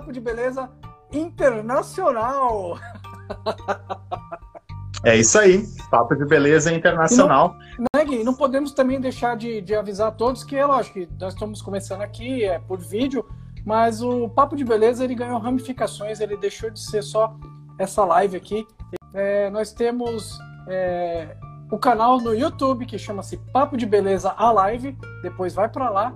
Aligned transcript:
Papo 0.00 0.12
de 0.12 0.20
Beleza 0.20 0.70
Internacional. 1.12 2.78
É 5.04 5.14
isso 5.16 5.38
aí, 5.38 5.66
Papo 5.90 6.16
de 6.16 6.24
Beleza 6.24 6.72
Internacional. 6.72 7.54
Não, 7.78 8.04
né, 8.04 8.24
não 8.24 8.32
podemos 8.34 8.72
também 8.72 8.98
deixar 8.98 9.36
de, 9.36 9.60
de 9.60 9.74
avisar 9.74 10.08
a 10.08 10.10
todos 10.10 10.42
que 10.42 10.56
é 10.56 10.64
lógico 10.64 11.00
que 11.00 11.08
nós 11.20 11.34
estamos 11.34 11.60
começando 11.60 12.00
aqui, 12.00 12.44
é 12.44 12.58
por 12.58 12.78
vídeo, 12.78 13.26
mas 13.64 14.02
o 14.02 14.28
Papo 14.30 14.56
de 14.56 14.64
Beleza 14.64 15.04
ele 15.04 15.14
ganhou 15.14 15.38
ramificações, 15.38 16.18
ele 16.18 16.36
deixou 16.36 16.70
de 16.70 16.80
ser 16.80 17.02
só 17.02 17.34
essa 17.78 18.02
live 18.04 18.38
aqui. 18.38 18.66
É, 19.12 19.50
nós 19.50 19.72
temos 19.72 20.38
é, 20.66 21.36
o 21.70 21.78
canal 21.78 22.18
no 22.20 22.34
YouTube 22.34 22.86
que 22.86 22.98
chama-se 22.98 23.36
Papo 23.52 23.76
de 23.76 23.84
Beleza 23.84 24.34
a 24.34 24.50
Live, 24.50 24.96
depois 25.22 25.54
vai 25.54 25.68
para 25.68 25.90
lá, 25.90 26.14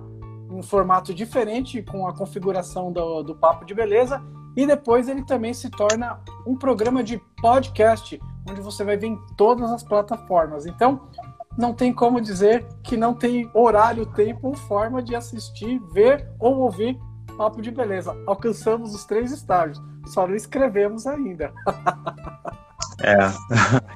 um 0.55 0.63
formato 0.63 1.13
diferente 1.13 1.81
com 1.83 2.07
a 2.07 2.13
configuração 2.13 2.91
do, 2.91 3.23
do 3.23 3.35
Papo 3.35 3.65
de 3.65 3.73
Beleza, 3.73 4.21
e 4.55 4.65
depois 4.65 5.09
ele 5.09 5.23
também 5.23 5.53
se 5.53 5.69
torna 5.69 6.19
um 6.47 6.55
programa 6.55 7.03
de 7.03 7.17
podcast, 7.41 8.19
onde 8.49 8.61
você 8.61 8.83
vai 8.83 8.95
ver 8.95 9.07
em 9.07 9.19
todas 9.35 9.69
as 9.69 9.83
plataformas. 9.83 10.65
Então, 10.65 11.09
não 11.57 11.73
tem 11.73 11.93
como 11.93 12.21
dizer 12.21 12.65
que 12.83 12.95
não 12.95 13.13
tem 13.13 13.49
horário, 13.53 14.05
tempo 14.05 14.47
ou 14.47 14.55
forma 14.55 15.01
de 15.01 15.15
assistir, 15.15 15.79
ver 15.91 16.29
ou 16.39 16.59
ouvir 16.59 16.97
Papo 17.37 17.61
de 17.61 17.69
Beleza. 17.69 18.15
Alcançamos 18.25 18.95
os 18.95 19.03
três 19.03 19.31
estágios, 19.31 19.81
só 20.07 20.25
não 20.25 20.35
escrevemos 20.35 21.05
ainda. 21.05 21.53
É, 23.03 23.17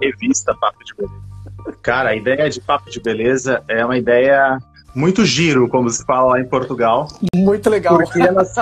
revista 0.02 0.54
Papo 0.60 0.84
de 0.84 0.94
Beleza. 0.94 1.30
Cara, 1.82 2.10
a 2.10 2.16
ideia 2.16 2.50
de 2.50 2.60
Papo 2.60 2.90
de 2.90 3.00
Beleza 3.00 3.64
é 3.68 3.84
uma 3.84 3.98
ideia 3.98 4.60
muito 4.96 5.26
giro, 5.26 5.68
como 5.68 5.90
se 5.90 6.04
fala 6.06 6.34
lá 6.34 6.40
em 6.40 6.46
Portugal. 6.46 7.08
Muito 7.36 7.70
legal. 7.70 7.98
Porque 7.98 8.20
nós, 8.32 8.54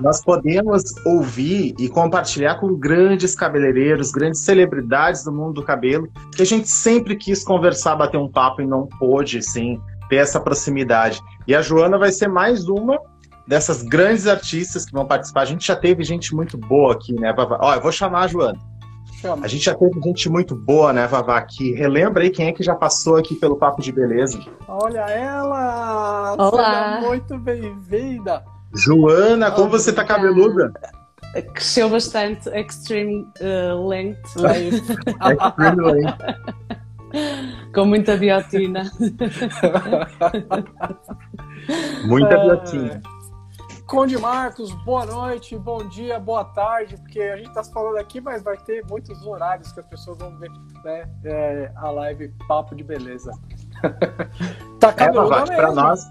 nós, 0.00 0.24
podemos 0.24 0.82
ouvir 1.04 1.74
e 1.78 1.88
compartilhar 1.88 2.56
com 2.56 2.74
grandes 2.74 3.34
cabeleireiros, 3.34 4.10
grandes 4.10 4.40
celebridades 4.40 5.24
do 5.24 5.32
mundo 5.32 5.54
do 5.54 5.62
cabelo, 5.62 6.08
que 6.34 6.42
a 6.42 6.46
gente 6.46 6.68
sempre 6.68 7.16
quis 7.16 7.44
conversar, 7.44 7.96
bater 7.96 8.18
um 8.18 8.30
papo 8.30 8.62
e 8.62 8.66
não 8.66 8.86
pôde, 8.86 9.42
sim, 9.42 9.80
ter 10.08 10.16
essa 10.16 10.40
proximidade. 10.40 11.20
E 11.46 11.54
a 11.54 11.62
Joana 11.62 11.98
vai 11.98 12.12
ser 12.12 12.28
mais 12.28 12.68
uma 12.68 12.98
dessas 13.46 13.82
grandes 13.82 14.26
artistas 14.26 14.84
que 14.84 14.92
vão 14.92 15.06
participar. 15.06 15.42
A 15.42 15.46
gente 15.46 15.66
já 15.66 15.76
teve 15.76 16.02
gente 16.04 16.34
muito 16.34 16.58
boa 16.58 16.94
aqui, 16.94 17.12
né, 17.14 17.34
Ó, 17.36 17.74
eu 17.74 17.80
vou 17.80 17.92
chamar 17.92 18.24
a 18.24 18.26
Joana. 18.26 18.58
Chama. 19.26 19.44
A 19.44 19.48
gente 19.48 19.64
já 19.64 19.74
teve 19.74 20.00
gente 20.00 20.30
muito 20.30 20.54
boa, 20.54 20.92
né, 20.92 21.06
Vavá, 21.08 21.36
aqui. 21.38 21.72
Relembra 21.72 22.22
aí 22.22 22.30
quem 22.30 22.46
é 22.46 22.52
que 22.52 22.62
já 22.62 22.76
passou 22.76 23.16
aqui 23.16 23.34
pelo 23.34 23.56
Papo 23.56 23.82
de 23.82 23.90
Beleza. 23.90 24.38
Olha 24.68 25.00
ela! 25.00 26.36
Olá! 26.38 26.94
Seja 26.94 27.08
muito 27.08 27.38
bem-vinda! 27.38 28.44
Joana, 28.72 29.50
como 29.50 29.70
você 29.70 29.92
tá 29.92 30.04
cabeluda? 30.04 30.72
Cresceu 31.54 31.90
bastante, 31.90 32.48
extreme 32.50 33.26
uh, 33.40 33.86
length. 33.86 34.36
extreme 34.38 35.82
length. 35.82 36.18
Com 37.74 37.84
muita 37.84 38.16
biotina. 38.16 38.90
muita 42.04 42.38
biotina. 42.38 43.02
Conde 43.86 44.18
Marcos, 44.18 44.72
boa 44.84 45.06
noite, 45.06 45.56
bom 45.56 45.86
dia, 45.88 46.18
boa 46.18 46.44
tarde, 46.44 46.96
porque 46.96 47.20
a 47.22 47.36
gente 47.36 47.48
está 47.48 47.62
falando 47.62 47.98
aqui, 47.98 48.20
mas 48.20 48.42
vai 48.42 48.56
ter 48.56 48.84
muitos 48.90 49.24
horários 49.24 49.70
que 49.70 49.78
as 49.78 49.86
pessoas 49.86 50.18
vão 50.18 50.36
ver 50.38 50.50
né, 50.84 51.08
é, 51.24 51.70
a 51.76 51.90
live 51.92 52.34
Papo 52.48 52.74
de 52.74 52.82
Beleza. 52.82 53.30
tá 54.80 54.92
cabeludo 54.92 55.52
é, 55.52 55.56
Para 55.56 55.72
nós, 55.72 56.04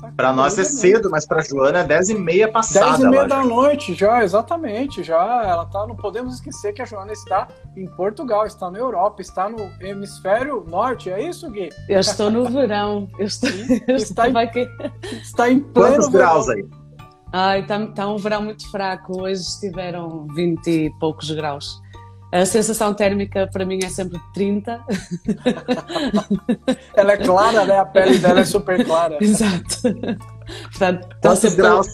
tá 0.00 0.12
para 0.16 0.32
nós 0.32 0.58
é 0.58 0.64
cedo, 0.64 1.08
mas 1.08 1.24
para 1.24 1.40
Joana 1.40 1.78
é 1.80 1.84
10 1.84 2.10
e 2.10 2.14
meia 2.16 2.50
passada. 2.50 2.98
10 2.98 3.00
e 3.00 3.08
meia 3.08 3.28
da 3.28 3.44
noite 3.44 3.94
já, 3.94 4.24
exatamente, 4.24 5.04
já. 5.04 5.44
Ela 5.44 5.66
tá, 5.66 5.86
não 5.86 5.94
podemos 5.94 6.34
esquecer 6.34 6.72
que 6.72 6.82
a 6.82 6.84
Joana 6.84 7.12
está 7.12 7.46
em 7.76 7.86
Portugal, 7.86 8.44
está 8.44 8.72
na 8.72 8.78
Europa, 8.78 9.22
está 9.22 9.48
no 9.48 9.70
hemisfério 9.80 10.66
norte, 10.68 11.10
é 11.10 11.22
isso, 11.22 11.48
Gui? 11.48 11.68
Eu 11.88 12.00
estou 12.00 12.28
no 12.28 12.50
verão. 12.50 13.08
Eu 13.20 13.26
estou, 13.26 13.48
eu 13.86 13.94
está, 13.94 14.28
estou 14.28 14.62
em, 14.62 15.20
está 15.22 15.48
em 15.48 15.60
pleno 15.60 15.94
Quantos 15.94 16.08
verão. 16.08 16.28
graus 16.28 16.48
aí? 16.48 16.66
Ai, 17.32 17.60
está 17.60 17.86
tá 17.88 18.08
um 18.08 18.16
verão 18.16 18.42
muito 18.42 18.70
fraco. 18.70 19.22
Hoje 19.22 19.42
estiveram 19.42 20.26
20 20.34 20.66
e 20.70 20.90
poucos 20.98 21.30
graus. 21.30 21.80
A 22.32 22.44
sensação 22.44 22.92
térmica 22.92 23.48
para 23.50 23.64
mim 23.64 23.78
é 23.82 23.88
sempre 23.88 24.20
30. 24.34 24.84
Ela 26.94 27.12
é 27.12 27.16
clara, 27.16 27.64
né? 27.64 27.78
A 27.78 27.84
pele 27.86 28.18
dela 28.18 28.40
é 28.40 28.44
super 28.44 28.84
clara. 28.84 29.16
Exato. 29.20 29.82
Portanto, 30.62 31.08
Quantos 31.22 31.38
sempre... 31.38 31.56
graus? 31.56 31.86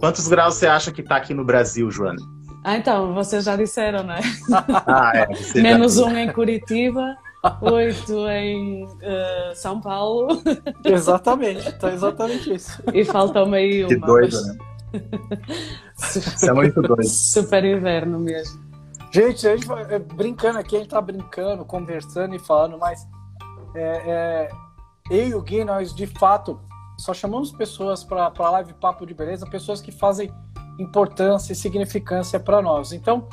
Quantos 0.00 0.28
graus 0.28 0.54
você 0.54 0.66
acha 0.66 0.92
que 0.92 1.00
está 1.00 1.16
aqui 1.16 1.32
no 1.34 1.44
Brasil, 1.44 1.90
Joana? 1.90 2.20
Ah, 2.64 2.76
então, 2.76 3.14
vocês 3.14 3.44
já 3.44 3.54
disseram, 3.54 4.02
não 4.02 4.14
é? 4.14 4.20
Ah, 4.86 5.12
é. 5.14 5.60
Menos 5.60 5.98
um 5.98 6.16
em 6.16 6.32
Curitiba 6.32 7.16
oito 7.60 8.26
em 8.28 8.84
uh, 8.84 9.54
São 9.54 9.80
Paulo. 9.80 10.42
Exatamente, 10.84 11.68
então 11.68 11.90
exatamente 11.90 12.54
isso. 12.54 12.82
E 12.92 13.04
falta 13.04 13.44
meio. 13.44 13.88
Que 13.88 13.96
doido, 13.96 14.40
né? 14.42 14.58
Isso 15.98 16.48
é 16.48 16.52
muito 16.52 16.80
doido. 16.80 17.04
Super 17.04 17.64
inverno 17.64 18.18
mesmo. 18.18 18.64
Gente, 19.10 19.48
a 19.48 19.56
gente 19.56 19.66
vai, 19.66 19.82
é, 19.94 19.98
brincando 19.98 20.58
aqui, 20.58 20.76
a 20.76 20.78
gente 20.78 20.90
tá 20.90 21.00
brincando, 21.00 21.64
conversando 21.64 22.34
e 22.34 22.38
falando, 22.38 22.78
mas 22.78 23.06
é, 23.74 24.02
é, 24.06 24.48
eu 25.10 25.28
e 25.28 25.34
o 25.34 25.42
Gui, 25.42 25.64
nós 25.64 25.94
de 25.94 26.06
fato 26.06 26.60
só 26.98 27.12
chamamos 27.12 27.52
pessoas 27.52 28.02
para 28.02 28.32
a 28.36 28.50
live 28.50 28.74
Papo 28.74 29.06
de 29.06 29.14
Beleza, 29.14 29.46
pessoas 29.46 29.80
que 29.80 29.92
fazem 29.92 30.32
importância 30.78 31.52
e 31.52 31.56
significância 31.56 32.38
para 32.38 32.60
nós. 32.60 32.92
Então, 32.92 33.28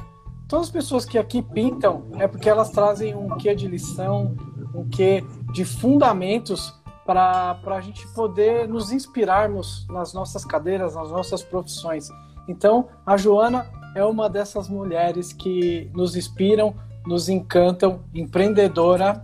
todas 0.53 0.67
as 0.67 0.71
pessoas 0.71 1.03
que 1.03 1.17
aqui 1.17 1.41
pintam 1.41 2.05
é 2.19 2.27
porque 2.27 2.47
elas 2.47 2.69
trazem 2.69 3.15
um 3.15 3.37
quê 3.37 3.55
de 3.55 3.67
lição, 3.67 4.35
um 4.75 4.87
quê 4.87 5.23
de 5.51 5.65
fundamentos 5.65 6.79
para 7.03 7.59
a 7.65 7.81
gente 7.81 8.07
poder 8.09 8.67
nos 8.67 8.91
inspirarmos 8.91 9.87
nas 9.89 10.13
nossas 10.13 10.45
cadeiras, 10.45 10.93
nas 10.93 11.09
nossas 11.09 11.41
profissões. 11.41 12.07
Então, 12.47 12.87
a 13.03 13.17
Joana 13.17 13.65
é 13.95 14.05
uma 14.05 14.29
dessas 14.29 14.69
mulheres 14.69 15.33
que 15.33 15.89
nos 15.91 16.15
inspiram, 16.15 16.75
nos 17.03 17.29
encantam, 17.29 18.01
empreendedora, 18.13 19.23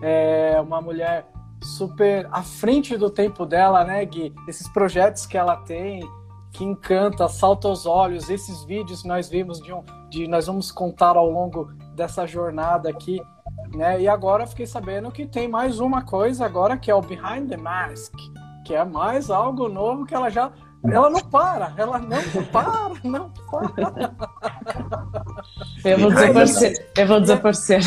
é 0.00 0.60
uma 0.60 0.80
mulher 0.80 1.26
super 1.60 2.28
à 2.30 2.44
frente 2.44 2.96
do 2.96 3.10
tempo 3.10 3.44
dela, 3.44 3.82
né, 3.82 4.04
Gui? 4.04 4.32
Esses 4.46 4.68
projetos 4.68 5.26
que 5.26 5.36
ela 5.36 5.56
tem, 5.56 6.08
que 6.52 6.64
encanta, 6.64 7.28
salta 7.28 7.68
aos 7.68 7.86
olhos. 7.86 8.28
Esses 8.28 8.64
vídeos 8.64 9.02
que 9.02 9.08
nós 9.08 9.28
vimos 9.28 9.60
de 9.60 9.72
um, 9.72 9.82
de 10.08 10.26
nós 10.26 10.46
vamos 10.46 10.70
contar 10.72 11.16
ao 11.16 11.30
longo 11.30 11.72
dessa 11.94 12.26
jornada 12.26 12.88
aqui, 12.88 13.20
né? 13.74 14.00
E 14.00 14.08
agora 14.08 14.46
fiquei 14.46 14.66
sabendo 14.66 15.10
que 15.10 15.26
tem 15.26 15.48
mais 15.48 15.80
uma 15.80 16.02
coisa 16.02 16.44
agora 16.44 16.76
que 16.76 16.90
é 16.90 16.94
o 16.94 17.00
Behind 17.00 17.48
the 17.48 17.56
Mask, 17.56 18.14
que 18.66 18.74
é 18.74 18.84
mais 18.84 19.30
algo 19.30 19.68
novo 19.68 20.04
que 20.04 20.14
ela 20.14 20.30
já 20.30 20.52
ela 20.84 21.10
não 21.10 21.20
para, 21.20 21.74
ela 21.76 21.98
não 21.98 22.22
para, 22.46 22.90
não 23.04 23.30
para. 23.30 24.14
Eu 25.84 25.98
vou 25.98 26.10
desaparecer, 26.10 26.90
eu 26.96 27.06
vou 27.06 27.20
desaparecer. 27.20 27.82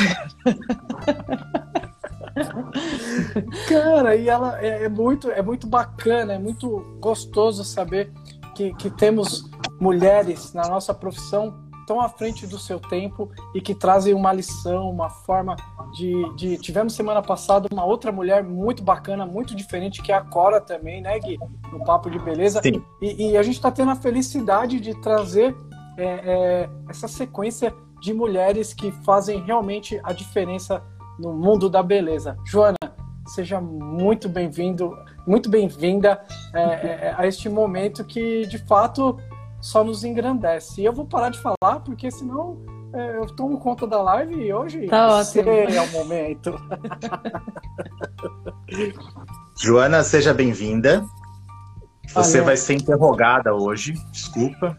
Cara, 3.68 4.16
e 4.16 4.30
ela 4.30 4.60
é, 4.62 4.86
é, 4.86 4.90
muito, 4.90 5.32
é 5.32 5.42
muito 5.42 5.68
bacana, 5.68 6.34
é 6.34 6.40
muito 6.40 6.98
gostoso 7.00 7.64
saber 7.64 8.12
que, 8.54 8.74
que 8.76 8.90
temos 8.90 9.50
mulheres 9.80 10.54
na 10.54 10.68
nossa 10.68 10.94
profissão 10.94 11.64
tão 11.86 12.00
à 12.00 12.08
frente 12.08 12.48
do 12.48 12.58
seu 12.58 12.80
tempo 12.80 13.30
e 13.54 13.62
que 13.62 13.76
trazem 13.76 14.14
uma 14.14 14.32
lição, 14.32 14.90
uma 14.90 15.10
forma 15.10 15.56
de, 15.94 16.36
de, 16.36 16.58
Tivemos 16.58 16.94
semana 16.94 17.22
passada 17.22 17.68
uma 17.72 17.84
outra 17.84 18.12
mulher 18.12 18.44
muito 18.44 18.84
bacana, 18.84 19.26
muito 19.26 19.56
diferente, 19.56 20.02
que 20.02 20.12
é 20.12 20.16
a 20.16 20.22
Cora 20.22 20.60
também, 20.62 21.02
né, 21.02 21.20
Gui? 21.20 21.38
No 21.72 21.84
Papo 21.84 22.10
de 22.10 22.20
Beleza. 22.20 22.62
Sim. 22.62 22.82
E, 23.02 23.32
e 23.32 23.38
a 23.38 23.44
gente 23.44 23.56
está 23.56 23.72
tendo 23.72 23.92
a 23.92 23.96
felicidade 23.96 24.80
de 24.80 25.00
trazer 25.02 25.56
é, 25.98 26.06
é, 26.06 26.70
essa 26.90 27.08
sequência 27.08 27.74
de 28.02 28.14
mulheres 28.14 28.74
que 28.74 28.92
fazem 29.04 29.42
realmente 29.44 30.00
a 30.04 30.14
diferença 30.14 30.84
no 31.20 31.34
mundo 31.34 31.70
da 31.70 31.84
beleza. 31.84 32.38
Joana, 32.46 32.78
seja 33.28 33.62
muito 33.62 34.28
bem-vindo 34.28 34.92
muito 35.26 35.50
bem-vinda 35.50 36.22
é, 36.54 36.62
é, 36.62 37.16
a 37.18 37.26
este 37.28 37.50
momento 37.50 38.04
que, 38.04 38.46
de 38.46 38.58
fato, 38.60 39.18
só 39.62 39.84
nos 39.84 40.04
engrandece. 40.04 40.82
E 40.82 40.86
eu 40.86 40.94
vou 40.94 41.06
parar 41.06 41.30
de 41.30 41.40
falar, 41.40 41.80
porque 41.80 42.12
senão 42.12 42.58
é, 42.94 43.18
eu 43.18 43.26
tomo 43.28 43.60
conta 43.60 43.88
da 43.88 44.02
live 44.02 44.36
e 44.36 44.54
hoje 44.54 44.88
tá 44.88 45.08
ótimo. 45.08 45.50
é 45.50 45.82
o 45.82 45.92
momento. 45.92 46.56
Joana, 49.62 50.04
seja 50.04 50.34
bem-vinda. 50.34 51.04
Você 52.14 52.42
vai 52.42 52.58
ser 52.58 52.76
interrogada 52.76 53.56
hoje, 53.56 53.94
desculpa. 54.12 54.78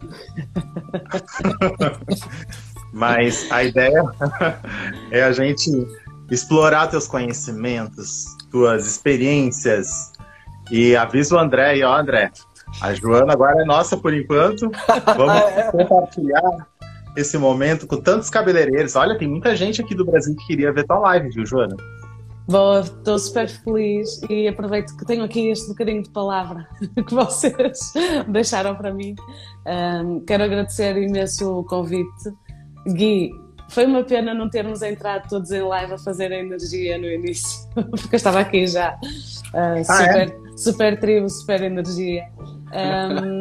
Mas 2.93 3.51
a 3.51 3.63
ideia 3.63 4.03
é 5.11 5.23
a 5.23 5.31
gente 5.33 5.69
explorar 6.31 6.87
teus 6.87 7.07
conhecimentos, 7.07 8.25
tuas 8.49 8.85
experiências, 8.85 10.13
e 10.71 10.95
avisa 10.95 11.35
o 11.35 11.39
André 11.39 11.69
aí, 11.71 11.83
ó, 11.83 11.97
André. 11.97 12.31
A 12.81 12.93
Joana 12.93 13.33
agora 13.33 13.61
é 13.61 13.65
nossa 13.65 13.95
por 13.95 14.13
enquanto. 14.13 14.69
Vamos 15.15 15.35
é. 15.55 15.71
compartilhar 15.71 16.67
esse 17.15 17.37
momento 17.37 17.87
com 17.87 17.97
tantos 18.01 18.29
cabeleireiros. 18.29 18.95
Olha, 18.95 19.17
tem 19.17 19.27
muita 19.27 19.55
gente 19.55 19.81
aqui 19.81 19.95
do 19.95 20.05
Brasil 20.05 20.35
que 20.35 20.47
queria 20.47 20.73
ver 20.73 20.85
tua 20.85 20.99
live, 20.99 21.29
viu, 21.29 21.45
Joana? 21.45 21.75
Bom, 22.47 22.79
estou 22.79 23.17
super 23.17 23.49
feliz 23.49 24.21
e 24.29 24.47
aproveito 24.47 24.95
que 24.95 25.05
tenho 25.05 25.23
aqui 25.23 25.49
este 25.49 25.67
bocadinho 25.67 26.03
de 26.03 26.09
palavra 26.11 26.67
que 27.07 27.13
vocês 27.13 27.93
deixaram 28.27 28.75
para 28.75 28.93
mim. 28.93 29.15
Um, 29.65 30.19
quero 30.19 30.43
agradecer 30.43 30.95
imenso 30.97 31.59
o 31.59 31.63
convite. 31.63 32.31
Gui, 32.87 33.31
foi 33.69 33.85
uma 33.85 34.03
pena 34.03 34.33
não 34.33 34.49
termos 34.49 34.81
entrado 34.81 35.27
todos 35.29 35.51
em 35.51 35.61
live 35.61 35.93
a 35.93 35.97
fazer 35.97 36.31
a 36.31 36.37
energia 36.37 36.97
no 36.97 37.05
início, 37.05 37.67
porque 37.73 38.15
eu 38.15 38.17
estava 38.17 38.39
aqui 38.39 38.67
já. 38.67 38.97
Uh, 39.53 39.83
super, 39.83 39.89
ah, 39.89 40.21
é? 40.21 40.57
super 40.57 40.99
tribo, 40.99 41.29
super 41.29 41.61
energia. 41.61 42.27
Um, 42.75 43.39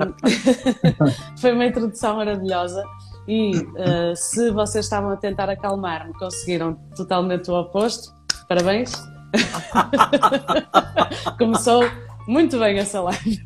foi 1.40 1.52
uma 1.52 1.64
introdução 1.64 2.16
maravilhosa. 2.16 2.84
E 3.26 3.56
uh, 3.56 4.14
se 4.14 4.52
vocês 4.52 4.84
estavam 4.84 5.10
a 5.10 5.16
tentar 5.16 5.50
acalmar-me, 5.50 6.12
conseguiram 6.14 6.74
totalmente 6.94 7.50
o 7.50 7.54
oposto. 7.54 8.14
Parabéns. 8.48 8.92
Começou 11.36 11.82
muito 12.26 12.58
bem 12.58 12.78
essa 12.78 13.00
live. 13.00 13.42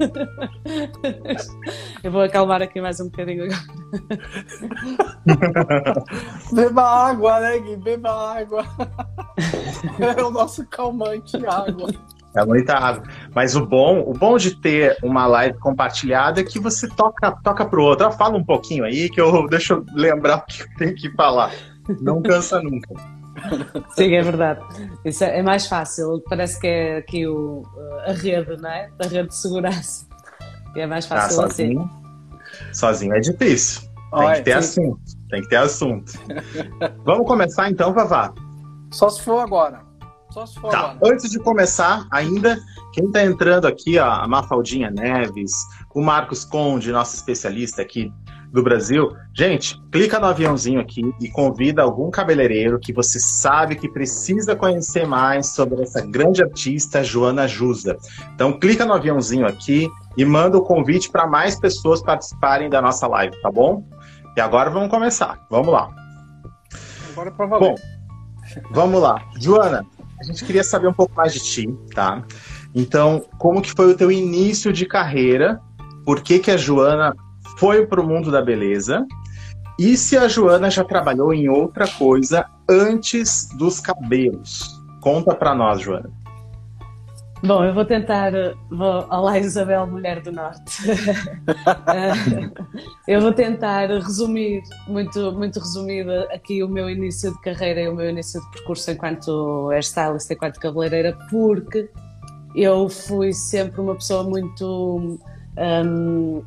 Eu 2.02 2.12
vou 2.12 2.22
acalmar 2.22 2.62
aqui 2.62 2.80
mais 2.80 3.00
um 3.00 3.06
bocadinho 3.06 3.44
agora. 3.44 3.60
Beba 6.52 6.82
água, 6.82 7.40
né, 7.40 7.58
Gui? 7.58 7.76
Beba 7.76 8.38
água. 8.38 8.64
É 9.98 10.22
o 10.22 10.30
nosso 10.30 10.66
calmante, 10.66 11.36
água. 11.46 11.90
É 12.34 12.44
muita 12.44 12.74
água. 12.74 13.02
Mas 13.34 13.56
o 13.56 13.66
bom, 13.66 14.00
o 14.00 14.12
bom 14.12 14.36
de 14.36 14.54
ter 14.60 14.96
uma 15.02 15.26
live 15.26 15.58
compartilhada 15.58 16.40
é 16.40 16.44
que 16.44 16.60
você 16.60 16.88
toca, 16.88 17.32
toca 17.42 17.64
pro 17.64 17.82
outro. 17.82 18.06
Ah, 18.06 18.12
fala 18.12 18.36
um 18.36 18.44
pouquinho 18.44 18.84
aí 18.84 19.08
que 19.08 19.20
eu 19.20 19.46
deixa 19.48 19.74
eu 19.74 19.84
lembrar 19.94 20.38
o 20.38 20.46
que 20.46 20.62
eu 20.62 20.68
tenho 20.76 20.94
que 20.94 21.10
falar. 21.12 21.52
Não 22.00 22.22
cansa 22.22 22.62
nunca. 22.62 23.17
Sim, 23.94 24.14
é 24.14 24.22
verdade. 24.22 24.60
Isso 25.04 25.24
é, 25.24 25.38
é 25.38 25.42
mais 25.42 25.66
fácil. 25.66 26.22
Parece 26.28 26.60
que 26.60 26.66
é 26.66 26.96
aqui 26.98 27.26
o, 27.26 27.62
a 28.06 28.12
rede, 28.12 28.56
não 28.60 28.70
é? 28.70 28.90
A 28.98 29.06
rede 29.06 29.28
de 29.28 29.36
segurança. 29.36 30.06
E 30.74 30.80
é 30.80 30.86
mais 30.86 31.04
ah, 31.06 31.08
fácil 31.08 31.40
ah, 31.40 31.48
sozinho, 31.48 31.80
assim. 31.82 32.74
Sozinho 32.74 33.14
é 33.14 33.20
difícil. 33.20 33.82
Tem 33.82 33.90
Olha, 34.12 34.36
que 34.36 34.42
ter 34.42 34.62
sim. 34.62 34.82
assunto. 34.82 35.00
Tem 35.30 35.42
que 35.42 35.48
ter 35.48 35.56
assunto. 35.56 36.12
Vamos 37.04 37.26
começar 37.26 37.70
então, 37.70 37.92
Vavá? 37.92 38.32
Só 38.90 39.10
se 39.10 39.22
for 39.22 39.40
agora. 39.40 39.82
Só 40.30 40.46
se 40.46 40.58
for 40.58 40.70
tá. 40.70 40.90
agora. 40.90 41.12
Antes 41.12 41.30
de 41.30 41.38
começar, 41.38 42.06
ainda, 42.10 42.58
quem 42.94 43.06
está 43.06 43.24
entrando 43.24 43.66
aqui, 43.66 43.98
ó, 43.98 44.10
a 44.10 44.26
Mafaldinha 44.26 44.90
Neves, 44.90 45.52
o 45.94 46.02
Marcos 46.02 46.44
Conde, 46.44 46.90
nosso 46.90 47.16
especialista 47.16 47.82
aqui 47.82 48.12
do 48.52 48.62
Brasil. 48.62 49.14
Gente, 49.34 49.80
clica 49.92 50.18
no 50.18 50.26
aviãozinho 50.26 50.80
aqui 50.80 51.02
e 51.20 51.28
convida 51.30 51.82
algum 51.82 52.10
cabeleireiro 52.10 52.78
que 52.78 52.92
você 52.92 53.18
sabe 53.20 53.76
que 53.76 53.88
precisa 53.88 54.56
conhecer 54.56 55.06
mais 55.06 55.54
sobre 55.54 55.82
essa 55.82 56.00
grande 56.00 56.42
artista 56.42 57.02
Joana 57.02 57.46
Jusa. 57.46 57.96
Então, 58.34 58.58
clica 58.58 58.84
no 58.84 58.94
aviãozinho 58.94 59.46
aqui 59.46 59.88
e 60.16 60.24
manda 60.24 60.58
o 60.58 60.62
convite 60.62 61.10
para 61.10 61.26
mais 61.26 61.58
pessoas 61.58 62.02
participarem 62.02 62.68
da 62.68 62.80
nossa 62.80 63.06
live, 63.06 63.40
tá 63.40 63.50
bom? 63.50 63.84
E 64.36 64.40
agora 64.40 64.70
vamos 64.70 64.88
começar. 64.88 65.38
Vamos 65.50 65.72
lá. 65.72 65.90
Agora 67.12 67.30
para 67.30 67.46
valer. 67.46 67.68
Bom, 67.68 67.74
vamos 68.70 69.02
lá. 69.02 69.22
Joana, 69.38 69.84
a 70.20 70.24
gente 70.24 70.44
queria 70.44 70.64
saber 70.64 70.88
um 70.88 70.92
pouco 70.92 71.14
mais 71.14 71.32
de 71.32 71.40
ti, 71.40 71.68
tá? 71.94 72.24
Então, 72.74 73.24
como 73.38 73.62
que 73.62 73.72
foi 73.72 73.90
o 73.90 73.96
teu 73.96 74.10
início 74.10 74.72
de 74.72 74.86
carreira? 74.86 75.60
Por 76.04 76.20
que 76.20 76.38
que 76.38 76.50
a 76.50 76.56
Joana 76.56 77.14
foi 77.58 77.86
para 77.86 78.00
o 78.00 78.06
mundo 78.06 78.30
da 78.30 78.40
beleza. 78.40 79.04
E 79.78 79.96
se 79.96 80.16
a 80.16 80.26
Joana 80.26 80.70
já 80.70 80.82
trabalhou 80.82 81.34
em 81.34 81.48
outra 81.48 81.86
coisa 81.86 82.46
antes 82.68 83.48
dos 83.56 83.80
cabelos? 83.80 84.80
Conta 85.00 85.34
para 85.34 85.54
nós, 85.54 85.80
Joana. 85.80 86.10
Bom, 87.44 87.64
eu 87.64 87.72
vou 87.72 87.84
tentar. 87.84 88.32
Vou, 88.68 89.06
olá, 89.08 89.38
Isabel, 89.38 89.86
mulher 89.86 90.20
do 90.20 90.32
Norte. 90.32 90.82
eu 93.06 93.20
vou 93.20 93.32
tentar 93.32 93.88
resumir, 93.88 94.60
muito, 94.88 95.32
muito 95.32 95.60
resumida, 95.60 96.28
aqui 96.32 96.64
o 96.64 96.68
meu 96.68 96.90
início 96.90 97.32
de 97.32 97.40
carreira 97.40 97.82
e 97.82 97.88
o 97.88 97.94
meu 97.94 98.10
início 98.10 98.40
de 98.40 98.50
percurso 98.50 98.90
enquanto 98.90 99.68
hairstylist, 99.70 100.28
enquanto 100.30 100.58
cabeleireira, 100.58 101.16
porque 101.30 101.88
eu 102.56 102.88
fui 102.88 103.32
sempre 103.32 103.80
uma 103.80 103.94
pessoa 103.94 104.24
muito. 104.24 105.20
Um, 105.56 106.42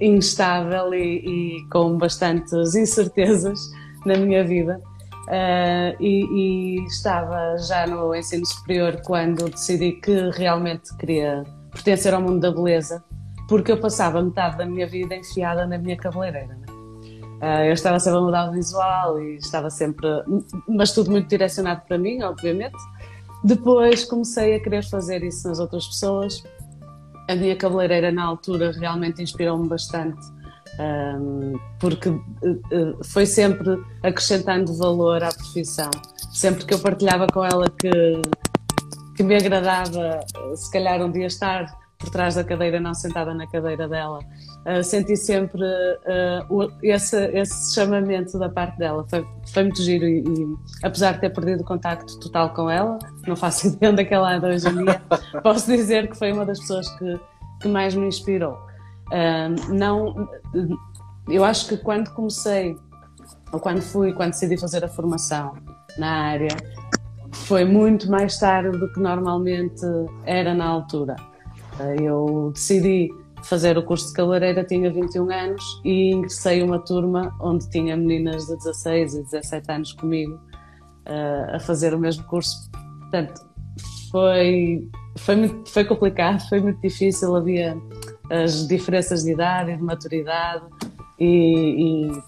instável 0.00 0.94
e, 0.94 1.58
e, 1.58 1.68
com 1.68 1.96
bastantes 1.98 2.74
incertezas 2.74 3.58
na 4.06 4.16
minha 4.16 4.44
vida. 4.44 4.80
Uh, 5.28 5.94
e, 6.00 6.24
e, 6.80 6.84
estava 6.86 7.56
já 7.56 7.86
no 7.86 8.14
ensino 8.14 8.44
superior 8.44 9.00
quando 9.04 9.48
decidi 9.48 9.92
que 9.92 10.30
realmente 10.30 10.94
queria 10.96 11.44
pertencer 11.70 12.12
ao 12.12 12.20
mundo 12.20 12.40
da 12.40 12.50
beleza, 12.50 13.02
porque 13.48 13.70
eu 13.70 13.78
passava 13.78 14.20
metade 14.20 14.58
da 14.58 14.66
minha 14.66 14.86
vida 14.86 15.14
enfiada 15.14 15.66
na 15.66 15.78
minha 15.78 15.96
cabeleireira. 15.96 16.58
Uh, 17.40 17.64
eu 17.66 17.72
estava 17.72 17.98
sempre 18.00 18.18
a 18.18 18.22
mudar 18.22 18.50
o 18.50 18.52
visual 18.52 19.20
e 19.20 19.36
estava 19.36 19.70
sempre, 19.70 20.06
mas 20.68 20.92
tudo 20.92 21.10
muito 21.10 21.28
direcionado 21.28 21.82
para 21.86 21.98
mim, 21.98 22.22
obviamente. 22.22 22.76
Depois 23.44 24.04
comecei 24.04 24.54
a 24.54 24.60
querer 24.60 24.84
fazer 24.84 25.24
isso 25.24 25.48
nas 25.48 25.58
outras 25.58 25.86
pessoas 25.86 26.44
a 27.28 27.34
minha 27.34 27.56
cabeleireira 27.56 28.10
na 28.10 28.24
altura 28.24 28.72
realmente 28.72 29.22
inspirou-me 29.22 29.68
bastante, 29.68 30.20
porque 31.78 32.08
uh, 32.08 33.04
foi 33.04 33.26
sempre 33.26 33.78
acrescentando 34.02 34.76
valor 34.76 35.22
à 35.22 35.32
profissão. 35.32 35.90
Sempre 36.32 36.64
que 36.64 36.74
eu 36.74 36.78
partilhava 36.78 37.26
com 37.26 37.44
ela 37.44 37.68
que, 37.70 37.90
que 39.16 39.22
me 39.22 39.36
agradava, 39.36 40.20
se 40.54 40.70
calhar 40.72 41.00
um 41.02 41.10
dia 41.10 41.26
estar 41.26 41.66
por 41.98 42.10
trás 42.10 42.34
da 42.34 42.42
cadeira, 42.42 42.80
não 42.80 42.94
sentada 42.94 43.32
na 43.32 43.46
cadeira 43.46 43.86
dela, 43.86 44.18
uh, 44.66 44.82
senti 44.82 45.16
sempre 45.16 45.62
uh, 45.62 46.72
esse, 46.82 47.16
esse 47.32 47.74
chamamento 47.74 48.38
da 48.38 48.48
parte 48.48 48.78
dela. 48.78 49.04
Foi, 49.08 49.24
foi 49.52 49.62
muito 49.64 49.82
giro 49.82 50.04
e, 50.04 50.20
e, 50.20 50.56
apesar 50.82 51.12
de 51.12 51.20
ter 51.20 51.30
perdido 51.30 51.62
o 51.62 51.64
contacto 51.64 52.18
total 52.20 52.50
com 52.50 52.68
ela, 52.70 52.98
não 53.26 53.36
faço 53.36 53.68
ideia 53.74 53.92
onde 53.92 54.02
é 54.02 54.04
que 54.04 54.14
ela 54.14 54.34
anda 54.34 54.48
hoje 54.48 54.68
em 54.68 54.84
dia, 54.84 55.02
posso 55.42 55.66
dizer 55.66 56.08
que 56.08 56.16
foi 56.16 56.32
uma 56.32 56.44
das 56.44 56.58
pessoas 56.60 56.88
que, 56.98 57.20
que 57.60 57.68
mais 57.68 57.94
me 57.94 58.06
inspirou. 58.06 58.54
Uh, 59.08 59.74
não, 59.74 60.28
eu 61.28 61.44
acho 61.44 61.68
que 61.68 61.76
quando 61.76 62.10
comecei, 62.10 62.76
ou 63.52 63.60
quando 63.60 63.82
fui, 63.82 64.12
quando 64.12 64.30
decidi 64.30 64.58
fazer 64.58 64.84
a 64.84 64.88
formação 64.88 65.54
na 65.98 66.10
área, 66.10 66.56
foi 67.32 67.64
muito 67.64 68.10
mais 68.10 68.38
tarde 68.38 68.76
do 68.78 68.90
que 68.92 69.00
normalmente 69.00 69.84
era 70.24 70.54
na 70.54 70.66
altura. 70.66 71.16
Eu 72.00 72.50
decidi 72.54 73.10
fazer 73.42 73.76
o 73.76 73.82
curso 73.82 74.08
de 74.08 74.14
cabeleireira, 74.14 74.64
tinha 74.64 74.90
21 74.90 75.30
anos 75.30 75.62
e 75.84 76.12
ingressei 76.12 76.62
uma 76.62 76.78
turma 76.78 77.34
onde 77.40 77.68
tinha 77.70 77.96
meninas 77.96 78.46
de 78.46 78.56
16 78.56 79.14
e 79.14 79.22
17 79.22 79.72
anos 79.72 79.92
comigo 79.92 80.34
uh, 80.34 81.56
a 81.56 81.60
fazer 81.60 81.94
o 81.94 81.98
mesmo 81.98 82.24
curso. 82.24 82.70
Portanto, 83.00 83.40
foi, 84.10 84.88
foi, 85.18 85.36
muito, 85.36 85.70
foi 85.70 85.84
complicado, 85.84 86.40
foi 86.48 86.60
muito 86.60 86.80
difícil, 86.80 87.34
havia 87.34 87.76
as 88.30 88.66
diferenças 88.66 89.24
de 89.24 89.32
idade 89.32 89.72
e 89.72 89.76
de 89.76 89.82
maturidade 89.82 90.64
e, 91.18 92.08
e 92.08 92.22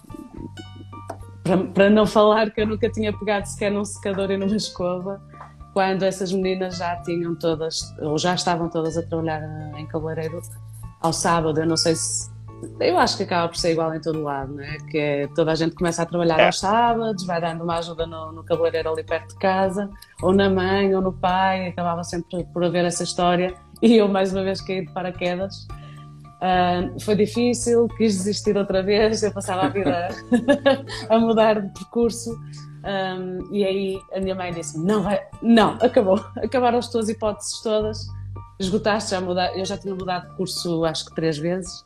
para, 1.43 1.57
para 1.65 1.89
não 1.89 2.05
falar 2.05 2.51
que 2.51 2.61
eu 2.61 2.67
nunca 2.67 2.89
tinha 2.89 3.11
pegado 3.13 3.47
sequer 3.47 3.71
num 3.71 3.85
secador 3.85 4.31
e 4.31 4.37
numa 4.37 4.55
escova, 4.55 5.21
quando 5.73 6.03
essas 6.03 6.31
meninas 6.31 6.77
já 6.77 6.95
tinham 7.03 7.35
todas, 7.35 7.81
ou 7.99 8.17
já 8.17 8.33
estavam 8.33 8.69
todas 8.69 8.97
a 8.97 9.03
trabalhar 9.03 9.41
em 9.77 9.85
cabeleireiro 9.87 10.41
ao 11.05 11.13
sábado. 11.13 11.59
Eu 11.59 11.65
não 11.65 11.77
sei 11.77 11.95
se. 11.95 12.33
Eu 12.79 12.97
acho 12.97 13.17
que 13.17 13.23
acaba 13.23 13.47
por 13.49 13.57
ser 13.57 13.71
igual 13.71 13.93
em 13.93 14.01
todo 14.01 14.21
lado, 14.23 14.53
né? 14.53 14.77
Que 14.89 14.97
é, 14.97 15.27
toda 15.35 15.51
a 15.51 15.55
gente 15.55 15.75
começa 15.75 16.01
a 16.01 16.05
trabalhar 16.05 16.39
é. 16.39 16.45
aos 16.47 16.59
sábados, 16.59 17.25
vai 17.25 17.39
dando 17.39 17.63
uma 17.63 17.77
ajuda 17.77 18.07
no, 18.07 18.31
no 18.31 18.43
cabeleireiro 18.43 18.91
ali 18.91 19.03
perto 19.03 19.29
de 19.29 19.39
casa, 19.39 19.89
ou 20.21 20.33
na 20.33 20.49
mãe, 20.49 20.95
ou 20.95 21.01
no 21.01 21.13
pai, 21.13 21.67
acabava 21.67 22.03
sempre 22.03 22.43
por 22.45 22.63
haver 22.63 22.85
essa 22.85 23.03
história. 23.03 23.53
E 23.81 23.95
eu, 23.95 24.07
mais 24.07 24.33
uma 24.33 24.43
vez, 24.43 24.61
caí 24.61 24.85
de 24.85 24.91
paraquedas. 24.93 25.67
Uh, 26.35 26.99
foi 26.99 27.15
difícil, 27.15 27.87
quis 27.97 28.17
desistir 28.17 28.57
outra 28.57 28.83
vez, 28.83 29.23
eu 29.23 29.31
passava 29.31 29.63
a 29.63 29.69
vida 29.69 30.09
a 31.09 31.19
mudar 31.19 31.61
de 31.61 31.69
percurso. 31.73 32.31
Um, 32.85 33.53
e 33.53 33.65
aí 33.65 33.99
a 34.13 34.19
minha 34.19 34.35
mãe 34.35 34.51
disse: 34.51 34.77
Não, 34.79 35.01
vai, 35.01 35.21
não, 35.41 35.77
acabou, 35.81 36.23
acabaram 36.37 36.77
as 36.77 36.89
tuas 36.89 37.09
hipóteses 37.09 37.61
todas, 37.61 38.07
esgotaste, 38.59 39.11
já 39.11 39.21
mudar, 39.21 39.57
eu 39.57 39.65
já 39.65 39.77
tinha 39.77 39.93
mudado 39.93 40.29
de 40.29 40.35
curso 40.35 40.85
acho 40.85 41.05
que 41.05 41.15
três 41.15 41.37
vezes. 41.37 41.83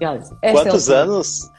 E 0.00 0.04
ela 0.04 0.18
disse, 0.18 0.34
Quantos 0.40 0.88
é 0.88 0.96
anos? 0.96 1.50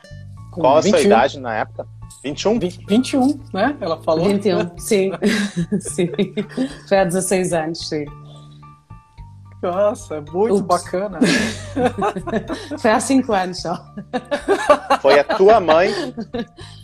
Com 0.52 0.62
Qual 0.62 0.82
21. 0.82 0.96
a 0.96 1.00
sua 1.00 1.08
idade 1.08 1.40
na 1.40 1.56
época? 1.56 1.88
21? 2.24 2.60
20, 2.60 2.86
21, 2.88 3.40
né? 3.54 3.78
Ela 3.80 4.02
falou. 4.02 4.26
21, 4.26 4.78
sim. 4.78 5.12
sim. 5.80 6.10
Foi 6.88 7.00
há 7.00 7.04
16 7.04 7.54
anos, 7.54 7.90
sim. 7.90 8.06
Nossa, 9.62 10.16
é 10.16 10.22
muito 10.22 10.56
Ups. 10.56 10.62
bacana. 10.66 11.20
Foi 12.82 12.92
há 12.92 13.00
cinco 13.00 13.32
anos 13.32 13.62
só. 13.62 13.78
Foi 15.02 15.20
a 15.20 15.24
tua 15.24 15.60
mãe, 15.60 15.92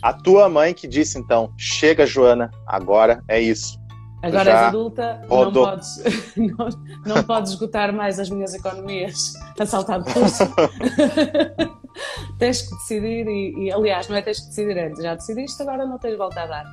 a 0.00 0.12
tua 0.12 0.48
mãe 0.48 0.72
que 0.72 0.86
disse 0.86 1.18
então, 1.18 1.52
chega 1.56 2.06
Joana, 2.06 2.50
agora 2.66 3.22
é 3.26 3.40
isso. 3.40 3.80
Agora 4.22 4.44
Já 4.44 4.50
és 4.50 4.68
adulta, 4.68 5.20
não 5.28 5.52
podes, 5.52 6.02
não, 6.36 6.68
não 7.06 7.22
podes 7.22 7.52
esgotar 7.52 7.92
mais 7.92 8.18
as 8.18 8.28
minhas 8.28 8.52
economias 8.52 9.34
a 9.58 9.64
saltar 9.64 10.02
de 10.02 10.12
curso. 10.12 10.44
tens 12.38 12.62
que 12.62 12.74
decidir 12.74 13.26
e, 13.28 13.66
e, 13.66 13.72
aliás, 13.72 14.08
não 14.08 14.16
é 14.16 14.22
tens 14.22 14.40
que 14.40 14.46
decidir 14.48 14.78
antes, 14.78 15.02
já 15.02 15.14
decidiste, 15.14 15.62
agora 15.62 15.86
não 15.86 15.98
tens 15.98 16.12
de 16.12 16.16
voltar 16.16 16.44
a 16.44 16.46
dar. 16.46 16.64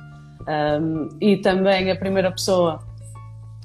Um, 0.80 1.08
e 1.20 1.36
também 1.38 1.90
a 1.90 1.96
primeira 1.96 2.30
pessoa 2.30 2.80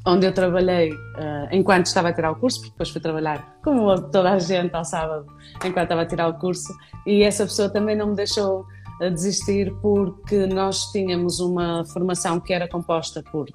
onde 0.05 0.25
eu 0.25 0.33
trabalhei 0.33 0.91
uh, 0.91 1.47
enquanto 1.51 1.85
estava 1.85 2.09
a 2.09 2.13
tirar 2.13 2.31
o 2.31 2.35
curso, 2.35 2.59
porque 2.59 2.71
depois 2.71 2.89
fui 2.89 3.01
trabalhar 3.01 3.59
como 3.63 4.01
toda 4.09 4.31
a 4.31 4.39
gente 4.39 4.75
ao 4.75 4.83
sábado, 4.83 5.25
enquanto 5.57 5.83
estava 5.83 6.01
a 6.01 6.05
tirar 6.05 6.27
o 6.27 6.33
curso, 6.35 6.73
e 7.05 7.23
essa 7.23 7.43
pessoa 7.43 7.69
também 7.69 7.95
não 7.95 8.07
me 8.07 8.15
deixou 8.15 8.61
uh, 9.01 9.11
desistir 9.11 9.71
porque 9.81 10.47
nós 10.47 10.91
tínhamos 10.91 11.39
uma 11.39 11.85
formação 11.85 12.39
que 12.39 12.51
era 12.51 12.67
composta 12.67 13.21
por, 13.31 13.47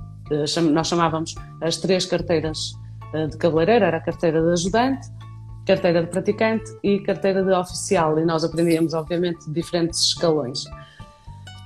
nós 0.73 0.87
chamávamos 0.87 1.35
as 1.61 1.76
três 1.76 2.06
carteiras 2.06 2.75
de 3.30 3.37
cabeleireiro, 3.38 3.85
era 3.85 3.97
a 3.97 4.00
carteira 4.00 4.42
de 4.42 4.52
ajudante, 4.52 5.09
carteira 5.66 6.02
de 6.02 6.09
praticante 6.09 6.64
e 6.83 7.00
carteira 7.00 7.42
de 7.42 7.52
oficial, 7.52 8.18
e 8.18 8.25
nós 8.25 8.45
aprendíamos 8.45 8.95
obviamente 8.95 9.50
diferentes 9.50 10.00
escalões. 10.00 10.64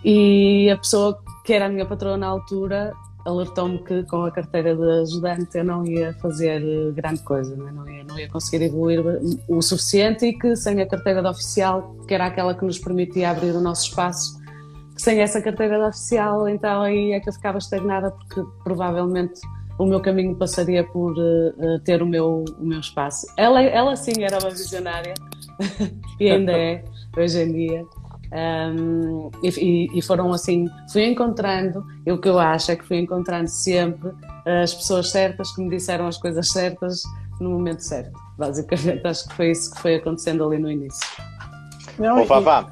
E 0.05 0.71
a 0.71 0.77
pessoa 0.77 1.19
que 1.45 1.53
era 1.53 1.67
a 1.67 1.69
minha 1.69 1.85
patroa 1.85 2.17
na 2.17 2.27
altura 2.27 2.93
alertou-me 3.27 3.79
que 3.81 4.03
com 4.05 4.25
a 4.25 4.31
carteira 4.31 4.75
de 4.75 5.03
ajudante 5.03 5.59
eu 5.59 5.65
não 5.65 5.85
ia 5.87 6.15
fazer 6.15 6.63
eh, 6.63 6.91
grande 6.93 7.23
coisa, 7.23 7.55
não, 7.55 7.69
é? 7.69 7.73
não, 7.73 7.89
ia, 7.89 8.05
não 8.05 8.19
ia 8.19 8.29
conseguir 8.29 8.65
evoluir 8.65 9.01
o 9.47 9.61
suficiente 9.61 10.25
e 10.25 10.33
que 10.33 10.57
sem 10.57 10.81
a 10.81 10.87
carteira 10.87 11.21
de 11.21 11.29
oficial, 11.29 11.97
que 12.09 12.15
era 12.15 12.27
aquela 12.27 12.55
que 12.55 12.65
nos 12.65 12.79
permitia 12.79 13.31
abrir 13.31 13.51
o 13.51 13.61
nosso 13.61 13.89
espaço, 13.89 14.40
sem 15.01 15.21
essa 15.21 15.41
carteira 15.41 15.89
oficial, 15.89 16.49
então 16.49 16.83
aí 16.83 17.13
é 17.13 17.21
que 17.21 17.29
eu 17.29 17.33
ficava 17.33 17.59
estagnada 17.59 18.11
porque 18.11 18.43
provavelmente 18.63 19.41
o 19.79 19.87
meu 19.87 20.01
caminho 20.01 20.37
passaria 20.37 20.85
por 20.85 21.13
uh, 21.13 21.79
ter 21.85 22.03
o 22.03 22.07
meu, 22.07 22.45
o 22.59 22.65
meu 22.65 22.81
espaço. 22.81 23.27
Ela, 23.37 23.63
ela 23.63 23.97
sim 23.97 24.23
era 24.23 24.39
uma 24.39 24.51
visionária 24.51 25.15
e 26.21 26.31
ainda 26.31 26.53
é, 26.53 26.85
hoje 27.17 27.43
em 27.43 27.53
dia. 27.53 27.87
Um, 28.33 29.31
e, 29.43 29.89
e, 29.93 30.03
foram 30.03 30.33
assim, 30.33 30.69
fui 30.93 31.05
encontrando, 31.05 31.85
e 32.07 32.13
o 32.13 32.21
que 32.21 32.29
eu 32.29 32.39
acho 32.39 32.71
é 32.71 32.77
que 32.77 32.87
fui 32.87 32.99
encontrando 32.99 33.49
sempre 33.49 34.13
as 34.63 34.73
pessoas 34.73 35.11
certas 35.11 35.53
que 35.53 35.63
me 35.63 35.71
disseram 35.71 36.07
as 36.07 36.17
coisas 36.17 36.49
certas 36.49 37.03
no 37.41 37.51
momento 37.51 37.81
certo. 37.81 38.13
Basicamente, 38.39 39.05
acho 39.05 39.29
que 39.29 39.35
foi 39.35 39.51
isso 39.51 39.75
que 39.75 39.81
foi 39.81 39.97
acontecendo 39.97 40.45
ali 40.45 40.59
no 40.59 40.71
início. 40.71 41.09
Não, 41.99 42.23
Ô, 42.23 42.25
Vavá, 42.25 42.71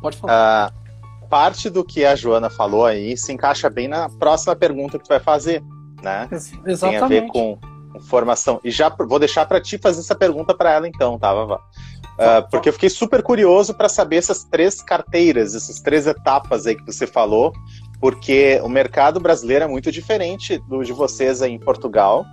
pode 0.00 0.16
falar. 0.16 0.72
Uh, 0.72 0.87
parte 1.28 1.70
do 1.70 1.84
que 1.84 2.04
a 2.04 2.14
Joana 2.14 2.50
falou 2.50 2.84
aí 2.84 3.16
se 3.16 3.32
encaixa 3.32 3.68
bem 3.68 3.88
na 3.88 4.08
próxima 4.08 4.56
pergunta 4.56 4.98
que 4.98 5.04
tu 5.04 5.08
vai 5.08 5.20
fazer, 5.20 5.62
né? 6.02 6.28
Exatamente. 6.66 6.78
Tem 6.80 6.96
a 6.96 7.06
ver 7.06 7.26
com 7.28 7.58
formação. 8.00 8.60
E 8.62 8.70
já 8.70 8.88
vou 8.88 9.18
deixar 9.18 9.46
para 9.46 9.60
ti 9.60 9.78
fazer 9.78 10.00
essa 10.00 10.14
pergunta 10.14 10.54
para 10.54 10.72
ela 10.72 10.88
então, 10.88 11.18
tá, 11.18 11.32
Vavá? 11.32 11.56
Uh, 11.56 12.50
porque 12.50 12.68
eu 12.68 12.72
fiquei 12.72 12.90
super 12.90 13.22
curioso 13.22 13.74
para 13.74 13.88
saber 13.88 14.16
essas 14.16 14.42
três 14.44 14.82
carteiras, 14.82 15.54
essas 15.54 15.80
três 15.80 16.06
etapas 16.06 16.66
aí 16.66 16.74
que 16.74 16.84
você 16.84 17.06
falou, 17.06 17.52
porque 18.00 18.60
o 18.62 18.68
mercado 18.68 19.20
brasileiro 19.20 19.64
é 19.64 19.68
muito 19.68 19.92
diferente 19.92 20.58
do 20.68 20.82
de 20.82 20.92
vocês 20.92 21.42
aí 21.42 21.52
em 21.52 21.58
Portugal. 21.58 22.24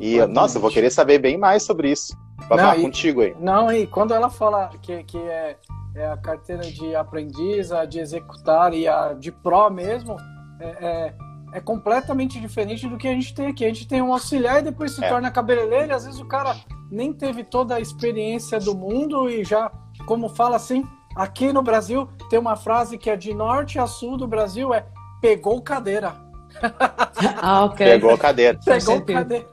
E, 0.00 0.24
nossa, 0.26 0.58
eu 0.58 0.62
vou 0.62 0.70
querer 0.70 0.90
saber 0.90 1.18
bem 1.18 1.36
mais 1.36 1.62
sobre 1.62 1.90
isso. 1.90 2.16
Babá, 2.48 2.74
não, 2.74 2.82
contigo 2.82 3.20
aí. 3.20 3.34
Não, 3.38 3.72
e 3.72 3.86
quando 3.86 4.12
ela 4.12 4.28
fala 4.28 4.70
que, 4.80 5.02
que 5.04 5.18
é, 5.18 5.56
é 5.94 6.06
a 6.06 6.16
carteira 6.16 6.62
de 6.62 6.94
aprendiz, 6.94 7.70
a 7.72 7.84
de 7.84 8.00
executar 8.00 8.74
e 8.74 8.88
a 8.88 9.12
de 9.12 9.30
pró 9.30 9.70
mesmo, 9.70 10.16
é, 10.60 10.66
é, 10.66 11.14
é, 11.54 11.60
completamente 11.60 12.40
diferente 12.40 12.88
do 12.88 12.96
que 12.96 13.08
a 13.08 13.12
gente 13.12 13.34
tem 13.34 13.46
aqui. 13.48 13.64
A 13.64 13.68
gente 13.68 13.86
tem 13.86 14.02
um 14.02 14.12
auxiliar 14.12 14.60
e 14.60 14.62
depois 14.62 14.92
se 14.92 15.04
é. 15.04 15.08
torna 15.08 15.30
cabeleireiro, 15.30 15.92
e 15.92 15.94
às 15.94 16.04
vezes 16.04 16.20
o 16.20 16.26
cara 16.26 16.56
nem 16.90 17.12
teve 17.12 17.44
toda 17.44 17.76
a 17.76 17.80
experiência 17.80 18.58
do 18.58 18.74
mundo 18.74 19.28
e 19.28 19.44
já, 19.44 19.70
como 20.06 20.28
fala 20.28 20.56
assim, 20.56 20.84
aqui 21.16 21.52
no 21.52 21.62
Brasil 21.62 22.08
tem 22.28 22.38
uma 22.38 22.56
frase 22.56 22.98
que 22.98 23.08
é 23.08 23.16
de 23.16 23.32
norte 23.32 23.78
a 23.78 23.86
sul 23.86 24.16
do 24.16 24.26
Brasil 24.26 24.74
é 24.74 24.84
pegou 25.20 25.62
cadeira. 25.62 26.16
Ah, 27.40 27.64
ok. 27.64 27.86
Pegou 27.86 28.18
cadeira. 28.18 28.58
Pegou 28.64 29.00
cadeira. 29.00 29.46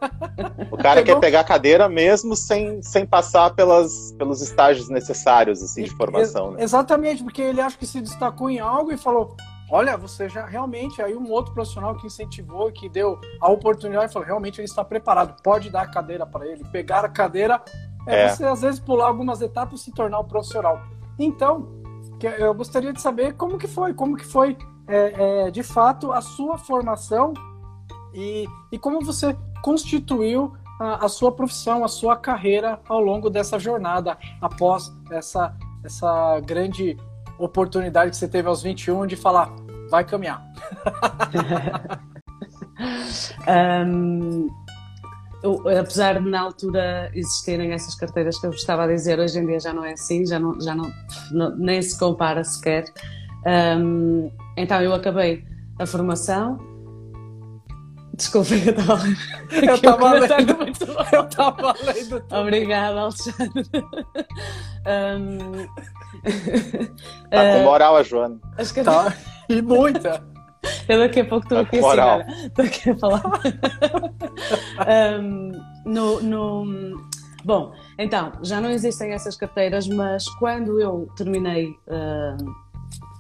O 0.72 0.78
cara 0.78 1.02
Pegou... 1.02 1.16
quer 1.16 1.20
pegar 1.20 1.44
cadeira 1.44 1.88
mesmo 1.88 2.36
sem, 2.36 2.82
sem 2.82 3.06
passar 3.06 3.52
pelas, 3.52 4.12
pelos 4.18 4.42
estágios 4.42 4.90
necessários 4.90 5.62
assim, 5.62 5.84
de 5.84 5.96
formação. 5.96 6.52
Né? 6.52 6.64
Exatamente, 6.64 7.24
porque 7.24 7.42
ele 7.42 7.62
acha 7.62 7.78
que 7.78 7.86
se 7.86 8.02
destacou 8.02 8.50
em 8.50 8.60
algo 8.60 8.92
e 8.92 8.98
falou: 8.98 9.36
olha, 9.70 9.96
você 9.98 10.28
já 10.28 10.46
realmente, 10.46 11.02
aí 11.02 11.16
um 11.16 11.30
outro 11.30 11.54
profissional 11.54 11.96
que 11.96 12.08
incentivou, 12.08 12.72
que 12.72 12.90
deu 12.90 13.20
a 13.40 13.50
oportunidade, 13.50 14.12
falou, 14.12 14.28
realmente 14.28 14.60
ele 14.60 14.66
está 14.66 14.84
preparado, 14.84 15.42
pode 15.44 15.70
dar 15.70 15.84
a 15.84 15.88
cadeira 15.88 16.26
para 16.26 16.48
ele, 16.48 16.64
pegar 16.72 17.06
a 17.06 17.10
cadeira, 17.10 17.62
é, 18.08 18.24
é, 18.24 18.30
você 18.30 18.46
às 18.46 18.62
vezes 18.62 18.80
pular 18.80 19.08
algumas 19.08 19.42
etapas 19.42 19.82
e 19.82 19.84
se 19.84 19.92
tornar 19.92 20.20
um 20.20 20.26
profissional. 20.26 20.82
Então, 21.18 21.79
eu 22.28 22.54
gostaria 22.54 22.94
de 22.94 23.02
saber 23.02 23.34
como 23.34 23.58
que 23.58 23.68
foi, 23.68 23.94
como 23.94 24.18
que 24.18 24.26
foi, 24.26 24.58
é, 24.88 25.46
é, 25.48 25.52
de 25.52 25.64
fato, 25.64 26.12
a 26.12 26.22
sua 26.22 26.58
formação 26.58 27.34
e, 28.14 28.46
e 28.72 28.80
como 28.80 29.02
você 29.02 29.36
constituiu 29.62 30.54
a, 30.80 31.06
a, 31.06 31.10
sua 31.10 31.32
profissão, 31.32 31.84
a 31.84 31.88
sua 31.88 32.16
carreira 32.16 32.80
ao 32.88 33.00
longo 33.00 33.30
dessa 33.30 33.60
jornada, 33.60 34.18
após 34.42 34.92
essa, 35.12 35.56
essa 35.84 36.40
grande 36.40 36.98
oportunidade 37.38 38.12
que 38.12 38.18
você 38.18 38.28
teve 38.28 38.48
aos 38.48 38.64
21 38.64 39.06
de 39.06 39.16
falar, 39.16 39.50
vai 39.90 40.04
caminhar? 40.04 40.44
um, 43.86 44.48
eu, 45.44 45.62
apesar 45.80 46.20
de 46.20 46.30
na 46.30 46.42
altura 46.42 47.10
existirem 47.14 47.72
essas 47.72 47.96
carteiras 47.96 48.40
que 48.40 48.46
eu 48.46 48.52
estava 48.52 48.84
a 48.84 48.88
dizer, 48.88 49.20
hoje 49.20 49.40
em 49.40 49.46
dia 49.46 49.60
já 49.60 49.74
não 49.74 49.86
é 49.86 49.94
assim, 49.94 50.26
já 50.26 50.40
não, 50.40 50.60
já 50.60 50.76
não, 50.76 50.92
não 51.32 51.56
nem 51.58 51.82
se 51.82 51.98
compara 51.98 52.44
sequer. 52.44 52.86
Um, 53.78 54.32
então 54.58 54.82
eu 54.82 54.94
acabei 54.94 55.46
a 55.80 55.86
formação. 55.86 56.58
Desculpa, 58.14 58.54
eu 58.54 58.72
estava 58.72 59.04
eu 59.52 59.76
estava 59.76 60.14
lendo. 60.14 60.58
Muito 60.58 60.86
eu 61.14 61.24
estava 61.24 61.76
lendo. 61.84 62.24
Obrigada, 62.32 63.00
Alexandre. 63.00 63.64
Um, 64.86 65.68
Tá 67.30 67.54
com 67.54 67.64
moral 67.64 67.96
a 67.96 68.04
Joana. 68.04 68.40
Acho 68.58 68.74
que 68.74 68.84
tá. 68.84 69.14
E 69.48 69.62
muita. 69.62 70.24
Eu 70.88 71.00
daqui 71.00 71.22
a 71.22 71.26
pouco 71.26 71.46
estou 71.46 71.60
aqui 71.60 71.78
assim, 71.78 71.86
olha, 71.86 72.28
estou 72.46 72.66
aqui 72.66 72.90
a 72.90 72.98
falar. 72.98 73.22
um, 75.22 75.52
no, 75.86 76.22
no, 76.22 76.66
Bom, 77.44 77.74
então, 77.98 78.34
já 78.44 78.60
não 78.60 78.70
existem 78.70 79.12
essas 79.14 79.36
carteiras, 79.36 79.88
mas 79.88 80.28
quando 80.36 80.80
eu 80.80 81.08
terminei 81.16 81.70
uh, 81.70 82.54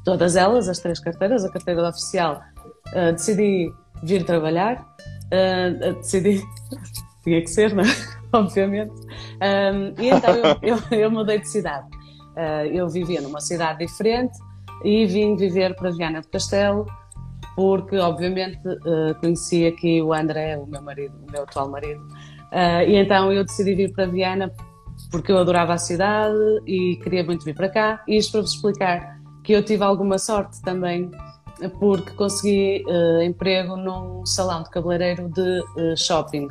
todas 0.03 0.35
elas, 0.35 0.67
as 0.67 0.79
três 0.79 0.99
carteiras, 0.99 1.45
a 1.45 1.51
carteira 1.51 1.87
oficial, 1.87 2.41
uh, 2.87 3.13
decidi 3.13 3.71
vir 4.03 4.25
trabalhar, 4.25 4.85
uh, 5.33 5.93
decidi, 5.95 6.41
tinha 7.23 7.41
que 7.41 7.47
ser, 7.47 7.73
não 7.73 7.83
é? 7.83 7.87
Obviamente. 8.33 8.93
Um, 8.93 10.01
e 10.01 10.09
então 10.09 10.35
eu, 10.35 10.57
eu, 10.61 10.99
eu 10.99 11.11
mudei 11.11 11.39
de 11.39 11.49
cidade. 11.49 11.87
Uh, 12.35 12.65
eu 12.71 12.87
vivia 12.87 13.21
numa 13.21 13.41
cidade 13.41 13.79
diferente 13.79 14.37
e 14.83 15.05
vim 15.05 15.35
viver 15.35 15.75
para 15.75 15.89
Viana 15.91 16.21
do 16.21 16.27
Castelo, 16.27 16.85
porque 17.55 17.97
obviamente 17.97 18.59
uh, 18.67 19.13
conheci 19.19 19.65
aqui 19.65 20.01
o 20.01 20.13
André, 20.13 20.57
o 20.57 20.65
meu 20.65 20.81
marido, 20.81 21.13
o 21.27 21.31
meu 21.31 21.43
atual 21.43 21.69
marido, 21.69 22.01
uh, 22.01 22.83
e 22.87 22.95
então 22.95 23.31
eu 23.31 23.43
decidi 23.43 23.75
vir 23.75 23.91
para 23.93 24.05
Viana 24.05 24.51
porque 25.11 25.31
eu 25.31 25.37
adorava 25.37 25.73
a 25.73 25.77
cidade 25.77 26.35
e 26.67 26.97
queria 26.97 27.23
muito 27.23 27.43
vir 27.43 27.55
para 27.55 27.69
cá. 27.69 28.03
E 28.07 28.17
isto 28.17 28.33
para 28.33 28.41
vos 28.41 28.53
explicar 28.53 29.19
que 29.43 29.53
eu 29.53 29.63
tive 29.63 29.83
alguma 29.83 30.17
sorte 30.17 30.61
também, 30.61 31.09
porque 31.79 32.11
consegui 32.11 32.83
uh, 32.85 33.21
emprego 33.21 33.75
num 33.75 34.25
salão 34.25 34.63
de 34.63 34.69
cabeleireiro 34.69 35.29
de 35.29 35.95
shopping, 35.97 36.47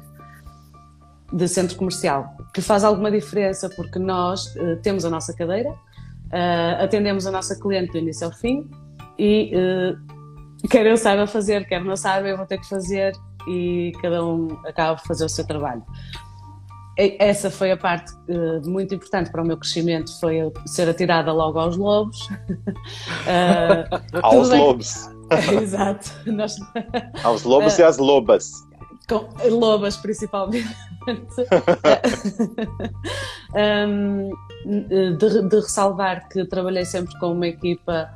de 1.32 1.46
centro 1.46 1.76
comercial 1.76 2.36
que 2.54 2.62
faz 2.62 2.84
alguma 2.84 3.10
diferença 3.10 3.68
porque 3.68 3.98
nós 3.98 4.54
temos 4.82 5.04
a 5.04 5.10
nossa 5.10 5.34
cadeira, 5.34 5.74
atendemos 6.80 7.26
a 7.26 7.30
nossa 7.30 7.54
cliente 7.60 7.92
do 7.92 7.98
início 7.98 8.26
ao 8.26 8.32
fim 8.32 8.66
e 9.18 9.52
quer 10.70 10.86
eu 10.86 10.96
saiba 10.96 11.26
fazer, 11.26 11.66
quer 11.66 11.82
não 11.84 11.96
saiba, 11.96 12.28
eu 12.28 12.36
vou 12.36 12.46
ter 12.46 12.58
que 12.58 12.68
fazer 12.68 13.12
e 13.46 13.92
cada 14.02 14.24
um 14.24 14.48
acaba 14.66 14.96
por 14.96 15.06
fazer 15.06 15.24
o 15.24 15.28
seu 15.28 15.46
trabalho. 15.46 15.82
Essa 16.96 17.48
foi 17.48 17.70
a 17.70 17.76
parte 17.76 18.12
uh, 18.28 18.68
muito 18.68 18.92
importante 18.92 19.30
para 19.30 19.40
o 19.40 19.46
meu 19.46 19.56
crescimento, 19.56 20.10
foi 20.18 20.38
eu 20.38 20.52
ser 20.66 20.88
atirada 20.88 21.32
logo 21.32 21.56
aos 21.60 21.76
lobos. 21.76 22.28
aos 24.20 24.48
lobos. 24.50 25.08
Exato. 25.62 26.10
Nós... 26.26 26.56
Aos 27.22 27.44
lobos 27.44 27.78
e 27.78 27.84
às 27.84 27.98
lobas. 27.98 28.50
Com 29.08 29.28
lobas, 29.48 29.96
principalmente. 29.96 30.74
um, 33.54 34.28
de, 35.16 35.48
de, 35.48 35.56
ressalvar 35.56 36.28
que 36.28 36.44
trabalhei 36.46 36.84
sempre 36.84 37.16
com 37.18 37.32
uma 37.32 37.46
equipa 37.46 38.10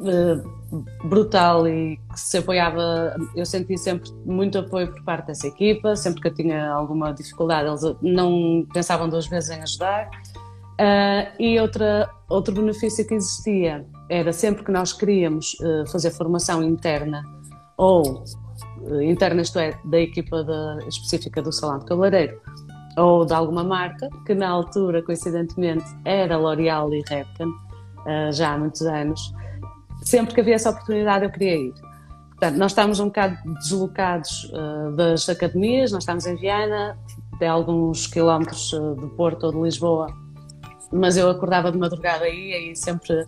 uh, 0.00 0.55
brutal 1.04 1.66
e 1.68 1.96
que 1.96 2.20
se 2.20 2.38
apoiava. 2.38 3.16
Eu 3.34 3.46
senti 3.46 3.76
sempre 3.78 4.10
muito 4.24 4.58
apoio 4.58 4.92
por 4.92 5.02
parte 5.04 5.28
dessa 5.28 5.46
equipa. 5.46 5.96
Sempre 5.96 6.22
que 6.22 6.28
eu 6.28 6.34
tinha 6.34 6.70
alguma 6.70 7.12
dificuldade, 7.12 7.68
eles 7.68 7.96
não 8.02 8.66
pensavam 8.72 9.08
duas 9.08 9.26
vezes 9.26 9.50
em 9.50 9.62
ajudar. 9.62 10.10
Uh, 10.78 11.32
e 11.40 11.58
outra, 11.58 12.10
outro 12.28 12.54
benefício 12.54 13.06
que 13.06 13.14
existia 13.14 13.86
era 14.10 14.30
sempre 14.30 14.62
que 14.62 14.70
nós 14.70 14.92
queríamos 14.92 15.54
uh, 15.54 15.90
fazer 15.90 16.10
formação 16.10 16.62
interna 16.62 17.24
ou 17.78 18.22
uh, 18.82 19.00
interna, 19.00 19.40
isto 19.40 19.58
é, 19.58 19.72
da 19.86 19.98
equipa 19.98 20.44
específica 20.86 21.40
do 21.40 21.50
Salão 21.50 21.78
de 21.78 21.86
Cabeleireiro 21.86 22.38
ou 22.98 23.24
de 23.24 23.32
alguma 23.32 23.64
marca, 23.64 24.08
que 24.26 24.34
na 24.34 24.48
altura, 24.48 25.02
coincidentemente, 25.02 25.84
era 26.04 26.36
L'Oréal 26.36 26.92
e 26.94 27.02
Redken, 27.06 27.52
já 28.32 28.54
há 28.54 28.58
muitos 28.58 28.80
anos, 28.82 29.34
sempre 30.06 30.34
que 30.34 30.40
havia 30.40 30.54
essa 30.54 30.70
oportunidade 30.70 31.24
eu 31.24 31.30
queria 31.30 31.56
ir. 31.56 31.74
Portanto, 32.30 32.56
nós 32.56 32.72
estávamos 32.72 33.00
um 33.00 33.06
bocado 33.06 33.36
deslocados 33.60 34.50
das 34.94 35.28
academias, 35.28 35.90
nós 35.90 36.02
estávamos 36.02 36.26
em 36.26 36.36
Viana, 36.36 36.96
de 37.38 37.46
alguns 37.46 38.06
quilómetros 38.06 38.70
do 38.70 39.08
Porto 39.16 39.44
ou 39.44 39.52
de 39.52 39.62
Lisboa, 39.62 40.06
mas 40.92 41.16
eu 41.16 41.28
acordava 41.30 41.72
de 41.72 41.78
madrugada 41.78 42.24
aí, 42.24 42.52
aí 42.52 42.76
sempre 42.76 43.26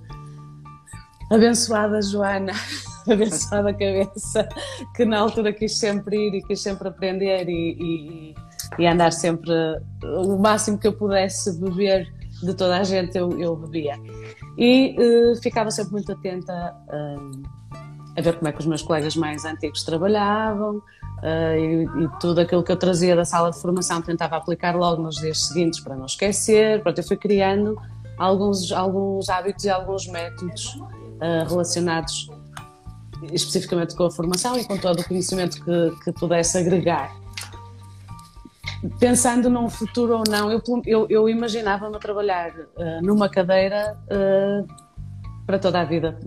abençoada 1.30 2.00
Joana, 2.00 2.52
abençoada 3.10 3.72
cabeça, 3.72 4.48
que 4.94 5.04
na 5.04 5.18
altura 5.18 5.52
quis 5.52 5.76
sempre 5.76 6.28
ir 6.28 6.34
e 6.34 6.42
quis 6.42 6.60
sempre 6.60 6.88
aprender 6.88 7.48
e, 7.48 7.76
e, 7.80 8.34
e 8.78 8.86
andar 8.86 9.12
sempre 9.12 9.52
o 10.02 10.38
máximo 10.38 10.78
que 10.78 10.86
eu 10.86 10.92
pudesse 10.92 11.58
beber 11.58 12.06
de 12.42 12.54
toda 12.54 12.78
a 12.78 12.84
gente 12.84 13.16
eu, 13.16 13.30
eu 13.40 13.56
bebia. 13.56 13.96
E 14.58 14.96
uh, 14.98 15.40
ficava 15.40 15.70
sempre 15.70 15.92
muito 15.92 16.10
atenta 16.10 16.74
uh, 16.88 17.42
a 18.16 18.20
ver 18.20 18.36
como 18.36 18.48
é 18.48 18.52
que 18.52 18.58
os 18.58 18.66
meus 18.66 18.82
colegas 18.82 19.14
mais 19.16 19.44
antigos 19.44 19.84
trabalhavam, 19.84 20.82
Uh, 21.18 21.58
e, 21.58 22.04
e, 22.04 22.08
tudo 22.20 22.40
aquilo 22.40 22.62
que 22.62 22.70
eu 22.70 22.76
trazia 22.76 23.16
da 23.16 23.24
sala 23.24 23.50
de 23.50 23.60
formação 23.60 24.00
tentava 24.00 24.36
aplicar 24.36 24.76
logo 24.76 25.02
nos 25.02 25.16
dias 25.16 25.48
seguintes 25.48 25.80
para 25.80 25.96
não 25.96 26.06
esquecer. 26.06 26.80
Pronto, 26.80 26.96
eu 26.96 27.02
fui 27.02 27.16
criando 27.16 27.76
alguns, 28.16 28.70
alguns 28.70 29.28
hábitos 29.28 29.64
e 29.64 29.68
alguns 29.68 30.06
métodos 30.06 30.80
relacionados 31.48 32.30
especificamente 33.32 33.96
com 33.96 34.04
a 34.04 34.10
formação 34.12 34.56
e 34.56 34.64
com 34.64 34.78
todo 34.78 35.00
o 35.00 35.04
conhecimento 35.04 35.60
que, 35.64 36.04
que 36.04 36.12
pudesse 36.12 36.56
agregar. 36.56 37.12
Pensando 39.00 39.50
num 39.50 39.68
futuro 39.68 40.18
ou 40.18 40.24
não, 40.28 40.52
eu, 40.52 40.62
eu, 40.86 41.06
eu 41.10 41.28
imaginava-me 41.28 41.96
a 41.96 41.98
trabalhar 41.98 42.50
uh, 42.50 43.02
numa 43.02 43.28
cadeira 43.28 43.96
para 45.46 45.58
toda 45.58 45.80
a 45.80 45.84
vida. 45.84 46.18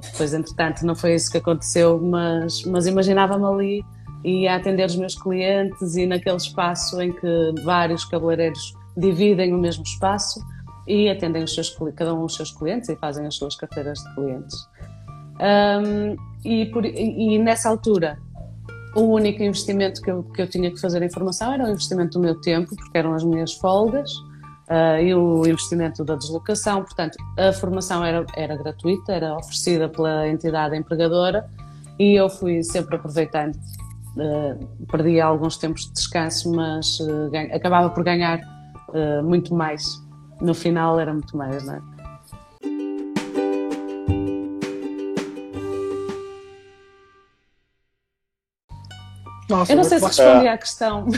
depois, 0.00 0.32
entretanto, 0.32 0.84
não 0.86 0.94
foi 0.94 1.14
isso 1.14 1.30
que 1.30 1.38
aconteceu, 1.38 2.00
mas, 2.00 2.64
mas 2.64 2.86
imaginava-me 2.86 3.44
ali 3.44 3.84
e 4.24 4.46
a 4.46 4.56
atender 4.56 4.86
os 4.86 4.96
meus 4.96 5.14
clientes 5.14 5.96
e 5.96 6.06
naquele 6.06 6.36
espaço 6.36 7.00
em 7.00 7.12
que 7.12 7.54
vários 7.62 8.04
cabeleireiros 8.04 8.74
dividem 8.96 9.54
o 9.54 9.58
mesmo 9.58 9.82
espaço 9.82 10.40
e 10.86 11.08
atendem 11.08 11.44
os 11.44 11.54
seus, 11.54 11.76
cada 11.96 12.14
um 12.14 12.24
os 12.24 12.34
seus 12.34 12.50
clientes 12.52 12.88
e 12.88 12.96
fazem 12.96 13.26
as 13.26 13.34
suas 13.36 13.56
carteiras 13.56 13.98
de 13.98 14.14
clientes. 14.14 14.56
Um, 15.40 16.16
e, 16.44 16.66
por, 16.66 16.84
e, 16.84 17.38
nessa 17.38 17.68
altura, 17.68 18.18
o 18.96 19.02
único 19.02 19.42
investimento 19.42 20.00
que 20.00 20.10
eu, 20.10 20.22
que 20.22 20.42
eu 20.42 20.48
tinha 20.48 20.70
que 20.70 20.80
fazer 20.80 21.02
em 21.02 21.10
formação 21.10 21.52
era 21.52 21.64
o 21.64 21.68
investimento 21.70 22.18
do 22.18 22.20
meu 22.20 22.40
tempo, 22.40 22.74
porque 22.74 22.98
eram 22.98 23.14
as 23.14 23.22
minhas 23.22 23.52
folgas, 23.54 24.10
uh, 24.68 25.00
e 25.00 25.14
o 25.14 25.46
investimento 25.46 26.04
da 26.04 26.16
deslocação. 26.16 26.82
Portanto, 26.82 27.16
a 27.38 27.52
formação 27.52 28.04
era, 28.04 28.24
era 28.36 28.56
gratuita, 28.56 29.12
era 29.12 29.36
oferecida 29.36 29.88
pela 29.88 30.28
entidade 30.28 30.76
empregadora, 30.76 31.48
e 31.98 32.14
eu 32.14 32.28
fui 32.28 32.62
sempre 32.62 32.96
aproveitando 32.96 33.58
Uh, 34.16 34.86
perdia 34.86 35.24
alguns 35.24 35.56
tempos 35.56 35.82
de 35.86 35.92
descanso, 35.92 36.52
mas 36.52 36.98
uh, 36.98 37.30
ganha, 37.30 37.54
acabava 37.54 37.90
por 37.90 38.02
ganhar 38.02 38.40
muito 39.22 39.54
mais. 39.54 39.84
No 40.40 40.52
final 40.52 40.98
era 40.98 41.12
muito 41.12 41.36
mais, 41.36 41.64
não 41.64 41.74
é? 41.74 41.80
Nossa, 49.50 49.72
Eu 49.72 49.76
não 49.76 49.84
sei 49.84 49.98
se 49.98 50.06
respondi 50.06 50.48
à 50.48 50.56
questão. 50.56 51.06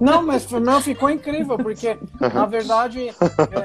Não, 0.00 0.22
mas 0.22 0.50
não, 0.50 0.80
ficou 0.80 1.10
incrível, 1.10 1.58
porque 1.58 1.98
na 2.18 2.46
verdade 2.46 3.10
é, 3.10 3.14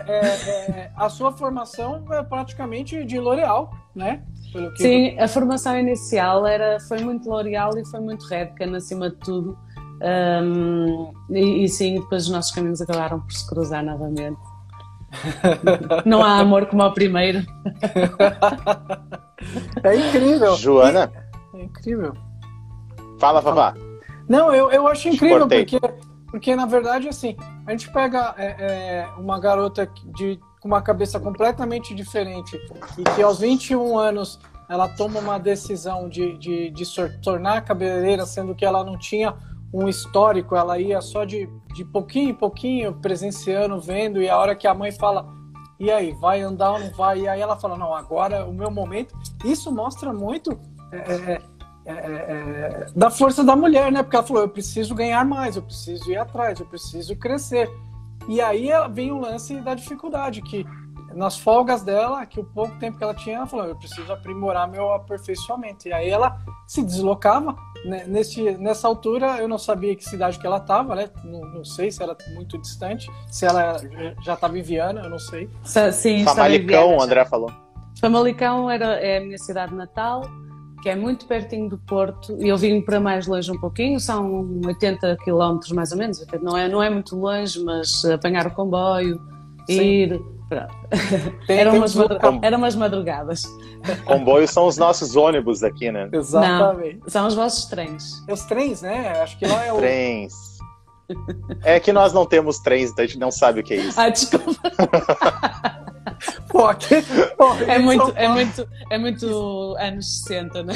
é, 0.05 0.17
é, 0.17 0.91
a 0.97 1.07
sua 1.07 1.31
formação 1.31 2.03
é 2.11 2.21
praticamente 2.23 3.05
de 3.05 3.17
L'Oréal, 3.17 3.71
né? 3.95 4.21
Que... 4.51 4.83
Sim, 4.83 5.17
a 5.17 5.29
formação 5.29 5.79
inicial 5.79 6.45
era, 6.45 6.77
foi 6.81 6.99
muito 6.99 7.29
L'Oréal 7.29 7.77
e 7.77 7.85
foi 7.85 8.01
muito 8.01 8.25
Redken, 8.27 8.75
acima 8.75 9.09
de 9.09 9.15
tudo. 9.15 9.57
Um, 10.43 11.13
e, 11.29 11.63
e, 11.63 11.69
sim, 11.69 12.01
depois 12.01 12.25
os 12.25 12.29
nossos 12.29 12.51
caminhos 12.51 12.81
acabaram 12.81 13.21
por 13.21 13.31
se 13.31 13.47
cruzar 13.47 13.81
novamente. 13.81 14.37
Não 16.05 16.21
há 16.21 16.39
amor 16.39 16.65
como 16.65 16.81
ao 16.81 16.93
primeiro. 16.93 17.45
É 19.83 19.95
incrível. 19.95 20.55
Joana? 20.57 21.11
É 21.53 21.63
incrível. 21.63 22.13
Fala, 23.19 23.41
Fafá. 23.41 23.73
Não, 24.27 24.53
eu, 24.53 24.71
eu 24.71 24.87
acho 24.87 25.07
incrível, 25.09 25.47
porque, 25.47 25.79
porque 26.29 26.55
na 26.55 26.65
verdade, 26.65 27.07
assim, 27.07 27.35
a 27.65 27.71
gente 27.71 27.91
pega 27.91 28.33
é, 28.37 28.45
é, 28.59 29.07
uma 29.17 29.39
garota 29.39 29.89
de 30.15 30.39
com 30.59 30.67
uma 30.67 30.81
cabeça 30.81 31.19
completamente 31.19 31.93
diferente 31.93 32.59
e 32.97 33.03
que 33.03 33.21
aos 33.21 33.39
21 33.39 33.99
anos 33.99 34.39
ela 34.67 34.87
toma 34.89 35.19
uma 35.19 35.37
decisão 35.37 36.09
de, 36.09 36.35
de, 36.39 36.71
de 36.71 36.85
se 36.85 37.07
tornar 37.21 37.61
cabeleireira, 37.63 38.25
sendo 38.25 38.55
que 38.55 38.65
ela 38.65 38.83
não 38.83 38.97
tinha 38.97 39.35
um 39.71 39.87
histórico, 39.87 40.55
ela 40.55 40.79
ia 40.79 41.01
só 41.01 41.23
de, 41.23 41.47
de 41.73 41.85
pouquinho 41.85 42.29
em 42.29 42.33
pouquinho, 42.33 42.93
presenciando, 42.95 43.79
vendo, 43.79 44.21
e 44.21 44.27
a 44.27 44.37
hora 44.37 44.55
que 44.55 44.65
a 44.65 44.73
mãe 44.73 44.91
fala, 44.91 45.27
e 45.79 45.91
aí, 45.91 46.13
vai 46.13 46.41
andar 46.41 46.71
ou 46.71 46.79
não 46.79 46.91
vai? 46.91 47.19
E 47.19 47.27
aí 47.27 47.41
ela 47.41 47.57
fala, 47.57 47.77
não, 47.77 47.93
agora 47.93 48.37
é 48.37 48.43
o 48.43 48.53
meu 48.53 48.71
momento. 48.71 49.13
Isso 49.43 49.71
mostra 49.71 50.13
muito 50.13 50.57
é, 50.91 51.41
é, 51.85 51.91
é, 51.91 51.95
é, 51.95 52.87
da 52.95 53.11
força 53.11 53.43
da 53.43 53.55
mulher, 53.55 53.91
né? 53.91 54.01
Porque 54.01 54.15
ela 54.15 54.25
falou, 54.25 54.41
eu 54.41 54.49
preciso 54.49 54.95
ganhar 54.95 55.23
mais, 55.23 55.55
eu 55.55 55.61
preciso 55.61 56.09
ir 56.09 56.17
atrás, 56.17 56.59
eu 56.59 56.65
preciso 56.65 57.15
crescer. 57.15 57.69
E 58.27 58.41
aí 58.41 58.69
vem 58.91 59.11
o 59.11 59.19
lance 59.19 59.61
da 59.61 59.75
dificuldade, 59.75 60.41
que 60.41 60.65
nas 61.13 61.37
folgas 61.37 61.83
dela, 61.83 62.25
que 62.25 62.39
o 62.39 62.43
pouco 62.43 62.77
tempo 62.79 62.97
que 62.97 63.03
ela 63.03 63.13
tinha, 63.13 63.37
ela 63.37 63.45
falou, 63.45 63.67
eu 63.67 63.75
preciso 63.75 64.11
aprimorar 64.11 64.67
meu 64.67 64.91
aperfeiçoamento. 64.93 65.87
E 65.87 65.93
aí 65.93 66.09
ela 66.09 66.37
se 66.67 66.81
deslocava. 66.81 67.55
Né? 67.85 68.05
Nesse, 68.07 68.41
nessa 68.57 68.87
altura, 68.87 69.37
eu 69.37 69.47
não 69.47 69.59
sabia 69.59 69.95
que 69.95 70.03
cidade 70.03 70.39
que 70.39 70.45
ela 70.45 70.57
estava, 70.57 70.95
né? 70.95 71.09
Não, 71.23 71.41
não, 71.41 71.63
sei 71.63 71.91
se 71.91 72.01
era 72.01 72.17
muito 72.33 72.57
distante, 72.57 73.09
se 73.29 73.45
ela 73.45 73.77
já 74.23 74.33
estava 74.33 74.57
em 74.57 74.63
Viana, 74.63 75.01
eu 75.03 75.09
não 75.09 75.19
sei. 75.19 75.47
Sim, 75.93 76.23
Famalicão, 76.25 76.97
o 76.97 77.01
André 77.01 77.23
falou. 77.25 77.51
Famalicão 78.01 78.69
era, 78.71 78.95
é 78.95 79.19
a 79.19 79.21
minha 79.21 79.37
cidade 79.37 79.73
natal 79.73 80.23
que 80.85 80.89
é 80.89 80.95
muito 80.95 81.25
pertinho 81.25 81.67
do 81.67 81.79
Porto, 81.79 82.37
e 82.39 82.47
eu 82.47 82.55
vim 82.55 82.79
para 82.79 82.99
mais 82.99 83.25
longe 83.25 83.51
um 83.51 83.59
pouquinho, 83.59 83.99
são 83.99 84.61
80 84.63 85.17
quilómetros 85.23 85.71
mais 85.71 85.91
ou 85.91 85.97
menos, 85.97 86.23
não 86.43 86.55
é, 86.55 86.69
não 86.69 86.83
é 86.83 86.91
muito 86.91 87.15
longe, 87.15 87.59
mas 87.63 88.05
apanhar 88.05 88.45
o 88.45 88.51
comboio, 88.51 89.19
Sim. 89.65 89.81
ir. 89.81 90.21
Tem, 91.47 91.57
eram, 91.57 91.71
tem 91.71 91.79
umas 91.79 91.95
madrugadas, 91.95 92.39
eram 92.43 92.57
umas 92.59 92.75
madrugadas. 92.75 93.43
Comboio 94.05 94.47
são 94.47 94.67
os 94.67 94.77
nossos 94.77 95.15
ônibus 95.15 95.63
aqui, 95.63 95.91
né? 95.91 96.07
Exatamente. 96.13 96.99
Não, 97.01 97.09
são 97.09 97.25
os 97.25 97.33
vossos 97.33 97.65
trens. 97.65 98.23
Os 98.29 98.43
trens, 98.43 98.83
né? 98.83 99.23
Acho 99.23 99.39
que 99.39 99.47
lá 99.47 99.65
é 99.65 99.73
o. 99.73 99.77
Trens. 99.77 100.33
É 101.63 101.79
que 101.79 101.91
nós 101.91 102.13
não 102.13 102.27
temos 102.27 102.59
trens, 102.59 102.91
então 102.91 103.03
a 103.03 103.07
gente 103.07 103.17
não 103.17 103.31
sabe 103.31 103.61
o 103.61 103.63
que 103.63 103.73
é 103.73 103.77
isso. 103.77 103.99
Ah, 103.99 104.09
desculpa. 104.09 104.61
É, 107.67 107.79
muito, 107.79 108.13
é, 108.15 108.27
muito, 108.27 108.67
é 108.89 108.97
muito 108.97 109.75
anos 109.77 110.23
60, 110.23 110.63
né? 110.63 110.73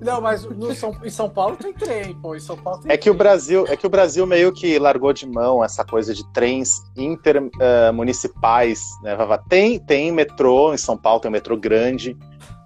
Não, 0.00 0.20
mas 0.20 0.44
no 0.44 0.74
São, 0.74 0.96
em 1.04 1.10
São 1.10 1.30
Paulo 1.30 1.56
tem 1.56 1.72
trem, 1.72 2.14
pô. 2.14 2.34
Em 2.34 2.40
São 2.40 2.56
Paulo 2.56 2.82
tem 2.82 2.90
é 2.90 2.96
que 2.96 3.08
o 3.08 3.14
Brasil 3.14 3.64
É 3.68 3.76
que 3.76 3.86
o 3.86 3.90
Brasil 3.90 4.26
meio 4.26 4.52
que 4.52 4.78
largou 4.78 5.12
de 5.12 5.26
mão 5.26 5.64
essa 5.64 5.84
coisa 5.84 6.12
de 6.12 6.24
trens 6.32 6.82
intermunicipais, 6.96 8.80
uh, 9.00 9.04
né, 9.04 9.16
Tem, 9.48 9.78
tem 9.78 10.10
metrô 10.10 10.74
em 10.74 10.78
São 10.78 10.96
Paulo, 10.96 11.20
tem 11.20 11.28
um 11.28 11.32
metrô 11.32 11.56
grande. 11.56 12.16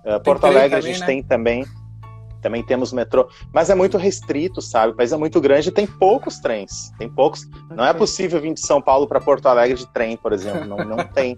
Uh, 0.05 0.21
Porto 0.23 0.45
Alegre 0.45 0.71
também, 0.71 0.79
a 0.79 0.81
gente 0.81 1.01
né? 1.01 1.07
tem 1.07 1.23
também 1.23 1.67
também 2.47 2.63
temos 2.63 2.93
metrô, 2.93 3.29
mas 3.53 3.71
é 3.71 3.75
muito 3.75 3.99
restrito, 3.99 4.63
sabe? 4.63 4.93
O 4.93 4.97
país 4.97 5.11
é 5.11 5.17
muito 5.17 5.41
grande 5.41 5.69
e 5.69 5.73
tem 5.73 5.85
poucos 5.85 6.39
trens. 6.39 6.93
Tem 6.97 7.09
poucos. 7.09 7.43
Okay. 7.43 7.77
Não 7.77 7.85
é 7.85 7.93
possível 7.93 8.41
vir 8.41 8.55
de 8.55 8.65
São 8.65 8.81
Paulo 8.81 9.09
para 9.09 9.21
Porto 9.21 9.47
Alegre 9.47 9.77
de 9.77 9.87
trem, 9.89 10.17
por 10.17 10.33
exemplo. 10.33 10.65
Não, 10.65 10.77
não 10.77 10.99
tem. 11.13 11.37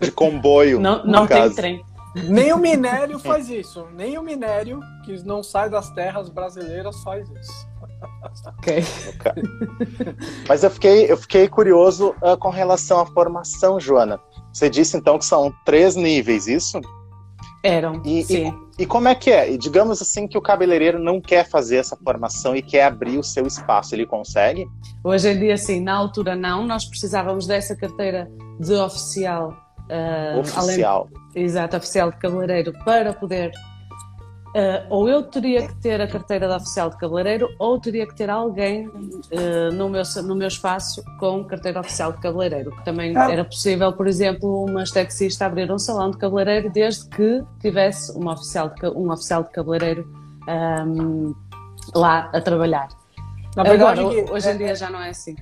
De 0.00 0.12
comboio. 0.12 0.78
Não, 0.78 1.04
não 1.04 1.26
tem 1.26 1.50
trem. 1.50 1.84
Nem 2.28 2.52
o 2.52 2.58
minério 2.58 3.18
faz 3.20 3.50
isso. 3.50 3.88
Nem 3.92 4.18
o 4.18 4.22
minério, 4.22 4.78
que 5.04 5.20
não 5.24 5.42
sai 5.42 5.68
das 5.68 5.90
terras 5.90 6.28
brasileiras, 6.28 7.02
faz 7.02 7.28
isso. 7.28 7.68
Ok. 8.46 8.84
Mas 10.48 10.62
eu 10.62 10.70
fiquei, 10.70 11.10
eu 11.10 11.16
fiquei 11.16 11.48
curioso 11.48 12.14
uh, 12.22 12.36
com 12.38 12.50
relação 12.50 13.00
à 13.00 13.06
formação, 13.06 13.80
Joana. 13.80 14.20
Você 14.52 14.70
disse 14.70 14.96
então 14.96 15.18
que 15.18 15.24
são 15.24 15.52
três 15.64 15.96
níveis, 15.96 16.46
isso? 16.46 16.80
Eram, 17.64 18.00
e, 18.04 18.22
sim. 18.22 18.48
E, 18.48 18.69
e, 18.80 18.86
como 18.86 19.08
é 19.08 19.14
que 19.14 19.30
é? 19.30 19.52
E 19.52 19.58
digamos 19.58 20.00
assim 20.00 20.26
que 20.26 20.38
o 20.38 20.40
cabeleireiro 20.40 20.98
não 20.98 21.20
quer 21.20 21.48
fazer 21.48 21.76
essa 21.76 21.96
formação 21.96 22.56
e 22.56 22.62
quer 22.62 22.84
abrir 22.84 23.18
o 23.18 23.22
seu 23.22 23.46
espaço, 23.46 23.94
ele 23.94 24.06
consegue? 24.06 24.66
Hoje 25.04 25.28
em 25.28 25.38
dia, 25.38 25.56
sim. 25.56 25.80
Na 25.80 25.94
altura, 25.94 26.34
não. 26.34 26.66
Nós 26.66 26.84
precisávamos 26.84 27.46
dessa 27.46 27.76
carteira 27.76 28.30
de 28.58 28.74
oficial. 28.74 29.54
Uh, 29.90 30.40
oficial. 30.40 31.08
Além, 31.12 31.44
exato, 31.44 31.76
oficial 31.76 32.10
de 32.10 32.16
cabeleireiro 32.18 32.72
para 32.84 33.12
poder 33.12 33.50
Uh, 34.50 34.82
ou 34.88 35.08
eu 35.08 35.22
teria 35.22 35.68
que 35.68 35.74
ter 35.76 36.00
a 36.00 36.08
carteira 36.08 36.48
de 36.48 36.54
oficial 36.54 36.90
de 36.90 36.96
cabeleireiro 36.96 37.48
ou 37.56 37.78
teria 37.78 38.04
que 38.04 38.16
ter 38.16 38.28
alguém 38.28 38.88
uh, 38.88 39.72
no, 39.72 39.88
meu, 39.88 40.02
no 40.24 40.34
meu 40.34 40.48
espaço 40.48 41.04
com 41.20 41.44
carteira 41.44 41.78
oficial 41.78 42.12
de 42.12 42.18
cabeleireiro. 42.18 42.72
Que 42.72 42.84
também 42.84 43.16
ah. 43.16 43.30
era 43.30 43.44
possível, 43.44 43.92
por 43.92 44.08
exemplo, 44.08 44.64
uma 44.64 44.82
esteticista 44.82 45.46
abrir 45.46 45.70
um 45.70 45.78
salão 45.78 46.10
de 46.10 46.18
cabeleireiro 46.18 46.68
desde 46.68 47.08
que 47.10 47.44
tivesse 47.60 48.10
uma 48.16 48.32
oficial 48.32 48.70
de, 48.70 48.86
um 48.88 49.12
oficial 49.12 49.44
de 49.44 49.50
cabeleireiro 49.50 50.08
um, 50.48 51.32
lá 51.94 52.28
a 52.32 52.40
trabalhar. 52.40 52.88
Verdade, 53.54 54.00
Agora, 54.00 54.32
hoje 54.32 54.48
em 54.48 54.52
é, 54.52 54.56
dia 54.56 54.74
já 54.74 54.90
não 54.90 55.00
é 55.00 55.10
assim. 55.10 55.36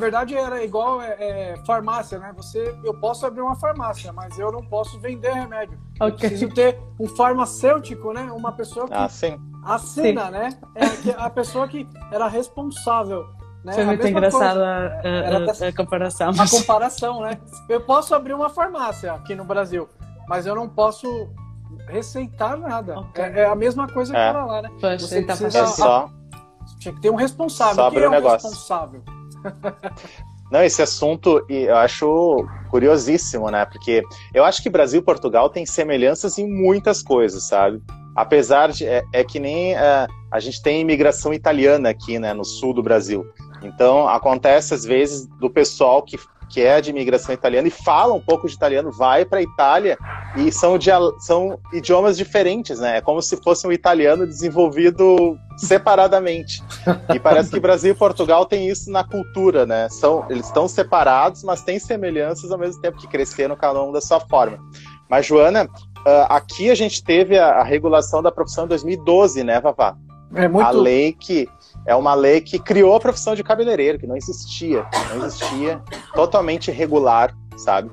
Verdade, 0.00 0.34
era 0.34 0.64
igual 0.64 1.00
é, 1.00 1.16
é, 1.18 1.54
farmácia, 1.64 2.18
né? 2.18 2.32
Você, 2.36 2.76
eu 2.82 2.94
posso 2.94 3.24
abrir 3.24 3.42
uma 3.42 3.54
farmácia, 3.54 4.12
mas 4.12 4.36
eu 4.38 4.50
não 4.50 4.62
posso 4.62 4.98
vender 4.98 5.32
remédio. 5.32 5.78
Okay. 5.94 6.08
Eu 6.08 6.16
preciso 6.16 6.54
ter 6.54 6.80
um 6.98 7.06
farmacêutico, 7.06 8.12
né? 8.12 8.22
Uma 8.32 8.52
pessoa 8.52 8.88
que 8.88 8.94
ah, 8.94 9.04
assina, 9.04 10.26
sim. 10.26 10.32
né? 10.32 10.48
É 10.74 11.10
a 11.16 11.30
pessoa 11.30 11.68
que 11.68 11.86
era 12.10 12.26
responsável. 12.26 13.24
Né? 13.64 13.74
Foi 13.74 13.84
muito 13.84 14.06
engraçada 14.06 14.64
a, 14.64 15.66
a, 15.66 15.68
a, 15.68 15.72
comparação. 15.72 16.30
A 16.30 16.48
comparação, 16.48 17.20
né? 17.20 17.38
Eu 17.68 17.82
posso 17.82 18.14
abrir 18.14 18.32
uma 18.32 18.48
farmácia 18.48 19.12
aqui 19.12 19.34
no 19.34 19.44
Brasil, 19.44 19.88
mas 20.26 20.46
eu 20.46 20.54
não 20.54 20.68
posso 20.68 21.06
receitar 21.86 22.56
nada. 22.56 22.98
Okay. 23.00 23.24
É, 23.24 23.40
é, 23.40 23.46
a 23.46 23.54
mesma 23.54 23.86
coisa 23.86 24.12
que 24.12 24.18
é. 24.18 24.28
era 24.28 24.44
lá, 24.44 24.62
né? 24.62 24.70
Poxa, 24.80 24.98
Você 24.98 25.22
tá 25.22 25.36
precisa, 25.36 25.66
só... 25.66 26.10
Tinha 26.78 26.94
que 26.94 27.00
ter 27.00 27.10
um 27.10 27.14
responsável. 27.14 27.90
Quem 27.90 28.02
é 28.02 28.08
o 28.08 28.10
negócio. 28.10 28.48
responsável? 28.48 29.02
Não, 30.50 30.64
esse 30.64 30.82
assunto 30.82 31.44
eu 31.48 31.76
acho 31.76 32.44
curiosíssimo, 32.70 33.50
né? 33.50 33.64
Porque 33.64 34.02
eu 34.34 34.44
acho 34.44 34.60
que 34.62 34.68
Brasil 34.68 35.00
e 35.00 35.04
Portugal 35.04 35.48
têm 35.48 35.64
semelhanças 35.64 36.38
em 36.38 36.48
muitas 36.48 37.02
coisas, 37.02 37.46
sabe? 37.46 37.80
Apesar 38.16 38.72
de. 38.72 38.84
É, 38.84 39.04
é 39.12 39.22
que 39.22 39.38
nem 39.38 39.74
uh, 39.74 40.08
a 40.30 40.40
gente 40.40 40.60
tem 40.60 40.80
imigração 40.80 41.32
italiana 41.32 41.90
aqui, 41.90 42.18
né, 42.18 42.34
no 42.34 42.44
sul 42.44 42.74
do 42.74 42.82
Brasil. 42.82 43.24
Então, 43.62 44.08
acontece 44.08 44.74
às 44.74 44.84
vezes 44.84 45.26
do 45.38 45.48
pessoal 45.48 46.02
que 46.02 46.18
que 46.50 46.60
é 46.60 46.80
de 46.80 46.90
imigração 46.90 47.32
italiana 47.32 47.68
e 47.68 47.70
fala 47.70 48.12
um 48.12 48.20
pouco 48.20 48.48
de 48.48 48.54
italiano, 48.54 48.90
vai 48.90 49.24
para 49.24 49.38
a 49.38 49.42
Itália 49.42 49.96
e 50.36 50.50
são, 50.50 50.76
são 51.20 51.58
idiomas 51.72 52.16
diferentes, 52.16 52.80
né? 52.80 52.98
É 52.98 53.00
como 53.00 53.22
se 53.22 53.36
fosse 53.36 53.66
um 53.66 53.72
italiano 53.72 54.26
desenvolvido 54.26 55.38
separadamente. 55.56 56.62
E 57.14 57.20
parece 57.20 57.50
que 57.50 57.60
Brasil 57.60 57.92
e 57.92 57.96
Portugal 57.96 58.44
têm 58.44 58.68
isso 58.68 58.90
na 58.90 59.04
cultura, 59.04 59.64
né? 59.64 59.88
São, 59.88 60.26
eles 60.28 60.46
estão 60.46 60.66
separados, 60.66 61.44
mas 61.44 61.62
têm 61.62 61.78
semelhanças 61.78 62.50
ao 62.50 62.58
mesmo 62.58 62.82
tempo 62.82 62.98
que 62.98 63.06
cresceram 63.06 63.54
cada 63.54 63.80
um 63.82 63.92
da 63.92 64.00
sua 64.00 64.20
forma. 64.20 64.58
Mas, 65.08 65.26
Joana, 65.26 65.64
uh, 65.64 66.26
aqui 66.28 66.70
a 66.70 66.74
gente 66.74 67.02
teve 67.02 67.38
a, 67.38 67.60
a, 67.60 67.64
regulação 67.64 68.22
da 68.22 68.32
profissão 68.32 68.64
em 68.64 68.68
2012, 68.68 69.44
né, 69.44 69.60
Vavá? 69.60 69.96
É 70.34 70.48
muito... 70.48 70.66
A 70.66 70.70
lei 70.70 71.12
que 71.12 71.48
é 71.90 71.96
uma 71.96 72.14
lei 72.14 72.40
que 72.40 72.56
criou 72.56 72.94
a 72.94 73.00
profissão 73.00 73.34
de 73.34 73.42
cabeleireiro, 73.42 73.98
que 73.98 74.06
não 74.06 74.16
existia, 74.16 74.86
não 75.12 75.26
existia, 75.26 75.82
totalmente 76.14 76.70
irregular, 76.70 77.34
sabe? 77.56 77.90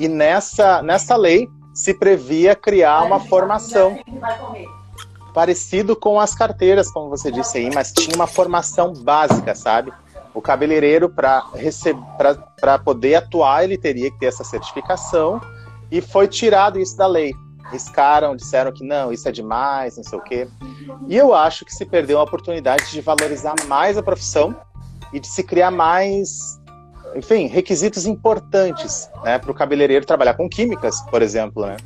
E 0.00 0.08
nessa, 0.08 0.82
nessa 0.82 1.14
lei 1.14 1.48
se 1.72 1.94
previa 1.94 2.56
criar 2.56 3.04
uma 3.04 3.20
formação 3.20 3.96
parecido 5.32 5.94
com 5.94 6.18
as 6.18 6.34
carteiras, 6.34 6.90
como 6.90 7.08
você 7.08 7.30
disse 7.30 7.58
aí, 7.58 7.70
mas 7.72 7.92
tinha 7.92 8.16
uma 8.16 8.26
formação 8.26 8.92
básica, 8.92 9.54
sabe? 9.54 9.92
O 10.34 10.42
cabeleireiro 10.42 11.08
para 11.08 12.78
poder 12.84 13.14
atuar, 13.14 13.62
ele 13.62 13.78
teria 13.78 14.10
que 14.10 14.18
ter 14.18 14.26
essa 14.26 14.42
certificação 14.42 15.40
e 15.88 16.00
foi 16.00 16.26
tirado 16.26 16.80
isso 16.80 16.96
da 16.96 17.06
lei 17.06 17.32
riscaram, 17.70 18.34
disseram 18.34 18.72
que 18.72 18.84
não, 18.84 19.12
isso 19.12 19.28
é 19.28 19.32
demais, 19.32 19.96
não 19.96 20.04
sei 20.04 20.18
o 20.18 20.22
quê. 20.22 20.48
E 21.06 21.16
eu 21.16 21.34
acho 21.34 21.64
que 21.64 21.74
se 21.74 21.84
perdeu 21.84 22.18
a 22.18 22.22
oportunidade 22.22 22.90
de 22.90 23.00
valorizar 23.00 23.54
mais 23.66 23.96
a 23.96 24.02
profissão 24.02 24.54
e 25.12 25.20
de 25.20 25.26
se 25.26 25.42
criar 25.42 25.70
mais, 25.70 26.60
enfim, 27.14 27.46
requisitos 27.46 28.06
importantes, 28.06 29.08
né, 29.22 29.38
para 29.38 29.50
o 29.50 29.54
cabeleireiro 29.54 30.04
trabalhar 30.04 30.34
com 30.34 30.48
químicas, 30.48 31.00
por 31.02 31.22
exemplo, 31.22 31.66
né? 31.66 31.76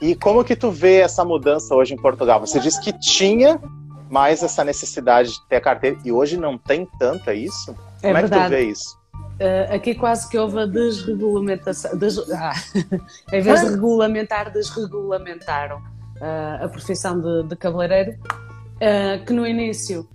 E 0.00 0.14
como 0.14 0.44
que 0.44 0.54
tu 0.54 0.70
vê 0.70 1.00
essa 1.00 1.24
mudança 1.24 1.74
hoje 1.74 1.94
em 1.94 1.96
Portugal? 1.96 2.40
Você 2.40 2.60
disse 2.60 2.80
que 2.80 2.92
tinha 2.92 3.60
mais 4.08 4.42
essa 4.42 4.64
necessidade 4.64 5.32
de 5.32 5.46
ter 5.48 5.56
a 5.56 5.60
carteira 5.60 5.98
e 6.04 6.12
hoje 6.12 6.36
não 6.36 6.56
tem 6.56 6.86
tanta 6.98 7.34
isso? 7.34 7.74
É 8.02 8.08
como 8.08 8.14
verdade. 8.14 8.34
é 8.34 8.38
que 8.38 8.44
tu 8.44 8.50
vê 8.50 8.70
isso? 8.70 8.97
Uh, 9.40 9.72
aqui 9.72 9.94
quase 9.94 10.28
que 10.28 10.36
houve 10.36 10.58
a 10.58 10.66
desregulamentação. 10.66 11.96
Des, 11.96 12.18
ah, 12.32 12.52
em 13.32 13.40
vez 13.40 13.60
de 13.60 13.68
regulamentar, 13.68 14.52
desregulamentaram 14.52 15.78
uh, 15.78 16.64
a 16.64 16.68
profissão 16.68 17.20
de, 17.20 17.48
de 17.48 17.54
cabeleireiro, 17.54 18.18
uh, 18.18 19.24
que 19.24 19.32
no 19.32 19.46
início, 19.46 20.08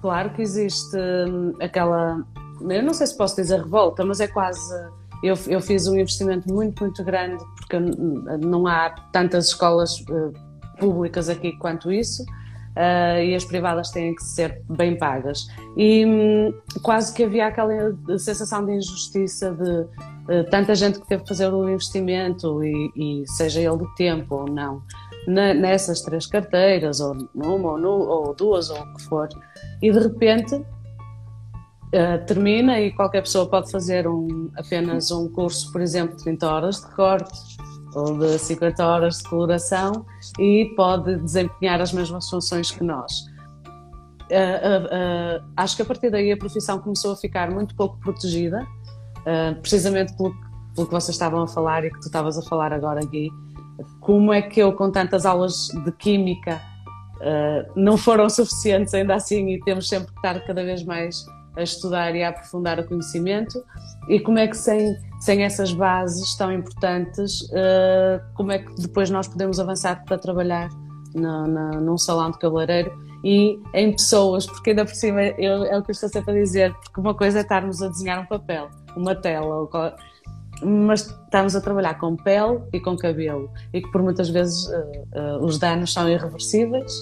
claro 0.00 0.30
que 0.30 0.42
existe 0.42 0.96
um, 0.96 1.56
aquela. 1.60 2.24
Eu 2.60 2.82
não 2.84 2.94
sei 2.94 3.08
se 3.08 3.16
posso 3.16 3.34
dizer 3.34 3.58
revolta, 3.58 4.04
mas 4.04 4.20
é 4.20 4.28
quase. 4.28 4.74
Eu, 5.24 5.34
eu 5.48 5.60
fiz 5.60 5.88
um 5.88 5.96
investimento 5.96 6.48
muito, 6.48 6.82
muito 6.84 7.02
grande, 7.02 7.44
porque 7.56 7.78
não 8.46 8.66
há 8.66 8.90
tantas 9.12 9.48
escolas 9.48 10.02
públicas 10.78 11.28
aqui 11.28 11.52
quanto 11.58 11.90
isso 11.90 12.24
uh, 12.76 13.22
e 13.22 13.34
as 13.34 13.44
privadas 13.44 13.90
têm 13.90 14.14
que 14.14 14.22
ser 14.22 14.62
bem 14.68 14.96
pagas. 14.96 15.46
E 15.76 16.04
um, 16.06 16.54
quase 16.82 17.14
que 17.14 17.24
havia 17.24 17.46
aquela 17.46 17.72
sensação 18.18 18.64
de 18.64 18.72
injustiça 18.72 19.52
de 19.52 19.70
uh, 19.70 20.44
tanta 20.50 20.74
gente 20.74 21.00
que 21.00 21.08
teve 21.08 21.22
que 21.22 21.28
fazer 21.28 21.52
o 21.52 21.68
investimento, 21.68 22.62
e, 22.64 22.92
e 22.96 23.28
seja 23.28 23.60
ele 23.60 23.78
de 23.78 23.94
tempo 23.96 24.34
ou 24.34 24.46
não, 24.46 24.82
na, 25.26 25.54
nessas 25.54 26.00
três 26.02 26.26
carteiras, 26.26 27.00
ou 27.00 27.14
numa, 27.34 27.72
ou, 27.72 27.78
no, 27.78 27.90
ou 27.90 28.34
duas, 28.34 28.70
ou 28.70 28.78
o 28.78 28.94
que 28.94 29.02
for, 29.04 29.28
e 29.82 29.90
de 29.90 29.98
repente 29.98 30.62
Uh, 31.92 32.24
termina 32.24 32.80
e 32.80 32.92
qualquer 32.92 33.20
pessoa 33.20 33.50
pode 33.50 33.68
fazer 33.68 34.06
um, 34.06 34.48
apenas 34.56 35.10
um 35.10 35.28
curso, 35.28 35.72
por 35.72 35.80
exemplo, 35.80 36.16
de 36.16 36.22
30 36.22 36.48
horas 36.48 36.76
de 36.76 36.94
corte, 36.94 37.36
ou 37.94 38.16
de 38.18 38.38
50 38.38 38.86
horas 38.86 39.18
de 39.18 39.24
coloração 39.24 40.04
e 40.38 40.72
pode 40.76 41.16
desempenhar 41.16 41.80
as 41.80 41.92
mesmas 41.92 42.28
funções 42.28 42.70
que 42.70 42.84
nós. 42.84 43.26
Uh, 44.30 44.32
uh, 44.32 45.40
uh, 45.40 45.52
acho 45.56 45.74
que 45.74 45.82
a 45.82 45.84
partir 45.84 46.08
daí 46.08 46.30
a 46.30 46.36
profissão 46.36 46.78
começou 46.78 47.12
a 47.12 47.16
ficar 47.16 47.50
muito 47.50 47.74
pouco 47.74 47.98
protegida, 47.98 48.64
precisamente 49.60 50.16
pelo, 50.16 50.32
pelo, 50.74 50.86
que 50.86 50.92
vocês 50.92 51.14
estavam 51.14 51.42
a 51.42 51.48
falar 51.48 51.84
e 51.84 51.90
que 51.90 52.00
tu 52.00 52.06
estavas 52.06 52.38
a 52.38 52.42
falar 52.42 52.72
agora, 52.72 53.00
Gui. 53.00 53.28
Como 54.00 54.32
é 54.32 54.40
que 54.40 54.60
eu, 54.60 54.72
com 54.72 54.90
tantas 54.90 55.26
aulas 55.26 55.68
de 55.84 55.92
química, 55.92 56.60
não 57.76 57.98
foram 57.98 58.28
suficientes 58.30 58.94
ainda 58.94 59.14
assim 59.14 59.48
e 59.50 59.60
temos 59.60 59.88
sempre 59.88 60.12
que 60.12 60.16
estar 60.16 60.40
cada 60.46 60.64
vez 60.64 60.84
mais 60.84 61.24
a 61.56 61.62
estudar 61.62 62.14
e 62.14 62.22
a 62.22 62.28
aprofundar 62.30 62.78
o 62.78 62.86
conhecimento 62.86 63.62
e 64.08 64.20
como 64.20 64.38
é 64.38 64.46
que 64.46 64.56
sem, 64.56 64.96
sem 65.20 65.42
essas 65.42 65.72
bases 65.72 66.36
tão 66.36 66.52
importantes, 66.52 67.42
uh, 67.42 68.20
como 68.34 68.52
é 68.52 68.58
que 68.58 68.74
depois 68.76 69.10
nós 69.10 69.28
podemos 69.28 69.58
avançar 69.60 70.04
para 70.04 70.18
trabalhar 70.18 70.68
num 71.12 71.98
salão 71.98 72.30
de 72.30 72.38
cabeleireiro 72.38 72.92
e 73.24 73.58
em 73.74 73.92
pessoas, 73.92 74.46
porque 74.46 74.70
ainda 74.70 74.84
por 74.84 74.94
cima 74.94 75.22
eu, 75.22 75.64
é 75.64 75.76
o 75.76 75.82
que 75.82 75.90
eu 75.90 75.92
estou 75.92 76.08
sempre 76.08 76.32
a 76.32 76.42
dizer, 76.42 76.74
porque 76.74 77.00
uma 77.00 77.14
coisa 77.14 77.38
é 77.38 77.42
estarmos 77.42 77.82
a 77.82 77.88
desenhar 77.88 78.20
um 78.20 78.26
papel, 78.26 78.70
uma 78.96 79.14
tela, 79.14 79.68
mas 80.62 81.06
estamos 81.06 81.56
a 81.56 81.60
trabalhar 81.60 81.94
com 81.94 82.16
pele 82.16 82.60
e 82.72 82.80
com 82.80 82.96
cabelo 82.96 83.50
e 83.72 83.80
que 83.80 83.90
por 83.90 84.02
muitas 84.02 84.28
vezes 84.28 84.66
uh, 84.66 85.40
uh, 85.40 85.44
os 85.44 85.58
danos 85.58 85.92
são 85.92 86.08
irreversíveis. 86.08 86.92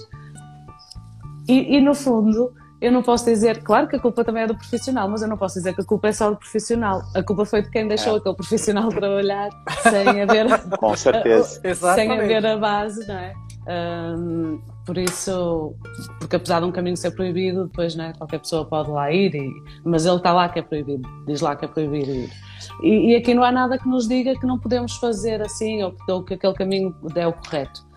E, 1.47 1.77
e 1.77 1.81
no 1.81 1.95
fundo 1.95 2.53
eu 2.81 2.91
não 2.91 3.03
posso 3.03 3.25
dizer, 3.25 3.61
claro 3.61 3.87
que 3.87 3.95
a 3.95 3.99
culpa 3.99 4.23
também 4.23 4.43
é 4.43 4.47
do 4.47 4.55
profissional, 4.55 5.09
mas 5.09 5.21
eu 5.21 5.27
não 5.27 5.37
posso 5.37 5.55
dizer 5.55 5.73
que 5.73 5.81
a 5.81 5.85
culpa 5.85 6.07
é 6.07 6.13
só 6.13 6.29
do 6.29 6.37
profissional. 6.37 7.01
A 7.13 7.21
culpa 7.21 7.45
foi 7.45 7.61
de 7.61 7.69
quem 7.69 7.87
deixou 7.87 8.15
é. 8.15 8.17
aquele 8.19 8.35
profissional 8.35 8.89
trabalhar 8.89 9.49
sem 9.83 10.21
haver, 10.21 10.47
Com 10.79 10.95
certeza. 10.95 11.61
sem 11.95 12.11
haver 12.11 12.45
a 12.45 12.57
base, 12.57 13.05
não 13.07 13.15
é? 13.15 13.33
Um, 13.69 14.61
por 14.85 14.97
isso, 14.97 15.75
porque 16.19 16.37
apesar 16.37 16.61
de 16.61 16.65
um 16.65 16.71
caminho 16.71 16.97
ser 16.97 17.11
proibido, 17.11 17.65
depois 17.65 17.95
não 17.95 18.05
é? 18.05 18.13
qualquer 18.13 18.39
pessoa 18.39 18.65
pode 18.65 18.89
lá 18.89 19.11
ir, 19.11 19.35
e, 19.35 19.51
mas 19.83 20.05
ele 20.05 20.15
está 20.15 20.33
lá 20.33 20.49
que 20.49 20.57
é 20.57 20.61
proibido, 20.61 21.07
diz 21.27 21.41
lá 21.41 21.55
que 21.55 21.65
é 21.65 21.67
proibido 21.67 22.09
ir. 22.09 22.29
E, 22.81 23.11
e, 23.11 23.15
aqui 23.15 23.33
não 23.33 23.43
há 23.43 23.51
nada 23.51 23.77
que 23.77 23.87
nos 23.87 24.07
diga 24.07 24.33
que 24.33 24.45
não 24.45 24.57
podemos 24.57 24.95
fazer 24.95 25.41
assim 25.41 25.83
ou 25.83 25.91
que, 25.91 26.11
ou 26.11 26.23
que 26.23 26.33
aquele 26.33 26.53
caminho 26.53 26.95
é 27.13 27.27
o 27.27 27.33
correto. 27.33 27.88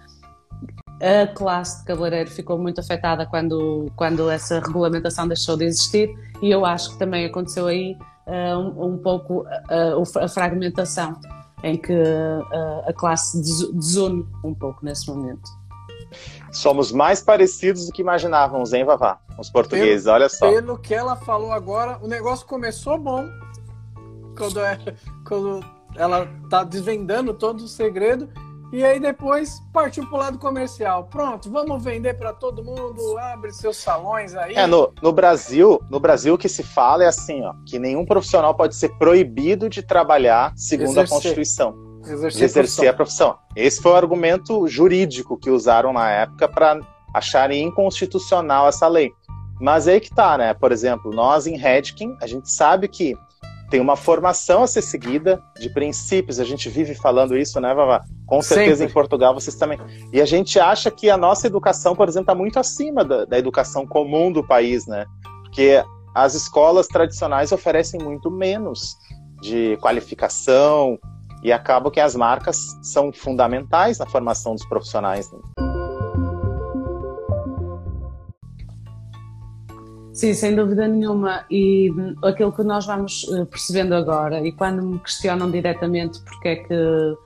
A 1.03 1.27
classe 1.27 1.81
de 1.81 1.85
cabeleireiro 1.87 2.31
ficou 2.31 2.57
muito 2.57 2.81
afetada 2.81 3.27
quando, 3.27 3.91
quando 3.97 4.31
essa 4.31 4.61
regulamentação 4.61 5.27
deixou 5.27 5.57
de 5.57 5.65
existir 5.65 6.17
e 6.41 6.49
eu 6.49 6.65
acho 6.65 6.93
que 6.93 6.99
também 6.99 7.27
aconteceu 7.27 7.67
aí 7.67 7.99
uh, 8.27 8.57
um, 8.57 8.93
um, 8.93 8.99
pouco 8.99 9.41
uh, 9.41 10.19
a 10.21 10.29
fragmentação 10.29 11.19
em 11.65 11.77
que 11.77 11.93
uh, 11.93 12.88
a 12.88 12.93
classe 12.93 13.41
desune 13.41 14.25
um 14.45 14.55
pouco 14.55 14.85
nesse 14.85 15.09
momento. 15.09 15.43
Somos 16.53 16.93
mais 16.93 17.21
parecidos 17.21 17.87
do 17.87 17.93
que 17.93 18.01
imaginávamos, 18.01 18.73
hein, 18.73 18.85
Vavá? 18.85 19.19
Os 19.37 19.51
portugueses, 19.51 20.05
pelo, 20.05 20.15
olha 20.15 20.29
só. 20.29 20.49
Pelo 20.49 20.79
que 20.79 20.95
ela 20.95 21.17
falou 21.17 21.51
agora, 21.51 21.99
o 22.01 22.07
negócio 22.07 22.47
começou 22.47 22.97
bom, 22.97 23.29
quando, 24.37 24.61
é, 24.61 24.79
quando 25.27 25.65
ela 25.97 26.29
tá 26.49 26.62
desvendando 26.62 27.35
todo 27.35 27.62
o 27.62 27.69
segredo, 27.69 28.29
e 28.72 28.82
aí 28.82 28.98
depois 28.98 29.61
partiu 29.70 30.06
para 30.06 30.14
o 30.14 30.18
lado 30.18 30.38
comercial. 30.38 31.04
Pronto, 31.04 31.50
vamos 31.50 31.85
vender 31.85 32.14
para 32.14 32.32
todo 32.32 32.64
mundo, 32.64 33.18
abre 33.18 33.52
seus 33.52 33.76
salões 33.76 34.35
aí. 34.35 34.54
É, 34.54 34.66
no, 34.66 34.92
no 35.02 35.12
Brasil, 35.12 35.78
no 35.90 36.00
Brasil 36.00 36.35
o 36.35 36.38
que 36.38 36.48
se 36.48 36.62
fala 36.62 37.04
é 37.04 37.06
assim, 37.06 37.42
ó, 37.42 37.52
que 37.66 37.78
nenhum 37.78 38.06
profissional 38.06 38.54
pode 38.54 38.74
ser 38.74 38.88
proibido 38.96 39.68
de 39.68 39.82
trabalhar 39.82 40.54
segundo 40.56 40.92
Exercer. 40.92 41.04
a 41.04 41.20
Constituição. 41.20 41.92
Exercer, 42.04 42.42
exercer 42.42 42.88
a 42.88 42.94
profissão. 42.94 43.38
Esse 43.54 43.80
foi 43.80 43.92
o 43.92 43.96
argumento 43.96 44.66
jurídico 44.66 45.37
que 45.37 45.50
usaram 45.50 45.92
na 45.92 46.11
época 46.11 46.48
para 46.48 46.80
acharem 47.14 47.62
inconstitucional 47.62 48.68
essa 48.68 48.88
lei. 48.88 49.12
Mas 49.61 49.87
aí 49.87 50.00
que 50.00 50.11
tá, 50.11 50.37
né? 50.37 50.54
Por 50.54 50.72
exemplo, 50.72 51.12
nós 51.12 51.46
em 51.46 51.56
Redkin, 51.56 52.16
a 52.20 52.26
gente 52.26 52.50
sabe 52.50 52.88
que 52.88 53.14
tem 53.72 53.80
uma 53.80 53.96
formação 53.96 54.62
a 54.62 54.66
ser 54.66 54.82
seguida 54.82 55.42
de 55.58 55.70
princípios. 55.70 56.38
A 56.38 56.44
gente 56.44 56.68
vive 56.68 56.94
falando 56.94 57.35
isso, 57.35 57.58
né, 57.58 57.72
Vavá? 57.72 58.04
Com 58.26 58.42
certeza 58.42 58.76
Sempre. 58.76 58.90
em 58.90 58.94
Portugal 58.94 59.32
vocês 59.32 59.56
também. 59.56 59.78
E 60.12 60.20
a 60.20 60.26
gente 60.26 60.61
acha 60.61 60.90
que 60.90 61.08
a 61.08 61.16
nossa 61.16 61.46
educação, 61.46 61.96
por 61.96 62.06
exemplo, 62.06 62.24
está 62.24 62.35
muito 62.35 62.58
acima 62.58 63.02
da, 63.02 63.24
da 63.24 63.38
educação 63.38 63.87
comum 63.87 64.30
do 64.30 64.46
país, 64.46 64.87
né? 64.87 65.06
Porque 65.44 65.82
as 66.14 66.35
escolas 66.35 66.87
tradicionais 66.87 67.50
oferecem 67.50 67.98
muito 67.98 68.30
menos 68.30 68.94
de 69.40 69.78
qualificação 69.78 70.98
e 71.42 71.50
acaba 71.50 71.90
que 71.90 71.98
as 71.98 72.14
marcas 72.14 72.58
são 72.82 73.11
fundamentais 73.11 73.98
na 73.98 74.04
formação 74.04 74.54
dos 74.54 74.66
profissionais. 74.66 75.32
Né? 75.32 75.71
Sim, 80.12 80.35
sem 80.35 80.55
dúvida 80.55 80.87
nenhuma. 80.87 81.44
E 81.51 81.90
aquilo 82.22 82.53
que 82.53 82.62
nós 82.62 82.85
vamos 82.85 83.27
eh, 83.33 83.44
percebendo 83.46 83.94
agora, 83.94 84.46
e 84.46 84.53
quando 84.53 84.83
me 84.83 84.98
questionam 84.98 85.51
diretamente 85.51 86.20
porque 86.20 86.48
é 86.48 86.57
que, 86.57 87.16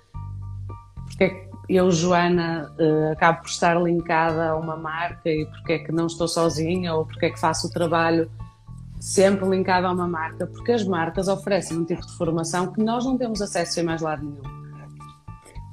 porque 1.06 1.24
é 1.24 1.28
que 1.30 1.46
eu, 1.68 1.90
Joana, 1.90 2.72
uh, 2.78 3.12
acabo 3.12 3.40
por 3.40 3.48
estar 3.48 3.74
linkada 3.82 4.50
a 4.50 4.56
uma 4.56 4.76
marca 4.76 5.28
e 5.28 5.46
porque 5.46 5.72
é 5.72 5.78
que 5.80 5.90
não 5.90 6.06
estou 6.06 6.28
sozinha 6.28 6.94
ou 6.94 7.04
porque 7.04 7.26
é 7.26 7.30
que 7.30 7.40
faço 7.40 7.66
o 7.66 7.70
trabalho 7.70 8.30
sempre 9.00 9.48
linkado 9.48 9.88
a 9.88 9.92
uma 9.92 10.06
marca, 10.06 10.46
porque 10.46 10.70
as 10.70 10.84
marcas 10.84 11.26
oferecem 11.26 11.76
um 11.76 11.84
tipo 11.84 12.06
de 12.06 12.16
formação 12.16 12.72
que 12.72 12.80
nós 12.80 13.04
não 13.04 13.18
temos 13.18 13.42
acesso 13.42 13.80
em 13.80 13.82
mais 13.82 14.00
lado 14.00 14.24
nenhum 14.24 14.65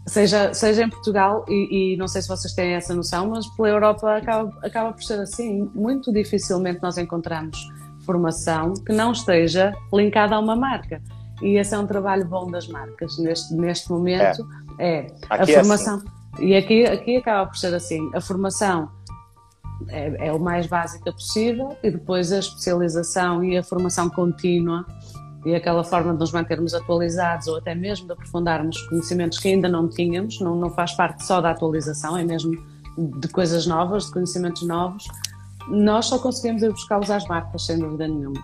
seja, 0.06 0.54
seja 0.54 0.84
em 0.84 0.89
Portugal, 0.89 1.46
e, 1.48 1.94
e, 1.94 1.98
não 1.98 2.08
sei 2.08 2.22
se 2.22 2.28
vocês 2.28 2.54
têm 2.54 2.74
essa 2.74 2.94
noção, 2.94 3.30
mas 3.30 3.48
pela 3.56 3.70
Europa 3.70 4.18
acaba, 4.18 4.54
acaba 4.62 4.92
por 4.94 5.04
ser 5.04 5.20
assim. 5.20 5.70
Muito 5.74 6.12
dificilmente 6.12 6.82
nós 6.82 6.98
encontramos 6.98 7.58
formação 8.06 8.74
que 8.74 8.92
não 8.92 9.12
esteja 9.12 9.74
linkada 9.94 10.36
a 10.36 10.39
uma 10.39 10.56
marca. 10.56 11.02
E 11.42 11.58
esse 11.58 11.74
é 11.74 11.80
um 11.80 11.88
trabalho 11.88 12.26
bom 12.26 12.50
das 12.50 12.68
marcas 12.68 13.18
neste, 13.18 13.54
neste 13.54 13.89
momento. 13.89 14.48
É, 14.80 15.08
é 15.08 15.12
a 15.30 15.46
formação. 15.46 15.96
É 15.96 15.98
assim. 15.98 16.46
E 16.46 16.56
aqui, 16.56 16.86
aqui 16.86 17.18
acaba 17.18 17.48
por 17.48 17.58
ser 17.58 17.74
assim: 17.74 18.10
a 18.13 18.22
formação 18.22 18.89
é, 19.89 20.28
é 20.28 20.34
o 20.34 20.39
mais 20.39 20.68
básica 20.68 21.12
possível 21.12 21.76
e 21.84 21.92
depois 21.92 22.32
a 22.32 22.39
especialização 22.39 23.44
e 23.44 23.58
a 23.58 23.63
formação 23.63 24.10
contínua 24.10 24.86
e 25.45 25.53
aquela 25.53 25.84
forma 25.84 26.13
de 26.13 26.19
nos 26.19 26.32
mantermos 26.32 26.73
atualizados 26.73 27.47
ou 27.47 27.58
até 27.58 27.75
mesmo 27.75 28.06
de 28.08 28.13
aprofundarmos 28.13 28.82
conhecimentos 28.84 29.39
que 29.39 29.49
ainda 29.49 29.67
não 29.67 29.89
tínhamos, 29.89 30.39
não, 30.39 30.56
não 30.56 30.69
faz 30.69 30.93
parte 30.93 31.25
só 31.25 31.41
da 31.41 31.51
atualização, 31.51 32.17
é 32.17 32.23
mesmo 32.23 32.53
de 32.97 33.27
coisas 33.27 33.65
novas, 33.65 34.06
de 34.06 34.13
conhecimentos 34.13 34.63
novos, 34.63 35.08
nós 35.67 36.06
só 36.06 36.19
conseguimos 36.19 36.62
ir 36.62 36.69
buscá-los 36.69 37.10
às 37.10 37.25
marcas, 37.27 37.65
sem 37.65 37.79
dúvida 37.79 38.08
nenhuma. 38.08 38.41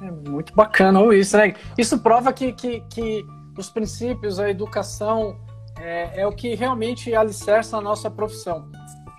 É 0.00 0.10
muito 0.10 0.54
bacana 0.54 1.00
isso, 1.14 1.36
né? 1.36 1.54
Isso 1.76 1.98
prova 1.98 2.32
que, 2.32 2.52
que, 2.52 2.80
que 2.88 3.26
os 3.56 3.68
princípios, 3.68 4.38
a 4.38 4.48
educação 4.48 5.36
é, 5.80 6.22
é 6.22 6.26
o 6.26 6.32
que 6.32 6.54
realmente 6.54 7.14
alicerça 7.14 7.76
a 7.76 7.80
nossa 7.80 8.10
profissão 8.10 8.70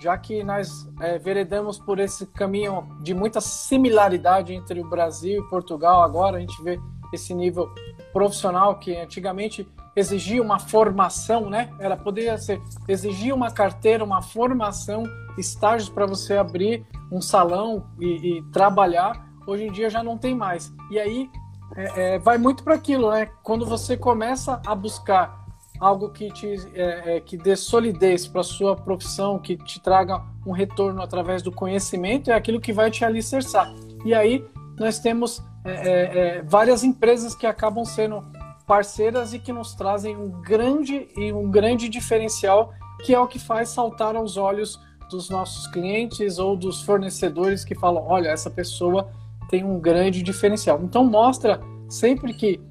já 0.01 0.17
que 0.17 0.43
nós 0.43 0.89
é, 0.99 1.17
veredamos 1.17 1.77
por 1.77 1.99
esse 1.99 2.25
caminho 2.27 2.87
de 3.01 3.13
muita 3.13 3.41
similaridade 3.41 4.53
entre 4.53 4.79
o 4.79 4.87
Brasil 4.87 5.43
e 5.43 5.49
Portugal, 5.49 6.01
agora 6.01 6.37
a 6.37 6.39
gente 6.39 6.61
vê 6.63 6.79
esse 7.13 7.33
nível 7.33 7.69
profissional 8.13 8.77
que 8.77 8.95
antigamente 8.95 9.67
exigia 9.95 10.41
uma 10.41 10.59
formação, 10.59 11.49
né? 11.49 11.69
Era 11.79 11.97
poderia 11.97 12.37
ser 12.37 12.61
exigia 12.87 13.35
uma 13.35 13.51
carteira, 13.51 14.03
uma 14.03 14.21
formação, 14.21 15.03
estágios 15.37 15.89
para 15.89 16.05
você 16.05 16.37
abrir 16.37 16.85
um 17.11 17.21
salão 17.21 17.85
e, 17.99 18.37
e, 18.37 18.43
trabalhar. 18.51 19.27
Hoje 19.45 19.65
em 19.65 19.71
dia 19.71 19.89
já 19.89 20.03
não 20.03 20.17
tem 20.17 20.35
mais. 20.35 20.71
E 20.91 20.99
aí 20.99 21.29
é, 21.75 22.15
é, 22.15 22.19
vai 22.19 22.37
muito 22.37 22.63
para 22.63 22.75
aquilo, 22.75 23.11
né? 23.11 23.27
Quando 23.43 23.65
você 23.65 23.97
começa 23.97 24.61
a 24.65 24.75
buscar 24.75 25.45
algo 25.79 26.09
que 26.09 26.31
te 26.31 26.55
é, 26.73 27.17
é, 27.17 27.19
que 27.21 27.37
dê 27.37 27.55
solidez 27.55 28.27
para 28.27 28.43
sua 28.43 28.75
profissão, 28.75 29.39
que 29.39 29.55
te 29.55 29.79
traga 29.79 30.21
um 30.45 30.51
retorno 30.51 31.01
através 31.01 31.41
do 31.41 31.51
conhecimento, 31.51 32.29
é 32.31 32.33
aquilo 32.33 32.59
que 32.59 32.73
vai 32.73 32.91
te 32.91 33.05
alicerçar. 33.05 33.73
E 34.03 34.13
aí 34.13 34.45
nós 34.77 34.99
temos 34.99 35.41
é, 35.63 35.71
é, 35.71 36.37
é, 36.37 36.41
várias 36.41 36.83
empresas 36.83 37.35
que 37.35 37.45
acabam 37.45 37.85
sendo 37.85 38.23
parceiras 38.65 39.33
e 39.33 39.39
que 39.39 39.51
nos 39.51 39.73
trazem 39.73 40.15
um 40.15 40.29
grande 40.41 41.07
e 41.17 41.33
um 41.33 41.49
grande 41.49 41.89
diferencial, 41.89 42.73
que 43.05 43.13
é 43.13 43.19
o 43.19 43.27
que 43.27 43.39
faz 43.39 43.69
saltar 43.69 44.15
aos 44.15 44.37
olhos 44.37 44.79
dos 45.09 45.29
nossos 45.29 45.65
clientes 45.67 46.37
ou 46.37 46.55
dos 46.55 46.81
fornecedores 46.81 47.65
que 47.65 47.73
falam, 47.73 48.05
olha, 48.05 48.29
essa 48.29 48.49
pessoa 48.49 49.09
tem 49.49 49.63
um 49.63 49.79
grande 49.79 50.21
diferencial. 50.21 50.79
Então 50.83 51.03
mostra 51.03 51.59
sempre 51.89 52.33
que 52.33 52.61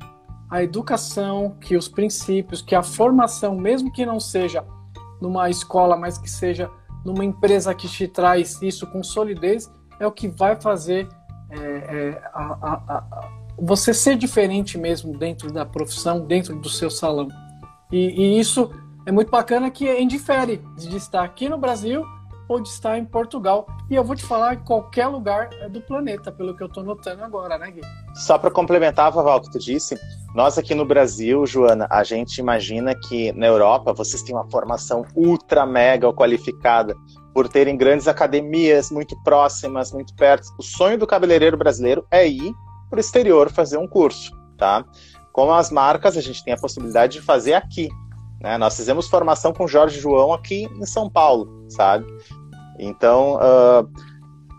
a 0.51 0.63
educação, 0.63 1.57
que 1.61 1.77
os 1.77 1.89
princípios, 1.89 2.63
que 2.63 2.75
a 2.75 2.83
formação, 2.83 3.57
mesmo 3.57 3.93
que 3.93 4.07
não 4.07 4.19
seja 4.19 4.65
numa 5.21 5.51
escola, 5.51 5.97
mas 5.97 6.17
que 6.17 6.31
seja 6.31 6.71
numa 7.05 7.25
empresa 7.25 7.75
que 7.75 7.89
te 7.89 8.09
traz 8.09 8.61
isso 8.63 8.87
com 8.87 9.03
solidez, 9.03 9.71
é 10.01 10.07
o 10.07 10.13
que 10.13 10.29
vai 10.29 10.61
fazer 10.61 11.09
é, 11.51 11.59
é, 11.59 12.31
a, 12.33 12.43
a, 12.43 12.95
a, 12.97 13.31
você 13.59 13.93
ser 13.93 14.17
diferente 14.17 14.79
mesmo 14.79 15.17
dentro 15.17 15.53
da 15.53 15.65
profissão, 15.65 16.21
dentro 16.21 16.57
do 16.57 16.69
seu 16.69 16.91
salão. 16.91 17.29
E, 17.91 18.37
e 18.37 18.39
isso 18.39 18.71
é 19.07 19.13
muito 19.13 19.31
bacana 19.31 19.71
que 19.71 19.91
indifere 19.99 20.63
de 20.77 20.97
estar 20.97 21.25
aqui 21.25 21.49
no 21.49 21.59
Brasil 21.59 22.05
ou 22.49 22.61
de 22.61 22.69
estar 22.69 22.99
em 22.99 23.05
Portugal. 23.05 23.67
E 23.91 23.95
eu 23.95 24.03
vou 24.03 24.17
te 24.17 24.25
falar 24.25 24.55
em 24.55 24.65
qualquer 24.65 25.07
lugar 25.07 25.51
do 25.71 25.81
planeta, 25.81 26.33
pelo 26.33 26.57
que 26.57 26.63
eu 26.63 26.67
estou 26.67 26.83
notando 26.83 27.23
agora, 27.23 27.59
né, 27.59 27.71
Gui? 27.71 27.83
Só 28.15 28.39
para 28.39 28.51
complementar, 28.51 29.13
Vaval, 29.13 29.41
que 29.43 29.51
tu 29.51 29.59
disse, 29.59 29.99
nós 30.35 30.59
aqui 30.59 30.75
no 30.75 30.85
Brasil, 30.85 31.45
Joana, 31.47 31.87
a 31.91 32.03
gente 32.03 32.39
imagina 32.39 32.95
que 32.95 33.33
na 33.33 33.47
Europa 33.47 33.93
vocês 33.93 34.23
têm 34.23 34.35
uma 34.35 34.49
formação 34.51 35.05
ultra 35.15 35.67
mega 35.67 36.13
qualificada 36.13 36.97
por 37.35 37.49
terem 37.49 37.77
grandes 37.77 38.09
academias 38.09 38.91
muito 38.91 39.17
próximas, 39.23 39.93
muito 39.93 40.15
perto. 40.17 40.49
O 40.59 40.63
sonho 40.63 40.99
do 40.99 41.07
cabeleireiro 41.07 41.57
brasileiro 41.57 42.07
é 42.11 42.27
ir 42.27 42.53
para 42.89 42.97
o 42.97 43.01
exterior 43.01 43.51
fazer 43.51 43.77
um 43.77 43.87
curso, 43.87 44.33
tá? 44.57 44.85
Com 45.33 45.53
as 45.53 45.71
marcas, 45.71 46.17
a 46.17 46.21
gente 46.21 46.43
tem 46.43 46.55
a 46.55 46.59
possibilidade 46.59 47.15
de 47.15 47.21
fazer 47.21 47.55
aqui. 47.55 47.89
Né? 48.41 48.57
Nós 48.59 48.77
fizemos 48.77 49.09
formação 49.09 49.53
com 49.53 49.67
Jorge 49.67 50.01
João 50.01 50.33
aqui 50.33 50.65
em 50.65 50.87
São 50.87 51.09
Paulo, 51.11 51.67
sabe? 51.69 52.07
Então, 52.79 53.37
uh, 53.37 53.89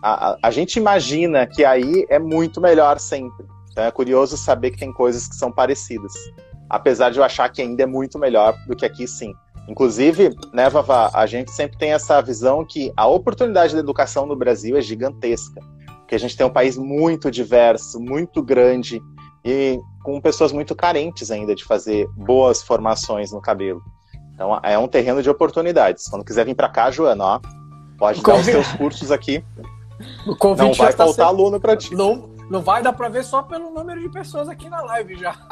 a, 0.03 0.37
a, 0.43 0.51
gente 0.51 0.77
imagina 0.77 1.45
que 1.47 1.63
aí 1.63 2.05
é 2.09 2.19
muito 2.19 2.59
melhor 2.59 2.99
sempre. 2.99 3.45
Então 3.71 3.83
é 3.83 3.91
curioso 3.91 4.37
saber 4.37 4.71
que 4.71 4.77
tem 4.77 4.91
coisas 4.91 5.27
que 5.27 5.35
são 5.35 5.51
parecidas. 5.51 6.11
Apesar 6.69 7.09
de 7.09 7.19
eu 7.19 7.23
achar 7.23 7.49
que 7.49 7.61
ainda 7.61 7.83
é 7.83 7.85
muito 7.85 8.19
melhor 8.19 8.55
do 8.67 8.75
que 8.75 8.85
aqui, 8.85 9.07
sim. 9.07 9.33
Inclusive, 9.67 10.31
né, 10.53 10.69
Vavá, 10.69 11.11
a 11.13 11.25
gente 11.25 11.51
sempre 11.51 11.77
tem 11.77 11.91
essa 11.91 12.21
visão 12.21 12.65
que 12.65 12.91
a 12.97 13.07
oportunidade 13.07 13.73
da 13.73 13.79
educação 13.79 14.25
no 14.25 14.35
Brasil 14.35 14.75
é 14.75 14.81
gigantesca. 14.81 15.61
Porque 15.99 16.15
a 16.15 16.19
gente 16.19 16.35
tem 16.35 16.45
um 16.45 16.51
país 16.51 16.75
muito 16.75 17.29
diverso, 17.29 17.99
muito 17.99 18.41
grande 18.41 19.01
e 19.45 19.79
com 20.03 20.19
pessoas 20.19 20.51
muito 20.51 20.75
carentes 20.75 21.29
ainda 21.29 21.53
de 21.53 21.63
fazer 21.63 22.07
boas 22.15 22.63
formações 22.63 23.31
no 23.31 23.41
cabelo. 23.41 23.81
Então 24.33 24.59
é 24.63 24.77
um 24.77 24.87
terreno 24.87 25.21
de 25.21 25.29
oportunidades. 25.29 26.07
Quando 26.07 26.25
quiser 26.25 26.45
vir 26.45 26.55
para 26.55 26.69
cá, 26.69 26.89
Joana, 26.89 27.23
ó, 27.23 27.39
Pode 27.99 28.23
dar 28.23 28.35
os 28.35 28.45
seus 28.45 28.71
cursos 28.73 29.11
aqui. 29.11 29.43
não 30.25 30.73
vai 30.73 30.91
tá 30.91 31.05
faltar 31.05 31.13
sendo... 31.13 31.23
aluno 31.23 31.59
para 31.59 31.75
ti. 31.75 31.93
Não, 31.93 32.29
Não 32.49 32.61
vai 32.61 32.81
dar 32.81 32.93
para 32.93 33.09
ver 33.09 33.23
só 33.23 33.43
pelo 33.43 33.69
número 33.69 34.01
de 34.01 34.09
pessoas 34.09 34.47
aqui 34.47 34.69
na 34.69 34.81
live 34.81 35.17
já. 35.17 35.35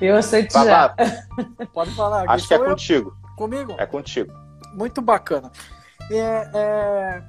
Eu 0.00 0.16
aceito 0.16 0.52
já. 0.52 0.94
Pode 1.72 1.92
falar. 1.92 2.28
Acho 2.28 2.48
que 2.48 2.54
é 2.54 2.56
eu? 2.56 2.64
contigo. 2.64 3.16
Comigo? 3.36 3.74
É 3.78 3.86
contigo. 3.86 4.32
Muito 4.74 5.00
bacana. 5.00 5.50
É, 6.10 6.50
é, 6.52 7.22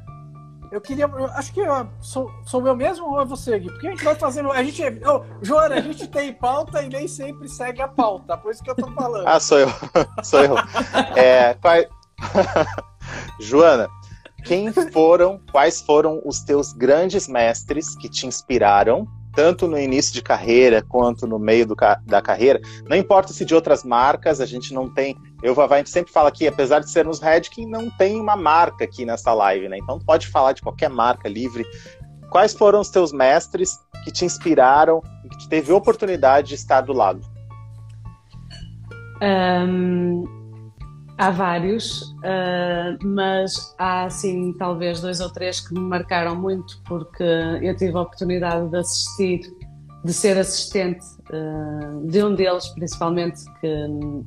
eu 0.71 0.81
queria. 0.81 1.05
Eu 1.05 1.25
acho 1.25 1.53
que 1.53 1.59
eu, 1.59 1.87
sou, 1.99 2.31
sou 2.45 2.65
eu 2.65 2.75
mesmo 2.75 3.05
ou 3.05 3.21
é 3.21 3.25
você, 3.25 3.59
Gui? 3.59 3.69
Porque 3.69 3.87
a 3.87 3.91
gente 3.91 4.03
vai 4.03 4.15
fazendo. 4.15 4.51
A 4.51 4.63
gente, 4.63 4.81
oh, 5.05 5.23
Joana, 5.41 5.75
a 5.75 5.81
gente 5.81 6.07
tem 6.07 6.33
pauta 6.33 6.81
e 6.81 6.89
nem 6.89 7.07
sempre 7.07 7.47
segue 7.47 7.81
a 7.81 7.87
pauta. 7.87 8.37
Por 8.37 8.51
isso 8.51 8.63
que 8.63 8.71
eu 8.71 8.75
tô 8.75 8.91
falando. 8.91 9.27
Ah, 9.27 9.39
sou 9.39 9.59
eu. 9.59 9.69
sou 10.23 10.43
eu. 10.43 10.55
É. 11.15 11.53
Joana, 13.39 13.88
quem 14.43 14.71
foram, 14.71 15.39
quais 15.51 15.81
foram 15.81 16.21
os 16.25 16.41
teus 16.41 16.73
grandes 16.73 17.27
mestres 17.27 17.95
que 17.95 18.10
te 18.10 18.25
inspiraram 18.25 19.07
tanto 19.34 19.67
no 19.67 19.79
início 19.79 20.13
de 20.13 20.21
carreira 20.21 20.81
quanto 20.81 21.25
no 21.25 21.39
meio 21.39 21.65
do, 21.65 21.75
da 22.05 22.21
carreira. 22.21 22.60
Não 22.88 22.97
importa 22.97 23.31
se 23.31 23.45
de 23.45 23.55
outras 23.55 23.84
marcas, 23.84 24.41
a 24.41 24.45
gente 24.45 24.73
não 24.73 24.89
tem. 24.89 25.15
Eu, 25.41 25.55
Vavá, 25.55 25.75
a 25.75 25.77
gente 25.77 25.89
sempre 25.89 26.12
fala 26.12 26.29
aqui, 26.29 26.47
apesar 26.47 26.79
de 26.79 26.89
sermos 26.89 27.19
Redkin, 27.19 27.65
não 27.65 27.89
tem 27.89 28.19
uma 28.19 28.36
marca 28.36 28.84
aqui 28.84 29.05
nessa 29.05 29.34
live, 29.34 29.69
né? 29.69 29.77
Então 29.77 29.99
pode 29.99 30.27
falar 30.27 30.53
de 30.53 30.62
qualquer 30.62 30.89
marca 30.89 31.29
livre. 31.29 31.65
Quais 32.29 32.53
foram 32.53 32.79
os 32.79 32.89
teus 32.89 33.12
mestres 33.12 33.77
que 34.03 34.12
te 34.12 34.25
inspiraram 34.25 35.01
e 35.25 35.29
que 35.29 35.38
te 35.38 35.49
teve 35.49 35.71
oportunidade 35.71 36.49
de 36.49 36.55
estar 36.55 36.81
do 36.81 36.93
lado? 36.93 37.21
Um, 39.21 40.40
há 41.21 41.29
vários, 41.29 42.01
uh, 42.01 42.97
mas 43.05 43.75
há 43.77 44.05
assim 44.05 44.53
talvez 44.57 45.01
dois 45.01 45.19
ou 45.19 45.31
três 45.31 45.60
que 45.60 45.71
me 45.71 45.79
marcaram 45.79 46.36
muito 46.36 46.81
porque 46.88 47.23
eu 47.62 47.75
tive 47.77 47.95
a 47.95 48.01
oportunidade 48.01 48.67
de 48.69 48.77
assistir, 48.77 49.41
de 50.03 50.12
ser 50.12 50.36
assistente 50.39 51.05
uh, 51.29 52.07
de 52.07 52.23
um 52.23 52.34
deles, 52.34 52.67
principalmente 52.69 53.39
que 53.60 53.67
um, 53.67 54.25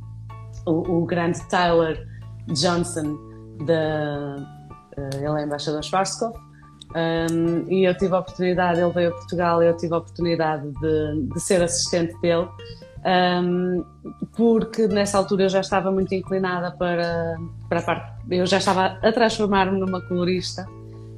o, 0.67 0.99
o, 0.99 1.05
grande 1.05 1.41
Tyler 1.49 1.99
Johnson, 2.47 3.19
da, 3.67 4.37
uh, 4.97 5.17
ele 5.17 5.41
é 5.41 5.45
embaixador 5.45 5.83
Schwarzkopf, 5.83 6.39
um, 6.95 7.71
e 7.71 7.85
eu 7.85 7.97
tive 7.97 8.15
a 8.15 8.21
oportunidade, 8.21 8.81
ele 8.81 8.93
veio 8.93 9.11
a 9.11 9.13
Portugal 9.13 9.63
e 9.63 9.67
eu 9.67 9.77
tive 9.77 9.95
a 9.95 9.99
oportunidade 9.99 10.71
de, 10.71 11.29
de 11.33 11.41
ser 11.41 11.63
assistente 11.63 12.19
dele 12.21 12.49
um, 13.05 13.85
porque 14.35 14.89
nessa 14.89 15.19
altura 15.19 15.45
eu 15.45 15.49
já 15.51 15.61
estava 15.61 15.91
muito 15.91 16.15
inclinada 16.15 16.73
para, 16.73 17.37
para 17.69 17.81
a 17.81 17.83
parte. 17.83 18.13
Eu 18.31 18.47
já 18.47 18.57
estava 18.57 18.99
a 19.03 19.13
transformar-me 19.13 19.79
numa 19.79 20.01
colorista, 20.01 20.67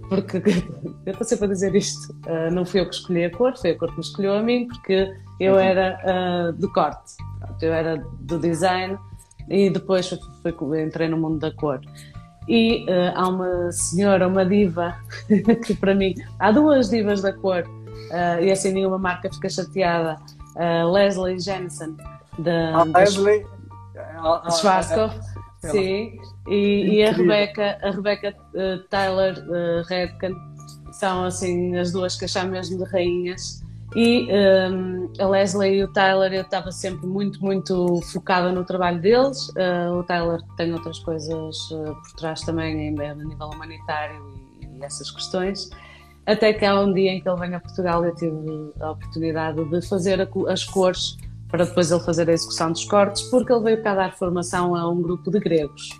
porque 0.09 0.39
eu 1.07 1.13
estou 1.13 1.25
sempre 1.25 1.47
a 1.47 1.49
dizer 1.49 1.75
isto: 1.77 2.13
uh, 2.27 2.53
não 2.53 2.65
fui 2.65 2.81
eu 2.81 2.89
que 2.89 2.95
escolhi 2.97 3.25
a 3.25 3.31
cor, 3.31 3.57
foi 3.57 3.71
a 3.71 3.79
cor 3.79 3.89
que 3.91 3.95
me 3.95 4.01
escolheu 4.01 4.35
a 4.35 4.43
mim, 4.43 4.67
porque 4.67 5.15
eu 5.39 5.55
uhum. 5.55 5.61
era 5.61 6.51
uh, 6.51 6.53
do 6.55 6.71
corte, 6.73 7.15
eu 7.63 7.73
era 7.73 7.97
do 8.21 8.39
design 8.39 8.99
e 9.49 9.71
depois 9.71 10.09
foi, 10.09 10.19
foi, 10.53 10.83
entrei 10.83 11.07
no 11.07 11.17
mundo 11.17 11.39
da 11.39 11.53
cor. 11.53 11.81
E 12.49 12.85
uh, 12.85 13.13
há 13.15 13.29
uma 13.29 13.73
senhora, 13.73 14.29
uma 14.29 14.45
diva, 14.45 14.97
que 15.67 15.75
para 15.75 15.95
mim, 15.95 16.15
há 16.39 16.53
duas 16.53 16.89
divas 16.89 17.21
da 17.23 17.33
cor, 17.33 17.65
e 18.41 18.53
assim 18.53 18.73
nenhuma 18.73 18.99
marca 18.99 19.29
fica 19.33 19.49
chateada. 19.49 20.17
Uh, 20.57 20.91
Leslie 20.91 21.39
Jensen 21.39 21.97
da, 22.39 22.77
a 22.77 22.83
Leslie? 22.85 23.47
Schwarzkopf, 24.59 25.21
sim, 25.71 26.19
e, 26.49 26.97
e, 26.97 27.05
a 27.05 27.13
Rebecca, 27.13 27.79
a 27.83 27.91
Rebecca 27.91 28.35
uh, 28.55 28.83
Tyler 28.89 29.35
uh, 29.39 29.83
Redken 29.87 30.35
são 30.93 31.25
assim 31.25 31.77
as 31.77 31.93
duas 31.93 32.17
que 32.17 32.25
acham 32.25 32.49
mesmo 32.49 32.79
de 32.79 32.91
rainhas. 32.91 33.63
E 33.95 34.29
um, 34.31 35.13
a 35.19 35.27
Leslie 35.29 35.79
e 35.79 35.85
o 35.85 35.89
Tyler, 35.89 36.33
eu 36.33 36.43
estava 36.43 36.73
sempre 36.73 37.07
muito, 37.07 37.41
muito 37.41 38.01
focada 38.13 38.51
no 38.51 38.65
trabalho 38.65 39.01
deles. 39.01 39.49
Uh, 39.51 39.99
o 39.99 40.03
Tyler 40.03 40.41
tem 40.57 40.73
outras 40.73 40.99
coisas 40.99 41.57
uh, 41.71 41.95
por 41.95 42.13
trás 42.17 42.41
também, 42.41 42.89
a 42.89 43.15
nível 43.15 43.51
humanitário 43.55 44.21
e, 44.61 44.67
e 44.67 44.85
essas 44.85 45.11
questões. 45.11 45.71
Até 46.27 46.53
que 46.53 46.65
há 46.65 46.81
um 46.81 46.93
dia 46.93 47.13
em 47.13 47.21
que 47.21 47.29
ele 47.29 47.39
vem 47.39 47.55
a 47.55 47.61
Portugal 47.61 48.05
eu 48.05 48.15
tive 48.17 48.37
a 48.81 48.91
oportunidade 48.91 49.65
de 49.65 49.89
fazer 49.89 50.29
as 50.49 50.65
cores 50.65 51.17
para 51.49 51.65
depois 51.65 51.91
ele 51.91 52.01
fazer 52.01 52.29
a 52.29 52.33
execução 52.33 52.73
dos 52.73 52.85
cortes, 52.85 53.23
porque 53.25 53.53
ele 53.53 53.63
veio 53.63 53.83
cá 53.83 53.95
dar 53.95 54.13
formação 54.17 54.75
a 54.75 54.89
um 54.91 55.01
grupo 55.01 55.31
de 55.31 55.39
gregos. 55.39 55.91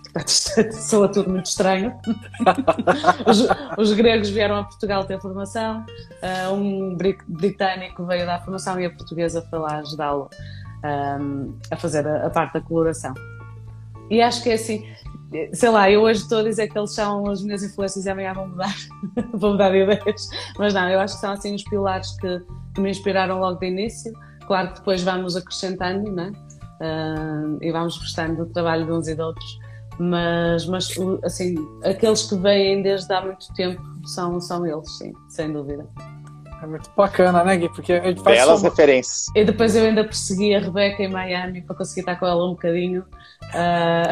Soa 0.71 1.07
tudo 1.07 1.29
muito 1.29 1.45
estranho. 1.45 1.93
os, 3.25 3.47
os, 3.77 3.93
gregos 3.93 4.29
vieram 4.29 4.57
a 4.57 4.63
Portugal 4.63 5.05
ter 5.05 5.19
formação, 5.21 5.85
uh, 6.21 6.53
um 6.53 6.97
britânico 7.27 8.05
veio 8.05 8.25
dar 8.25 8.43
formação 8.43 8.79
e 8.79 8.85
a 8.85 8.89
portuguesa 8.89 9.41
foi 9.49 9.59
lá 9.59 9.77
ajudá-lo 9.77 10.29
um, 10.83 11.57
a 11.71 11.75
fazer 11.77 12.07
a, 12.07 12.27
a 12.27 12.29
parte 12.29 12.53
da 12.53 12.61
coloração. 12.61 13.13
E 14.09 14.21
acho 14.21 14.43
que 14.43 14.49
é 14.49 14.53
assim, 14.53 14.85
sei 15.53 15.69
lá, 15.69 15.89
eu 15.89 16.01
hoje 16.01 16.21
estou 16.21 16.39
a 16.39 16.43
dizer 16.43 16.67
que 16.67 16.77
eles 16.77 16.93
são 16.93 17.29
as 17.29 17.41
minhas 17.41 17.63
influências 17.63 18.05
e 18.05 18.09
amanhã 18.09 18.33
vão 18.33 18.47
mudar, 18.47 18.75
vou 19.33 19.51
mudar 19.51 19.69
de 19.69 19.83
ideias, 19.83 20.29
mas 20.57 20.73
não, 20.73 20.89
eu 20.89 20.99
acho 20.99 21.15
que 21.15 21.21
são 21.21 21.31
assim 21.31 21.55
os 21.55 21.63
pilares 21.63 22.11
que, 22.19 22.41
que 22.73 22.81
me 22.81 22.89
inspiraram 22.89 23.39
logo 23.39 23.59
de 23.59 23.67
início. 23.67 24.13
Claro 24.47 24.69
que 24.69 24.79
depois 24.79 25.03
vamos 25.03 25.35
acrescentando, 25.35 26.11
né? 26.11 26.31
Uh, 26.79 27.57
e 27.61 27.71
vamos 27.71 27.97
gostando 27.97 28.45
do 28.45 28.53
trabalho 28.53 28.85
de 28.85 28.91
uns 28.91 29.07
e 29.07 29.15
de 29.15 29.21
outros, 29.21 29.59
mas, 29.99 30.65
mas 30.67 30.89
assim, 31.23 31.55
aqueles 31.83 32.23
que 32.23 32.35
vêm 32.35 32.83
desde 32.83 33.11
há 33.13 33.21
muito 33.21 33.51
tempo 33.55 33.81
são, 34.05 34.39
são 34.39 34.65
eles, 34.65 34.89
sim, 34.97 35.11
sem 35.27 35.51
dúvida. 35.51 35.85
É 36.61 36.65
muito 36.65 36.89
bacana, 36.95 37.43
né, 37.43 37.57
Gui? 37.57 37.69
Porque 37.69 37.93
a 37.93 38.03
gente 38.03 38.23
faz 38.23 38.37
Belas 38.37 38.63
referências. 38.63 39.27
E 39.35 39.43
depois 39.43 39.75
eu 39.75 39.85
ainda 39.85 40.03
persegui 40.03 40.55
a 40.55 40.59
Rebeca 40.59 41.03
em 41.03 41.09
Miami 41.09 41.61
para 41.61 41.75
conseguir 41.75 41.99
estar 41.99 42.15
com 42.15 42.25
ela 42.25 42.43
um 42.45 42.51
bocadinho. 42.51 43.05
Uh... 43.53 44.09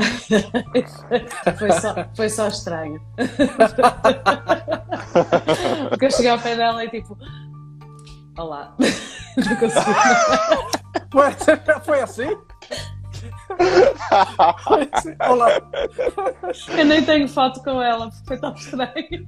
foi, 1.57 1.71
só, 1.71 1.95
foi 2.15 2.29
só 2.29 2.47
estranho. 2.47 3.01
Porque 5.89 6.05
eu 6.05 6.11
cheguei 6.11 6.29
ao 6.29 6.39
pé 6.39 6.55
dela 6.55 6.85
e 6.85 6.89
tipo. 6.89 7.17
Olá. 8.37 8.75
Não 9.43 9.55
consegui. 9.57 9.93
Foi 11.83 12.01
assim? 12.01 12.37
Olá. 15.29 15.61
Eu 16.77 16.85
nem 16.85 17.03
tenho 17.03 17.27
foto 17.27 17.61
com 17.63 17.81
ela, 17.81 18.09
porque 18.09 18.27
foi 18.27 18.37
tão 18.37 18.53
estranho. 18.53 19.25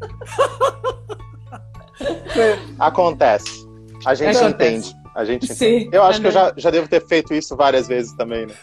Acontece. 2.80 3.68
A 4.06 4.14
gente 4.14 4.38
Acontece. 4.38 4.90
entende. 4.90 5.08
A 5.16 5.26
gente 5.26 5.52
Sim, 5.52 5.90
Eu 5.92 6.04
acho 6.04 6.22
que 6.22 6.28
eu 6.28 6.32
já, 6.32 6.54
já 6.56 6.70
devo 6.70 6.88
ter 6.88 7.04
feito 7.08 7.34
isso 7.34 7.56
várias 7.56 7.88
vezes 7.88 8.14
também, 8.14 8.46
né? 8.46 8.54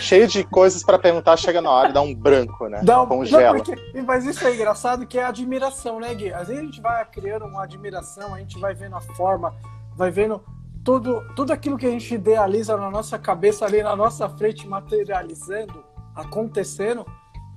Cheio 0.00 0.26
de 0.26 0.42
coisas 0.44 0.82
para 0.82 0.98
perguntar, 0.98 1.36
chega 1.36 1.60
na 1.60 1.70
hora 1.70 1.90
e 1.90 1.92
dá 1.92 2.00
um 2.00 2.14
branco, 2.14 2.68
né? 2.68 2.80
Dá 2.82 3.02
um... 3.02 3.06
Congela. 3.06 3.58
Não, 3.58 3.62
porque... 3.62 4.02
Mas 4.06 4.24
isso 4.24 4.46
é 4.46 4.54
engraçado, 4.54 5.06
que 5.06 5.18
é 5.18 5.24
a 5.24 5.28
admiração, 5.28 6.00
né, 6.00 6.14
Gui? 6.14 6.32
Às 6.32 6.48
vezes 6.48 6.62
a 6.62 6.64
gente 6.64 6.80
vai 6.80 7.04
criando 7.04 7.44
uma 7.44 7.64
admiração, 7.64 8.34
a 8.34 8.38
gente 8.38 8.58
vai 8.58 8.72
vendo 8.72 8.96
a 8.96 9.00
forma, 9.02 9.54
vai 9.94 10.10
vendo 10.10 10.42
tudo, 10.90 11.24
tudo 11.36 11.52
aquilo 11.52 11.78
que 11.78 11.86
a 11.86 11.90
gente 11.90 12.12
idealiza 12.12 12.76
na 12.76 12.90
nossa 12.90 13.16
cabeça, 13.16 13.64
ali 13.64 13.80
na 13.80 13.94
nossa 13.94 14.28
frente, 14.28 14.66
materializando, 14.66 15.84
acontecendo, 16.16 17.06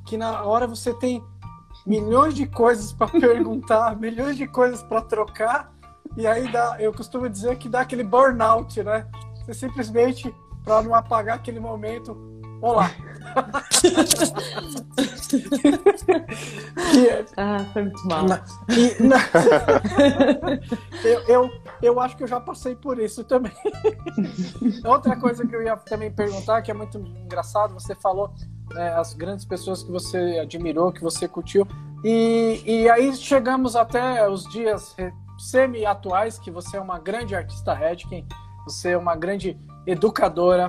que 0.06 0.16
na 0.16 0.44
hora 0.44 0.68
você 0.68 0.94
tem 0.94 1.24
milhões 1.84 2.36
de 2.36 2.46
coisas 2.46 2.94
para 2.94 3.08
perguntar, 3.20 3.96
milhões 4.00 4.38
de 4.38 4.48
coisas 4.48 4.84
para 4.84 5.02
trocar, 5.02 5.74
e 6.16 6.28
aí 6.28 6.48
dá, 6.52 6.78
eu 6.80 6.94
costumo 6.94 7.28
dizer 7.28 7.58
que 7.58 7.68
dá 7.68 7.82
aquele 7.82 8.04
burnout, 8.04 8.84
né? 8.84 9.08
Você 9.38 9.56
simplesmente, 9.56 10.32
para 10.64 10.84
não 10.84 10.94
apagar 10.94 11.38
aquele 11.38 11.60
momento, 11.60 12.16
olá. 12.64 12.90
que, 16.92 17.26
ah, 17.38 17.66
foi 17.74 17.82
muito 17.84 18.08
mal. 18.08 18.26
Na, 18.26 18.44
e, 18.70 19.04
na, 19.04 19.18
eu, 21.04 21.22
eu, 21.28 21.52
eu 21.82 22.00
acho 22.00 22.16
que 22.16 22.24
eu 22.24 22.28
já 22.28 22.40
passei 22.40 22.76
por 22.76 23.00
isso 23.00 23.24
também. 23.24 23.52
Outra 24.86 25.16
coisa 25.16 25.46
que 25.46 25.56
eu 25.56 25.64
ia 25.64 25.76
também 25.78 26.12
perguntar, 26.12 26.62
que 26.62 26.72
é 26.72 26.74
muito 26.74 26.98
engraçado, 26.98 27.74
você 27.74 27.96
falou 27.96 28.34
é, 28.76 28.90
as 28.90 29.14
grandes 29.14 29.46
pessoas 29.46 29.84
que 29.84 29.92
você 29.92 30.40
admirou, 30.42 30.92
que 30.92 31.02
você 31.02 31.28
curtiu. 31.28 31.68
E, 32.04 32.62
e 32.66 32.90
aí 32.90 33.16
chegamos 33.16 33.76
até 33.76 34.28
os 34.28 34.44
dias 34.50 34.96
semi-atuais, 35.38 36.38
que 36.38 36.52
você 36.52 36.78
é 36.78 36.82
uma 36.82 37.00
grande 37.00 37.36
artista 37.36 37.74
Redkin, 37.74 38.26
você 38.66 38.92
é 38.92 38.98
uma 38.98 39.16
grande 39.16 39.58
educadora. 39.86 40.68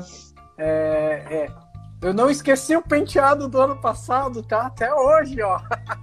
É, 0.57 1.27
é. 1.31 1.64
Eu 2.05 2.13
não 2.13 2.29
esqueci 2.29 2.77
o 2.77 2.83
penteado 2.83 3.49
do 3.49 3.59
ano 3.59 3.77
passado, 3.77 4.43
tá? 4.43 4.67
Até 4.67 4.93
hoje, 4.95 5.41
ó. 5.41 5.59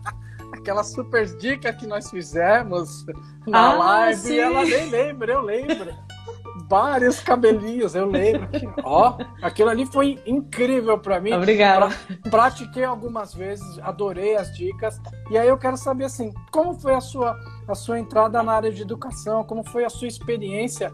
Aquela 0.51 0.83
super 0.83 1.27
dica 1.37 1.71
que 1.71 1.85
nós 1.85 2.09
fizemos 2.09 3.05
na 3.45 3.69
ah, 3.69 3.73
live, 3.73 4.19
sim. 4.19 4.39
ela 4.39 4.63
nem 4.63 4.89
lembra, 4.89 5.33
eu 5.33 5.41
lembro. 5.41 5.93
vários 6.67 7.19
cabelinhos, 7.19 7.93
eu 7.93 8.07
lembro. 8.07 8.49
Ó, 8.83 9.15
aquilo 9.43 9.69
ali 9.69 9.85
foi 9.85 10.19
incrível 10.25 10.97
para 10.97 11.21
mim. 11.21 11.33
Obrigada. 11.33 11.89
Pra, 12.23 12.31
pratiquei 12.31 12.83
algumas 12.83 13.31
vezes, 13.31 13.77
adorei 13.79 14.35
as 14.35 14.51
dicas. 14.57 14.99
E 15.29 15.37
aí 15.37 15.47
eu 15.47 15.57
quero 15.57 15.77
saber 15.77 16.05
assim, 16.05 16.33
como 16.51 16.73
foi 16.73 16.95
a 16.95 17.01
sua 17.01 17.37
a 17.67 17.75
sua 17.75 17.99
entrada 17.99 18.41
na 18.41 18.53
área 18.53 18.71
de 18.71 18.81
educação, 18.81 19.43
como 19.43 19.63
foi 19.63 19.85
a 19.85 19.89
sua 19.89 20.07
experiência 20.07 20.91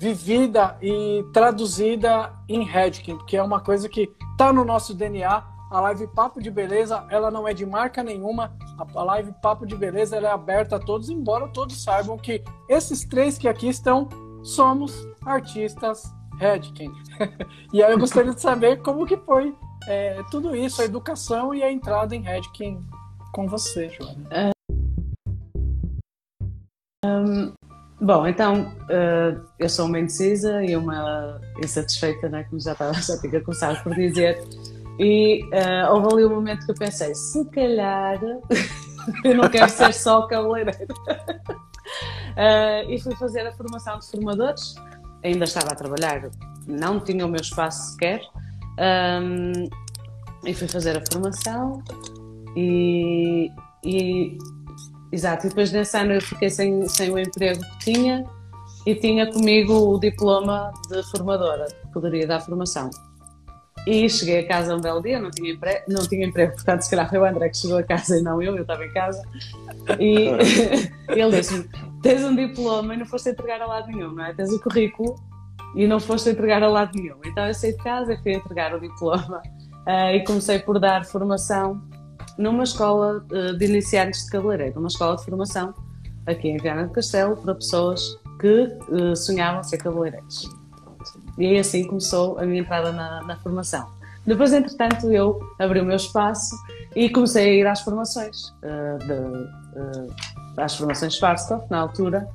vivida 0.00 0.78
e 0.80 1.22
traduzida 1.30 2.32
em 2.48 2.64
Redkin, 2.64 3.18
que 3.26 3.36
é 3.36 3.42
uma 3.42 3.60
coisa 3.60 3.86
que 3.86 4.10
está 4.32 4.50
no 4.50 4.64
nosso 4.64 4.94
DNA. 4.94 5.44
A 5.70 5.80
live 5.82 6.06
Papo 6.08 6.40
de 6.40 6.50
Beleza, 6.50 7.04
ela 7.10 7.30
não 7.30 7.46
é 7.46 7.52
de 7.52 7.66
marca 7.66 8.02
nenhuma. 8.02 8.56
A 8.96 9.02
live 9.02 9.30
Papo 9.42 9.66
de 9.66 9.76
Beleza 9.76 10.16
é 10.16 10.26
aberta 10.26 10.76
a 10.76 10.78
todos, 10.78 11.10
embora 11.10 11.46
todos 11.48 11.84
saibam 11.84 12.16
que 12.16 12.42
esses 12.66 13.04
três 13.04 13.36
que 13.36 13.46
aqui 13.46 13.68
estão 13.68 14.08
somos 14.42 15.06
artistas 15.24 16.10
Redkin. 16.38 16.90
e 17.70 17.82
aí 17.82 17.92
eu 17.92 17.98
gostaria 17.98 18.32
de 18.32 18.40
saber 18.40 18.80
como 18.80 19.04
que 19.04 19.18
foi 19.18 19.54
é, 19.86 20.22
tudo 20.30 20.56
isso, 20.56 20.80
a 20.80 20.86
educação 20.86 21.54
e 21.54 21.62
a 21.62 21.70
entrada 21.70 22.16
em 22.16 22.22
Redkin 22.22 22.80
com 23.34 23.46
você, 23.46 23.90
Joana. 23.90 24.50
Um, 27.04 27.52
bom, 28.00 28.26
então 28.26 28.72
uh, 28.84 29.40
eu 29.58 29.68
sou 29.68 29.86
uma 29.86 29.98
indecisa 29.98 30.62
e 30.64 30.76
uma 30.76 31.40
insatisfeita, 31.62 32.28
né, 32.28 32.44
como 32.44 32.60
já, 32.60 32.72
estava, 32.72 32.92
já 33.00 33.18
tinha 33.20 33.40
começado 33.40 33.82
por 33.82 33.94
dizer. 33.94 34.42
E 34.98 35.42
uh, 35.44 35.92
houve 35.92 36.14
ali 36.14 36.24
um 36.26 36.30
momento 36.30 36.66
que 36.66 36.72
eu 36.72 36.74
pensei: 36.74 37.14
se 37.14 37.44
calhar 37.46 38.20
eu 39.24 39.34
não 39.34 39.48
quero 39.48 39.70
ser 39.70 39.94
só 39.94 40.26
cabeleireiro. 40.26 40.94
uh, 42.36 42.84
e 42.90 43.00
fui 43.00 43.14
fazer 43.16 43.46
a 43.46 43.52
formação 43.52 43.98
de 43.98 44.10
formadores. 44.10 44.74
Ainda 45.22 45.44
estava 45.44 45.72
a 45.72 45.74
trabalhar, 45.74 46.30
não 46.66 46.98
tinha 46.98 47.26
o 47.26 47.28
meu 47.28 47.40
espaço 47.40 47.92
sequer. 47.92 48.22
Um, 48.78 49.68
e 50.44 50.54
fui 50.54 50.66
fazer 50.68 50.96
a 50.96 51.02
formação 51.12 51.82
e, 52.56 53.50
e 53.84 54.38
Exato, 55.12 55.46
e 55.46 55.48
depois 55.48 55.72
nesse 55.72 55.96
ano 55.96 56.12
eu 56.12 56.20
fiquei 56.20 56.50
sem, 56.50 56.86
sem 56.88 57.10
o 57.10 57.18
emprego 57.18 57.60
que 57.60 57.92
tinha 57.92 58.24
e 58.86 58.94
tinha 58.94 59.30
comigo 59.30 59.74
o 59.74 59.98
diploma 59.98 60.72
de 60.88 61.02
formadora, 61.10 61.66
que 61.66 61.92
poderia 61.92 62.26
dar 62.26 62.40
formação. 62.40 62.90
E 63.86 64.08
cheguei 64.08 64.40
a 64.40 64.46
casa 64.46 64.76
um 64.76 64.80
belo 64.80 65.00
dia, 65.02 65.18
não 65.18 65.30
tinha, 65.30 65.52
emprego, 65.52 65.84
não 65.88 66.06
tinha 66.06 66.26
emprego, 66.26 66.52
portanto, 66.52 66.82
se 66.82 66.90
calhar 66.90 67.08
foi 67.08 67.18
o 67.18 67.24
André 67.24 67.48
que 67.48 67.56
chegou 67.56 67.78
a 67.78 67.82
casa 67.82 68.18
e 68.18 68.22
não 68.22 68.40
eu, 68.40 68.54
eu 68.54 68.62
estava 68.62 68.84
em 68.84 68.92
casa. 68.92 69.22
E 69.98 70.28
ele 71.08 71.36
disse-me: 71.36 71.68
Tens 72.02 72.22
um 72.22 72.36
diploma 72.36 72.94
e 72.94 72.98
não 72.98 73.06
foste 73.06 73.30
entregar 73.30 73.60
a 73.62 73.66
lado 73.66 73.88
nenhum, 73.88 74.12
não 74.12 74.24
é? 74.24 74.34
Tens 74.34 74.52
o 74.52 74.60
currículo 74.60 75.16
e 75.74 75.86
não 75.86 75.98
foste 75.98 76.28
entregar 76.28 76.62
a 76.62 76.68
lado 76.68 76.92
nenhum. 76.94 77.16
Então 77.24 77.46
eu 77.46 77.54
saí 77.54 77.72
de 77.72 77.82
casa 77.82 78.12
e 78.12 78.22
fui 78.22 78.34
entregar 78.34 78.74
o 78.74 78.80
diploma 78.80 79.42
uh, 79.86 80.14
e 80.14 80.24
comecei 80.24 80.58
por 80.58 80.78
dar 80.78 81.04
formação 81.06 81.80
numa 82.40 82.64
escola 82.64 83.24
eh, 83.30 83.52
de 83.52 83.66
iniciantes 83.66 84.24
de 84.24 84.30
cabeleireiro, 84.30 84.80
uma 84.80 84.88
escola 84.88 85.16
de 85.16 85.24
formação 85.24 85.74
aqui 86.26 86.48
em 86.48 86.56
Viana 86.56 86.84
do 86.84 86.90
Castelo 86.90 87.36
para 87.36 87.54
pessoas 87.54 88.18
que 88.40 88.62
uh, 88.88 89.14
sonhavam 89.14 89.62
ser 89.62 89.78
cabeleireiros. 89.78 90.48
E 91.38 91.46
aí 91.46 91.58
assim 91.58 91.86
começou 91.86 92.38
a 92.38 92.46
minha 92.46 92.60
entrada 92.60 92.92
na, 92.92 93.22
na, 93.22 93.36
formação. 93.36 93.86
Depois, 94.26 94.52
entretanto, 94.52 95.10
eu 95.10 95.40
abri 95.58 95.80
o 95.80 95.84
meu 95.84 95.96
espaço 95.96 96.54
e 96.94 97.10
comecei 97.10 97.44
a 97.44 97.54
ir 97.54 97.66
às 97.66 97.80
formações, 97.80 98.48
uh, 98.62 98.98
de, 98.98 99.12
uh, 99.12 100.14
às 100.56 100.74
formações 100.76 101.14
Schwarzkopf, 101.14 101.70
na 101.70 101.80
altura, 101.80 102.26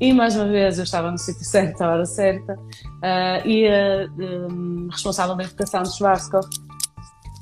e 0.00 0.12
mais 0.12 0.34
uma 0.36 0.46
vez 0.46 0.78
eu 0.78 0.84
estava 0.84 1.10
no 1.10 1.18
sítio 1.18 1.44
certo, 1.44 1.82
à 1.82 1.90
hora 1.90 2.06
certa, 2.06 2.56
e 3.44 3.66
a 3.66 4.08
um, 4.48 4.88
responsável 4.88 5.34
da 5.34 5.42
educação 5.42 5.82
de 5.82 5.96
Schwarzkopf 5.96 6.67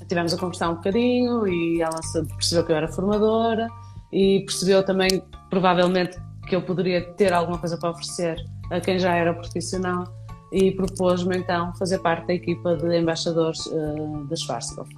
tivemos 0.09 0.33
a 0.33 0.39
conversar 0.39 0.71
um 0.71 0.75
bocadinho 0.77 1.47
e 1.47 1.83
ela 1.83 2.01
percebeu 2.37 2.65
que 2.65 2.73
eu 2.73 2.77
era 2.77 2.89
formadora 2.89 3.69
e 4.13 4.41
percebeu 4.41 4.85
também, 4.85 5.23
provavelmente, 5.51 6.19
que 6.49 6.55
eu 6.55 6.63
poderia 6.63 7.03
ter 7.15 7.33
alguma 7.33 7.59
coisa 7.59 7.77
para 7.77 7.91
oferecer 7.91 8.37
a 8.71 8.81
quem 8.81 8.99
já 8.99 9.15
era 9.15 9.35
profissional 9.35 10.05
e 10.53 10.71
propôs-me 10.71 11.39
então 11.39 11.75
fazer 11.75 11.99
parte 11.99 12.27
da 12.27 12.35
equipa 12.35 12.77
de 12.77 12.99
embaixadores 12.99 13.67
uh, 13.67 14.25
da 14.29 14.37
Schwarzkopf. 14.37 14.91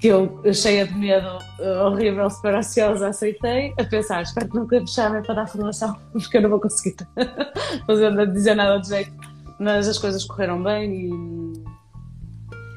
Que 0.00 0.08
eu, 0.08 0.40
cheia 0.52 0.86
de 0.86 0.94
medo, 0.94 1.38
uh, 1.60 1.86
horrível, 1.86 2.28
super 2.30 2.54
ansiosa, 2.54 3.08
aceitei, 3.08 3.72
a 3.78 3.84
pensar, 3.84 4.22
espero 4.22 4.48
que 4.48 4.56
nunca 4.56 4.80
me 4.80 4.88
chamem 4.88 5.22
para 5.22 5.34
dar 5.34 5.46
formação, 5.46 5.96
porque 6.12 6.36
eu 6.36 6.42
não 6.42 6.50
vou 6.50 6.60
conseguir 6.60 6.96
fazer, 7.86 8.32
dizer 8.32 8.54
nada 8.54 8.78
de 8.78 8.88
jeito. 8.88 9.12
Mas 9.60 9.88
as 9.88 9.98
coisas 9.98 10.24
correram 10.24 10.62
bem 10.62 11.10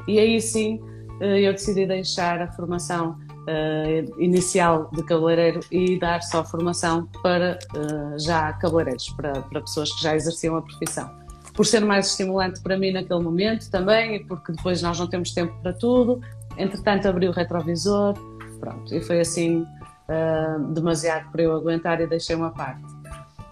e, 0.08 0.14
e 0.14 0.20
aí 0.20 0.42
sim 0.42 0.80
eu 1.20 1.52
decidi 1.54 1.86
deixar 1.86 2.42
a 2.42 2.52
formação 2.52 3.18
uh, 3.46 4.22
inicial 4.22 4.90
de 4.92 5.04
cabeleireiro 5.04 5.60
e 5.72 5.98
dar 6.00 6.22
só 6.22 6.44
formação 6.44 7.08
para 7.22 7.58
uh, 7.76 8.20
já 8.20 8.52
cabeleireiros, 8.54 9.10
para, 9.10 9.42
para 9.42 9.62
pessoas 9.62 9.92
que 9.94 10.04
já 10.04 10.16
exerciam 10.16 10.58
a 10.58 10.62
profissão. 10.62 11.10
Por 11.54 11.66
ser 11.66 11.86
mais 11.86 12.08
estimulante 12.08 12.62
para 12.62 12.78
mim 12.78 12.92
naquele 12.92 13.22
momento 13.22 13.70
também, 13.72 14.16
e 14.16 14.26
porque 14.26 14.52
depois 14.52 14.82
nós 14.82 15.00
não 15.00 15.08
temos 15.08 15.32
tempo 15.32 15.54
para 15.62 15.72
tudo. 15.72 16.20
Entretanto, 16.58 17.08
abri 17.08 17.28
o 17.28 17.32
retrovisor, 17.32 18.14
pronto, 18.60 18.94
e 18.94 19.02
foi 19.02 19.22
assim 19.22 19.62
uh, 19.62 20.74
demasiado 20.74 21.32
para 21.32 21.44
eu 21.44 21.56
aguentar 21.56 22.02
e 22.02 22.08
deixei 22.08 22.36
uma 22.36 22.52
parte. 22.52 22.84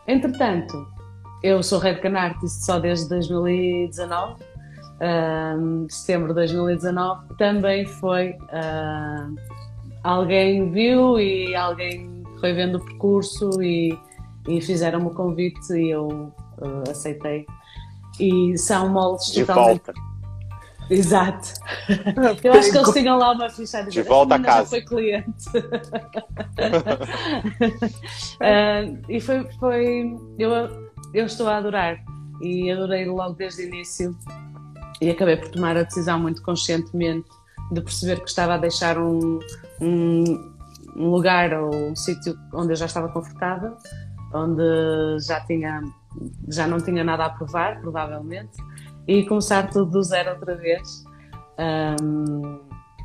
Entretanto, 0.06 0.86
eu 1.42 1.64
sou 1.64 1.80
Red 1.80 1.96
Can 1.96 2.18
Artist 2.18 2.66
só 2.66 2.78
desde 2.78 3.08
2019 3.08 4.53
uh, 5.04 5.86
setembro 5.90 6.30
de 6.30 6.36
2019, 6.36 7.36
também 7.38 7.86
foi 7.86 8.32
uh, 8.32 9.36
alguém 10.04 10.72
viu 10.72 11.20
e 11.20 11.54
alguém 11.56 12.24
foi 12.40 12.54
vendo 12.54 12.78
o 12.78 12.86
percurso 12.86 13.62
e, 13.62 13.98
e 14.48 14.62
fizeram-me 14.62 15.08
o 15.08 15.12
convite 15.12 15.74
e 15.74 15.90
eu 15.90 16.08
uh, 16.08 16.84
aceitei. 16.90 17.46
E 18.20 18.58
são 18.58 18.90
moldes 18.90 19.32
de 19.32 19.46
totalmente. 19.46 19.86
Volta. 19.86 19.94
Exato. 20.90 21.54
Eu 22.44 22.54
acho 22.54 22.70
que 22.70 22.78
eles 22.78 22.92
tinham 22.92 23.18
lá 23.18 23.32
uma 23.32 23.50
ficha 23.50 23.82
de, 23.84 23.90
de 23.92 24.04
volta 24.04 24.36
a 24.36 24.40
casa. 24.40 24.70
foi 24.70 24.82
cliente. 24.82 25.50
uh, 28.38 29.02
e 29.08 29.22
foi, 29.22 29.50
foi 29.54 30.14
eu, 30.38 30.52
eu 31.14 31.26
estou 31.26 31.48
a 31.48 31.56
adorar 31.58 31.98
e 32.42 32.70
adorei 32.70 33.06
logo 33.06 33.34
desde 33.36 33.64
o 33.64 33.68
início 33.68 34.16
e 35.02 35.10
acabei 35.10 35.38
por 35.38 35.50
tomar 35.50 35.78
a 35.78 35.84
decisão 35.84 36.20
muito 36.20 36.42
conscientemente 36.42 37.28
de 37.72 37.82
perceber 37.82 38.20
que 38.22 38.30
estava 38.30 38.56
a 38.56 38.58
deixar 38.58 38.98
um, 38.98 39.40
um, 39.82 40.54
um 40.96 41.10
lugar 41.10 41.54
ou 41.54 41.74
um 41.74 41.96
sítio 41.96 42.38
onde 42.54 42.74
eu 42.74 42.76
já 42.76 42.86
estava 42.86 43.10
confortável, 43.10 43.76
onde 44.34 45.20
já 45.20 45.40
tinha 45.42 45.82
já 46.48 46.68
não 46.68 46.80
tinha 46.80 47.04
nada 47.04 47.26
a 47.26 47.30
provar, 47.32 47.82
provavelmente, 47.82 48.52
e 49.08 49.26
começar 49.26 49.70
tudo 49.70 49.90
do 49.90 50.04
zero 50.04 50.32
outra 50.32 50.56
vez. 50.56 51.04
Um, 52.00 52.60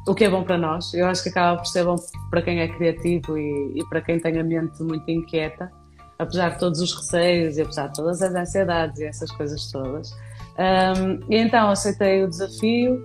o 0.07 0.14
que 0.14 0.24
é 0.24 0.30
bom 0.30 0.43
para 0.43 0.59
nós, 0.59 0.93
eu 0.95 1.07
acho 1.07 1.22
que 1.22 1.28
acaba 1.28 1.59
por 1.59 1.66
ser 1.66 1.84
bom 1.84 1.97
para 2.30 2.43
quem 2.43 2.61
é 2.61 2.68
criativo 2.68 3.36
e, 3.36 3.78
e 3.78 3.89
para 3.89 4.01
quem 4.01 4.18
tem 4.18 4.39
a 4.39 4.45
mente 4.45 4.82
muito 4.82 5.11
inquieta, 5.11 5.70
apesar 6.18 6.51
de 6.51 6.59
todos 6.59 6.80
os 6.80 6.95
receios 6.95 7.57
e 7.57 7.62
apesar 7.62 7.89
de 7.89 7.95
todas 7.95 8.22
as 8.22 8.34
ansiedades 8.34 9.01
e 9.01 9.05
essas 9.05 9.30
coisas 9.32 9.70
todas 9.70 10.11
um, 10.59 11.20
e 11.30 11.36
então 11.38 11.70
aceitei 11.70 12.24
o 12.24 12.28
desafio 12.28 13.04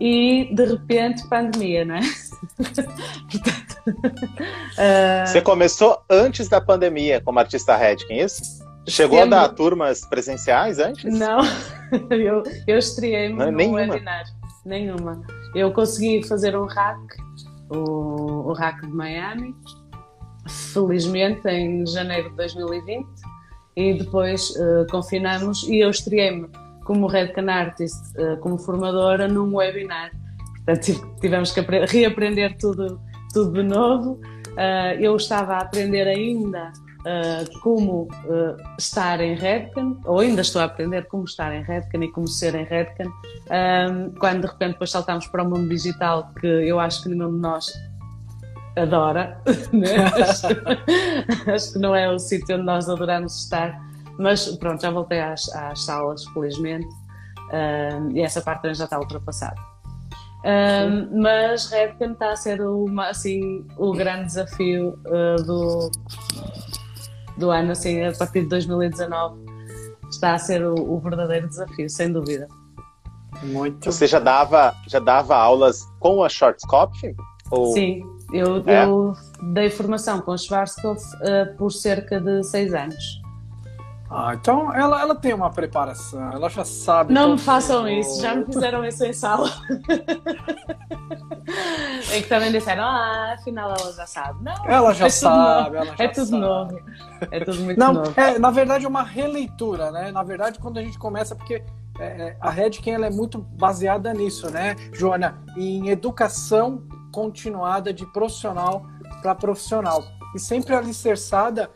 e 0.00 0.54
de 0.54 0.64
repente 0.64 1.26
pandemia, 1.28 1.84
não 1.84 1.96
é? 1.96 2.00
Uh... 3.90 5.26
Você 5.26 5.40
começou 5.40 6.02
antes 6.08 6.48
da 6.48 6.60
pandemia 6.60 7.20
como 7.20 7.38
artista 7.38 7.74
Redkin, 7.76 8.14
é 8.14 8.24
isso? 8.24 8.42
Chegou 8.86 9.18
Sempre... 9.18 9.34
a 9.34 9.40
dar 9.40 9.48
turmas 9.54 10.04
presenciais 10.06 10.78
antes? 10.78 11.04
Não, 11.18 11.40
eu, 12.10 12.42
eu 12.66 12.78
estreiei-me 12.78 13.34
no 13.34 13.50
nenhuma. 13.50 13.78
webinar. 13.80 14.24
Nenhuma. 14.64 15.22
Eu 15.54 15.72
consegui 15.72 16.26
fazer 16.26 16.56
um 16.56 16.66
hack, 16.66 16.98
o, 17.70 18.50
o 18.50 18.52
hack 18.52 18.80
de 18.80 18.92
Miami, 18.92 19.54
felizmente 20.48 21.46
em 21.48 21.86
janeiro 21.86 22.30
de 22.30 22.36
2020, 22.36 23.06
e 23.76 23.94
depois 23.94 24.50
uh, 24.50 24.86
confinamos 24.90 25.62
e 25.64 25.78
eu 25.78 25.90
estreiei-me 25.90 26.48
como 26.84 27.06
Red 27.06 27.28
Can 27.28 27.50
Artist, 27.50 28.16
uh, 28.18 28.36
como 28.40 28.58
formadora, 28.58 29.28
num 29.28 29.54
webinar. 29.54 30.10
Portanto, 30.64 31.16
tivemos 31.20 31.52
que 31.52 31.60
reaprender 31.60 32.56
tudo, 32.58 33.00
tudo 33.32 33.52
de 33.52 33.62
novo. 33.62 34.20
Uh, 34.50 35.00
eu 35.00 35.16
estava 35.16 35.54
a 35.54 35.58
aprender 35.58 36.06
ainda 36.06 36.72
uh, 37.00 37.60
como 37.60 38.08
estar 38.78 39.20
em 39.20 39.34
Redcan, 39.34 39.96
ou 40.04 40.20
ainda 40.20 40.42
estou 40.42 40.60
a 40.60 40.64
aprender 40.64 41.06
como 41.06 41.24
estar 41.24 41.54
em 41.54 41.62
Redcan 41.62 42.04
e 42.04 42.08
como 42.10 42.26
ser 42.26 42.54
em 42.54 42.64
Redcan, 42.64 43.10
quando 44.18 44.42
de 44.42 44.46
repente 44.46 44.72
depois 44.72 44.90
saltamos 44.90 45.26
para 45.26 45.42
o 45.42 45.48
mundo 45.48 45.68
digital, 45.68 46.32
que 46.40 46.46
eu 46.46 46.78
acho 46.80 47.02
que 47.02 47.08
nenhum 47.08 47.32
de 47.32 47.40
nós 47.40 47.66
adora, 48.76 49.40
né? 49.72 49.96
acho, 49.96 51.50
acho 51.50 51.72
que 51.72 51.78
não 51.78 51.94
é 51.94 52.10
o 52.10 52.18
sítio 52.18 52.56
onde 52.56 52.64
nós 52.64 52.88
adoramos 52.88 53.44
estar 53.44 53.89
mas 54.20 54.54
pronto, 54.56 54.82
já 54.82 54.90
voltei 54.90 55.20
às, 55.20 55.48
às 55.54 55.84
salas, 55.84 56.24
felizmente, 56.34 56.86
uh, 56.86 58.10
e 58.12 58.20
essa 58.20 58.42
parte 58.42 58.72
já 58.74 58.84
está 58.84 58.98
ultrapassada. 58.98 59.60
Uh, 60.40 61.20
mas 61.20 61.70
Redken 61.70 62.12
está 62.12 62.32
a 62.32 62.36
ser 62.36 62.60
uma, 62.60 63.08
assim, 63.08 63.66
o 63.76 63.92
grande 63.92 64.26
desafio 64.26 64.98
uh, 65.06 65.42
do, 65.42 65.90
do 67.36 67.50
ano, 67.50 67.72
assim, 67.72 68.02
a 68.02 68.12
partir 68.12 68.42
de 68.42 68.48
2019, 68.48 69.44
está 70.10 70.34
a 70.34 70.38
ser 70.38 70.64
o, 70.64 70.74
o 70.74 71.00
verdadeiro 71.00 71.48
desafio, 71.48 71.88
sem 71.88 72.12
dúvida. 72.12 72.46
Muito. 73.42 73.90
Você 73.90 74.06
já 74.06 74.18
dava, 74.18 74.74
já 74.86 74.98
dava 74.98 75.34
aulas 75.34 75.82
com 75.98 76.22
a 76.22 76.28
Schwarzkopf? 76.28 77.14
Ou... 77.50 77.72
Sim, 77.72 78.02
eu, 78.32 78.62
é? 78.66 78.84
eu 78.84 79.14
dei 79.54 79.70
formação 79.70 80.20
com 80.20 80.32
a 80.32 80.36
Schwarzkopf 80.36 81.02
uh, 81.16 81.56
por 81.56 81.70
cerca 81.70 82.20
de 82.20 82.42
seis 82.42 82.74
anos. 82.74 83.20
Ah, 84.12 84.34
então 84.34 84.74
ela, 84.74 85.00
ela 85.00 85.14
tem 85.14 85.32
uma 85.32 85.50
preparação, 85.50 86.32
ela 86.32 86.48
já 86.48 86.64
sabe. 86.64 87.14
Não 87.14 87.38
façam 87.38 87.88
isso, 87.88 88.20
já 88.20 88.34
me 88.34 88.44
fizeram 88.44 88.84
isso 88.84 89.04
em 89.04 89.12
sala. 89.12 89.48
é 92.12 92.20
que 92.20 92.28
também 92.28 92.50
disseram, 92.50 92.82
ah, 92.82 93.34
afinal 93.38 93.70
ela 93.78 93.92
já 93.92 94.06
sabe. 94.06 94.42
Não, 94.42 94.66
ela 94.66 94.92
já 94.92 95.06
é 95.06 95.10
sabe, 95.10 95.76
ela 95.76 95.86
já 95.96 96.04
É 96.04 96.08
tudo 96.08 96.26
sabe. 96.26 96.40
novo. 96.40 96.80
É 97.30 97.44
tudo 97.44 97.60
muito 97.62 97.78
Não, 97.78 97.92
novo. 97.92 98.12
É, 98.20 98.38
na 98.38 98.50
verdade 98.50 98.84
é 98.84 98.88
uma 98.88 99.04
releitura, 99.04 99.92
né? 99.92 100.10
Na 100.10 100.24
verdade, 100.24 100.58
quando 100.58 100.78
a 100.78 100.82
gente 100.82 100.98
começa, 100.98 101.36
porque 101.36 101.62
é, 102.00 102.04
é 102.04 102.36
a 102.40 102.50
Redken 102.50 102.94
ela 102.94 103.06
é 103.06 103.10
muito 103.10 103.38
baseada 103.38 104.12
nisso, 104.12 104.50
né, 104.50 104.74
Joana? 104.92 105.38
Em 105.56 105.88
educação 105.88 106.82
continuada 107.12 107.92
de 107.92 108.04
profissional 108.06 108.84
para 109.22 109.34
profissional. 109.36 110.02
E 110.34 110.38
sempre 110.38 110.74
alicerçada 110.74 111.70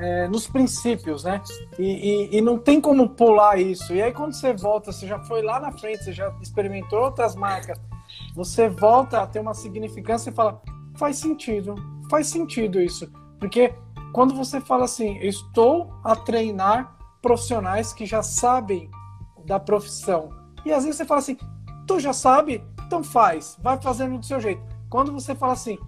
é, 0.00 0.26
nos 0.28 0.46
princípios, 0.46 1.24
né? 1.24 1.42
E, 1.78 1.84
e, 1.84 2.38
e, 2.38 2.40
não 2.40 2.58
tem 2.58 2.80
como 2.80 3.10
pular 3.10 3.60
isso. 3.60 3.92
E 3.92 4.02
aí, 4.02 4.12
quando 4.12 4.32
você 4.32 4.54
volta, 4.54 4.90
você 4.90 5.06
já 5.06 5.18
foi 5.20 5.42
lá 5.42 5.60
na 5.60 5.70
frente, 5.72 6.04
você 6.04 6.12
já 6.12 6.34
experimentou 6.40 7.00
outras 7.00 7.36
marcas, 7.36 7.78
você 8.34 8.68
volta 8.68 9.20
a 9.20 9.26
ter 9.26 9.40
uma 9.40 9.52
significância 9.52 10.30
e 10.30 10.32
fala: 10.32 10.60
faz 10.96 11.18
sentido, 11.18 11.74
faz 12.10 12.28
sentido 12.28 12.80
isso. 12.80 13.10
Porque 13.38 13.74
quando 14.12 14.34
você 14.34 14.60
fala 14.60 14.86
assim, 14.86 15.18
estou 15.18 15.92
a 16.02 16.16
treinar 16.16 16.96
profissionais 17.20 17.92
que 17.92 18.06
já 18.06 18.22
sabem 18.22 18.90
da 19.44 19.60
profissão, 19.60 20.30
e 20.64 20.72
às 20.72 20.84
vezes 20.84 20.96
você 20.96 21.04
fala 21.04 21.20
assim, 21.20 21.36
tu 21.86 22.00
já 22.00 22.12
sabe, 22.12 22.64
então 22.86 23.02
faz, 23.02 23.58
vai 23.62 23.80
fazendo 23.80 24.18
do 24.18 24.24
seu 24.24 24.40
jeito. 24.40 24.62
Quando 24.88 25.12
você 25.12 25.34
fala 25.34 25.52
assim, 25.52 25.78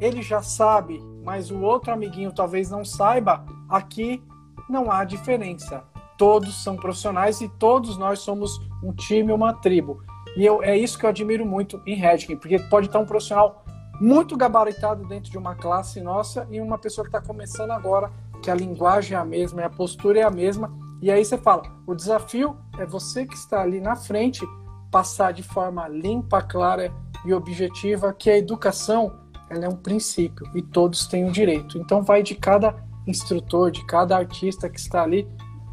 ele 0.00 0.22
já 0.22 0.42
sabe, 0.42 1.00
mas 1.24 1.50
o 1.50 1.60
outro 1.60 1.92
amiguinho 1.92 2.32
talvez 2.32 2.70
não 2.70 2.84
saiba, 2.84 3.44
aqui 3.68 4.22
não 4.68 4.90
há 4.90 5.04
diferença. 5.04 5.82
Todos 6.16 6.62
são 6.62 6.76
profissionais 6.76 7.40
e 7.40 7.48
todos 7.48 7.96
nós 7.96 8.20
somos 8.20 8.60
um 8.82 8.92
time, 8.92 9.32
uma 9.32 9.54
tribo. 9.54 10.02
E 10.36 10.44
eu, 10.44 10.62
é 10.62 10.76
isso 10.76 10.98
que 10.98 11.06
eu 11.06 11.10
admiro 11.10 11.44
muito 11.44 11.80
em 11.86 11.94
Redkin, 11.96 12.36
porque 12.36 12.58
pode 12.58 12.86
estar 12.86 12.98
um 13.00 13.06
profissional 13.06 13.64
muito 14.00 14.36
gabaritado 14.36 15.06
dentro 15.06 15.30
de 15.30 15.38
uma 15.38 15.54
classe 15.54 16.00
nossa 16.00 16.46
e 16.50 16.60
uma 16.60 16.78
pessoa 16.78 17.04
que 17.04 17.16
está 17.16 17.20
começando 17.20 17.70
agora, 17.70 18.10
que 18.42 18.50
a 18.50 18.54
linguagem 18.54 19.16
é 19.16 19.20
a 19.20 19.24
mesma, 19.24 19.64
a 19.64 19.70
postura 19.70 20.20
é 20.20 20.22
a 20.22 20.30
mesma. 20.30 20.72
E 21.00 21.10
aí 21.10 21.24
você 21.24 21.38
fala: 21.38 21.62
o 21.86 21.94
desafio 21.94 22.56
é 22.78 22.84
você 22.84 23.26
que 23.26 23.34
está 23.34 23.62
ali 23.62 23.80
na 23.80 23.96
frente 23.96 24.44
passar 24.90 25.32
de 25.32 25.42
forma 25.42 25.88
limpa, 25.88 26.42
clara 26.42 26.92
e 27.24 27.32
objetiva 27.32 28.12
que 28.12 28.30
a 28.30 28.36
educação 28.36 29.23
ela 29.54 29.66
é 29.66 29.68
um 29.68 29.76
princípio 29.76 30.46
e 30.54 30.62
todos 30.62 31.06
têm 31.06 31.28
o 31.28 31.32
direito. 31.32 31.78
Então 31.78 32.02
vai 32.02 32.22
de 32.22 32.34
cada 32.34 32.74
instrutor, 33.06 33.70
de 33.70 33.84
cada 33.86 34.16
artista 34.16 34.68
que 34.68 34.78
está 34.78 35.02
ali 35.02 35.28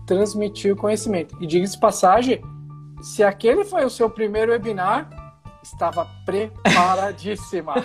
transmitir 0.06 0.74
o 0.74 0.76
conhecimento. 0.76 1.36
E 1.42 1.48
diga-se 1.48 1.80
passagem, 1.80 2.42
se 3.02 3.24
aquele 3.24 3.64
foi 3.64 3.86
o 3.86 3.90
seu 3.90 4.10
primeiro 4.10 4.52
webinar, 4.52 5.10
estava 5.64 6.08
preparadíssima. 6.26 7.76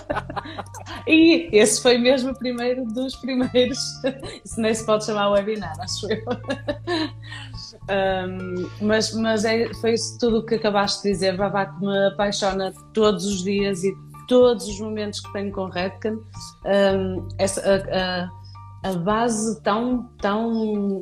e 1.06 1.48
esse 1.52 1.82
foi 1.82 1.98
mesmo 1.98 2.30
o 2.30 2.38
primeiro 2.38 2.84
dos 2.86 3.14
primeiros. 3.16 3.78
Isso 4.44 4.60
nem 4.60 4.74
se 4.74 4.84
pode 4.84 5.04
chamar 5.04 5.30
webinar, 5.30 5.74
acho 5.80 6.06
eu. 6.10 6.24
Um, 7.88 8.68
mas 8.84 9.14
mas 9.14 9.44
é, 9.44 9.72
foi 9.74 9.92
isso 9.92 10.18
tudo 10.18 10.38
o 10.38 10.44
que 10.44 10.56
acabaste 10.56 11.04
de 11.04 11.10
dizer, 11.10 11.36
Babá, 11.36 11.66
que 11.66 11.80
me 11.80 12.08
apaixona 12.08 12.72
todos 12.92 13.24
os 13.24 13.44
dias 13.44 13.84
e 13.84 13.94
todos 14.26 14.66
os 14.66 14.80
momentos 14.80 15.20
que 15.20 15.32
tenho 15.32 15.52
com 15.52 15.66
Redken, 15.66 16.14
um, 16.14 17.28
essa, 17.38 17.62
a, 17.62 18.88
a, 18.88 18.90
a, 18.90 18.92
base 18.98 19.60
tão, 19.62 20.08
tão 20.20 21.00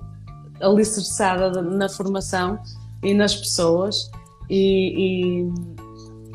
alicerçada 0.60 1.62
na 1.62 1.88
formação 1.88 2.58
e 3.02 3.14
nas 3.14 3.34
pessoas, 3.34 4.10
e, 4.48 5.46
e 5.46 5.74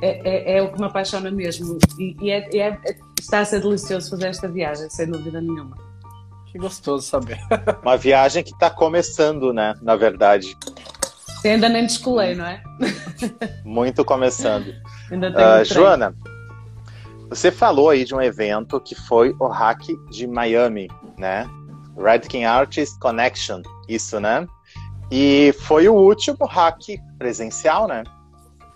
é, 0.02 0.56
é, 0.56 0.58
é, 0.58 0.62
o 0.62 0.72
que 0.72 0.80
me 0.80 0.86
apaixona 0.86 1.30
mesmo. 1.32 1.78
E, 1.98 2.16
e 2.22 2.32
é, 2.32 2.50
é, 2.58 2.80
está 3.20 3.40
a 3.40 3.46
ser 3.46 3.62
delicioso 3.62 4.10
fazer 4.10 4.28
esta 4.28 4.48
viagem, 4.48 4.90
sem 4.90 5.10
dúvida 5.10 5.42
nenhuma. 5.42 5.78
Que 6.52 6.58
gostoso 6.58 7.06
saber. 7.06 7.40
Uma 7.84 7.98
viagem 7.98 8.44
que 8.44 8.52
está 8.52 8.70
começando, 8.70 9.54
né? 9.54 9.76
Na 9.82 9.96
verdade. 9.96 10.58
Você 11.28 11.50
ainda 11.50 11.70
nem 11.70 11.86
descolei, 11.86 12.36
não 12.36 12.46
é? 12.46 12.62
Muito 13.64 14.04
começando. 14.04 14.74
Ainda 15.10 15.30
uh, 15.30 15.66
Joana, 15.66 16.14
você 17.30 17.52
falou 17.52 17.90
aí 17.90 18.04
de 18.04 18.16
um 18.16 18.22
evento 18.22 18.80
que 18.80 18.96
foi 18.96 19.36
o 19.40 19.48
Hack 19.48 19.82
de 20.10 20.28
Miami, 20.28 20.90
né? 21.18 21.48
Redkin 21.98 22.46
Artist 22.46 22.98
Connection, 23.00 23.62
isso, 23.88 24.20
né? 24.20 24.48
E 25.12 25.54
foi 25.62 25.88
o 25.88 25.94
último 25.94 26.46
hack 26.46 26.82
presencial, 27.18 27.88
né? 27.88 28.04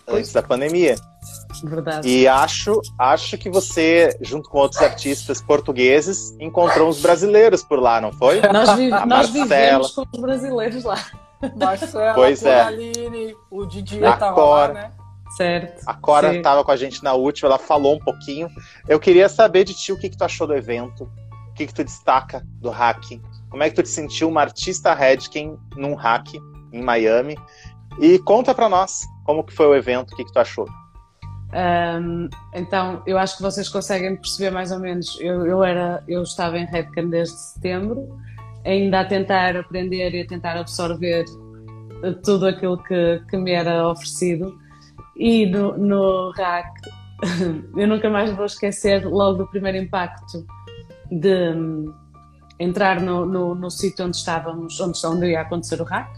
Antes 0.08 0.34
da 0.34 0.42
pandemia. 0.42 0.96
Verdade. 1.64 2.08
E 2.08 2.28
acho, 2.28 2.82
acho 3.00 3.38
que 3.38 3.50
você, 3.50 4.18
junto 4.22 4.50
com 4.50 4.58
outros 4.58 4.82
artistas 4.82 5.42
portugueses, 5.42 6.36
encontrou 6.40 6.90
uns 6.90 7.02
brasileiros 7.02 7.64
por 7.64 7.80
lá, 7.80 8.02
não 8.02 8.12
foi? 8.12 8.42
Nós, 8.42 8.76
vi 8.76 8.90
nós 8.90 9.30
vivemos 9.30 9.92
com 9.94 10.06
os 10.12 10.20
brasileiros 10.20 10.84
lá. 10.84 11.00
Marcela, 11.56 12.14
pois 12.14 12.44
é. 12.44 12.62
Aline, 12.62 13.36
o 13.50 13.66
Didier 13.66 14.14
estava 14.14 14.44
lá, 14.44 14.68
né? 14.70 14.92
Certo. 15.38 15.82
A 15.88 15.94
Cora 15.94 16.36
estava 16.36 16.64
com 16.64 16.72
a 16.72 16.76
gente 16.76 17.04
na 17.04 17.14
última, 17.14 17.50
ela 17.50 17.60
falou 17.60 17.96
um 17.96 18.00
pouquinho. 18.00 18.50
Eu 18.88 19.00
queria 19.00 19.28
saber 19.28 19.64
de 19.64 19.74
ti 19.74 19.92
o 19.92 19.98
que, 19.98 20.10
que 20.10 20.18
tu 20.18 20.24
achou 20.24 20.46
do 20.46 20.54
evento, 20.54 21.10
o 21.50 21.54
que, 21.54 21.66
que 21.66 21.74
tu 21.74 21.84
destaca 21.84 22.46
do 22.62 22.70
hack, 22.70 23.20
como 23.50 23.64
é 23.64 23.70
que 23.70 23.76
tu 23.76 23.84
te 23.84 23.90
sentiu 23.90 24.30
uma 24.30 24.42
artista 24.42 24.94
Redken 24.94 25.58
num 25.76 25.96
hack 25.96 26.36
em 26.72 26.82
Miami. 26.82 27.36
E 28.00 28.20
conta 28.20 28.54
para 28.54 28.70
nós 28.70 29.02
como 29.24 29.44
que 29.44 29.54
foi 29.54 29.68
o 29.68 29.76
evento, 29.76 30.12
o 30.12 30.16
que, 30.16 30.26
que 30.26 30.34
tu 30.34 30.40
achou. 30.40 30.68
Um, 31.54 32.30
então, 32.54 33.04
eu 33.06 33.18
acho 33.18 33.38
que 33.38 33.44
vocês 33.44 33.70
conseguem 33.70 34.16
perceber 34.16 34.50
mais 34.50 34.72
ou 34.72 34.80
menos. 34.80 35.20
Eu, 35.20 35.46
eu, 35.46 35.64
era, 35.64 36.04
eu 36.08 36.24
estava 36.24 36.58
em 36.58 36.66
Redken 36.66 37.10
desde 37.10 37.38
setembro, 37.38 38.20
ainda 38.66 39.02
a 39.02 39.06
tentar 39.06 39.56
aprender 39.56 40.14
e 40.14 40.22
a 40.22 40.28
tentar 40.28 40.58
absorver 40.58 41.26
tudo 42.24 42.48
aquilo 42.48 42.78
que, 42.84 43.22
que 43.30 43.38
me 43.38 43.52
era 43.52 43.88
oferecido. 43.88 44.58
E 45.16 45.46
no, 45.46 45.78
no 45.78 46.32
RAC, 46.32 46.74
eu 47.76 47.88
nunca 47.88 48.10
mais 48.10 48.32
vou 48.36 48.46
esquecer 48.46 49.06
logo 49.06 49.40
do 49.40 49.48
primeiro 49.48 49.78
impacto 49.78 50.46
de 51.12 51.54
um, 51.56 51.94
entrar 52.60 53.00
no, 53.00 53.26
no, 53.26 53.56
no 53.56 53.70
sítio 53.70 54.06
onde 54.06 54.18
estávamos, 54.18 54.80
onde, 54.80 55.00
onde 55.06 55.32
ia 55.32 55.42
acontecer 55.42 55.80
o 55.82 55.84
RAC, 55.84 56.10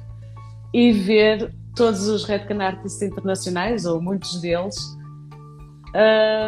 e 0.73 0.91
ver 0.91 1.53
todos 1.75 2.07
os 2.07 2.23
Red 2.23 2.39
Can 2.39 2.63
Artists 2.63 3.01
internacionais, 3.01 3.85
ou 3.85 4.01
muitos 4.01 4.39
deles, 4.39 4.75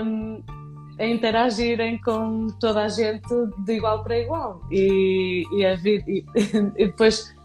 um, 0.06 0.42
a 1.00 1.06
interagirem 1.06 2.00
com 2.02 2.48
toda 2.60 2.84
a 2.84 2.88
gente 2.88 3.28
de 3.66 3.74
igual 3.74 4.04
para 4.04 4.18
igual. 4.18 4.62
E, 4.72 5.44
e, 5.52 5.66
a, 5.66 5.74
e, 5.76 6.26
e 6.78 6.86
depois, 6.88 7.36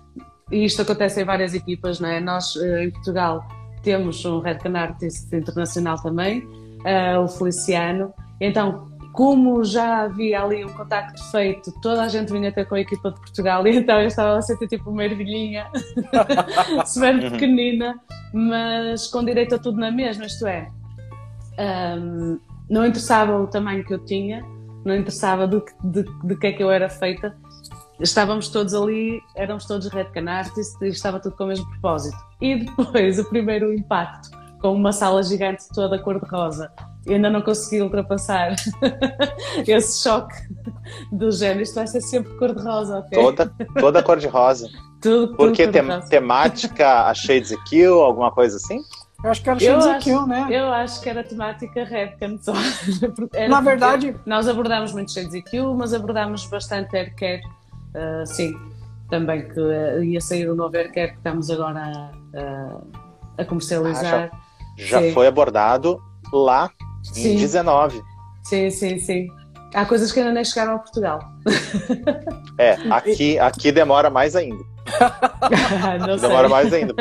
e 0.50 0.64
isto 0.64 0.82
acontece 0.82 1.20
em 1.20 1.24
várias 1.24 1.54
equipas, 1.54 2.00
não 2.00 2.08
é? 2.08 2.20
Nós 2.20 2.56
eh, 2.56 2.84
em 2.84 2.90
Portugal 2.90 3.46
temos 3.82 4.24
um 4.24 4.40
Red 4.40 4.56
Can 4.56 4.78
Artist 4.78 5.34
internacional 5.34 6.00
também, 6.00 6.40
uh, 6.40 7.20
o 7.22 7.28
Feliciano. 7.28 8.12
Então, 8.40 8.92
como 9.12 9.62
já 9.62 10.04
havia 10.04 10.42
ali 10.42 10.64
um 10.64 10.70
contacto 10.70 11.22
feito, 11.30 11.70
toda 11.82 12.02
a 12.02 12.08
gente 12.08 12.32
vinha 12.32 12.50
ter 12.50 12.66
com 12.66 12.74
a 12.74 12.80
equipa 12.80 13.10
de 13.10 13.20
Portugal 13.20 13.66
e 13.66 13.76
então 13.76 14.00
eu 14.00 14.06
estava 14.06 14.38
a 14.38 14.42
sentir 14.42 14.66
tipo 14.68 14.90
uma 14.90 15.04
ervilhinha 15.04 15.66
super 16.86 17.16
uhum. 17.16 17.30
pequenina, 17.30 18.00
mas 18.32 19.06
com 19.08 19.24
direito 19.24 19.54
a 19.54 19.58
tudo 19.58 19.78
na 19.78 19.90
mesma, 19.90 20.24
isto 20.24 20.46
é, 20.46 20.70
um, 21.98 22.38
não 22.70 22.86
interessava 22.86 23.38
o 23.38 23.46
tamanho 23.46 23.84
que 23.84 23.92
eu 23.92 23.98
tinha, 23.98 24.42
não 24.84 24.96
interessava 24.96 25.46
do 25.46 25.62
de, 25.84 26.04
de 26.24 26.36
que 26.36 26.46
é 26.46 26.52
que 26.52 26.62
eu 26.62 26.70
era 26.70 26.88
feita, 26.88 27.36
estávamos 28.00 28.48
todos 28.48 28.74
ali, 28.74 29.20
éramos 29.36 29.64
todos 29.66 29.86
Red 29.88 30.06
Can 30.06 30.28
Artists 30.30 30.80
e 30.82 30.88
estava 30.88 31.20
tudo 31.20 31.36
com 31.36 31.44
o 31.44 31.48
mesmo 31.48 31.68
propósito. 31.70 32.16
E 32.40 32.64
depois 32.64 33.18
o 33.20 33.24
primeiro 33.28 33.72
impacto, 33.72 34.30
com 34.60 34.74
uma 34.74 34.92
sala 34.92 35.22
gigante 35.22 35.64
toda 35.74 35.98
cor-de-rosa, 35.98 36.70
ainda 37.08 37.28
não 37.30 37.42
consegui 37.42 37.82
ultrapassar 37.82 38.54
esse 39.66 40.02
choque 40.02 40.34
do 41.10 41.30
género. 41.30 41.62
Isto 41.62 41.74
vai 41.76 41.86
ser 41.86 42.00
sempre 42.00 42.32
cor-de-rosa, 42.36 42.98
ok? 43.00 43.10
Toda, 43.18 43.52
toda 43.80 44.02
cor-de-rosa. 44.02 44.68
tudo, 45.02 45.34
Porque 45.36 45.64
tudo 45.64 45.72
tem, 45.72 45.82
cor-de-rosa. 45.82 46.08
temática 46.10 47.06
a 47.08 47.14
Shades 47.14 47.56
Kill, 47.68 48.00
alguma 48.00 48.30
coisa 48.30 48.56
assim? 48.56 48.80
Eu 49.24 49.30
acho 49.30 49.42
que 49.42 49.50
era 49.50 49.60
Shades 49.60 49.86
acho, 49.86 50.04
Kill, 50.04 50.26
né? 50.26 50.46
eu 50.50 50.72
acho 50.72 51.00
que 51.00 51.08
era 51.08 51.22
temática 51.22 51.84
Redken 51.84 52.38
só. 52.42 52.52
Porque 53.14 53.36
era- 53.36 53.48
Na 53.48 53.60
verdade, 53.60 54.16
Nós 54.26 54.48
abordámos 54.48 54.92
muito 54.92 55.12
Shades 55.12 55.32
EQ, 55.34 55.74
mas 55.76 55.94
abordámos 55.94 56.44
bastante 56.46 56.96
Aircare, 56.96 57.40
uh, 57.94 58.26
sim, 58.26 58.52
também 59.10 59.48
que 59.48 59.60
uh, 59.60 60.02
ia 60.02 60.20
sair 60.20 60.48
o 60.48 60.54
novo 60.54 60.76
Aircare 60.76 61.10
que 61.12 61.16
estamos 61.18 61.50
agora 61.50 61.80
a, 61.80 62.10
a- 62.40 62.80
a 63.38 63.44
comercializar. 63.44 64.30
Já 64.76 65.00
Sim. 65.00 65.12
foi 65.12 65.26
abordado 65.26 66.00
lá 66.32 66.70
em 67.10 67.12
Sim. 67.14 67.36
19. 67.36 68.02
Sim, 68.44 68.70
sim, 68.70 68.98
sim. 68.98 69.26
Há 69.74 69.86
coisas 69.86 70.12
que 70.12 70.20
ainda 70.20 70.32
nem 70.32 70.44
chegaram 70.44 70.74
a 70.74 70.78
Portugal. 70.78 71.18
É, 72.58 72.72
aqui, 72.90 73.38
aqui 73.38 73.72
demora 73.72 74.10
mais 74.10 74.36
ainda. 74.36 74.62
Demora 76.20 76.48
mais 76.48 76.72
ainda. 76.72 76.94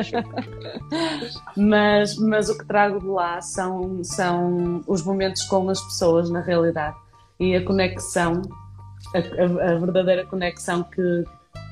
Mas, 1.57 2.15
mas 2.17 2.49
o 2.49 2.57
que 2.57 2.65
trago 2.65 2.99
de 2.99 3.07
lá 3.07 3.41
são, 3.41 4.03
são 4.03 4.81
os 4.87 5.03
momentos 5.03 5.43
com 5.43 5.67
as 5.69 5.81
pessoas, 5.81 6.29
na 6.29 6.39
realidade, 6.41 6.95
e 7.39 7.55
a 7.55 7.63
conexão, 7.65 8.41
a, 9.15 9.71
a- 9.73 9.75
verdadeira 9.79 10.25
conexão 10.25 10.83
que 10.83 11.23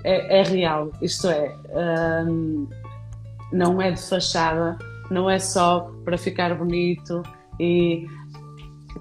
é, 0.04 0.40
é 0.40 0.44
real. 0.44 0.92
Isto 1.02 1.28
é, 1.30 1.56
hum, 2.28 2.68
não 3.52 3.82
é 3.82 3.92
de 3.92 4.02
fachada, 4.02 4.78
não 5.10 5.30
é 5.30 5.40
só 5.40 5.92
para 6.06 6.18
ficar 6.18 6.54
bonito 6.56 7.24
e 7.60 8.08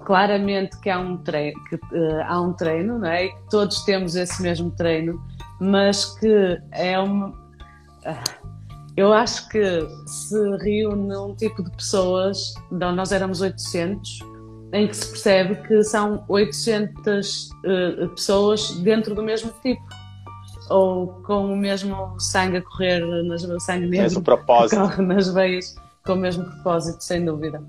claramente 0.05 0.77
que 0.79 0.89
há 0.89 0.99
um 0.99 1.17
treino, 1.17 1.59
que, 1.65 1.75
eh, 1.75 2.23
há 2.27 2.39
um 2.41 2.53
treino, 2.53 2.99
não 2.99 3.07
é? 3.07 3.25
E 3.27 3.35
todos 3.49 3.83
temos 3.83 4.15
esse 4.15 4.41
mesmo 4.41 4.71
treino, 4.71 5.21
mas 5.59 6.05
que 6.19 6.59
é 6.71 6.97
uma. 6.99 7.33
ah, 8.05 8.23
Eu 8.97 9.13
acho 9.13 9.47
que 9.49 9.61
se 10.07 10.57
reúne 10.57 11.15
um 11.15 11.35
tipo 11.35 11.63
de 11.63 11.71
pessoas, 11.71 12.53
nós 12.71 13.11
éramos 13.11 13.39
800, 13.41 14.19
em 14.71 14.87
que 14.87 14.95
se 14.95 15.07
percebe 15.07 15.55
que 15.67 15.83
são 15.83 16.23
800 16.27 17.49
eh, 17.65 18.07
pessoas 18.07 18.71
dentro 18.81 19.15
do 19.15 19.23
mesmo 19.23 19.51
tipo, 19.61 19.81
ou 20.69 21.07
com 21.23 21.53
o 21.53 21.57
mesmo 21.57 22.19
sangue 22.19 22.57
a 22.57 22.61
correr, 22.61 22.99
nas, 23.25 23.41
sangue 23.63 23.87
negro 23.87 24.03
Mesmo 24.03 24.21
propósito. 24.21 24.79
corre 24.81 25.03
nas 25.03 25.33
veias, 25.33 25.75
com 26.05 26.13
o 26.13 26.17
mesmo 26.17 26.45
propósito, 26.45 27.03
sem 27.03 27.25
dúvida. 27.25 27.61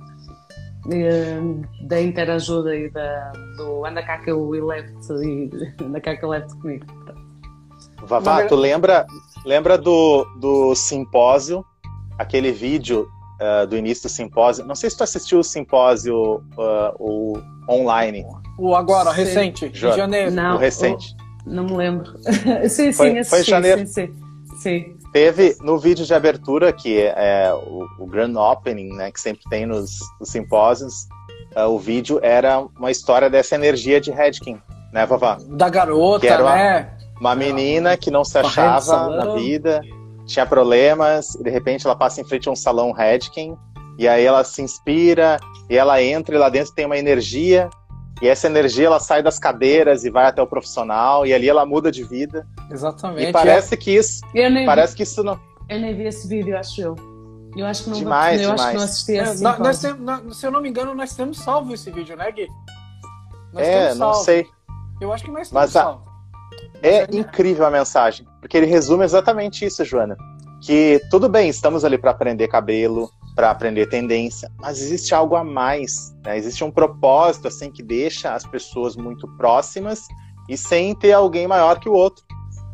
Eh, 0.90 1.40
da 1.82 2.00
interajuda 2.00 2.74
e 2.74 2.90
da, 2.90 3.32
do 3.56 3.84
anda 3.84 4.02
cá 4.02 4.18
que 4.18 4.30
eu 4.30 4.50
levo-te 4.50 5.12
e 5.24 5.50
anda 5.82 6.00
cá 6.00 6.16
que 6.16 6.24
eu 6.24 6.28
levo-te 6.28 6.54
comigo. 6.56 6.86
Vavá, 8.02 8.46
tu 8.46 8.56
lembra, 8.56 9.06
lembra 9.44 9.76
do, 9.76 10.24
do 10.38 10.74
simpósio, 10.74 11.64
aquele 12.18 12.50
vídeo 12.50 13.08
ah, 13.40 13.64
do 13.64 13.76
início 13.76 14.04
do 14.08 14.12
simpósio? 14.12 14.64
Não 14.64 14.74
sei 14.74 14.90
se 14.90 14.96
tu 14.96 15.04
assistiu 15.04 15.38
o 15.40 15.44
simpósio 15.44 16.42
ah, 16.58 16.92
o 16.98 17.38
online, 17.68 18.24
o 18.58 18.74
agora, 18.74 19.10
Sim. 19.10 19.16
recente, 19.16 19.70
Joana. 19.72 19.96
janeiro. 19.96 20.30
Não, 20.32 20.56
o 20.56 20.58
recente. 20.58 21.14
Não 21.46 21.64
me 21.64 21.72
lembro. 21.76 22.12
sim, 22.68 22.92
Foi- 22.92 22.92
sim, 22.92 22.92
foi 22.92 23.08
em 23.10 23.18
assisti, 23.18 23.50
janeiro. 23.50 23.86
sim, 23.86 24.06
sim. 24.06 24.14
Sim, 24.60 24.96
Teve 25.12 25.56
no 25.62 25.78
vídeo 25.78 26.04
de 26.04 26.12
abertura, 26.12 26.70
que 26.72 26.98
é, 27.00 27.14
é 27.46 27.54
o, 27.54 27.86
o 27.98 28.06
grand 28.06 28.36
opening, 28.36 28.92
né, 28.94 29.10
que 29.10 29.18
sempre 29.20 29.42
tem 29.48 29.64
nos, 29.64 29.98
nos 30.20 30.28
simpósios, 30.28 30.92
ah, 31.56 31.66
o 31.66 31.78
vídeo 31.78 32.20
era 32.22 32.60
uma 32.78 32.90
história 32.90 33.30
dessa 33.30 33.54
energia 33.54 34.00
de 34.00 34.10
Redkin, 34.10 34.60
né, 34.92 35.06
Vavá? 35.06 35.38
Da 35.48 35.68
garota, 35.70 36.20
Que 36.20 36.28
era 36.28 36.42
uma- 36.42 36.54
né? 36.54 36.92
Uma 37.18 37.34
menina 37.34 37.96
que 37.96 38.10
não 38.10 38.22
se 38.24 38.36
achava 38.38 39.08
na 39.16 39.34
vida, 39.34 39.80
tinha 40.30 40.46
problemas, 40.46 41.34
e 41.34 41.42
de 41.42 41.50
repente 41.50 41.84
ela 41.86 41.96
passa 41.96 42.20
em 42.20 42.24
frente 42.24 42.48
a 42.48 42.52
um 42.52 42.56
salão 42.56 42.92
Redkin, 42.92 43.56
e 43.98 44.06
aí 44.06 44.24
ela 44.24 44.44
se 44.44 44.62
inspira, 44.62 45.38
e 45.68 45.76
ela 45.76 46.00
entra 46.02 46.34
e 46.34 46.38
lá 46.38 46.48
dentro 46.48 46.72
tem 46.72 46.86
uma 46.86 46.96
energia, 46.96 47.68
e 48.22 48.28
essa 48.28 48.46
energia 48.46 48.86
ela 48.86 49.00
sai 49.00 49.22
das 49.22 49.38
cadeiras 49.38 50.04
e 50.04 50.10
vai 50.10 50.26
até 50.26 50.40
o 50.40 50.46
profissional, 50.46 51.26
e 51.26 51.34
ali 51.34 51.48
ela 51.48 51.66
muda 51.66 51.90
de 51.90 52.04
vida. 52.04 52.46
Exatamente. 52.70 53.28
E 53.28 53.32
parece 53.32 53.76
que 53.76 53.90
isso, 53.96 54.20
eu 54.34 54.50
nem, 54.50 54.64
parece 54.66 54.94
que 54.94 55.02
isso 55.02 55.22
não. 55.24 55.38
eu 55.68 55.80
nem 55.80 55.94
vi 55.96 56.04
esse 56.04 56.28
vídeo, 56.28 56.56
acho 56.56 56.80
eu. 56.80 56.96
Eu 57.56 57.66
acho 57.66 57.82
que 57.84 57.90
não, 57.90 57.98
Demais, 57.98 58.40
eu 58.40 58.52
acho 58.52 58.62
que 58.62 58.70
demais. 58.70 58.76
não 58.76 58.84
assisti 58.84 59.16
É, 59.16 59.20
a 59.20 59.32
esse 59.32 59.42
nó- 59.42 59.58
nós 59.58 59.76
se 60.36 60.46
eu 60.46 60.50
não 60.52 60.60
me 60.60 60.68
engano, 60.68 60.94
nós 60.94 61.14
temos 61.16 61.38
salvo 61.38 61.74
esse 61.74 61.90
vídeo, 61.90 62.16
né, 62.16 62.30
Gui? 62.30 62.46
Nós 63.52 63.66
É, 63.66 63.82
temos 63.86 63.98
não 63.98 64.14
sei. 64.14 64.46
Eu 65.00 65.12
acho 65.12 65.24
que 65.24 65.30
nós 65.32 65.48
temos 65.48 65.52
Mas 65.52 65.74
a- 65.76 65.82
salvo. 65.82 66.04
É 66.82 67.04
incrível 67.14 67.66
a 67.66 67.70
mensagem, 67.70 68.24
porque 68.40 68.56
ele 68.56 68.66
resume 68.66 69.04
exatamente 69.04 69.64
isso, 69.64 69.84
Joana. 69.84 70.16
Que 70.62 71.00
tudo 71.10 71.28
bem, 71.28 71.48
estamos 71.48 71.84
ali 71.84 71.96
para 71.96 72.10
aprender 72.10 72.48
cabelo, 72.48 73.10
para 73.34 73.50
aprender 73.50 73.86
tendência, 73.86 74.50
mas 74.58 74.80
existe 74.80 75.14
algo 75.14 75.36
a 75.36 75.44
mais, 75.44 76.14
né? 76.24 76.36
existe 76.36 76.62
um 76.64 76.70
propósito 76.70 77.48
assim 77.48 77.70
que 77.70 77.82
deixa 77.82 78.34
as 78.34 78.44
pessoas 78.44 78.96
muito 78.96 79.26
próximas 79.36 80.06
e 80.48 80.56
sem 80.56 80.94
ter 80.94 81.12
alguém 81.12 81.46
maior 81.46 81.78
que 81.78 81.88
o 81.88 81.92
outro, 81.92 82.24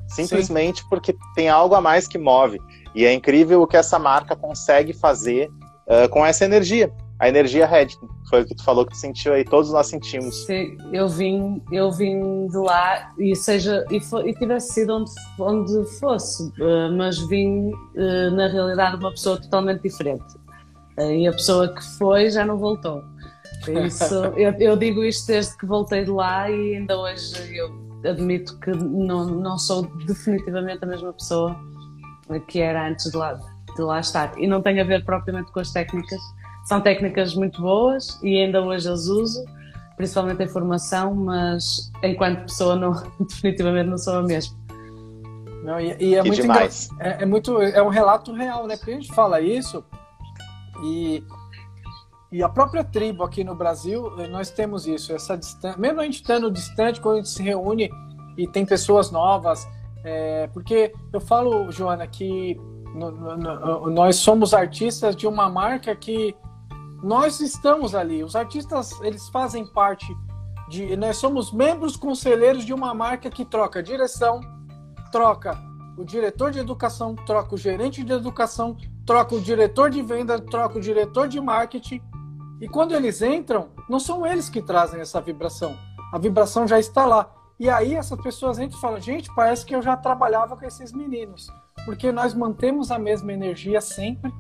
simplesmente 0.09 0.83
porque 0.89 1.15
tem 1.35 1.49
algo 1.49 1.75
a 1.75 1.81
mais 1.81 2.09
que 2.09 2.19
move. 2.19 2.59
E 2.95 3.05
é 3.05 3.13
incrível 3.13 3.63
o 3.63 3.67
que 3.67 3.77
essa 3.77 3.99
marca 3.99 4.35
consegue 4.35 4.93
fazer 4.93 5.51
ah, 5.89 6.09
com 6.09 6.27
essa 6.27 6.45
energia, 6.45 6.93
a 7.19 7.29
energia 7.29 7.67
Red, 7.67 7.89
foi 8.29 8.43
o 8.43 8.47
que 8.47 8.55
tu 8.55 8.63
falou 8.65 8.85
que 8.85 8.93
tu 8.93 8.99
sentiu 8.99 9.33
aí, 9.33 9.45
todos 9.45 9.73
nós 9.73 9.87
sentimos. 9.87 10.45
Sim, 10.45 10.77
eu 10.93 11.09
vim, 11.09 11.63
eu 11.73 11.91
vim 11.91 12.47
de 12.49 12.59
lá 12.59 13.13
e 13.19 13.35
seja 13.35 13.85
e, 13.91 13.97
e 13.97 14.35
tivesse 14.35 14.75
sido 14.75 14.95
onde, 14.95 15.11
onde 15.39 15.91
fosse, 15.99 16.53
eh, 16.61 16.91
mas 16.91 17.19
vim 17.29 17.73
eh, 17.97 18.31
na 18.31 18.49
realidade 18.49 18.97
uma 18.97 19.11
pessoa 19.11 19.41
totalmente 19.41 19.83
diferente. 19.83 20.25
Eh, 20.99 21.21
E 21.21 21.29
a 21.29 21.33
pessoa 21.33 21.73
que 21.75 21.83
foi 21.97 22.31
já 22.31 22.45
não 22.45 22.59
voltou. 22.59 23.03
Isso, 23.87 24.15
eu, 24.37 24.53
eu 24.59 24.77
digo 24.77 25.03
isto 25.03 25.27
desde 25.27 25.57
que 25.57 25.65
voltei 25.65 26.05
de 26.05 26.11
lá 26.11 26.51
e 26.51 26.77
ainda 26.77 26.99
hoje 26.99 27.57
eu 27.57 27.71
admito 28.05 28.59
que 28.61 28.71
não, 28.73 29.25
não 29.27 29.59
sou 29.59 29.87
definitivamente 30.05 30.85
a 30.85 30.87
mesma 30.87 31.13
pessoa 31.15 31.57
que 32.49 32.61
era 32.61 32.89
antes 32.89 33.11
de 33.11 33.17
lá, 33.17 33.39
de 33.75 33.83
lá 33.83 34.01
estar. 34.01 34.37
E 34.39 34.47
não 34.47 34.61
tem 34.61 34.81
a 34.81 34.85
ver 34.85 35.05
propriamente 35.05 35.51
com 35.53 35.61
as 35.61 35.71
técnicas. 35.73 36.21
São 36.67 36.81
técnicas 36.81 37.35
muito 37.35 37.63
boas 37.63 38.19
e 38.23 38.37
ainda 38.43 38.61
hoje 38.61 38.89
as 38.89 39.07
uso, 39.07 39.45
principalmente 39.97 40.43
em 40.43 40.49
formação, 40.49 41.15
mas 41.15 41.91
enquanto 42.03 42.43
pessoa 42.43 42.75
não, 42.77 42.93
definitivamente 43.21 43.89
não 43.89 43.99
sou 43.99 44.15
a 44.19 44.23
mesma. 44.23 44.57
Não, 45.63 45.81
e, 45.81 45.97
e 46.01 46.15
é 46.15 46.23
que 46.23 46.29
muito 46.29 46.43
demais. 46.43 46.89
É, 47.01 47.23
é 47.23 47.27
muito, 47.27 47.61
é 47.63 47.83
um 47.83 47.89
relato 47.89 48.33
real, 48.33 48.67
né? 48.67 48.77
Porque 48.77 48.93
a 48.93 48.95
gente 48.95 49.13
fala 49.13 49.41
isso 49.41 49.85
e, 50.83 51.23
e 52.31 52.43
a 52.43 52.49
própria 52.49 52.85
tribo 52.85 53.23
aqui 53.25 53.43
no 53.45 53.55
Brasil, 53.55 54.13
eh, 54.21 54.29
nós 54.29 54.51
temos 54.51 54.87
isso, 54.87 55.13
essa 55.13 55.37
distância. 55.37 55.79
Mesmo 55.81 56.01
a 56.01 56.05
gente 56.05 56.17
estando 56.17 56.51
distante, 56.51 57.01
quando 57.01 57.15
a 57.15 57.19
gente 57.19 57.31
se 57.31 57.43
reúne 57.43 57.91
e 58.37 58.47
tem 58.47 58.65
pessoas 58.67 59.11
novas, 59.11 59.67
é, 60.05 60.49
porque 60.53 60.93
eu 61.13 61.21
falo, 61.21 61.71
Joana, 61.73 62.07
que 62.07 62.55
no- 62.95 63.11
no- 63.11 63.37
no- 63.37 63.91
nós 63.91 64.17
somos 64.17 64.53
artistas 64.55 65.17
de 65.17 65.27
uma 65.27 65.49
marca 65.49 65.95
que 65.97 66.35
nós 67.03 67.41
estamos 67.41 67.95
ali. 67.95 68.25
Os 68.25 68.35
artistas, 68.35 68.99
eles 69.01 69.29
fazem 69.29 69.67
parte 69.67 70.07
de. 70.69 70.97
Nós 70.97 71.17
somos 71.17 71.53
membros 71.53 71.97
conselheiros 71.97 72.65
de 72.65 72.73
uma 72.73 72.95
marca 72.95 73.31
que 73.31 73.45
troca 73.45 73.83
direção, 73.83 74.41
troca 75.13 75.59
o 75.97 76.05
diretor 76.05 76.51
de 76.51 76.59
educação, 76.59 77.15
troca 77.15 77.55
o 77.55 77.59
gerente 77.59 78.03
de 78.05 78.13
educação, 78.13 78.77
troca 79.05 79.35
o 79.35 79.41
diretor 79.41 79.91
de 79.91 80.03
venda, 80.03 80.39
troca 80.39 80.79
o 80.79 80.81
diretor 80.81 81.29
de 81.29 81.41
marketing. 81.41 82.03
E 82.61 82.69
quando 82.69 82.95
eles 82.95 83.23
entram, 83.23 83.69
não 83.89 84.01
são 84.01 84.27
eles 84.27 84.49
que 84.49 84.63
trazem 84.63 85.01
essa 85.01 85.21
vibração. 85.21 85.77
A 86.13 86.19
vibração 86.19 86.67
já 86.67 86.79
está 86.79 87.05
lá. 87.05 87.31
E 87.59 87.71
aí 87.71 87.95
essas 87.95 88.21
pessoas 88.21 88.59
entram 88.59 88.79
e 88.79 88.81
falam: 88.81 89.01
gente, 89.01 89.35
parece 89.35 89.65
que 89.65 89.75
eu 89.75 89.83
já 89.83 89.97
trabalhava 89.97 90.57
com 90.57 90.65
esses 90.65 90.93
meninos. 90.93 91.49
Porque 91.85 92.11
nós 92.11 92.35
mantemos 92.35 92.91
a 92.91 92.99
mesma 92.99 93.33
energia 93.33 93.81
sempre. 93.81 94.33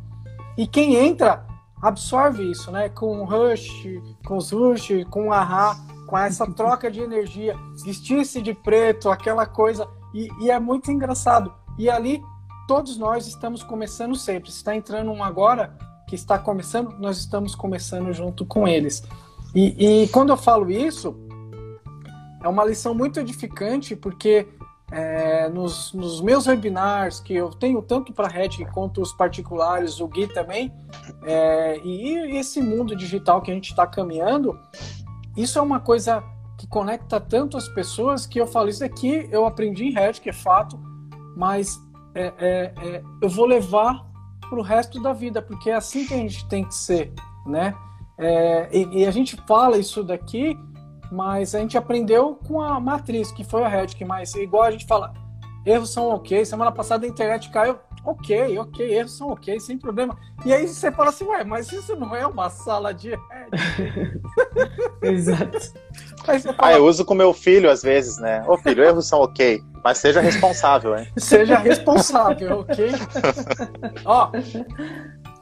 E 0.57 0.67
quem 0.67 0.97
entra 0.97 1.47
absorve 1.87 2.51
isso, 2.51 2.71
né? 2.71 2.89
Com 2.89 3.21
o 3.21 3.25
Rush, 3.25 4.01
com 4.27 4.37
os 4.37 4.51
Rush, 4.51 5.05
com 5.11 5.29
o 5.29 5.33
Ahá, 5.33 5.77
com 6.07 6.19
essa 6.19 6.47
troca 6.53 6.91
de 6.91 7.01
energia, 7.01 7.57
vestir-se 7.85 8.43
de 8.43 8.53
preto, 8.53 9.09
aquela 9.09 9.47
coisa. 9.47 9.89
E, 10.13 10.29
e 10.41 10.51
é 10.51 10.59
muito 10.59 10.91
engraçado. 10.91 11.53
E 11.79 11.89
ali, 11.89 12.23
todos 12.67 12.97
nós 12.97 13.27
estamos 13.27 13.63
começando 13.63 14.17
sempre. 14.17 14.51
Se 14.51 14.59
está 14.59 14.75
entrando 14.75 15.11
um 15.11 15.23
agora 15.23 15.77
que 16.09 16.15
está 16.15 16.39
começando, 16.39 16.99
nós 16.99 17.19
estamos 17.19 17.55
começando 17.55 18.13
junto 18.13 18.45
com 18.45 18.67
eles. 18.67 19.03
E, 19.55 20.03
e 20.05 20.09
quando 20.09 20.31
eu 20.31 20.37
falo 20.37 20.71
isso, 20.71 21.17
é 22.43 22.49
uma 22.49 22.65
lição 22.65 22.95
muito 22.95 23.21
edificante, 23.21 23.97
porque 23.97 24.47
é, 24.91 25.49
nos, 25.49 25.93
nos, 25.93 26.21
meus 26.21 26.47
webinars, 26.47 27.21
que 27.21 27.35
eu 27.35 27.51
tenho 27.51 27.83
tanto 27.83 28.13
para 28.13 28.29
Red 28.29 28.65
quanto 28.73 29.01
os 29.01 29.13
particulares, 29.13 30.01
o 30.01 30.07
Gui 30.07 30.29
também, 30.29 30.73
é, 31.25 31.81
e 31.85 32.37
esse 32.37 32.61
mundo 32.61 32.95
digital 32.95 33.43
que 33.43 33.51
a 33.51 33.55
gente 33.55 33.71
está 33.71 33.87
caminhando, 33.87 34.59
isso 35.37 35.59
é 35.59 35.63
uma 35.63 35.81
coisa 35.81 36.23
que 36.57 36.67
conecta 36.67 37.21
tanto 37.21 37.57
as 37.57 37.69
pessoas 37.69 38.27
que 38.27 38.41
eu 38.41 38.47
falo, 38.47 38.69
isso 38.69 38.85
aqui 38.85 39.29
eu 39.31 39.45
aprendi 39.45 39.87
em 39.87 39.93
Red, 39.93 40.15
que 40.15 40.31
é 40.31 40.33
fato, 40.33 40.79
mas 41.37 41.79
é, 42.15 42.33
é, 42.39 42.75
é 42.77 43.03
eu 43.21 43.29
vou 43.29 43.45
levar 43.45 44.07
para 44.49 44.59
o 44.59 44.63
resto 44.63 45.03
da 45.03 45.13
vida, 45.13 45.43
porque 45.43 45.71
é 45.71 45.75
assim 45.75 46.07
que 46.07 46.15
a 46.15 46.19
gente 46.19 46.47
tem 46.49 46.65
que 46.65 46.75
ser, 46.75 47.13
né? 47.45 47.75
É, 48.19 48.69
e, 48.73 49.03
e, 49.03 49.07
a 49.07 49.11
gente 49.11 49.37
fala 49.47 49.77
isso 49.77 50.03
daqui 50.03 50.59
mas 51.11 51.55
a 51.55 51.59
gente 51.59 51.77
aprendeu 51.77 52.39
com 52.47 52.61
a 52.61 52.79
matriz, 52.81 53.31
que 53.31 53.45
foi 53.45 53.63
a 53.63 53.69
Redic, 53.69 54.05
mas 54.05 54.35
igual 54.35 54.65
a 54.65 54.71
gente 54.71 54.87
fala, 54.87 55.13
erros 55.65 55.93
são 55.93 56.09
ok, 56.09 56.45
semana 56.45 56.73
passada 56.73 57.07
a 57.07 57.09
internet 57.09 57.51
caiu, 57.51 57.79
ok, 58.05 58.59
ok, 58.59 58.95
erros 58.95 59.17
são 59.17 59.31
ok, 59.31 59.59
sem 59.61 59.79
problema. 59.79 60.17
E 60.45 60.53
aí 60.53 60.67
você 60.67 60.93
fala 60.93 61.11
assim, 61.11 61.25
ué, 61.25 61.45
mas 61.45 61.73
isso 61.73 61.97
não 61.97 62.15
é 62.15 62.27
uma 62.27 62.49
sala 62.51 62.95
de 62.95 63.11
Redic. 63.11 64.21
Exato. 65.03 65.73
Fala, 66.25 66.55
ah, 66.59 66.73
eu 66.73 66.85
uso 66.85 67.05
com 67.05 67.15
meu 67.15 67.33
filho 67.33 67.71
às 67.71 67.83
vezes, 67.83 68.19
né? 68.19 68.45
Ô 68.49 68.57
filho, 68.57 68.83
erros 68.83 69.07
são 69.07 69.21
ok, 69.21 69.63
mas 69.85 69.99
seja 69.99 70.21
responsável, 70.21 70.97
hein? 70.99 71.07
Seja 71.17 71.59
responsável, 71.59 72.61
ok? 72.61 72.91
Ó, 74.05 74.33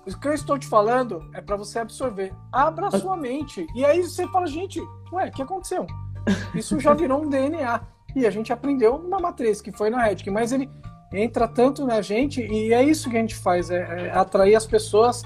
o 0.07 0.19
que 0.19 0.29
eu 0.29 0.35
estou 0.35 0.59
te 0.59 0.67
falando 0.67 1.29
é 1.33 1.41
para 1.41 1.57
você 1.57 1.79
absorver. 1.79 2.33
Abra 2.53 2.89
a 2.89 2.99
sua 2.99 3.17
mente. 3.17 3.67
E 3.75 3.85
aí 3.85 4.03
você 4.03 4.27
fala, 4.29 4.47
gente, 4.47 4.81
ué, 5.13 5.29
o 5.29 5.33
que 5.33 5.43
aconteceu? 5.43 5.87
Isso 6.55 6.79
já 6.79 6.95
virou 6.95 7.23
um 7.23 7.29
DNA. 7.29 7.81
E 8.15 8.27
a 8.27 8.31
gente 8.31 8.53
aprendeu 8.53 8.97
uma 8.97 9.19
matriz, 9.19 9.61
que 9.61 9.73
foi 9.73 9.91
na 9.91 10.03
Redic, 10.03 10.31
mas 10.31 10.53
ele 10.53 10.71
entra 11.13 11.49
tanto 11.49 11.85
na 11.87 12.01
gente 12.01 12.41
e 12.41 12.73
é 12.73 12.83
isso 12.83 13.09
que 13.09 13.17
a 13.17 13.21
gente 13.21 13.35
faz, 13.35 13.71
é, 13.71 14.07
é 14.07 14.11
atrair 14.11 14.55
as 14.55 14.67
pessoas 14.67 15.23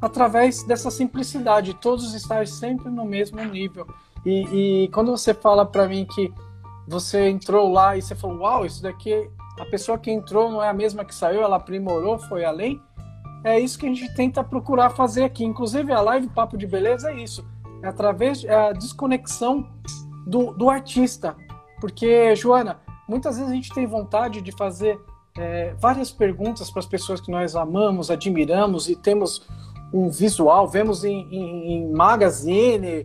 através 0.00 0.62
dessa 0.64 0.90
simplicidade, 0.90 1.74
todos 1.74 2.14
estar 2.14 2.46
sempre 2.46 2.88
no 2.90 3.04
mesmo 3.04 3.42
nível. 3.44 3.86
E, 4.24 4.84
e 4.84 4.88
quando 4.88 5.10
você 5.10 5.34
fala 5.34 5.66
para 5.66 5.88
mim 5.88 6.04
que 6.04 6.32
você 6.86 7.28
entrou 7.28 7.70
lá 7.70 7.96
e 7.96 8.02
você 8.02 8.14
falou, 8.14 8.38
uau, 8.38 8.64
isso 8.64 8.82
daqui, 8.82 9.28
a 9.58 9.64
pessoa 9.66 9.98
que 9.98 10.10
entrou 10.10 10.50
não 10.50 10.62
é 10.62 10.68
a 10.68 10.72
mesma 10.72 11.04
que 11.04 11.14
saiu, 11.14 11.42
ela 11.42 11.56
aprimorou, 11.56 12.18
foi 12.18 12.44
além, 12.44 12.80
é 13.44 13.58
isso 13.58 13.78
que 13.78 13.86
a 13.86 13.88
gente 13.88 14.14
tenta 14.14 14.42
procurar 14.42 14.90
fazer 14.90 15.24
aqui. 15.24 15.44
Inclusive, 15.44 15.92
a 15.92 16.00
live 16.00 16.28
Papo 16.28 16.56
de 16.56 16.66
Beleza 16.66 17.10
é 17.10 17.22
isso. 17.22 17.46
É 17.82 17.88
através 17.88 18.42
da 18.42 18.52
é 18.52 18.72
desconexão 18.72 19.68
do, 20.26 20.52
do 20.52 20.68
artista. 20.68 21.36
Porque, 21.80 22.34
Joana, 22.34 22.80
muitas 23.08 23.36
vezes 23.36 23.50
a 23.50 23.54
gente 23.54 23.72
tem 23.72 23.86
vontade 23.86 24.40
de 24.40 24.52
fazer 24.52 24.98
é, 25.36 25.74
várias 25.78 26.10
perguntas 26.10 26.70
para 26.70 26.80
as 26.80 26.86
pessoas 26.86 27.20
que 27.20 27.30
nós 27.30 27.54
amamos, 27.54 28.10
admiramos 28.10 28.88
e 28.88 28.96
temos 28.96 29.46
um 29.92 30.10
visual, 30.10 30.66
vemos 30.68 31.04
em, 31.04 31.26
em, 31.30 31.72
em 31.72 31.92
magazine, 31.92 33.04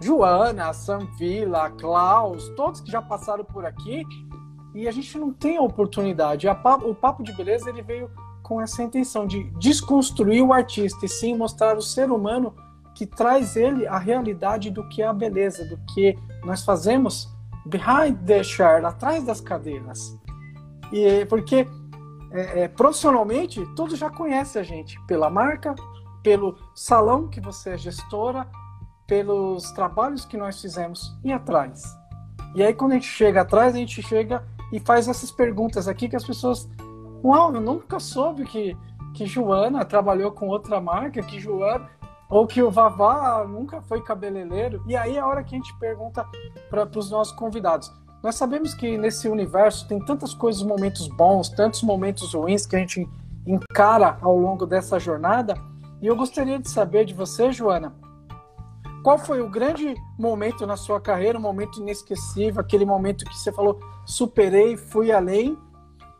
Joana, 0.00 0.72
Sam 0.72 1.06
Villa, 1.18 1.70
Klaus, 1.70 2.48
todos 2.56 2.80
que 2.80 2.90
já 2.90 3.02
passaram 3.02 3.44
por 3.44 3.64
aqui, 3.64 4.02
e 4.74 4.88
a 4.88 4.90
gente 4.90 5.16
não 5.18 5.32
tem 5.32 5.56
a 5.56 5.62
oportunidade. 5.62 6.48
A, 6.48 6.52
o 6.84 6.94
Papo 6.94 7.22
de 7.22 7.32
Beleza 7.32 7.68
ele 7.68 7.82
veio 7.82 8.10
com 8.48 8.62
essa 8.62 8.82
intenção 8.82 9.26
de 9.26 9.44
desconstruir 9.58 10.42
o 10.42 10.54
artista 10.54 11.04
e 11.04 11.08
sim 11.08 11.36
mostrar 11.36 11.76
o 11.76 11.82
ser 11.82 12.10
humano 12.10 12.54
que 12.94 13.04
traz 13.04 13.54
ele 13.56 13.86
a 13.86 13.98
realidade 13.98 14.70
do 14.70 14.88
que 14.88 15.02
é 15.02 15.06
a 15.06 15.12
beleza, 15.12 15.66
do 15.66 15.76
que 15.92 16.18
nós 16.42 16.64
fazemos 16.64 17.28
behind 17.66 18.16
the 18.24 18.42
chair, 18.42 18.84
atrás 18.84 19.22
das 19.22 19.40
cadeiras. 19.40 20.18
E 20.90 21.26
porque 21.26 21.68
é, 22.32 22.62
é, 22.62 22.68
profissionalmente 22.68 23.64
todos 23.76 23.98
já 23.98 24.08
conhecem 24.08 24.62
a 24.62 24.64
gente 24.64 24.98
pela 25.06 25.28
marca, 25.28 25.74
pelo 26.22 26.56
salão 26.74 27.28
que 27.28 27.40
você 27.40 27.70
é 27.70 27.76
gestora, 27.76 28.48
pelos 29.06 29.70
trabalhos 29.72 30.24
que 30.24 30.38
nós 30.38 30.60
fizemos 30.60 31.14
e 31.22 31.30
atrás. 31.30 31.82
E 32.54 32.62
aí 32.62 32.72
quando 32.72 32.92
a 32.92 32.94
gente 32.94 33.08
chega 33.08 33.42
atrás, 33.42 33.74
a 33.74 33.78
gente 33.78 34.02
chega 34.02 34.42
e 34.72 34.80
faz 34.80 35.06
essas 35.06 35.30
perguntas 35.30 35.86
aqui 35.86 36.08
que 36.08 36.16
as 36.16 36.24
pessoas 36.24 36.68
Uau, 37.22 37.52
eu 37.52 37.60
nunca 37.60 37.98
soube 37.98 38.44
que, 38.44 38.76
que 39.14 39.26
Joana 39.26 39.84
trabalhou 39.84 40.30
com 40.30 40.48
outra 40.48 40.80
marca, 40.80 41.22
que 41.22 41.40
Joana 41.40 41.88
ou 42.28 42.46
que 42.46 42.62
o 42.62 42.70
Vavá 42.70 43.44
nunca 43.48 43.80
foi 43.82 44.02
cabeleireiro. 44.02 44.82
E 44.86 44.94
aí 44.94 45.16
é 45.16 45.20
a 45.20 45.26
hora 45.26 45.42
que 45.42 45.54
a 45.54 45.58
gente 45.58 45.74
pergunta 45.78 46.26
para 46.68 46.88
os 46.96 47.10
nossos 47.10 47.34
convidados. 47.34 47.90
Nós 48.22 48.34
sabemos 48.34 48.74
que 48.74 48.98
nesse 48.98 49.28
universo 49.28 49.86
tem 49.88 49.98
tantas 50.00 50.34
coisas, 50.34 50.62
momentos 50.62 51.08
bons, 51.08 51.48
tantos 51.48 51.82
momentos 51.82 52.34
ruins 52.34 52.66
que 52.66 52.76
a 52.76 52.78
gente 52.78 53.08
encara 53.46 54.18
ao 54.20 54.36
longo 54.36 54.66
dessa 54.66 54.98
jornada. 54.98 55.54
E 56.02 56.06
eu 56.06 56.16
gostaria 56.16 56.58
de 56.58 56.68
saber 56.68 57.04
de 57.04 57.14
você, 57.14 57.50
Joana, 57.50 57.94
qual 59.02 59.18
foi 59.18 59.40
o 59.40 59.48
grande 59.48 59.94
momento 60.18 60.66
na 60.66 60.76
sua 60.76 61.00
carreira, 61.00 61.38
um 61.38 61.42
momento 61.42 61.80
inesquecível, 61.80 62.60
aquele 62.60 62.84
momento 62.84 63.24
que 63.24 63.38
você 63.38 63.50
falou, 63.50 63.80
superei, 64.04 64.76
fui 64.76 65.10
além, 65.10 65.56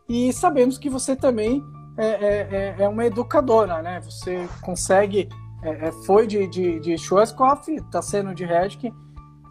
e 0.08 0.32
sabemos 0.32 0.78
que 0.78 0.88
você 0.88 1.14
também 1.14 1.62
é, 1.96 2.06
é, 2.06 2.48
é, 2.50 2.82
é 2.84 2.88
uma 2.88 3.04
educadora, 3.04 3.82
né? 3.82 4.00
Você 4.00 4.48
consegue, 4.62 5.28
é, 5.62 5.88
é, 5.88 5.92
foi 6.06 6.26
de, 6.26 6.46
de, 6.46 6.80
de 6.80 6.96
Schwarzkopf, 6.96 7.68
está 7.68 8.00
sendo 8.00 8.34
de 8.34 8.44
Redkin. 8.44 8.92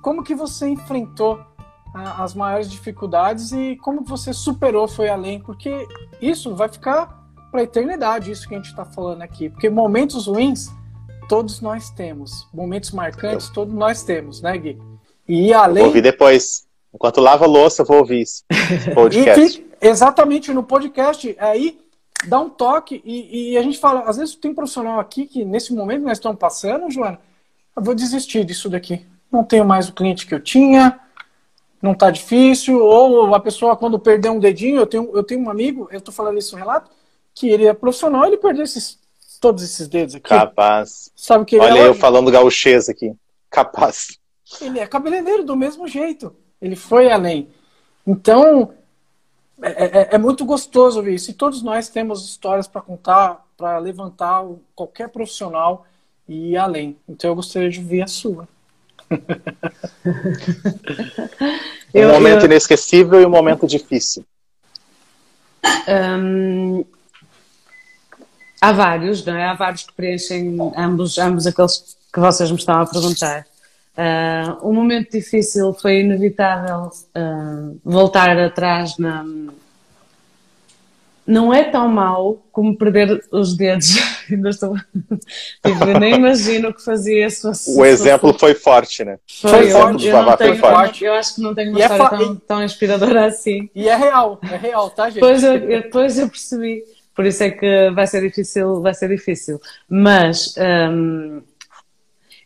Como 0.01 0.24
que 0.24 0.34
você 0.34 0.68
enfrentou 0.68 1.39
a, 1.93 2.24
as 2.24 2.34
maiores 2.34 2.72
dificuldades 2.72 3.51
e 3.51 3.76
como 3.76 4.03
você 4.03 4.34
superou, 4.34 4.88
foi 4.88 5.10
além? 5.10 5.39
Porque 5.39 5.88
isso 6.20 6.55
vai 6.55 6.70
ficar 6.70 7.28
para 7.51 7.60
a 7.60 7.64
eternidade, 7.64 8.32
isso 8.32 8.47
que 8.47 8.55
a 8.55 8.58
gente 8.58 8.70
está 8.70 8.84
falando 8.84 9.22
aqui. 9.22 9.49
Porque 9.49 9.70
momentos 9.70 10.26
ruins, 10.26 10.70
todos 11.30 11.62
nós 11.62 11.91
temos. 11.91 12.47
Momentos 12.51 12.91
marcantes, 12.91 13.49
todos 13.49 13.74
nós 13.74 14.03
temos, 14.03 14.41
né, 14.41 14.58
Gui? 14.58 14.82
E 15.28 15.53
além... 15.53 15.84
Vou 15.84 15.88
ouvir 15.88 16.01
depois. 16.01 16.66
Enquanto 16.91 17.22
lava 17.22 17.45
a 17.45 17.47
louça, 17.47 17.84
eu 17.84 17.86
vou 17.86 17.97
ouvir 17.99 18.22
isso. 18.22 18.43
Podcast. 18.95 19.66
Exatamente, 19.82 20.53
no 20.53 20.63
podcast, 20.63 21.36
aí 21.39 21.80
dá 22.28 22.39
um 22.39 22.49
toque 22.49 23.01
e, 23.05 23.51
e, 23.51 23.57
a 23.57 23.61
gente 23.61 23.78
fala, 23.78 24.01
às 24.01 24.17
vezes 24.17 24.36
tem 24.36 24.53
profissional 24.53 24.99
aqui 24.99 25.25
que 25.25 25.45
nesse 25.45 25.73
momento 25.73 26.03
nós 26.03 26.17
estamos 26.17 26.39
passando, 26.39 26.89
Joana, 26.89 27.19
eu 27.75 27.84
vou 27.84 27.93
desistir 27.93 28.43
disso 28.43 28.69
daqui. 28.69 29.05
Não 29.32 29.43
tenho 29.43 29.65
mais 29.65 29.88
o 29.88 29.93
cliente 29.93 30.25
que 30.25 30.34
eu 30.34 30.39
tinha, 30.39 30.99
não 31.82 31.91
está 31.91 32.09
difícil, 32.09 32.84
ou 32.84 33.34
a 33.36 33.39
pessoa 33.39 33.78
quando 33.78 33.99
perdeu 33.99 34.34
um 34.34 34.39
dedinho, 34.39 34.78
eu 34.78 34.88
tenho, 34.88 35.11
eu 35.15 35.23
tenho 35.23 35.41
um 35.41 35.49
amigo, 35.49 35.88
eu 35.91 35.99
estou 35.99 36.13
falando 36.13 36.39
isso 36.39 36.55
no 36.55 36.59
relato, 36.59 36.89
que 37.36 37.49
ele 37.49 37.67
é 37.67 37.73
profissional, 37.73 38.25
ele 38.25 38.38
perdeu 38.38 38.63
esses, 38.63 38.97
todos 39.39 39.63
esses 39.63 39.88
dedos 39.88 40.15
aqui. 40.15 40.30
Capaz. 40.30 41.11
Sabe 41.15 41.45
que 41.45 41.59
Olha 41.59 41.80
é 41.80 41.88
eu 41.88 41.93
falando 41.93 42.32
gauchês 42.32 42.89
aqui. 42.89 43.13
Capaz. 43.49 44.17
Ele 44.59 44.80
é 44.80 44.88
cabeleireiro 44.88 45.43
do 45.43 45.55
mesmo 45.55 45.88
jeito. 45.88 46.36
Ele 46.61 46.75
foi 46.75 47.11
além. 47.11 47.49
Então, 48.05 48.73
é, 49.62 49.86
é, 49.86 50.10
é, 50.12 50.18
muito 50.18 50.45
gostoso 50.45 51.01
ver 51.01 51.16
isso. 51.16 51.32
E 51.32 51.34
todos 51.34 51.62
nós 51.62 51.89
temos 51.89 52.26
histórias 52.26 52.68
para 52.68 52.82
contar, 52.82 53.45
para 53.58 53.78
levantar 53.80 54.45
qualquer 54.76 55.10
profissional 55.10 55.86
e 56.28 56.51
ir 56.51 56.58
além. 56.58 56.97
Então 57.08 57.32
eu 57.32 57.36
gostaria 57.36 57.70
de 57.70 57.82
ver 57.82 58.01
a 58.03 58.08
sua. 58.08 58.47
um 61.95 62.12
momento 62.12 62.41
eu... 62.41 62.45
inesquecível 62.45 63.22
e 63.22 63.26
um 63.26 63.30
momento 63.30 63.66
difícil. 63.66 64.26
Um, 65.88 66.86
há 68.62 68.72
vários, 68.72 69.26
não 69.26 69.36
é? 69.36 69.45
Há 69.47 69.53
vários 69.53 69.84
que 69.84 69.93
preenchem 69.93 70.58
ambos, 70.76 71.18
ambos 71.18 71.47
aqueles 71.47 71.97
que 72.14 72.20
vocês 72.20 72.51
me 72.51 72.58
estavam 72.58 72.84
a 72.84 72.88
perguntar. 72.88 73.45
Uh, 73.98 74.70
um 74.70 74.74
momento 74.74 75.14
difícil 75.14 75.74
foi 75.74 76.02
inevitável 76.02 76.91
uh, 77.18 77.80
voltar 77.84 78.38
atrás 78.38 78.95
na. 79.00 79.26
Não 81.26 81.52
é 81.52 81.64
tão 81.64 81.89
mau 81.89 82.45
como 82.52 82.78
perder 82.78 83.26
os 83.32 83.58
dedos. 83.58 83.95
Ainda 84.30 84.50
estou. 84.50 84.76
tipo, 84.78 85.84
eu 85.84 86.00
nem 86.00 86.14
imagino 86.14 86.70
o 86.70 86.74
que 86.74 86.84
fazia 86.84 87.26
isso. 87.26 87.50
O 87.76 87.84
exemplo 87.84 88.38
foi 88.38 88.54
forte, 88.54 89.04
né? 89.04 89.18
Foi, 89.41 89.50
foi 89.50 89.72
forte. 89.72 90.08
Eu, 90.08 90.16
eu, 90.16 90.38
tenho, 90.38 90.58
forte. 90.58 91.04
eu 91.04 91.14
acho 91.14 91.36
que 91.36 91.41
não 91.41 91.56
tenho 91.56 91.72
uma 91.72 91.80
e 91.80 91.82
é 91.82 91.86
história 91.86 92.16
é 92.16 92.20
tão, 92.20 92.36
tão, 92.36 92.64
inspiradora 92.64 93.26
assim. 93.26 93.68
E 93.74 93.89
é 93.89 93.95
real, 93.95 94.39
é 94.43 94.58
real, 94.58 94.91
tá, 94.91 95.06
gente? 95.06 95.16
Depois 95.16 95.43
eu, 95.43 95.60
depois 95.60 96.20
eu 96.20 96.30
percebi. 96.30 96.84
Por 97.16 97.26
isso 97.26 97.43
é 97.43 97.50
que 97.50 97.89
vai 97.95 98.06
ser 98.06 98.22
difícil, 98.22 98.80
vai 98.80 98.93
ser 98.93 99.10
difícil. 99.10 99.60
Mas. 99.89 100.54
Um, 100.56 101.41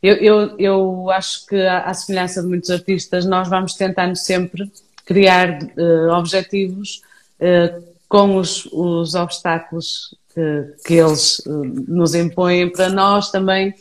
eu, 0.02 0.16
eu, 0.16 0.60
eu 0.60 1.12
acho 1.12 1.46
que, 1.46 1.56
à 1.56 1.94
semelhança 1.94 2.42
de 2.42 2.48
muitos 2.48 2.70
artistas, 2.72 3.26
nós 3.26 3.48
vamos 3.48 3.76
tentando 3.76 4.16
sempre 4.16 4.72
criar 5.06 5.60
uh, 5.62 6.12
objetivos 6.14 7.02
uh, 7.40 7.84
com 8.10 8.38
os, 8.38 8.66
os 8.72 9.14
obstáculos 9.14 10.16
que, 10.34 10.76
que 10.86 10.94
eles 10.96 11.40
uh, 11.40 11.64
nos 11.88 12.16
impõem 12.16 12.70
para 12.72 12.90
nós 12.90 13.30
também 13.32 13.74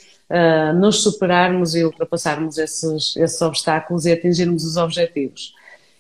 nos 0.77 1.03
superarmos 1.03 1.75
e 1.75 1.83
ultrapassarmos 1.83 2.57
esses, 2.57 3.17
esses 3.17 3.43
obstáculos 3.43 4.07
e 4.07 4.13
atingirmos 4.13 4.65
os 4.65 4.77
objetivos. 4.77 5.53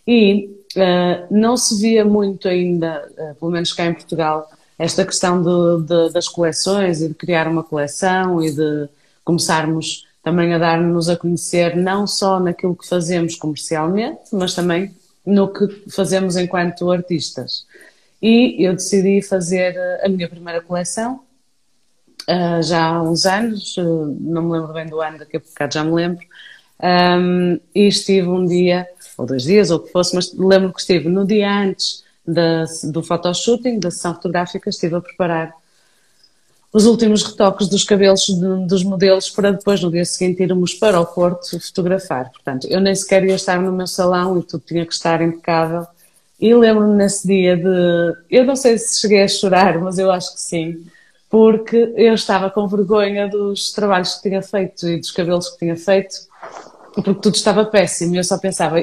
E 0.06 0.48
não 1.28 1.56
se 1.56 1.80
via 1.80 2.04
muito 2.04 2.46
ainda, 2.46 3.10
pelo 3.40 3.50
menos 3.50 3.72
cá 3.72 3.86
em 3.86 3.92
Portugal, 3.92 4.48
esta 4.78 5.04
questão 5.04 5.42
de, 5.42 5.84
de, 5.84 6.12
das 6.12 6.28
coleções 6.28 7.02
e 7.02 7.08
de 7.08 7.14
criar 7.14 7.48
uma 7.48 7.64
coleção 7.64 8.40
e 8.40 8.52
de 8.52 8.88
começarmos 9.24 10.06
também 10.22 10.52
a 10.54 10.58
dar-nos 10.58 11.08
a 11.08 11.16
conhecer 11.16 11.76
não 11.76 12.06
só 12.06 12.38
naquilo 12.38 12.76
que 12.76 12.86
fazemos 12.86 13.36
comercialmente, 13.36 14.20
mas 14.32 14.54
também 14.54 14.94
no 15.24 15.52
que 15.52 15.90
fazemos 15.90 16.36
enquanto 16.36 16.90
artistas. 16.90 17.66
E 18.20 18.56
eu 18.64 18.74
decidi 18.74 19.22
fazer 19.22 19.76
a 20.02 20.08
minha 20.08 20.28
primeira 20.28 20.60
coleção 20.60 21.20
uh, 22.28 22.62
já 22.62 22.86
há 22.86 23.02
uns 23.02 23.24
anos, 23.24 23.76
uh, 23.78 24.16
não 24.20 24.42
me 24.42 24.52
lembro 24.52 24.72
bem 24.72 24.86
do 24.86 25.00
ano, 25.00 25.18
daqui 25.18 25.36
a 25.36 25.40
bocado 25.40 25.74
já 25.74 25.84
me 25.84 25.92
lembro, 25.92 26.24
um, 26.82 27.60
e 27.74 27.86
estive 27.86 28.28
um 28.28 28.44
dia, 28.44 28.86
ou 29.16 29.26
dois 29.26 29.44
dias, 29.44 29.70
ou 29.70 29.78
o 29.78 29.80
que 29.80 29.92
fosse, 29.92 30.14
mas 30.14 30.32
lembro 30.34 30.72
que 30.72 30.80
estive 30.80 31.08
no 31.08 31.26
dia 31.26 31.50
antes 31.50 32.04
da, 32.26 32.64
do 32.90 33.02
photoshooting, 33.02 33.78
da 33.78 33.90
sessão 33.90 34.14
fotográfica, 34.14 34.68
estive 34.68 34.96
a 34.96 35.00
preparar 35.00 35.54
os 36.72 36.86
últimos 36.86 37.22
retoques 37.24 37.68
dos 37.68 37.82
cabelos 37.82 38.26
de, 38.26 38.66
dos 38.66 38.84
modelos 38.84 39.28
para 39.28 39.50
depois, 39.52 39.82
no 39.82 39.90
dia 39.90 40.04
seguinte, 40.04 40.42
irmos 40.42 40.74
para 40.74 41.00
o 41.00 41.06
Porto 41.06 41.58
fotografar. 41.58 42.30
Portanto, 42.30 42.66
eu 42.68 42.80
nem 42.80 42.94
sequer 42.94 43.24
ia 43.24 43.34
estar 43.34 43.60
no 43.60 43.72
meu 43.72 43.86
salão 43.86 44.38
e 44.38 44.42
tudo 44.42 44.62
tinha 44.64 44.86
que 44.86 44.92
estar 44.92 45.20
impecável. 45.20 45.86
E 46.40 46.54
lembro-me 46.54 46.94
nesse 46.94 47.26
dia 47.26 47.56
de. 47.56 48.16
Eu 48.30 48.44
não 48.44 48.56
sei 48.56 48.78
se 48.78 49.00
cheguei 49.00 49.22
a 49.22 49.28
chorar, 49.28 49.78
mas 49.78 49.98
eu 49.98 50.10
acho 50.10 50.32
que 50.32 50.40
sim, 50.40 50.86
porque 51.28 51.92
eu 51.96 52.14
estava 52.14 52.48
com 52.48 52.66
vergonha 52.66 53.28
dos 53.28 53.72
trabalhos 53.72 54.14
que 54.14 54.28
tinha 54.28 54.40
feito 54.40 54.88
e 54.88 54.98
dos 54.98 55.10
cabelos 55.10 55.50
que 55.50 55.58
tinha 55.58 55.76
feito, 55.76 56.14
porque 56.94 57.14
tudo 57.14 57.34
estava 57.34 57.64
péssimo. 57.64 58.14
E 58.14 58.18
eu 58.18 58.24
só 58.24 58.38
pensava, 58.38 58.82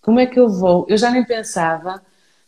como 0.00 0.20
é 0.20 0.26
que 0.26 0.38
eu 0.38 0.48
vou? 0.48 0.86
Eu 0.88 0.96
já 0.96 1.10
nem 1.10 1.24
pensava 1.24 2.00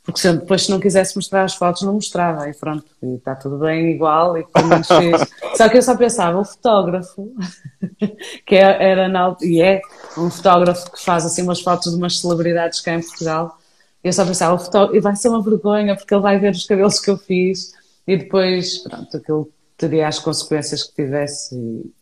porque 0.07 0.21
se 0.21 0.33
depois, 0.33 0.63
se 0.63 0.71
não 0.71 0.79
quisesse 0.79 1.17
mostrar 1.17 1.43
as 1.43 1.57
fotos, 1.57 1.83
não 1.83 1.95
mostrava. 1.95 2.49
E 2.49 2.55
pronto, 2.55 2.85
e 3.03 3.17
está 3.17 3.35
tudo 3.35 3.59
bem 3.59 3.91
igual. 3.91 4.39
E 4.39 4.45
pelo 4.45 4.69
menos 4.69 4.87
fiz. 4.87 5.57
Só 5.57 5.69
que 5.69 5.79
eu 5.79 5.83
só 5.83 5.97
pensava, 5.97 6.39
o 6.39 6.45
fotógrafo, 6.45 7.35
que 8.47 8.55
é, 8.55 8.91
era 8.91 9.09
na, 9.09 9.37
e 9.43 9.61
é 9.61 9.81
um 10.17 10.31
fotógrafo 10.31 10.93
que 10.93 11.03
faz 11.03 11.27
assim 11.27 11.43
umas 11.43 11.61
fotos 11.61 11.91
de 11.91 11.99
umas 11.99 12.21
celebridades 12.21 12.81
cá 12.81 12.95
em 12.95 13.03
Portugal. 13.03 13.59
Eu 14.03 14.13
só 14.13 14.25
pensava, 14.25 14.55
o 14.55 14.59
fotógrafo, 14.61 14.97
e 14.97 15.01
vai 15.01 15.17
ser 15.17 15.29
uma 15.29 15.43
vergonha, 15.43 15.97
porque 15.97 16.15
ele 16.15 16.23
vai 16.23 16.39
ver 16.39 16.53
os 16.53 16.65
cabelos 16.65 17.01
que 17.01 17.11
eu 17.11 17.19
fiz. 17.19 17.73
E 18.07 18.17
depois, 18.17 18.79
pronto, 18.79 19.17
aquilo 19.17 19.51
teria 19.77 20.07
as 20.07 20.21
consequências 20.21 20.85
que 20.85 20.95
tivesse. 20.95 21.57
E 21.57 21.93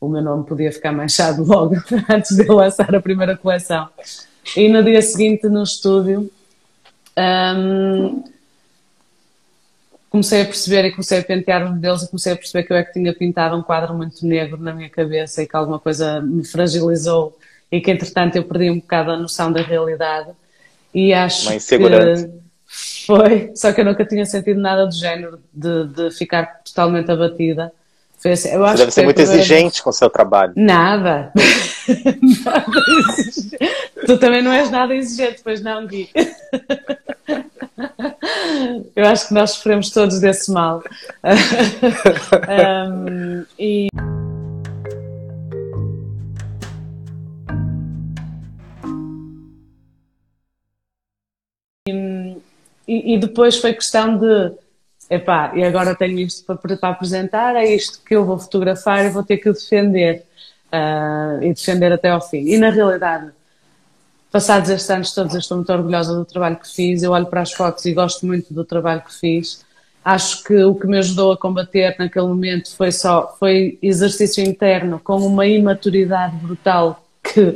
o 0.00 0.08
meu 0.08 0.22
nome 0.22 0.46
podia 0.46 0.70
ficar 0.70 0.92
manchado 0.92 1.42
logo 1.44 1.74
antes 2.08 2.36
de 2.36 2.46
eu 2.46 2.54
lançar 2.54 2.94
a 2.94 3.02
primeira 3.02 3.36
coleção. 3.36 3.88
E 4.56 4.68
no 4.68 4.84
dia 4.84 5.02
seguinte, 5.02 5.48
no 5.48 5.64
estúdio, 5.64 6.30
um, 7.18 8.24
comecei 10.10 10.42
a 10.42 10.44
perceber 10.44 10.84
e 10.86 10.90
comecei 10.90 11.18
a 11.18 11.22
pentear 11.22 11.64
os 11.64 11.70
modelos 11.70 12.02
e 12.02 12.08
comecei 12.08 12.32
a 12.32 12.36
perceber 12.36 12.64
que 12.64 12.72
eu 12.72 12.76
é 12.76 12.84
que 12.84 12.92
tinha 12.92 13.14
pintado 13.14 13.56
um 13.56 13.62
quadro 13.62 13.94
muito 13.94 14.24
negro 14.26 14.56
na 14.60 14.72
minha 14.72 14.88
cabeça 14.88 15.42
e 15.42 15.46
que 15.46 15.56
alguma 15.56 15.78
coisa 15.78 16.20
me 16.20 16.44
fragilizou 16.44 17.36
e 17.70 17.80
que 17.80 17.90
entretanto 17.90 18.36
eu 18.36 18.44
perdi 18.44 18.70
um 18.70 18.78
bocado 18.78 19.10
a 19.10 19.16
noção 19.16 19.52
da 19.52 19.60
realidade 19.60 20.30
e 20.94 21.12
acho 21.12 21.48
que 21.48 21.58
foi, 23.06 23.52
só 23.54 23.72
que 23.72 23.80
eu 23.80 23.84
nunca 23.84 24.04
tinha 24.04 24.26
sentido 24.26 24.60
nada 24.60 24.86
do 24.86 24.94
género 24.94 25.40
de, 25.52 25.84
de 25.86 26.10
ficar 26.10 26.60
totalmente 26.62 27.10
abatida. 27.10 27.72
Foi 28.18 28.32
assim, 28.32 28.50
eu 28.50 28.64
acho 28.64 28.76
Você 28.76 28.82
deve 28.82 28.92
ser 28.92 29.04
muito 29.04 29.20
exigente 29.20 29.62
vez... 29.62 29.80
com 29.80 29.90
o 29.90 29.92
seu 29.92 30.10
trabalho. 30.10 30.52
Nada. 30.54 31.32
nada 32.44 32.82
tu 34.04 34.18
também 34.18 34.42
não 34.42 34.52
és 34.52 34.70
nada 34.70 34.94
exigente, 34.94 35.40
pois 35.42 35.62
não, 35.62 35.86
Gui? 35.86 36.10
Eu 38.94 39.06
acho 39.06 39.28
que 39.28 39.34
nós 39.34 39.52
sofremos 39.52 39.90
todos 39.90 40.20
desse 40.20 40.50
mal. 40.50 40.82
um, 42.90 43.44
e... 43.58 43.88
E, 52.86 53.14
e, 53.14 53.18
depois 53.18 53.58
foi 53.58 53.74
questão 53.74 54.18
de 54.18 54.52
epá, 55.10 55.52
e 55.54 55.62
agora 55.62 55.94
tenho 55.94 56.18
isto 56.20 56.44
para, 56.44 56.76
para, 56.76 56.88
apresentar, 56.88 57.54
é 57.54 57.66
isto 57.66 58.00
que 58.02 58.16
eu 58.16 58.24
vou 58.24 58.38
fotografar 58.38 59.04
e 59.04 59.10
vou 59.10 59.22
ter 59.22 59.36
que 59.38 59.52
defender 59.52 60.24
uh, 60.72 61.42
e 61.42 61.52
defender 61.52 61.92
até 61.92 62.10
ao 62.10 62.20
fim. 62.20 62.46
E 62.46 62.56
na 62.56 62.70
realidade 62.70 63.30
passados 64.30 64.70
estes 64.70 64.90
anos 64.90 65.12
todos, 65.12 65.34
eu 65.34 65.40
estou 65.40 65.56
muito 65.56 65.72
orgulhosa 65.72 66.14
do 66.14 66.24
trabalho 66.24 66.56
que 66.56 66.68
fiz. 66.68 67.02
Eu 67.02 67.12
olho 67.12 67.26
para 67.26 67.42
as 67.42 67.52
fotos 67.52 67.84
e 67.84 67.92
gosto 67.92 68.26
muito 68.26 68.52
do 68.52 68.64
trabalho 68.64 69.02
que 69.02 69.14
fiz. 69.14 69.64
Acho 70.04 70.44
que 70.44 70.54
o 70.62 70.74
que 70.74 70.86
me 70.86 70.98
ajudou 70.98 71.32
a 71.32 71.36
combater 71.36 71.96
naquele 71.98 72.26
momento 72.26 72.74
foi 72.74 72.92
só 72.92 73.36
foi 73.38 73.78
exercício 73.82 74.42
interno 74.44 74.98
com 74.98 75.16
uma 75.18 75.46
imaturidade 75.46 76.36
brutal 76.36 77.04
que, 77.22 77.52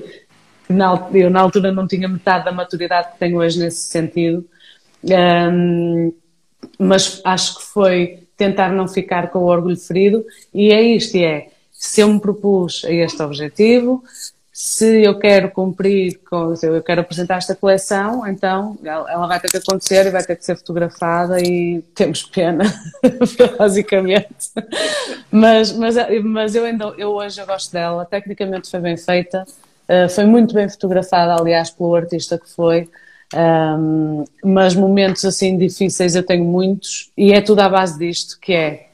que 0.66 0.72
na, 0.72 1.08
eu 1.12 1.30
na 1.30 1.40
altura 1.40 1.72
não 1.72 1.86
tinha 1.86 2.08
metade 2.08 2.44
da 2.44 2.52
maturidade 2.52 3.12
que 3.12 3.18
tenho 3.18 3.38
hoje 3.38 3.58
nesse 3.58 3.88
sentido. 3.88 4.44
Um, 5.04 6.12
mas 6.78 7.20
acho 7.24 7.58
que 7.58 7.64
foi 7.64 8.22
tentar 8.36 8.70
não 8.70 8.88
ficar 8.88 9.30
com 9.30 9.40
o 9.40 9.46
orgulho 9.46 9.76
ferido 9.76 10.24
e 10.52 10.72
é 10.72 10.82
isto, 10.82 11.16
é 11.16 11.48
se 11.70 12.00
eu 12.00 12.12
me 12.12 12.20
propus 12.20 12.84
a 12.84 12.92
este 12.92 13.20
objetivo, 13.22 14.04
se 14.52 15.02
eu 15.02 15.18
quero 15.18 15.50
cumprir, 15.50 16.20
se 16.56 16.66
eu 16.66 16.82
quero 16.82 17.00
apresentar 17.00 17.36
esta 17.36 17.54
coleção, 17.54 18.26
então 18.26 18.76
ela 18.84 19.26
vai 19.26 19.40
ter 19.40 19.50
que 19.50 19.56
acontecer 19.56 20.06
e 20.06 20.10
vai 20.10 20.22
ter 20.22 20.36
que 20.36 20.44
ser 20.44 20.56
fotografada 20.56 21.40
e 21.40 21.80
temos 21.94 22.22
pena, 22.22 22.64
basicamente. 23.58 24.50
Mas, 25.30 25.72
mas, 25.72 25.96
mas 26.22 26.54
eu 26.54 26.66
ainda, 26.66 26.84
eu 26.98 27.12
hoje 27.12 27.40
eu 27.40 27.46
gosto 27.46 27.72
dela, 27.72 28.04
tecnicamente 28.04 28.70
foi 28.70 28.80
bem 28.80 28.98
feita, 28.98 29.46
uh, 29.88 30.08
foi 30.10 30.26
muito 30.26 30.54
bem 30.54 30.68
fotografada, 30.68 31.34
aliás, 31.34 31.70
pelo 31.70 31.94
artista 31.94 32.38
que 32.38 32.50
foi, 32.50 32.90
mas 34.44 34.74
momentos 34.74 35.24
assim 35.24 35.56
difíceis 35.56 36.14
eu 36.14 36.22
tenho 36.22 36.44
muitos 36.44 37.10
e 37.16 37.32
é 37.32 37.40
tudo 37.40 37.60
à 37.60 37.70
base 37.70 37.98
disto, 37.98 38.38
que 38.38 38.52
é 38.52 38.91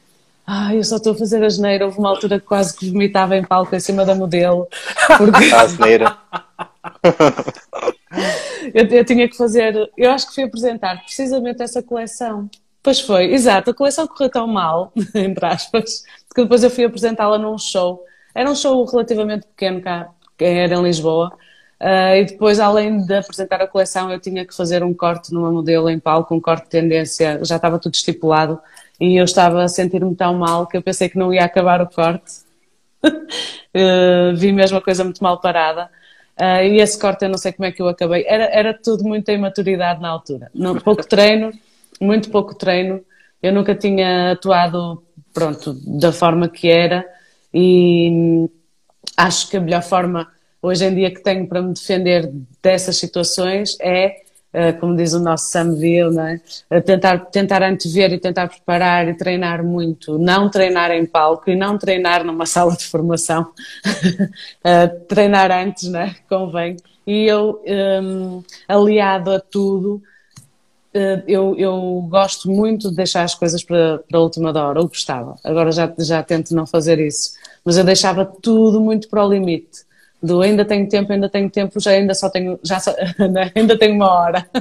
ah, 0.51 0.75
eu 0.75 0.83
só 0.83 0.97
estou 0.97 1.13
a 1.13 1.15
fazer 1.15 1.45
a 1.45 1.49
geneira. 1.51 1.85
Houve 1.85 1.99
uma 1.99 2.09
altura 2.09 2.41
que 2.41 2.47
quase 2.47 2.75
que 2.75 2.91
vomitava 2.91 3.37
em 3.37 3.45
palco 3.45 3.77
em 3.77 3.81
cima 3.81 4.03
da 4.03 4.15
modelo. 4.15 4.67
Porque... 5.19 5.45
A 5.53 5.67
geneira. 5.67 6.17
eu, 8.73 8.87
eu, 8.87 9.05
tinha 9.05 9.29
que 9.29 9.37
fazer. 9.37 9.91
Eu 9.95 10.11
acho 10.11 10.27
que 10.29 10.35
fui 10.35 10.45
apresentar 10.45 11.03
precisamente 11.05 11.63
essa 11.63 11.83
coleção. 11.83 12.49
Pois 12.83 12.99
foi, 12.99 13.27
exato. 13.35 13.73
A 13.73 13.75
coleção 13.75 14.07
correu 14.07 14.31
tão 14.31 14.47
mal, 14.47 14.91
entre 15.15 15.45
aspas, 15.45 16.03
que 16.35 16.43
depois 16.43 16.65
eu 16.65 16.71
fui 16.71 16.87
apresentá-la 16.87 17.37
num 17.37 17.59
show. 17.59 18.03
Era 18.35 18.51
um 18.51 18.55
show 18.57 18.83
relativamente 18.87 19.47
pequeno 19.49 19.83
cá, 19.83 20.09
que 20.39 20.47
era 20.47 20.77
em 20.77 20.83
Lisboa. 20.83 21.31
Uh, 21.79 22.17
e 22.17 22.25
depois, 22.25 22.59
além 22.59 23.05
de 23.05 23.15
apresentar 23.15 23.61
a 23.61 23.67
coleção, 23.67 24.11
eu 24.11 24.19
tinha 24.19 24.47
que 24.47 24.57
fazer 24.57 24.83
um 24.83 24.95
corte 24.95 25.31
numa 25.31 25.53
modelo 25.53 25.91
em 25.91 25.99
palco, 25.99 26.35
um 26.35 26.41
corte 26.41 26.65
de 26.65 26.71
tendência, 26.71 27.39
já 27.45 27.57
estava 27.57 27.79
tudo 27.79 27.95
estipulado 27.95 28.59
e 29.01 29.17
eu 29.17 29.25
estava 29.25 29.63
a 29.63 29.69
sentir-me 29.69 30.15
tão 30.15 30.35
mal 30.35 30.67
que 30.67 30.77
eu 30.77 30.83
pensei 30.83 31.09
que 31.09 31.19
não 31.19 31.33
ia 31.33 31.45
acabar 31.45 31.81
o 31.81 31.89
corte. 31.89 32.41
uh, 33.05 34.35
vi 34.37 34.53
mesmo 34.53 34.79
a 34.79 34.83
coisa 34.83 35.05
muito 35.05 35.23
mal 35.23 35.41
parada. 35.41 35.91
Uh, 36.39 36.63
e 36.65 36.81
esse 36.81 36.99
corte 36.99 37.25
eu 37.25 37.29
não 37.29 37.39
sei 37.39 37.53
como 37.53 37.67
é 37.67 37.73
que 37.73 37.83
eu 37.83 37.89
acabei. 37.89 38.25
Era, 38.27 38.45
era 38.45 38.75
tudo 38.75 39.05
muita 39.05 39.33
imaturidade 39.33 40.01
na 40.01 40.09
altura. 40.09 40.51
Não, 40.55 40.77
pouco 40.77 41.03
treino, 41.07 41.53
muito 42.01 42.31
pouco 42.31 42.55
treino. 42.55 43.05
Eu 43.43 43.53
nunca 43.53 43.75
tinha 43.75 44.33
atuado, 44.33 45.03
pronto, 45.33 45.75
da 45.87 46.13
forma 46.13 46.49
que 46.49 46.69
era 46.69 47.05
e 47.55 48.49
acho 49.17 49.49
que 49.49 49.57
a 49.57 49.61
melhor 49.61 49.83
forma 49.83 50.29
hoje 50.61 50.85
em 50.85 50.95
dia 50.95 51.11
que 51.11 51.23
tenho 51.23 51.47
para 51.47 51.63
me 51.63 51.73
defender 51.73 52.31
dessas 52.63 52.97
situações 52.97 53.77
é 53.81 54.23
como 54.81 54.97
diz 54.97 55.13
o 55.13 55.21
nosso 55.21 55.51
Sam 55.51 55.75
Ville, 55.75 56.11
né? 56.11 56.41
tentar, 56.85 57.19
tentar 57.27 57.63
antever 57.63 58.13
e 58.13 58.19
tentar 58.19 58.49
preparar 58.49 59.09
e 59.09 59.15
treinar 59.15 59.63
muito, 59.63 60.19
não 60.19 60.51
treinar 60.51 60.91
em 60.91 61.05
palco 61.05 61.51
e 61.51 61.57
não 61.57 61.77
treinar 61.77 62.25
numa 62.25 62.45
sala 62.47 62.75
de 62.75 62.87
formação, 62.87 63.43
uh, 63.43 65.01
treinar 65.07 65.51
antes, 65.51 65.89
né? 65.89 66.17
convém. 66.29 66.77
E 67.07 67.27
eu, 67.27 67.63
um, 68.03 68.43
aliado 68.67 69.31
a 69.31 69.41
tudo, 69.41 70.03
eu, 71.27 71.55
eu 71.57 72.07
gosto 72.09 72.51
muito 72.51 72.91
de 72.91 72.97
deixar 72.97 73.23
as 73.23 73.35
coisas 73.35 73.63
para, 73.63 73.99
para 73.99 74.19
a 74.19 74.23
última 74.23 74.51
hora, 74.51 74.81
ou 74.81 74.89
gostava. 74.89 75.37
Agora 75.45 75.71
já, 75.71 75.93
já 75.99 76.23
tento 76.23 76.55
não 76.55 76.67
fazer 76.67 76.99
isso, 76.99 77.33
mas 77.65 77.79
eu 77.79 77.85
deixava 77.85 78.25
tudo 78.25 78.81
muito 78.81 79.09
para 79.09 79.25
o 79.25 79.31
limite 79.31 79.88
do 80.23 80.41
ainda 80.43 80.65
tenho 80.65 80.89
tempo, 80.89 81.13
ainda 81.13 81.29
tenho 81.29 81.49
tempo, 81.51 81.81
já 81.81 81.93
ainda 81.93 82.15
só 82.15 82.29
tenho, 82.29 82.59
já 82.63 82.81
só, 82.81 82.93
né, 83.31 83.53
ainda 83.55 83.79
tenho 83.79 83.95
uma 83.95 84.11
hora. 84.11 84.49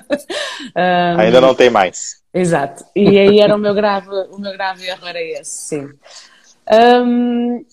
um, 0.76 1.20
ainda 1.20 1.42
não 1.42 1.56
tem 1.56 1.70
mais. 1.70 2.22
Exato. 2.34 2.86
E 2.96 3.18
aí 3.18 3.40
era 3.40 3.56
o 3.56 3.60
meu 3.60 3.74
grave, 3.74 4.10
o 4.32 4.40
meu 4.40 4.52
grave 4.54 4.88
erro 4.88 5.08
era 5.08 5.22
esse, 5.22 5.68
sim. 5.68 5.90
Um, 7.04 7.66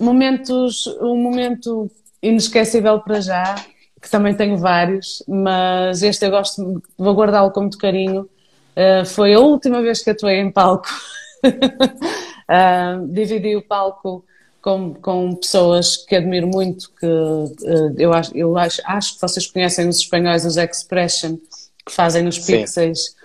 momentos, 0.00 0.86
um 1.00 1.16
momento 1.16 1.90
inesquecível 2.22 3.00
para 3.00 3.20
já 3.20 3.56
que 4.02 4.10
também 4.10 4.34
tenho 4.34 4.56
vários, 4.56 5.22
mas 5.28 6.02
este 6.02 6.26
eu 6.26 6.30
gosto, 6.30 6.82
vou 6.98 7.14
guardá-lo 7.14 7.52
com 7.52 7.60
muito 7.60 7.78
carinho. 7.78 8.28
Uh, 8.76 9.06
foi 9.06 9.32
a 9.32 9.38
última 9.38 9.80
vez 9.80 10.02
que 10.02 10.10
atuei 10.10 10.40
em 10.40 10.50
palco. 10.50 10.88
uh, 11.46 13.06
dividi 13.06 13.54
o 13.54 13.62
palco 13.62 14.24
com, 14.62 14.94
com 14.94 15.34
pessoas 15.34 15.96
que 15.96 16.14
admiro 16.14 16.46
muito, 16.46 16.88
que 16.98 17.04
uh, 17.04 17.94
eu, 17.98 18.14
acho, 18.14 18.36
eu 18.36 18.56
acho, 18.56 18.80
acho 18.86 19.14
que 19.14 19.20
vocês 19.20 19.46
conhecem 19.48 19.88
os 19.88 19.98
espanhóis, 19.98 20.46
os 20.46 20.56
Expression, 20.56 21.36
que 21.84 21.92
fazem 21.92 22.28
os 22.28 22.38
Pixels. 22.38 23.16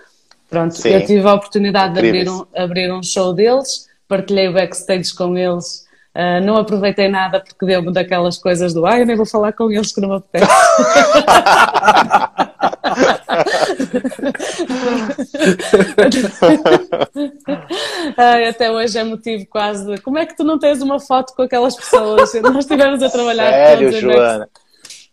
Pronto, 0.50 0.74
Sim. 0.74 0.88
eu 0.88 1.06
tive 1.06 1.26
a 1.26 1.34
oportunidade 1.34 1.94
de 1.94 2.00
abrir 2.00 2.28
um, 2.28 2.44
abrir 2.56 2.92
um 2.92 3.02
show 3.02 3.32
deles, 3.32 3.86
partilhei 4.08 4.48
o 4.48 4.52
backstage 4.52 5.14
com 5.14 5.38
eles. 5.38 5.86
Uh, 6.14 6.44
não 6.44 6.56
aproveitei 6.56 7.08
nada 7.08 7.38
porque 7.38 7.64
deu-me 7.64 7.92
daquelas 7.92 8.38
coisas 8.38 8.74
do 8.74 8.84
ai, 8.84 9.02
eu 9.02 9.06
nem 9.06 9.14
vou 9.14 9.26
falar 9.26 9.52
com 9.52 9.70
eles 9.70 9.92
que 9.92 10.00
não 10.00 10.08
me 10.08 10.16
apetece. 10.16 10.50
ai, 18.16 18.48
até 18.48 18.70
hoje 18.70 18.96
é 18.98 19.04
motivo 19.04 19.46
quase 19.48 19.86
de 19.86 20.00
como 20.00 20.18
é 20.18 20.26
que 20.26 20.36
tu 20.36 20.44
não 20.44 20.58
tens 20.58 20.82
uma 20.82 21.00
foto 21.00 21.34
com 21.34 21.42
aquelas 21.42 21.76
pessoas? 21.76 22.32
Nós 22.42 22.64
estivemos 22.64 23.02
a 23.02 23.10
trabalhar 23.10 23.50
Sério, 23.50 23.90
todos, 23.90 24.00
Joana? 24.00 24.48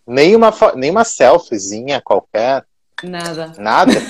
Nem 0.08 0.36
uma, 0.36 0.54
nem 0.76 0.92
uma 0.92 1.04
selfiezinha 1.04 2.00
qualquer? 2.02 2.64
Nada. 3.04 3.54
Nada? 3.58 3.94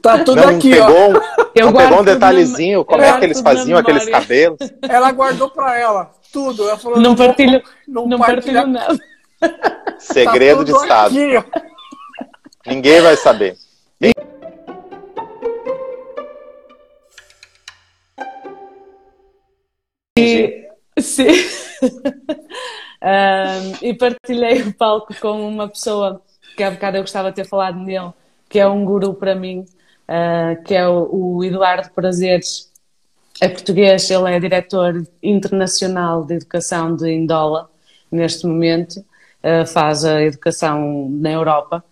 Tá 0.00 0.24
tudo 0.24 0.36
não, 0.36 0.56
aqui, 0.56 0.70
pegou, 0.70 1.10
ó. 1.10 1.12
não 1.60 1.72
pegou 1.72 2.00
um 2.00 2.04
detalhezinho, 2.04 2.84
como 2.84 3.02
é 3.02 3.18
que 3.18 3.24
eles 3.24 3.40
faziam 3.40 3.78
aqueles 3.78 4.08
cabelos? 4.08 4.58
Ela 4.88 5.10
guardou 5.10 5.50
pra 5.50 5.76
ela 5.76 6.12
tudo. 6.32 6.68
Ela 6.68 6.78
falou, 6.78 6.98
não, 6.98 7.10
não 7.10 7.16
partilho, 7.16 7.62
não, 7.86 8.06
não 8.06 8.18
partilho 8.18 8.66
nada. 8.66 8.98
Segredo 9.98 10.58
tá 10.58 10.64
de 10.64 10.72
Estado. 10.72 11.18
Aqui, 11.18 11.62
Ninguém 12.66 13.00
vai 13.00 13.16
saber. 13.16 13.56
E, 20.18 20.68
sim. 21.00 21.28
um, 23.02 23.78
e 23.86 23.94
partilhei 23.94 24.62
o 24.62 24.74
palco 24.74 25.14
com 25.20 25.48
uma 25.48 25.68
pessoa 25.68 26.20
que 26.56 26.62
há 26.62 26.70
bocado 26.70 26.96
eu 26.96 27.02
gostava 27.02 27.30
de 27.30 27.36
ter 27.36 27.44
falado 27.44 27.78
nele, 27.78 28.12
que 28.48 28.58
é 28.58 28.66
um 28.66 28.84
guru 28.84 29.14
para 29.14 29.34
mim, 29.34 29.60
uh, 30.08 30.62
que 30.64 30.74
é 30.74 30.86
o, 30.88 31.36
o, 31.36 31.44
Eduardo 31.44 31.90
Prazeres. 31.92 32.68
É 33.40 33.48
português, 33.48 34.10
ele 34.10 34.34
é 34.34 34.40
diretor 34.40 35.06
internacional 35.22 36.24
de 36.24 36.34
educação 36.34 36.96
de 36.96 37.08
Indola 37.12 37.70
neste 38.10 38.44
momento, 38.44 38.96
uh, 38.98 39.64
faz 39.64 40.04
a 40.04 40.20
educação 40.20 41.08
na 41.08 41.30
Europa 41.30 41.84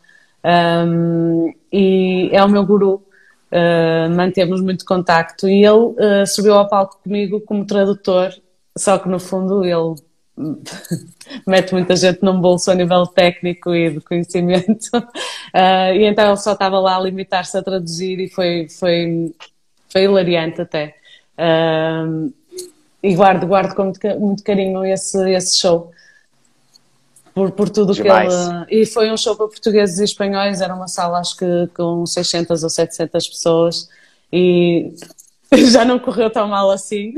um, 0.46 1.52
e 1.72 2.30
é 2.32 2.42
o 2.44 2.48
meu 2.48 2.64
guru. 2.64 3.02
Uh, 3.50 4.10
mantemos 4.14 4.60
muito 4.60 4.84
contacto 4.84 5.48
e 5.48 5.64
ele 5.64 6.26
subiu 6.26 6.54
ao 6.54 6.68
palco 6.68 6.98
comigo 7.02 7.40
como 7.40 7.64
tradutor, 7.64 8.30
só 8.76 8.98
que 8.98 9.08
no 9.08 9.20
fundo 9.20 9.64
ele 9.64 9.94
mete 11.46 11.72
muita 11.72 11.96
gente 11.96 12.22
num 12.22 12.40
bolso 12.40 12.70
a 12.70 12.74
nível 12.74 13.06
técnico 13.06 13.74
e 13.74 13.90
de 13.90 14.00
conhecimento. 14.00 14.96
Uh, 14.96 15.94
e 15.96 16.04
então 16.04 16.28
ele 16.28 16.36
só 16.36 16.52
estava 16.52 16.78
lá 16.78 16.96
a 16.96 17.00
limitar-se 17.00 17.56
a 17.56 17.62
traduzir 17.62 18.20
e 18.20 18.28
foi, 18.28 18.68
foi, 18.68 19.34
foi 19.88 20.02
hilariante 20.02 20.60
até. 20.60 20.94
Uh, 21.38 22.32
e 23.02 23.14
guardo, 23.14 23.46
guardo 23.46 23.74
com 23.74 23.84
muito, 23.84 24.20
muito 24.20 24.42
carinho 24.42 24.84
esse, 24.84 25.30
esse 25.30 25.58
show. 25.58 25.92
Por, 27.36 27.50
por 27.50 27.68
tudo 27.68 27.92
Demais. 27.92 28.34
que 28.34 28.72
ele. 28.72 28.82
E 28.82 28.86
foi 28.86 29.12
um 29.12 29.16
show 29.18 29.36
para 29.36 29.46
portugueses 29.46 29.98
e 29.98 30.04
espanhóis, 30.04 30.62
era 30.62 30.74
uma 30.74 30.88
sala 30.88 31.18
acho 31.18 31.36
que 31.36 31.68
com 31.76 32.06
600 32.06 32.62
ou 32.62 32.70
700 32.70 33.28
pessoas 33.28 33.90
e 34.32 34.94
já 35.70 35.84
não 35.84 35.98
correu 35.98 36.30
tão 36.30 36.48
mal 36.48 36.70
assim. 36.70 37.12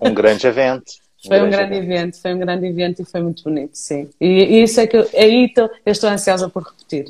Um 0.00 0.12
grande 0.12 0.48
evento. 0.48 0.94
Foi 1.24 1.40
um 1.40 1.48
grande 1.48 1.74
evento. 1.76 1.92
evento. 1.92 2.20
foi 2.20 2.34
um 2.34 2.38
grande 2.40 2.66
evento 2.66 3.02
e 3.02 3.04
foi 3.04 3.22
muito 3.22 3.44
bonito, 3.44 3.70
sim. 3.74 4.10
E, 4.20 4.26
e 4.26 4.62
isso 4.64 4.80
é 4.80 4.86
que 4.88 4.96
eu, 4.96 5.08
aí 5.14 5.54
eu 5.56 5.92
estou 5.92 6.10
ansiosa 6.10 6.48
por 6.48 6.64
repetir. 6.64 7.06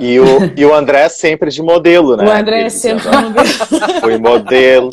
E 0.00 0.18
o, 0.18 0.26
e 0.56 0.64
o 0.64 0.74
André 0.74 1.02
é 1.02 1.08
sempre 1.08 1.52
de 1.52 1.62
modelo, 1.62 2.16
né? 2.16 2.24
O 2.24 2.32
André 2.32 2.62
é 2.62 2.68
sempre 2.68 3.08
de 3.08 3.16
modelo. 3.16 4.00
Foi 4.00 4.18
modelo. 4.18 4.90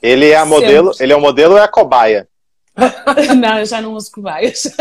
Ele 0.00 0.30
é 0.30 0.36
a 0.36 0.46
modelo, 0.46 0.92
ele 1.00 1.12
é 1.12 1.16
o 1.16 1.20
modelo 1.20 1.54
ou 1.54 1.58
é 1.58 1.64
a 1.64 1.68
cobaia? 1.68 2.28
Não, 3.36 3.58
eu 3.58 3.66
já 3.66 3.80
não 3.80 3.94
uso 3.94 4.10
cobaias. 4.10 4.72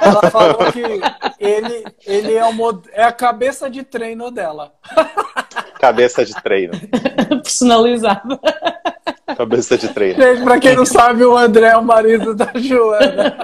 Ela 0.00 0.30
falou 0.30 0.72
que 0.72 0.82
ele, 1.38 1.84
ele 2.06 2.34
é, 2.34 2.44
o, 2.44 2.82
é 2.92 3.02
a 3.02 3.12
cabeça 3.12 3.68
de 3.68 3.82
treino 3.82 4.30
dela. 4.30 4.72
Cabeça 5.80 6.24
de 6.24 6.34
treino. 6.42 6.74
Personalizada. 7.42 8.38
Cabeça 9.36 9.78
de 9.78 9.88
treino. 9.88 10.22
Gente, 10.22 10.42
pra 10.42 10.60
quem 10.60 10.76
não 10.76 10.84
sabe, 10.84 11.24
o 11.24 11.36
André 11.36 11.68
é 11.68 11.76
o 11.76 11.84
marido 11.84 12.34
da 12.34 12.52
Joana. 12.54 13.34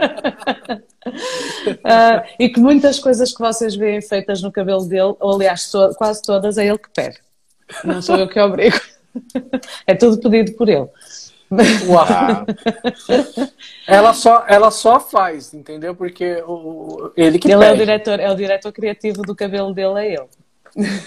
Uh, 1.06 2.26
e 2.38 2.48
que 2.48 2.60
muitas 2.60 2.98
coisas 2.98 3.32
que 3.32 3.40
vocês 3.40 3.74
veem 3.74 4.02
feitas 4.02 4.42
no 4.42 4.52
cabelo 4.52 4.84
dele, 4.84 5.16
ou 5.20 5.34
aliás, 5.34 5.70
to 5.70 5.94
quase 5.96 6.22
todas, 6.22 6.58
é 6.58 6.66
ele 6.66 6.78
que 6.78 6.90
pede. 6.90 7.18
Não 7.84 8.02
sou 8.02 8.16
eu 8.16 8.28
que 8.28 8.38
obrigo. 8.38 8.78
É 9.86 9.94
tudo 9.94 10.18
pedido 10.30 10.56
por 10.56 10.68
ele. 10.68 10.86
Uau. 11.88 12.06
ela, 13.86 14.12
só, 14.12 14.44
ela 14.48 14.70
só 14.70 14.98
faz, 14.98 15.54
entendeu? 15.54 15.94
Porque 15.94 16.42
o, 16.46 17.12
ele 17.16 17.38
que 17.38 17.48
ele 17.48 17.58
pede. 17.58 17.70
é 17.70 17.74
o 17.74 17.76
diretor, 17.76 18.20
é 18.20 18.30
o 18.30 18.34
diretor 18.34 18.72
criativo 18.72 19.22
do 19.22 19.34
cabelo 19.34 19.72
dele, 19.72 19.98
é 19.98 20.14
ele. 20.14 20.28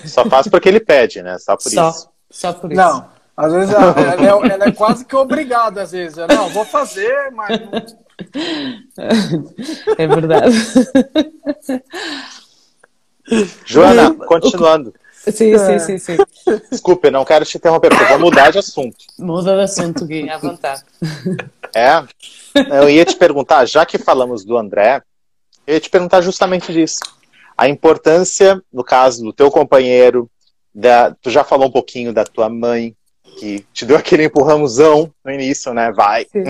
Só 0.06 0.26
faz 0.26 0.48
porque 0.48 0.70
ele 0.70 0.80
pede, 0.80 1.22
né? 1.22 1.38
Só 1.38 1.56
por 1.56 1.70
só, 1.70 1.90
isso. 1.90 2.10
Só 2.30 2.54
por 2.54 2.72
isso. 2.72 2.82
Não, 2.82 3.10
às 3.36 3.54
vezes 3.54 3.74
ela, 3.74 3.96
ela, 4.00 4.24
é, 4.24 4.54
ela 4.54 4.66
é, 4.66 4.72
quase 4.72 5.06
que 5.06 5.16
obrigada, 5.16 5.84
às 5.84 5.92
vezes. 5.92 6.18
Não, 6.28 6.50
vou 6.50 6.66
fazer, 6.66 7.32
mas. 7.32 7.96
É 9.98 10.08
verdade. 10.08 10.56
Joana, 13.66 14.14
continuando. 14.26 14.94
Sim, 15.32 15.58
sim, 15.58 15.80
sim, 15.80 15.98
sim. 15.98 16.18
Desculpe, 16.72 17.10
não 17.10 17.26
quero 17.26 17.46
te 17.46 17.58
interromper, 17.58 17.90
porque 17.90 18.04
eu 18.04 18.10
vou 18.10 18.20
mudar 18.20 18.52
de 18.52 18.60
assunto. 18.60 18.98
Muda 19.18 19.56
de 19.56 19.62
assunto, 19.62 20.06
Gui, 20.06 20.30
à 20.30 20.38
vontade. 20.38 20.84
É, 21.74 22.04
eu 22.82 22.90
ia 22.90 23.06
te 23.06 23.16
perguntar, 23.16 23.66
já 23.66 23.86
que 23.86 23.98
falamos 23.98 24.44
do 24.44 24.58
André, 24.58 25.02
eu 25.68 25.76
ia 25.76 25.80
te 25.80 25.90
perguntar 25.90 26.22
justamente 26.22 26.74
disso. 26.74 27.00
A 27.58 27.68
importância, 27.68 28.62
no 28.72 28.84
caso 28.84 29.24
do 29.24 29.34
teu 29.34 29.52
companheiro, 29.52 30.30
da, 30.74 31.12
tu 31.22 31.30
já 31.30 31.44
falou 31.44 31.68
um 31.68 31.72
pouquinho 31.72 32.14
da 32.14 32.24
tua 32.24 32.50
mãe, 32.50 32.96
que 33.38 33.66
te 33.74 33.86
deu 33.86 33.98
aquele 33.98 34.26
empurrãozão 34.26 35.14
no 35.24 35.32
início, 35.32 35.74
né? 35.74 35.92
Vai. 35.92 36.26
Sim. 36.26 36.44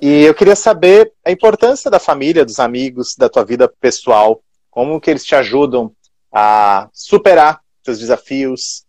E 0.00 0.24
eu 0.24 0.34
queria 0.34 0.56
saber 0.56 1.12
a 1.24 1.30
importância 1.30 1.90
da 1.90 1.98
família, 1.98 2.44
dos 2.44 2.60
amigos, 2.60 3.14
da 3.16 3.28
tua 3.28 3.44
vida 3.44 3.72
pessoal, 3.80 4.40
como 4.70 5.00
que 5.00 5.10
eles 5.10 5.24
te 5.24 5.34
ajudam 5.34 5.92
a 6.32 6.88
superar 6.92 7.60
seus 7.86 7.98
desafios, 7.98 8.84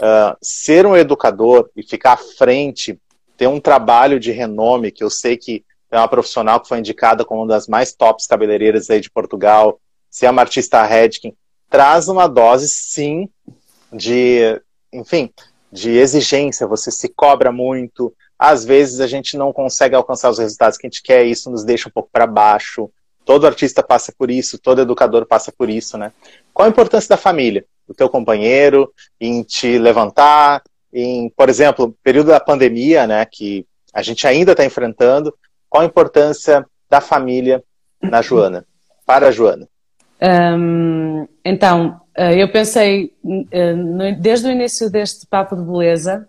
uh, 0.00 0.36
ser 0.42 0.86
um 0.86 0.96
educador 0.96 1.70
e 1.76 1.82
ficar 1.82 2.14
à 2.14 2.16
frente, 2.16 2.98
ter 3.36 3.46
um 3.46 3.60
trabalho 3.60 4.18
de 4.18 4.32
renome, 4.32 4.90
que 4.90 5.04
eu 5.04 5.10
sei 5.10 5.36
que 5.36 5.64
é 5.90 5.98
uma 5.98 6.08
profissional 6.08 6.60
que 6.60 6.68
foi 6.68 6.78
indicada 6.78 7.24
como 7.24 7.42
uma 7.42 7.48
das 7.48 7.66
mais 7.66 7.94
tops 7.94 8.26
cabeleireiras 8.26 8.90
aí 8.90 9.00
de 9.00 9.10
Portugal, 9.10 9.80
ser 10.10 10.28
uma 10.28 10.42
artista 10.42 10.82
Redkin, 10.84 11.34
traz 11.70 12.08
uma 12.08 12.26
dose, 12.26 12.68
sim, 12.68 13.28
de, 13.92 14.60
enfim, 14.92 15.30
de 15.70 15.90
exigência, 15.90 16.66
você 16.66 16.90
se 16.90 17.08
cobra 17.08 17.52
muito, 17.52 18.12
às 18.38 18.64
vezes 18.64 19.00
a 19.00 19.06
gente 19.06 19.36
não 19.36 19.52
consegue 19.52 19.94
alcançar 19.94 20.30
os 20.30 20.38
resultados 20.38 20.78
que 20.78 20.86
a 20.86 20.90
gente 20.90 21.02
quer, 21.02 21.24
isso 21.24 21.50
nos 21.50 21.64
deixa 21.64 21.88
um 21.88 21.92
pouco 21.92 22.08
para 22.12 22.26
baixo. 22.26 22.90
Todo 23.24 23.46
artista 23.46 23.82
passa 23.82 24.12
por 24.16 24.30
isso, 24.30 24.58
todo 24.58 24.80
educador 24.80 25.26
passa 25.26 25.52
por 25.52 25.68
isso, 25.68 25.98
né? 25.98 26.12
Qual 26.54 26.64
a 26.64 26.70
importância 26.70 27.08
da 27.08 27.16
família, 27.16 27.66
do 27.88 27.94
teu 27.94 28.08
companheiro, 28.08 28.92
em 29.18 29.42
te 29.42 29.78
levantar, 29.78 30.62
em, 30.92 31.30
por 31.30 31.48
exemplo, 31.48 31.96
período 32.04 32.28
da 32.28 32.38
pandemia, 32.38 33.06
né, 33.06 33.24
que 33.24 33.66
a 33.92 34.02
gente 34.02 34.26
ainda 34.26 34.52
está 34.52 34.64
enfrentando, 34.64 35.34
qual 35.68 35.82
a 35.82 35.86
importância 35.86 36.64
da 36.88 37.00
família 37.00 37.64
na 38.00 38.22
Joana, 38.22 38.64
para 39.06 39.28
a 39.28 39.30
Joana? 39.30 39.66
Então, 41.44 42.00
eh, 42.14 42.42
eu 42.42 42.50
pensei, 42.50 43.12
eh, 43.50 44.12
desde 44.18 44.48
o 44.48 44.50
início 44.50 44.90
deste 44.90 45.26
papo 45.26 45.56
de 45.56 45.62
beleza, 45.62 46.28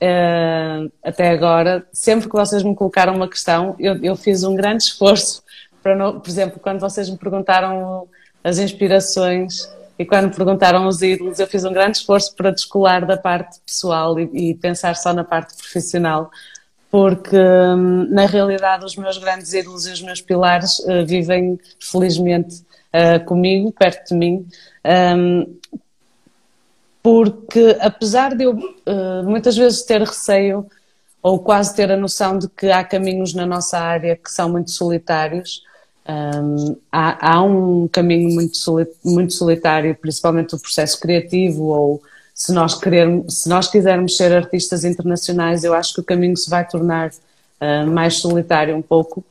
eh, 0.00 0.88
até 1.02 1.30
agora, 1.30 1.86
sempre 1.92 2.28
que 2.28 2.36
vocês 2.36 2.62
me 2.62 2.74
colocaram 2.74 3.14
uma 3.14 3.28
questão, 3.28 3.74
eu, 3.78 3.96
eu 4.02 4.16
fiz 4.16 4.44
um 4.44 4.54
grande 4.54 4.84
esforço 4.84 5.42
para, 5.82 5.96
não, 5.96 6.20
por 6.20 6.28
exemplo, 6.28 6.60
quando 6.60 6.80
vocês 6.80 7.10
me 7.10 7.16
perguntaram 7.16 8.08
as 8.42 8.58
inspirações 8.58 9.68
e 9.98 10.04
quando 10.04 10.34
perguntaram 10.34 10.86
os 10.86 11.00
ídolos, 11.00 11.38
eu 11.38 11.46
fiz 11.46 11.64
um 11.64 11.72
grande 11.72 11.98
esforço 11.98 12.34
para 12.34 12.50
descolar 12.50 13.06
da 13.06 13.16
parte 13.16 13.60
pessoal 13.64 14.18
e, 14.20 14.50
e 14.50 14.54
pensar 14.54 14.94
só 14.96 15.12
na 15.12 15.24
parte 15.24 15.56
profissional, 15.56 16.30
porque 16.90 17.36
hum, 17.36 18.06
na 18.10 18.26
realidade 18.26 18.84
os 18.84 18.96
meus 18.96 19.18
grandes 19.18 19.52
ídolos 19.52 19.86
e 19.86 19.92
os 19.92 20.02
meus 20.02 20.20
pilares 20.20 20.78
uh, 20.80 21.04
vivem 21.06 21.58
felizmente 21.80 22.62
uh, 22.92 23.24
comigo, 23.24 23.72
perto 23.72 24.10
de 24.10 24.14
mim, 24.14 24.46
um, 25.16 25.56
porque 27.02 27.76
apesar 27.80 28.34
de 28.34 28.44
eu 28.44 28.52
uh, 28.52 29.22
muitas 29.24 29.56
vezes 29.56 29.82
ter 29.82 30.00
receio 30.00 30.66
ou 31.22 31.38
quase 31.38 31.74
ter 31.74 31.90
a 31.90 31.96
noção 31.96 32.38
de 32.38 32.48
que 32.48 32.70
há 32.70 32.84
caminhos 32.84 33.32
na 33.32 33.46
nossa 33.46 33.78
área 33.78 34.16
que 34.16 34.30
são 34.30 34.48
muito 34.48 34.70
solitários, 34.70 35.62
um, 36.08 36.76
há, 36.90 37.34
há, 37.34 37.42
um 37.42 37.88
caminho 37.88 38.34
muito, 38.34 38.56
muito 39.04 39.32
solitário, 39.32 39.94
principalmente 39.94 40.54
o 40.54 40.58
processo 40.58 41.00
criativo 41.00 41.64
ou 41.64 42.02
se 42.34 42.52
nós, 42.52 42.74
querermos, 42.74 43.42
se 43.42 43.48
nós 43.48 43.68
quisermos 43.68 44.16
ser 44.16 44.32
artistas 44.32 44.84
internacionais, 44.84 45.64
eu 45.64 45.72
acho 45.72 45.94
que 45.94 46.00
o 46.00 46.04
caminho 46.04 46.36
se 46.36 46.50
vai 46.50 46.66
tornar 46.68 47.08
uh, 47.08 47.86
mais 47.90 48.16
solitário 48.16 48.76
um 48.76 48.82
pouco. 48.82 49.24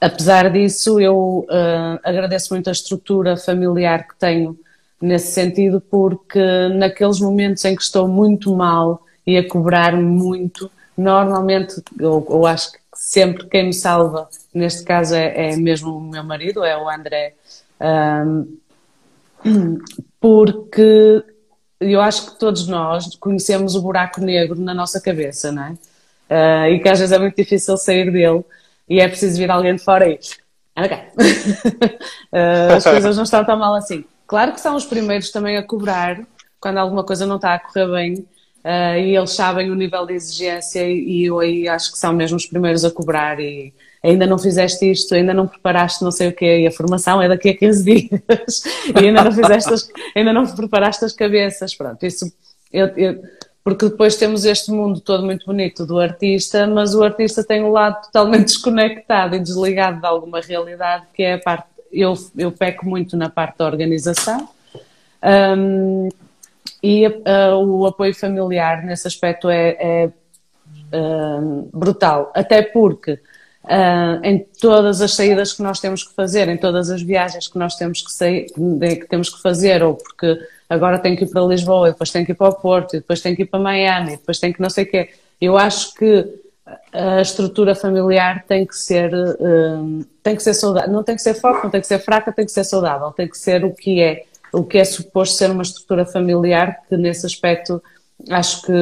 Apesar 0.00 0.50
disso, 0.50 1.00
eu 1.00 1.46
uh, 1.50 1.98
agradeço 2.04 2.54
muito 2.54 2.68
a 2.68 2.72
estrutura 2.72 3.36
familiar 3.36 4.06
que 4.06 4.14
tenho 4.16 4.56
nesse 5.00 5.32
sentido, 5.32 5.80
porque 5.80 6.68
naqueles 6.74 7.20
momentos 7.20 7.64
em 7.64 7.74
que 7.74 7.82
estou 7.82 8.06
muito 8.06 8.54
mal 8.54 9.02
e 9.26 9.36
a 9.36 9.46
cobrar-me 9.46 10.02
muito, 10.02 10.70
normalmente, 10.96 11.82
eu, 11.98 12.24
eu, 12.30 12.46
acho 12.46 12.72
que 12.72 12.78
sempre 12.96 13.46
quem 13.46 13.66
me 13.66 13.72
salva, 13.72 14.28
neste 14.52 14.84
caso 14.84 15.14
é, 15.14 15.52
é 15.52 15.56
mesmo 15.56 15.96
o 15.96 16.00
meu 16.00 16.24
marido, 16.24 16.64
é 16.64 16.76
o 16.76 16.88
André, 16.88 17.34
um, 17.80 18.56
porque 20.20 21.22
eu 21.80 22.00
acho 22.00 22.32
que 22.32 22.38
todos 22.38 22.66
nós 22.66 23.14
conhecemos 23.16 23.74
o 23.74 23.82
buraco 23.82 24.20
negro 24.20 24.58
na 24.58 24.74
nossa 24.74 25.00
cabeça, 25.00 25.52
não 25.52 25.64
é? 25.64 25.72
Uh, 26.28 26.74
e 26.74 26.80
que 26.80 26.88
às 26.88 26.98
vezes 26.98 27.12
é 27.12 27.18
muito 27.18 27.36
difícil 27.36 27.76
sair 27.76 28.10
dele 28.10 28.44
e 28.88 29.00
é 29.00 29.06
preciso 29.06 29.38
vir 29.38 29.50
alguém 29.50 29.76
de 29.76 29.82
fora 29.82 30.08
e. 30.08 30.18
Ok. 30.76 30.96
uh, 32.32 32.74
as 32.76 32.84
coisas 32.84 33.16
não 33.16 33.24
estão 33.24 33.44
tão 33.44 33.58
mal 33.58 33.74
assim. 33.74 34.04
Claro 34.26 34.52
que 34.52 34.60
são 34.60 34.74
os 34.74 34.84
primeiros 34.84 35.30
também 35.30 35.56
a 35.56 35.62
cobrar 35.62 36.20
quando 36.58 36.78
alguma 36.78 37.04
coisa 37.04 37.26
não 37.26 37.36
está 37.36 37.54
a 37.54 37.58
correr 37.60 37.86
bem 37.92 38.26
uh, 38.66 38.98
e 38.98 39.16
eles 39.16 39.30
sabem 39.30 39.70
o 39.70 39.76
nível 39.76 40.04
de 40.04 40.14
exigência 40.14 40.84
e 40.90 41.26
eu 41.26 41.38
aí 41.38 41.68
acho 41.68 41.92
que 41.92 41.98
são 41.98 42.12
mesmo 42.12 42.36
os 42.36 42.46
primeiros 42.46 42.84
a 42.84 42.90
cobrar 42.90 43.38
e 43.38 43.72
ainda 44.02 44.26
não 44.26 44.38
fizeste 44.38 44.90
isto, 44.90 45.14
ainda 45.14 45.32
não 45.32 45.46
preparaste 45.46 46.02
não 46.02 46.10
sei 46.10 46.28
o 46.28 46.32
quê, 46.32 46.60
e 46.60 46.66
a 46.66 46.72
formação 46.72 47.22
é 47.22 47.28
daqui 47.28 47.50
a 47.50 47.56
15 47.56 47.84
dias, 47.84 48.62
e 49.00 49.06
ainda 49.06 49.24
não 49.24 49.32
fizeste, 49.32 49.72
as, 49.72 49.88
ainda 50.14 50.32
não 50.32 50.46
preparaste 50.46 51.04
as 51.04 51.12
cabeças, 51.12 51.74
pronto, 51.74 52.04
isso, 52.04 52.32
eu, 52.72 52.86
eu, 52.96 53.22
porque 53.64 53.88
depois 53.88 54.16
temos 54.16 54.44
este 54.44 54.70
mundo 54.70 55.00
todo 55.00 55.24
muito 55.24 55.44
bonito 55.44 55.84
do 55.84 55.98
artista, 55.98 56.68
mas 56.68 56.94
o 56.94 57.02
artista 57.02 57.42
tem 57.42 57.64
um 57.64 57.70
lado 57.70 58.00
totalmente 58.04 58.46
desconectado 58.54 59.34
e 59.34 59.40
desligado 59.40 60.00
de 60.00 60.06
alguma 60.06 60.40
realidade, 60.40 61.06
que 61.12 61.24
é 61.24 61.34
a 61.34 61.38
parte, 61.38 61.66
eu, 61.90 62.14
eu 62.36 62.52
peco 62.52 62.86
muito 62.86 63.16
na 63.16 63.28
parte 63.28 63.58
da 63.58 63.66
organização, 63.66 64.48
um, 65.58 66.08
e 66.82 67.06
uh, 67.06 67.56
o 67.56 67.86
apoio 67.86 68.14
familiar 68.14 68.84
nesse 68.84 69.06
aspecto 69.06 69.48
é, 69.48 69.76
é 69.80 70.10
uh, 70.96 71.68
brutal, 71.72 72.32
até 72.34 72.62
porque 72.62 73.18
Uh, 73.66 74.22
em 74.22 74.46
todas 74.60 75.00
as 75.00 75.14
saídas 75.14 75.52
que 75.52 75.60
nós 75.60 75.80
temos 75.80 76.04
que 76.04 76.14
fazer, 76.14 76.48
em 76.48 76.56
todas 76.56 76.88
as 76.88 77.02
viagens 77.02 77.48
que 77.48 77.58
nós 77.58 77.74
temos 77.74 78.00
que, 78.00 78.12
sair, 78.12 78.46
que 78.46 79.08
temos 79.08 79.28
que 79.28 79.42
fazer, 79.42 79.82
ou 79.82 79.94
porque 79.94 80.38
agora 80.70 81.00
tenho 81.00 81.16
que 81.16 81.24
ir 81.24 81.26
para 81.26 81.42
Lisboa, 81.42 81.90
depois 81.90 82.12
tenho 82.12 82.24
que 82.24 82.30
ir 82.30 82.36
para 82.36 82.48
o 82.48 82.54
Porto, 82.54 82.94
e 82.94 83.00
depois 83.00 83.20
tenho 83.20 83.34
que 83.34 83.42
ir 83.42 83.46
para 83.46 83.58
Miami, 83.58 84.12
e 84.12 84.16
depois 84.18 84.38
tenho 84.38 84.54
que 84.54 84.62
não 84.62 84.70
sei 84.70 84.84
o 84.84 84.88
quê. 84.88 85.10
Eu 85.40 85.58
acho 85.58 85.94
que 85.94 86.24
a 86.92 87.20
estrutura 87.20 87.74
familiar 87.74 88.44
tem 88.46 88.64
que 88.64 88.76
ser 88.76 89.10
tem 90.22 90.36
que 90.36 90.42
ser 90.44 90.54
saudável, 90.54 90.92
não 90.92 91.02
tem 91.02 91.16
que 91.16 91.22
ser 91.22 91.34
forte, 91.34 91.64
não 91.64 91.70
tem 91.70 91.80
que 91.80 91.86
ser 91.88 91.98
fraca, 91.98 92.32
tem 92.32 92.44
que 92.44 92.52
ser 92.52 92.64
saudável, 92.64 93.10
tem 93.10 93.28
que 93.28 93.36
ser 93.36 93.64
o 93.64 93.72
que 93.74 94.00
é, 94.00 94.24
o 94.56 94.64
que 94.64 94.78
é 94.78 94.84
suposto 94.84 95.36
ser 95.36 95.50
uma 95.50 95.62
estrutura 95.62 96.06
familiar, 96.06 96.80
que 96.88 96.96
nesse 96.96 97.26
aspecto 97.26 97.82
acho 98.30 98.62
que 98.62 98.72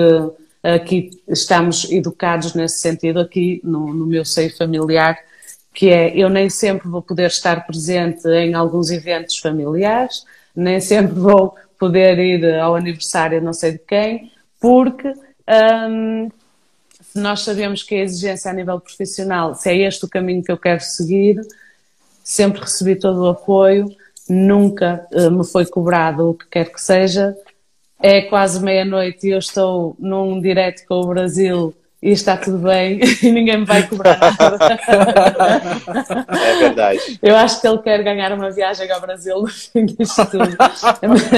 aqui 0.63 1.11
estamos 1.29 1.91
educados 1.91 2.55
nesse 2.55 2.79
sentido, 2.79 3.19
aqui 3.19 3.61
no, 3.65 3.93
no 3.93 4.07
meu 4.07 4.25
seio 4.25 4.57
familiar, 4.57 5.19
que 5.75 5.91
é 5.91 6.17
eu 6.17 6.29
nem 6.29 6.49
sempre 6.49 6.89
vou 6.89 7.03
poder 7.03 7.27
estar 7.27 7.67
presente 7.67 8.27
em 8.29 8.55
alguns 8.55 8.91
eventos 8.93 9.37
familiares, 9.39 10.25
nem 10.55 10.81
sempre 10.81 11.15
vou 11.15 11.57
poder 11.77 12.21
ir 12.21 12.55
ao 12.55 12.77
aniversário 12.77 13.43
não 13.43 13.53
sei 13.53 13.73
de 13.73 13.79
quem, 13.81 14.31
porque 14.61 15.13
hum, 15.89 16.31
nós 17.17 17.41
sabemos 17.41 17.83
que 17.83 17.97
a 17.97 18.03
exigência 18.03 18.49
a 18.49 18.55
nível 18.55 18.79
profissional, 18.79 19.57
se 19.57 19.71
é 19.71 19.77
este 19.79 20.05
o 20.05 20.09
caminho 20.09 20.43
que 20.43 20.53
eu 20.53 20.57
quero 20.57 20.81
seguir, 20.81 21.41
sempre 22.23 22.61
recebi 22.61 22.95
todo 22.95 23.23
o 23.23 23.29
apoio, 23.29 23.91
nunca 24.29 25.07
uh, 25.13 25.31
me 25.31 25.45
foi 25.45 25.67
cobrado 25.67 26.31
o 26.31 26.35
que 26.35 26.47
quer 26.47 26.73
que 26.73 26.81
seja, 26.81 27.37
é 28.01 28.23
quase 28.23 28.63
meia-noite 28.63 29.27
e 29.27 29.31
eu 29.31 29.39
estou 29.39 29.97
num 29.99 30.41
direto 30.41 30.87
com 30.87 30.97
o 30.97 31.07
Brasil 31.07 31.75
e 32.03 32.11
está 32.11 32.37
tudo 32.37 32.59
bem 32.59 33.01
e 33.23 33.31
ninguém 33.31 33.61
me 33.61 33.65
vai 33.65 33.83
cobrar 33.89 34.19
nada. 34.21 34.59
É 36.29 36.59
verdade. 36.59 37.19
Eu 37.23 37.35
acho 37.35 37.63
que 37.63 37.67
ele 37.67 37.79
quer 37.79 38.03
ganhar 38.03 38.31
uma 38.33 38.51
viagem 38.51 38.91
ao 38.91 39.01
Brasil 39.01 39.41
no 39.41 39.47
fim 39.47 39.87
disto 39.87 40.27
tudo. 40.27 40.55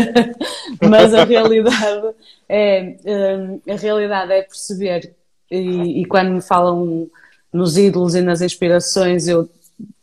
Mas 0.90 1.14
a 1.14 1.24
realidade 1.24 2.14
é, 2.48 2.96
hum, 3.06 3.60
a 3.68 3.76
realidade 3.76 4.32
é 4.32 4.42
perceber, 4.42 5.14
e, 5.48 6.02
e 6.02 6.04
quando 6.06 6.32
me 6.32 6.42
falam 6.42 7.08
nos 7.52 7.78
ídolos 7.78 8.16
e 8.16 8.20
nas 8.20 8.42
inspirações, 8.42 9.28
eu 9.28 9.48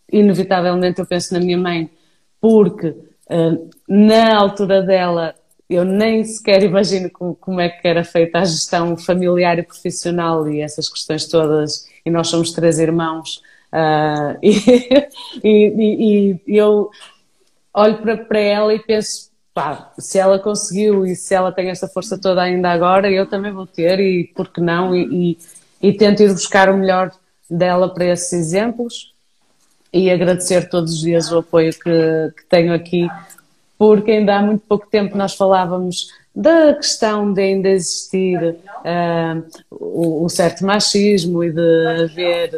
inevitavelmente 0.10 1.00
eu 1.00 1.06
penso 1.06 1.34
na 1.34 1.42
minha 1.42 1.58
mãe, 1.58 1.90
porque 2.44 2.94
hum, 3.32 3.70
na 3.88 4.36
altura 4.38 4.82
dela 4.82 5.34
eu 5.70 5.86
nem 5.86 6.26
sequer 6.26 6.62
imagino 6.62 7.10
como, 7.10 7.34
como, 7.36 7.62
é 7.62 7.70
que 7.70 7.88
era 7.88 8.04
feita 8.04 8.40
a 8.40 8.44
gestão 8.44 8.98
familiar 8.98 9.58
e 9.58 9.64
profissional 9.64 10.50
e 10.50 10.60
essas 10.60 10.90
questões 10.90 11.26
todas. 11.26 11.88
E 12.06 12.12
nós 12.12 12.28
somos 12.28 12.52
três 12.52 12.80
irmãos. 12.80 13.42
Uh, 13.72 14.38
e, 14.44 15.08
e, 15.42 16.42
e, 16.46 16.58
eu 16.58 16.92
olho 17.74 17.98
para, 18.00 18.18
para 18.18 18.40
ela 18.40 18.74
e 18.74 18.80
penso: 18.80 19.32
pá, 19.54 19.94
se 19.98 20.20
ela 20.20 20.38
conseguiu 20.38 21.06
e 21.06 21.16
se 21.16 21.34
ela 21.34 21.50
tem 21.50 21.70
essa 21.70 21.88
força 21.88 22.20
toda 22.20 22.42
ainda 22.42 22.72
agora, 22.72 23.10
eu 23.10 23.26
também 23.26 23.54
vou 23.54 23.66
ter, 23.66 24.02
e 24.02 24.26
por 24.36 24.50
que 24.50 24.60
não? 24.60 24.94
E, 24.94 25.38
e 25.82 25.94
tento 25.94 26.24
ir 26.24 26.34
buscar 26.34 26.70
o 26.70 26.78
melhor 26.78 27.10
dela 27.50 27.94
para 27.94 28.08
esses 28.08 28.34
exemplos 28.34 29.13
e 29.94 30.10
agradecer 30.10 30.68
todos 30.68 30.94
os 30.94 31.02
dias 31.02 31.32
o 31.32 31.38
apoio 31.38 31.72
que, 31.72 32.34
que 32.36 32.46
tenho 32.50 32.74
aqui 32.74 33.08
porque 33.78 34.12
ainda 34.12 34.38
há 34.38 34.42
muito 34.42 34.64
pouco 34.68 34.88
tempo 34.90 35.18
nós 35.18 35.34
falávamos 35.36 36.08
da 36.36 36.74
questão 36.74 37.34
de 37.34 37.42
ainda 37.42 37.70
existir 37.70 38.40
uh, 38.42 39.46
o, 39.70 40.24
o, 40.24 40.30
certo 40.30 40.66
machismo 40.66 41.44
e 41.44 41.52
de 41.52 41.88
haver 42.02 42.56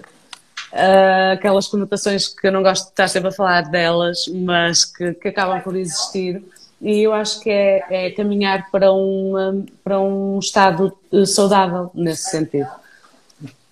uh, 0.72 1.34
aquelas 1.34 1.68
conotações 1.68 2.28
que 2.28 2.48
eu 2.48 2.52
não 2.52 2.62
gosto 2.64 2.84
de 2.86 2.90
estar 2.92 3.08
sempre 3.08 3.30
a 3.30 3.32
falar 3.32 3.64
delas, 3.64 4.28
mas 4.28 4.86
que, 4.86 5.14
que 5.16 5.28
acabam 5.30 5.60
por 5.62 5.76
existir. 5.76 6.44
E 6.80 7.02
eu 7.02 7.12
acho 7.12 7.40
que 7.40 7.50
é, 7.50 7.84
é 7.90 8.12
caminhar 8.12 8.70
para, 8.70 8.92
uma, 8.92 9.66
para 9.84 10.00
um 10.00 10.38
estado 10.38 10.96
eh, 11.12 11.26
saudável 11.26 11.90
nesse 11.96 12.30
sentido, 12.30 12.70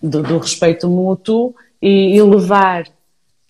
do, 0.01 0.23
do 0.23 0.39
respeito 0.39 0.87
mútuo 0.87 1.53
e 1.81 2.17
elevar 2.17 2.85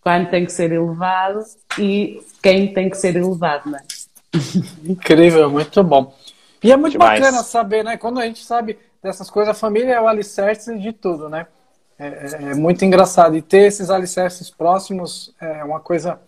quando 0.04 0.30
tem 0.30 0.46
que 0.46 0.52
ser 0.52 0.72
elevado 0.72 1.40
e 1.80 2.22
quem 2.42 2.74
tem 2.74 2.90
que 2.90 2.98
ser 2.98 3.16
elevado, 3.16 3.70
não 3.70 3.80
é? 3.80 3.84
Incrível, 4.84 5.50
muito 5.50 5.84
bom. 5.84 6.14
E 6.62 6.72
é 6.72 6.78
muito 6.78 6.94
Demais. 6.94 7.20
bacana 7.20 7.44
saber, 7.44 7.84
né? 7.84 7.98
Quando 7.98 8.20
a 8.20 8.26
gente 8.26 8.44
sabe 8.44 8.78
dessas 9.02 9.30
coisas, 9.30 9.56
a 9.56 9.60
família 9.60 9.94
é 9.94 10.02
o 10.02 10.08
alicerce 10.08 10.78
de 10.78 10.92
tudo, 10.92 11.30
né? 11.30 11.48
É, 11.98 12.08
é, 12.08 12.52
é 12.52 12.56
muito 12.56 12.84
engraçado. 12.84 13.38
E 13.38 13.42
ter 13.42 13.68
esses 13.68 13.90
alicerces 13.90 14.50
próximos 14.50 15.34
é 15.40 15.64
uma 15.64 15.80
coisa 15.80 16.20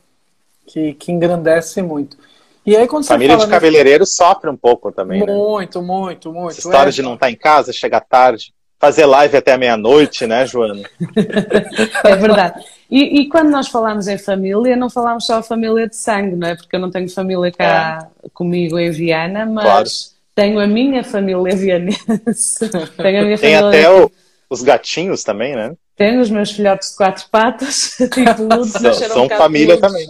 que, 0.65 0.93
que 0.93 1.11
engrandece 1.11 1.81
muito. 1.81 2.17
E 2.65 2.75
aí, 2.75 2.87
quando 2.87 3.05
Família 3.05 3.37
de 3.37 3.47
cabeleireiro 3.47 4.05
sofre 4.05 4.49
um 4.49 4.57
pouco 4.57 4.91
também. 4.91 5.19
Muito, 5.19 5.81
né? 5.81 5.87
muito, 5.87 6.33
muito. 6.33 6.51
Essa 6.51 6.59
história 6.59 6.89
é, 6.89 6.93
de 6.93 7.01
não 7.01 7.13
estar 7.13 7.27
tá 7.27 7.31
em 7.31 7.35
casa, 7.35 7.71
chegar 7.71 8.01
tarde 8.01 8.53
fazer 8.85 9.05
live 9.05 9.37
até 9.37 9.57
meia-noite, 9.57 10.27
né, 10.27 10.45
Joana? 10.45 10.83
é 12.05 12.15
verdade. 12.15 12.63
E, 12.89 13.21
e, 13.21 13.29
quando 13.29 13.49
nós 13.49 13.67
falamos 13.67 14.07
em 14.07 14.17
família, 14.17 14.75
não 14.75 14.91
falamos 14.91 15.25
só 15.25 15.41
família 15.41 15.89
de 15.89 15.95
sangue, 15.95 16.35
não 16.35 16.47
é? 16.47 16.55
Porque 16.55 16.75
eu 16.75 16.79
não 16.79 16.91
tenho 16.91 17.09
família 17.09 17.51
cá 17.51 18.07
é. 18.23 18.29
comigo 18.31 18.77
em 18.77 18.91
Viana, 18.91 19.43
mas 19.45 19.65
claro. 19.65 19.89
tenho 20.35 20.59
a 20.59 20.67
minha 20.67 21.03
família 21.03 21.53
vianense. 21.57 22.69
tenho 22.69 23.21
a 23.21 23.23
minha 23.23 23.37
Tem 23.39 23.55
família... 23.55 23.67
até 23.69 23.89
o, 23.89 24.11
os 24.49 24.61
gatinhos 24.61 25.23
também, 25.23 25.55
né? 25.55 25.73
Tenho 25.97 26.21
os 26.21 26.29
meus 26.29 26.51
filhotes 26.51 26.91
de 26.91 26.97
quatro 26.97 27.25
patas, 27.31 27.97
tipo, 28.13 28.65
são, 28.65 28.93
são 28.93 29.25
um 29.25 29.29
família 29.29 29.79
também. 29.79 30.05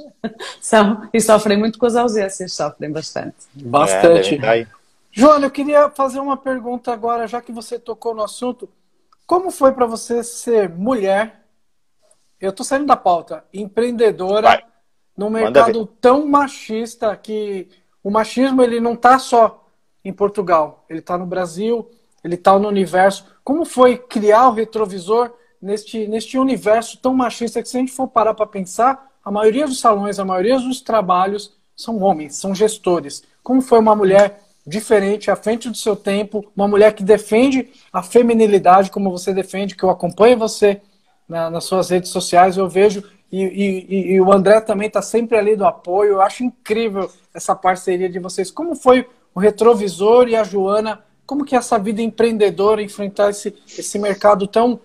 São, 0.60 1.08
e 1.14 1.22
sofrem 1.22 1.58
muito 1.58 1.80
com 1.80 1.86
as 1.86 1.96
ausências, 1.96 2.54
sofrem 2.54 2.92
bastante. 2.92 3.36
Bastante. 3.54 4.40
É, 4.44 4.68
Joana, 5.18 5.46
eu 5.46 5.52
queria 5.52 5.90
fazer 5.92 6.20
uma 6.20 6.36
pergunta 6.36 6.92
agora, 6.92 7.26
já 7.26 7.42
que 7.42 7.54
você 7.54 7.80
tocou 7.80 8.14
no 8.14 8.22
assunto. 8.22 8.68
Como 9.26 9.50
foi 9.50 9.72
para 9.72 9.86
você 9.86 10.22
ser 10.22 10.68
mulher? 10.68 11.46
Eu 12.38 12.52
tô 12.52 12.66
saindo 12.66 12.86
da 12.86 12.98
pauta, 12.98 13.46
empreendedora 13.54 14.50
Vai. 14.50 14.64
num 15.18 15.30
mercado 15.30 15.86
tão 16.02 16.28
machista 16.28 17.16
que 17.16 17.70
o 18.04 18.12
machismo 18.12 18.62
ele 18.62 18.82
não 18.82 18.94
tá 18.94 19.18
só 19.18 19.66
em 20.04 20.12
Portugal, 20.12 20.84
ele 20.90 21.02
tá 21.02 21.18
no 21.18 21.26
Brasil, 21.26 21.90
ele 22.22 22.36
tá 22.36 22.60
no 22.60 22.68
universo. 22.68 23.26
Como 23.42 23.64
foi 23.64 23.98
criar 23.98 24.50
o 24.50 24.54
retrovisor 24.54 25.34
neste, 25.62 26.10
neste 26.10 26.38
universo 26.38 26.98
tão 26.98 27.14
machista 27.14 27.64
que 27.64 27.70
se 27.70 27.78
a 27.78 27.80
gente 27.80 27.94
for 27.94 28.10
parar 28.10 28.34
para 28.34 28.46
pensar, 28.46 29.14
a 29.24 29.32
maioria 29.32 29.66
dos 29.66 29.80
salões, 29.80 30.20
a 30.20 30.26
maioria 30.26 30.60
dos 30.60 30.82
trabalhos 30.82 31.56
são 31.74 32.02
homens, 32.02 32.36
são 32.36 32.54
gestores. 32.54 33.24
Como 33.42 33.62
foi 33.62 33.80
uma 33.80 33.96
mulher 33.96 34.45
diferente, 34.66 35.30
à 35.30 35.36
frente 35.36 35.70
do 35.70 35.78
seu 35.78 35.96
tempo, 35.96 36.44
uma 36.56 36.68
mulher 36.68 36.94
que 36.94 37.04
defende 37.04 37.70
a 37.94 38.02
feminilidade 38.02 38.90
como 38.90 39.12
você 39.12 39.34
defende, 39.34 39.76
que 39.76 39.84
eu 39.84 39.90
acompanho 39.90 40.38
você 40.38 40.82
na, 41.28 41.50
nas 41.50 41.66
suas 41.66 41.90
redes 41.90 42.10
sociais, 42.10 42.58
eu 42.58 42.68
vejo, 42.68 43.04
e, 43.32 43.44
e, 43.44 44.14
e 44.14 44.22
o 44.22 44.32
André 44.32 44.62
também 44.62 44.88
está 44.88 45.02
sempre 45.02 45.38
ali 45.38 45.56
do 45.56 45.66
apoio, 45.66 46.14
eu 46.14 46.22
acho 46.22 46.44
incrível 46.44 47.12
essa 47.34 47.56
parceria 47.56 48.10
de 48.10 48.20
vocês. 48.20 48.50
Como 48.50 48.76
foi 48.76 49.08
o 49.34 49.40
retrovisor 49.40 50.28
e 50.28 50.36
a 50.36 50.44
Joana, 50.44 51.04
como 51.26 51.44
que 51.44 51.56
é 51.56 51.58
essa 51.58 51.78
vida 51.78 52.02
empreendedora, 52.02 52.82
enfrentar 52.82 53.30
esse, 53.30 53.56
esse 53.78 54.00
mercado 54.00 54.48
tão 54.48 54.80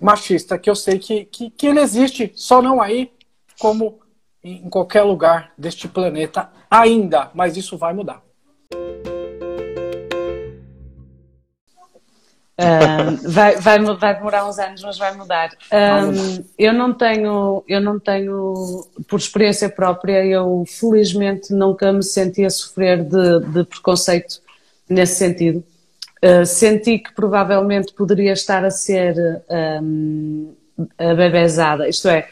machista, 0.00 0.58
que 0.58 0.68
eu 0.68 0.74
sei 0.74 0.98
que, 0.98 1.24
que, 1.26 1.50
que 1.50 1.66
ele 1.66 1.80
existe, 1.80 2.32
só 2.34 2.60
não 2.60 2.82
aí, 2.82 3.12
como 3.60 4.00
em 4.42 4.68
qualquer 4.68 5.02
lugar 5.02 5.52
deste 5.56 5.86
planeta 5.86 6.50
ainda, 6.68 7.30
mas 7.32 7.56
isso 7.56 7.78
vai 7.78 7.94
mudar. 7.94 8.22
Vai, 13.28 13.56
vai, 13.56 13.78
vai, 13.96 14.14
demorar 14.14 14.48
uns 14.48 14.58
anos, 14.58 14.82
mas 14.82 14.98
vai 14.98 15.14
mudar. 15.14 15.50
Um, 15.72 16.44
eu 16.58 16.72
não 16.72 16.92
tenho, 16.92 17.64
eu 17.66 17.80
não 17.80 17.98
tenho, 17.98 18.86
por 19.08 19.18
experiência 19.18 19.68
própria, 19.68 20.24
eu 20.24 20.64
felizmente 20.66 21.52
nunca 21.52 21.92
me 21.92 22.02
senti 22.02 22.44
a 22.44 22.50
sofrer 22.50 23.04
de, 23.04 23.40
de 23.52 23.64
preconceito 23.64 24.40
nesse 24.88 25.16
sentido. 25.16 25.64
Uh, 26.24 26.46
senti 26.46 26.98
que 26.98 27.12
provavelmente 27.14 27.92
poderia 27.94 28.32
estar 28.32 28.64
a 28.64 28.70
ser 28.70 29.42
um, 29.50 30.54
abebezada, 30.96 31.88
isto 31.88 32.08
é, 32.08 32.28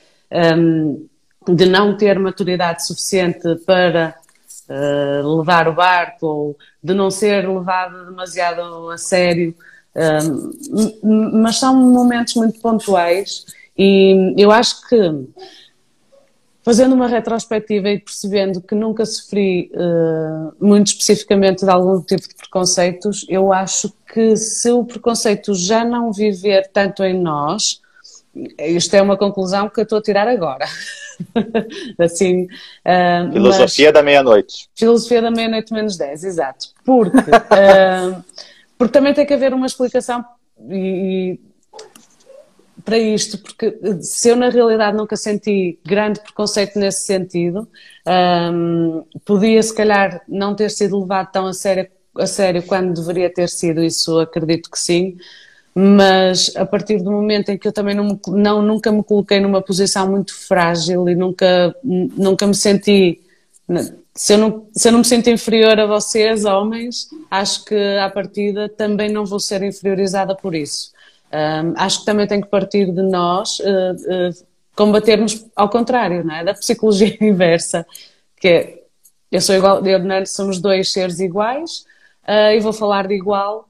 um, 0.56 1.08
de 1.48 1.66
não 1.66 1.96
ter 1.96 2.18
maturidade 2.18 2.86
suficiente 2.86 3.56
para 3.66 4.14
uh, 4.68 5.38
levar 5.38 5.68
o 5.68 5.74
barco 5.74 6.26
ou 6.26 6.58
de 6.82 6.94
não 6.94 7.10
ser 7.10 7.48
levada 7.48 8.04
demasiado 8.04 8.90
a 8.90 8.98
sério. 8.98 9.54
Um, 9.92 11.40
mas 11.42 11.58
são 11.58 11.74
momentos 11.74 12.34
muito 12.34 12.60
pontuais 12.60 13.44
e 13.76 14.34
eu 14.36 14.52
acho 14.52 14.88
que 14.88 14.96
fazendo 16.62 16.94
uma 16.94 17.08
retrospectiva 17.08 17.88
e 17.88 17.98
percebendo 17.98 18.60
que 18.60 18.74
nunca 18.74 19.04
sofri 19.04 19.70
uh, 19.74 20.54
muito 20.64 20.88
especificamente 20.88 21.64
de 21.64 21.70
algum 21.70 22.00
tipo 22.00 22.28
de 22.28 22.34
preconceitos, 22.34 23.26
eu 23.28 23.52
acho 23.52 23.92
que 24.12 24.36
se 24.36 24.70
o 24.70 24.84
preconceito 24.84 25.54
já 25.54 25.84
não 25.84 26.12
viver 26.12 26.68
tanto 26.72 27.02
em 27.02 27.18
nós, 27.18 27.80
isto 28.58 28.94
é 28.94 29.02
uma 29.02 29.16
conclusão 29.16 29.68
que 29.68 29.80
eu 29.80 29.84
estou 29.84 29.98
a 29.98 30.02
tirar 30.02 30.28
agora. 30.28 30.66
assim, 31.98 32.44
uh, 32.44 33.32
filosofia 33.32 33.86
mas, 33.86 33.94
da 33.94 34.02
meia-noite. 34.02 34.68
Filosofia 34.74 35.22
da 35.22 35.30
meia-noite 35.30 35.72
menos 35.72 35.96
10, 35.96 36.24
exato. 36.24 36.68
Porque, 36.84 37.18
uh, 37.18 38.24
porque 38.80 38.94
também 38.94 39.12
tem 39.12 39.26
que 39.26 39.34
haver 39.34 39.52
uma 39.52 39.66
explicação 39.66 40.24
e, 40.70 41.36
e, 41.36 41.40
para 42.82 42.96
isto, 42.96 43.36
porque 43.36 43.78
se 44.00 44.30
eu 44.30 44.36
na 44.36 44.48
realidade 44.48 44.96
nunca 44.96 45.16
senti 45.16 45.78
grande 45.84 46.18
preconceito 46.18 46.78
nesse 46.78 47.04
sentido, 47.04 47.68
um, 48.54 49.04
podia 49.22 49.62
se 49.62 49.74
calhar 49.74 50.22
não 50.26 50.54
ter 50.54 50.70
sido 50.70 50.98
levado 50.98 51.30
tão 51.30 51.46
a 51.46 51.52
sério, 51.52 51.90
a 52.16 52.26
sério 52.26 52.62
quando 52.62 52.94
deveria 52.94 53.30
ter 53.30 53.50
sido, 53.50 53.84
isso 53.84 54.18
acredito 54.18 54.70
que 54.70 54.80
sim 54.80 55.18
mas 55.74 56.50
a 56.56 56.64
partir 56.64 57.02
do 57.02 57.12
momento 57.12 57.50
em 57.50 57.58
que 57.58 57.68
eu 57.68 57.72
também 57.72 57.94
não, 57.94 58.18
não, 58.28 58.62
nunca 58.62 58.90
me 58.90 59.04
coloquei 59.04 59.40
numa 59.40 59.60
posição 59.60 60.10
muito 60.10 60.34
frágil 60.34 61.06
e 61.06 61.14
nunca, 61.14 61.76
nunca 61.84 62.46
me 62.46 62.54
senti. 62.54 63.20
Se 64.14 64.34
eu, 64.34 64.38
não, 64.38 64.66
se 64.74 64.88
eu 64.88 64.92
não 64.92 64.98
me 65.00 65.04
sinto 65.04 65.30
inferior 65.30 65.78
a 65.78 65.86
vocês, 65.86 66.44
homens, 66.44 67.08
acho 67.30 67.64
que 67.64 67.74
à 67.98 68.10
partida 68.10 68.68
também 68.68 69.10
não 69.10 69.24
vou 69.24 69.38
ser 69.38 69.62
inferiorizada 69.62 70.34
por 70.34 70.54
isso. 70.54 70.92
Um, 71.32 71.74
acho 71.76 72.00
que 72.00 72.06
também 72.06 72.26
tem 72.26 72.40
que 72.40 72.48
partir 72.48 72.92
de 72.92 73.02
nós 73.02 73.60
uh, 73.60 73.62
uh, 73.62 74.46
combatermos 74.74 75.46
ao 75.54 75.68
contrário, 75.68 76.24
não 76.24 76.34
é? 76.34 76.44
Da 76.44 76.54
psicologia 76.54 77.16
inversa, 77.24 77.86
que 78.40 78.48
é 78.48 78.80
eu 79.30 79.40
sou 79.40 79.54
igual, 79.54 79.86
eu 79.86 79.98
e 80.00 80.26
somos 80.26 80.58
dois 80.58 80.92
seres 80.92 81.20
iguais 81.20 81.84
uh, 82.26 82.52
e 82.52 82.58
vou 82.58 82.72
falar 82.72 83.06
de 83.06 83.14
igual 83.14 83.68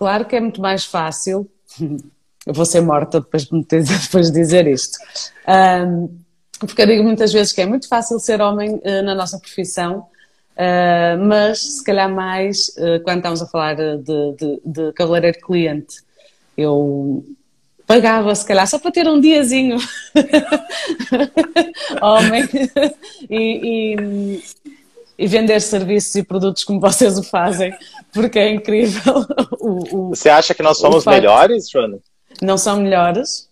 Claro 0.00 0.24
que 0.24 0.34
é 0.34 0.40
muito 0.40 0.62
mais 0.62 0.86
fácil. 0.86 1.46
Eu 2.46 2.54
vou 2.54 2.64
ser 2.64 2.80
morta 2.80 3.20
depois 3.20 3.44
de, 3.44 3.60
depois 3.68 4.30
de 4.30 4.40
dizer 4.40 4.66
isto. 4.66 4.98
Um, 5.46 6.18
porque 6.66 6.82
eu 6.82 6.86
digo 6.86 7.02
muitas 7.02 7.32
vezes 7.32 7.52
que 7.52 7.60
é 7.60 7.66
muito 7.66 7.88
fácil 7.88 8.18
ser 8.18 8.40
homem 8.40 8.74
uh, 8.74 9.02
na 9.02 9.14
nossa 9.14 9.38
profissão, 9.38 10.06
uh, 10.56 11.18
mas 11.26 11.58
se 11.58 11.84
calhar 11.84 12.08
mais 12.08 12.68
uh, 12.76 13.02
quando 13.02 13.18
estamos 13.18 13.42
a 13.42 13.46
falar 13.46 13.74
de, 13.74 13.98
de, 13.98 14.60
de 14.64 14.92
cabeleireiro 14.92 15.40
cliente. 15.40 15.96
Eu 16.56 17.24
pagava, 17.86 18.32
se 18.34 18.46
calhar, 18.46 18.68
só 18.68 18.78
para 18.78 18.92
ter 18.92 19.08
um 19.08 19.20
diazinho 19.20 19.78
homem 22.00 22.48
e, 23.28 23.96
e, 23.96 24.42
e 25.18 25.26
vender 25.26 25.60
serviços 25.60 26.14
e 26.14 26.22
produtos 26.22 26.62
como 26.62 26.78
vocês 26.78 27.18
o 27.18 27.22
fazem, 27.22 27.74
porque 28.12 28.38
é 28.38 28.50
incrível. 28.50 29.26
O, 29.62 29.96
o, 29.96 30.08
Você 30.10 30.30
acha 30.30 30.54
que 30.54 30.62
nós 30.62 30.78
somos 30.78 31.04
melhores, 31.04 31.68
Joana? 31.68 31.98
Não 32.40 32.56
são 32.56 32.80
melhores. 32.80 33.49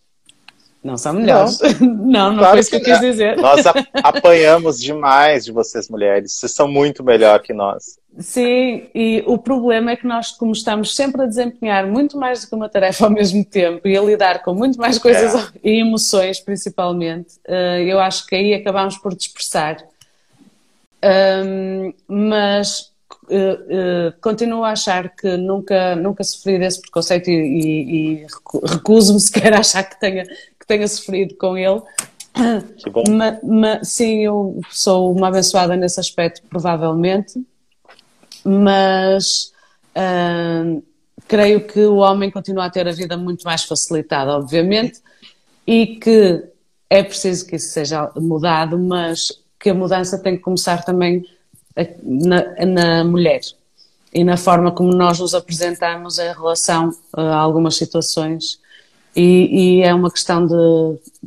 Não 0.83 0.97
são 0.97 1.13
melhores. 1.13 1.59
Não, 1.81 1.89
não, 1.91 2.33
não 2.33 2.39
claro 2.39 2.53
foi 2.53 2.61
isso 2.61 2.71
que, 2.71 2.77
eu 2.77 2.83
quis 2.83 3.01
dizer. 3.01 3.37
Nós 3.37 3.65
apanhamos 3.95 4.81
demais 4.81 5.45
de 5.45 5.53
vocês 5.53 5.89
mulheres. 5.89 6.33
Vocês 6.33 6.53
são 6.53 6.69
muito 6.69 7.03
melhor 7.03 7.41
que 7.41 7.53
nós. 7.53 7.99
Sim, 8.19 8.89
e 8.95 9.23
o 9.27 9.39
problema 9.39 9.93
é 9.93 9.97
que 9.97 10.07
nós, 10.07 10.33
como 10.33 10.53
estamos 10.53 10.95
sempre 10.97 11.23
a 11.23 11.27
desempenhar 11.27 11.87
muito 11.87 12.17
mais 12.17 12.41
do 12.41 12.49
que 12.49 12.55
uma 12.55 12.69
tarefa 12.69 13.05
ao 13.05 13.11
mesmo 13.11 13.45
tempo 13.45 13.87
e 13.87 13.97
a 13.97 14.01
lidar 14.03 14.43
com 14.43 14.55
muito 14.55 14.79
mais 14.79 14.99
coisas 14.99 15.35
é. 15.35 15.49
e 15.63 15.81
emoções, 15.81 16.41
principalmente, 16.41 17.35
eh, 17.47 17.85
eu 17.85 18.01
acho 18.01 18.27
que 18.27 18.35
aí 18.35 18.55
acabamos 18.55 18.99
por 18.99 19.15
dispersar 19.15 19.85
mas 22.09 22.93
uh, 23.31 24.09
uh, 24.09 24.21
continuo 24.21 24.65
a 24.65 24.71
achar 24.71 25.15
que 25.15 25.37
nunca, 25.37 25.95
nunca 25.97 26.25
sofri 26.25 26.59
desse 26.59 26.81
preconceito 26.81 27.29
e, 27.29 27.33
e, 27.33 28.23
e 28.23 28.27
recuso-me 28.65 29.21
sequer 29.21 29.55
a 29.55 29.61
achar 29.61 29.85
que 29.85 29.99
tenha, 30.01 30.25
tenha 30.69 30.86
sofrido 30.86 31.35
com 31.35 31.59
ele. 31.59 31.82
Ma, 33.09 33.39
ma, 33.43 33.82
sim, 33.82 34.24
eu 34.24 34.61
sou 34.70 35.12
uma 35.12 35.27
abençoada 35.27 35.74
nesse 35.74 35.99
aspecto, 35.99 36.43
provavelmente, 36.49 37.45
mas 38.45 39.53
uh, 39.97 40.81
creio 41.27 41.66
que 41.66 41.81
o 41.81 41.97
homem 41.97 42.31
continua 42.31 42.66
a 42.66 42.70
ter 42.70 42.86
a 42.86 42.93
vida 42.93 43.16
muito 43.16 43.43
mais 43.43 43.65
facilitada, 43.65 44.36
obviamente, 44.36 45.01
e 45.66 45.97
que 45.97 46.45
é 46.89 47.03
preciso 47.03 47.45
que 47.47 47.57
isso 47.57 47.70
seja 47.70 48.12
mudado, 48.16 48.78
mas 48.78 49.32
que 49.59 49.70
a 49.70 49.74
mudança 49.74 50.16
tem 50.19 50.36
que 50.36 50.43
começar 50.43 50.85
também 50.85 51.24
na, 52.03 52.66
na 52.66 53.05
mulher 53.05 53.40
e 54.12 54.24
na 54.24 54.36
forma 54.36 54.70
como 54.73 54.93
nós 54.93 55.19
nos 55.19 55.35
apresentamos 55.35 56.19
em 56.19 56.32
relação 56.32 56.90
a 57.12 57.35
algumas 57.35 57.77
situações. 57.77 58.61
E, 59.20 59.81
e, 59.81 59.82
é 59.82 59.93
uma 59.93 60.12
questão 60.12 60.47
de 60.47 60.55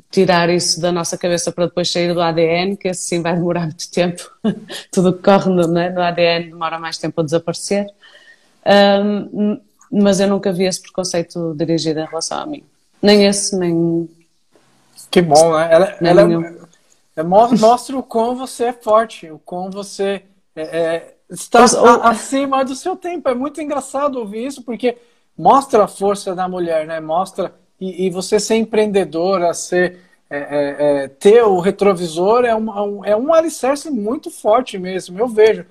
tirar 0.10 0.50
isso 0.50 0.80
da 0.80 0.94
nossa 0.94 1.18
cabeça 1.18 1.52
para 1.52 1.66
depois 1.66 1.92
sair 1.92 2.14
do 2.14 2.22
ADN, 2.22 2.78
que 2.78 2.88
assim 2.88 3.22
vai 3.22 3.34
demorar 3.34 3.64
muito 3.64 3.92
tempo. 3.92 4.32
Tudo 4.90 5.12
que 5.12 5.22
corre 5.22 5.50
no, 5.50 5.68
né, 5.68 5.90
no, 5.90 6.02
ADN 6.02 6.52
demora 6.52 6.80
mais 6.80 6.98
tempo 6.98 7.20
a 7.20 7.24
desaparecer. 7.26 7.88
Um, 8.66 9.60
mas 9.92 10.22
eu 10.22 10.30
nunca 10.30 10.54
vi 10.54 10.64
esse 10.64 10.82
preconceito 10.82 11.54
dirigido 11.58 12.00
em 12.00 12.06
relação 12.06 12.40
a 12.40 12.46
mim. 12.46 12.64
Nem 13.02 13.26
esse, 13.26 13.58
nem. 13.58 14.10
Que 15.10 15.22
bom, 15.22 15.58
né? 15.58 15.68
Ela, 15.70 15.98
ela 16.02 16.22
é, 16.22 17.20
é, 17.20 17.24
mostra 17.24 17.98
o 17.98 18.04
quão 18.04 18.38
você 18.38 18.68
é 18.68 18.74
forte, 18.74 19.30
o 19.30 19.38
quão 19.38 19.70
você 19.70 20.24
é, 20.56 20.62
é, 20.62 21.16
está 21.30 21.66
a, 21.66 22.10
acima 22.10 22.64
do 22.64 22.74
seu 22.74 22.96
tempo. 22.96 23.28
É 23.28 23.36
muito 23.36 23.60
engraçado 23.60 24.18
ouvir 24.18 24.46
isso, 24.46 24.64
porque 24.64 24.98
mostra 25.38 25.84
a 25.84 25.90
força 25.90 26.34
da 26.34 26.48
mulher, 26.48 26.88
né? 26.88 27.02
Mostra. 27.02 27.54
E, 27.82 28.06
e 28.06 28.10
você 28.12 28.40
ser 28.40 28.58
empreendedora, 28.58 29.52
ser, 29.56 29.98
é, 30.30 30.38
é, 30.38 31.04
é 31.04 31.08
ter 31.08 31.42
o 31.44 31.60
retrovisor 31.60 32.46
é 32.46 32.56
um, 32.56 33.04
é 33.04 33.18
um 33.18 33.34
alicerce 33.34 33.90
muito 33.90 34.30
forte 34.30 34.78
mesmo, 34.78 35.18
eu 35.18 35.28
vejo. 35.28 35.66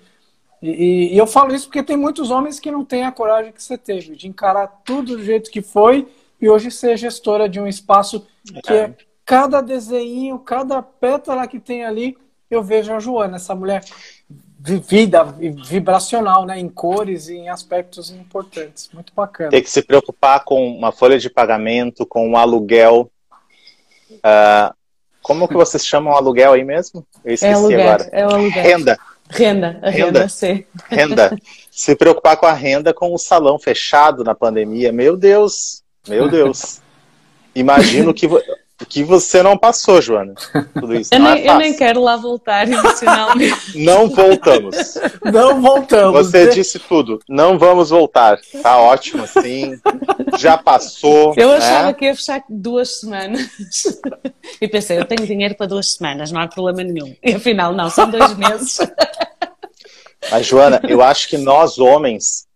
E, 0.61 1.15
e, 1.15 1.17
eu 1.17 1.27
falo 1.27 1.55
isso 1.55 1.67
porque 1.67 1.83
tem 1.83 1.97
muitos 1.97 2.31
homens 2.31 2.59
que 2.59 2.71
não 2.71 2.85
têm 2.85 3.05
a 3.05 3.13
coragem 3.13 3.53
que 3.53 3.63
você 3.63 3.79
teve, 3.79 4.17
de 4.17 4.29
encarar 4.29 4.67
tudo 4.85 5.17
do 5.17 5.25
jeito 5.25 5.51
que 5.51 5.63
foi 5.63 6.09
e 6.41 6.51
hoje 6.51 6.71
ser 6.71 6.97
gestora 6.97 7.49
de 7.49 7.61
um 7.61 7.67
espaço 7.67 8.27
que 8.65 8.73
é, 8.73 8.77
é 8.77 8.95
cada 9.25 9.61
desenho, 9.61 10.39
cada 10.41 10.83
pétala 10.83 11.47
que 11.47 11.61
tem 11.61 11.85
ali, 11.85 12.19
eu 12.51 12.63
vejo 12.63 12.93
a 12.93 12.99
Joana, 12.99 13.37
essa 13.37 13.55
mulher 13.55 13.85
vivida, 14.63 15.25
vibracional, 15.65 16.45
né, 16.45 16.59
em 16.59 16.69
cores 16.69 17.29
e 17.29 17.35
em 17.35 17.49
aspectos 17.49 18.11
importantes. 18.11 18.91
Muito 18.93 19.13
bacana. 19.15 19.51
Tem 19.51 19.63
que 19.63 19.71
se 19.71 19.81
preocupar 19.83 20.45
com 20.45 20.69
uma 20.69 20.93
folha 20.93 21.19
de 21.19 21.31
pagamento, 21.31 22.05
com 22.05 22.29
um 22.29 22.37
aluguel. 22.37 23.11
Uh, 24.13 24.75
como 25.23 25.49
que 25.49 25.55
vocês 25.55 25.85
chamam 25.85 26.15
aluguel 26.15 26.53
aí 26.53 26.65
mesmo? 26.65 27.07
Eu 27.25 27.35
esqueci 27.35 27.53
é 27.53 27.55
aluguel, 27.55 27.81
agora. 27.81 28.09
É 28.13 28.27
o 28.27 28.31
aluguel. 28.31 28.63
Renda. 28.63 28.99
Renda, 29.31 29.79
a 29.81 29.91
renda, 29.91 29.91
renda, 29.91 30.29
sim. 30.29 30.65
Renda. 30.89 31.39
Se 31.71 31.95
preocupar 31.95 32.37
com 32.37 32.47
a 32.47 32.53
renda 32.53 32.93
com 32.93 33.15
o 33.15 33.19
salão 33.19 33.59
fechado 33.59 34.25
na 34.25 34.35
pandemia. 34.35 34.93
Meu 34.93 35.17
Deus, 35.17 35.83
meu 36.07 36.29
Deus. 36.29 36.81
Imagino 37.55 38.13
que 38.13 38.29
que 38.89 39.05
você 39.05 39.43
não 39.43 39.57
passou, 39.57 40.01
Joana. 40.01 40.35
Tudo 40.75 40.95
isso. 40.95 41.11
Eu, 41.15 41.21
nem, 41.21 41.33
é 41.33 41.51
eu 41.51 41.59
nem 41.59 41.75
quero 41.75 42.01
lá 42.01 42.17
voltar 42.17 42.69
emocionalmente. 42.69 43.79
não 43.79 44.09
voltamos. 44.09 44.99
Não 45.25 45.61
voltamos. 45.61 46.27
Você 46.27 46.49
disse 46.49 46.79
tudo. 46.79 47.21
Não 47.29 47.59
vamos 47.59 47.91
voltar. 47.91 48.39
Tá 48.63 48.79
ótimo, 48.79 49.27
sim. 49.27 49.79
Já 50.39 50.57
passou. 50.57 51.35
Eu 51.37 51.49
né? 51.51 51.57
achava 51.57 51.93
que 51.93 52.05
ia 52.05 52.15
fechar 52.15 52.43
duas 52.49 53.01
semanas. 53.01 53.49
E 54.61 54.69
pensei, 54.69 54.99
eu 54.99 55.05
tenho 55.05 55.27
dinheiro 55.27 55.55
para 55.55 55.67
duas 55.67 55.95
semanas, 55.95 56.31
não 56.31 56.41
há 56.41 56.49
problema 56.49 56.83
nenhum. 56.83 57.15
E 57.23 57.35
afinal, 57.35 57.73
não, 57.73 57.91
são 57.91 58.11
dois 58.11 58.37
meses. 58.37 58.79
Mas, 60.31 60.47
Joana, 60.47 60.81
eu 60.89 61.03
acho 61.03 61.29
que 61.29 61.39
nós 61.39 61.79
homens 61.79 62.47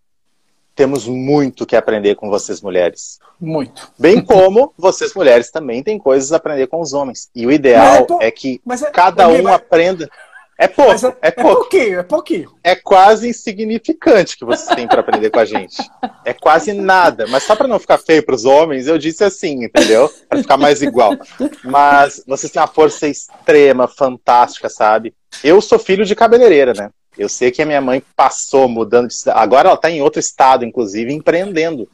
temos 0.74 1.06
muito 1.06 1.64
que 1.64 1.76
aprender 1.76 2.14
com 2.14 2.28
vocês 2.28 2.60
mulheres. 2.60 3.18
Muito. 3.40 3.92
Bem 3.98 4.20
como 4.24 4.72
vocês 4.76 5.14
mulheres 5.14 5.50
também 5.50 5.82
têm 5.82 5.98
coisas 5.98 6.32
a 6.32 6.36
aprender 6.36 6.66
com 6.66 6.80
os 6.80 6.92
homens. 6.92 7.28
E 7.34 7.46
o 7.46 7.52
ideal 7.52 8.06
é, 8.20 8.28
é, 8.28 8.30
que 8.30 8.60
é, 8.68 8.90
cada 8.90 9.28
um 9.28 9.48
aprenda. 9.48 10.08
É 10.56 10.68
pouco, 10.68 10.92
é, 10.92 11.08
é, 11.08 11.14
é, 11.22 11.30
pouco. 11.32 11.56
pouquinho, 11.56 11.98
é 11.98 12.02
pouquinho. 12.04 12.54
É 12.62 12.76
quase 12.76 13.28
insignificante 13.28 14.38
que 14.38 14.44
vocês 14.44 14.74
têm 14.76 14.86
para 14.86 15.00
aprender 15.00 15.30
com 15.30 15.40
a 15.40 15.44
gente. 15.44 15.82
É 16.24 16.32
quase 16.32 16.72
nada. 16.72 17.26
Mas 17.26 17.42
só 17.42 17.56
para 17.56 17.66
não 17.66 17.80
ficar 17.80 17.98
feio 17.98 18.24
para 18.24 18.36
os 18.36 18.44
homens, 18.44 18.86
eu 18.86 18.96
disse 18.96 19.24
assim, 19.24 19.64
entendeu? 19.64 20.08
Para 20.28 20.38
ficar 20.38 20.56
mais 20.56 20.80
igual. 20.80 21.16
Mas 21.64 22.22
vocês 22.26 22.52
têm 22.52 22.62
uma 22.62 22.68
força 22.68 23.08
extrema, 23.08 23.88
fantástica, 23.88 24.68
sabe? 24.68 25.12
Eu 25.42 25.60
sou 25.60 25.78
filho 25.78 26.04
de 26.04 26.14
cabeleireira, 26.14 26.72
né? 26.72 26.90
Eu 27.16 27.28
sei 27.28 27.50
que 27.50 27.62
a 27.62 27.66
minha 27.66 27.80
mãe 27.80 28.02
passou 28.16 28.68
mudando 28.68 29.08
de 29.08 29.14
cidade. 29.14 29.38
Agora 29.38 29.68
ela 29.68 29.76
está 29.76 29.90
em 29.90 30.02
outro 30.02 30.20
estado, 30.20 30.64
inclusive, 30.64 31.12
empreendendo. 31.12 31.88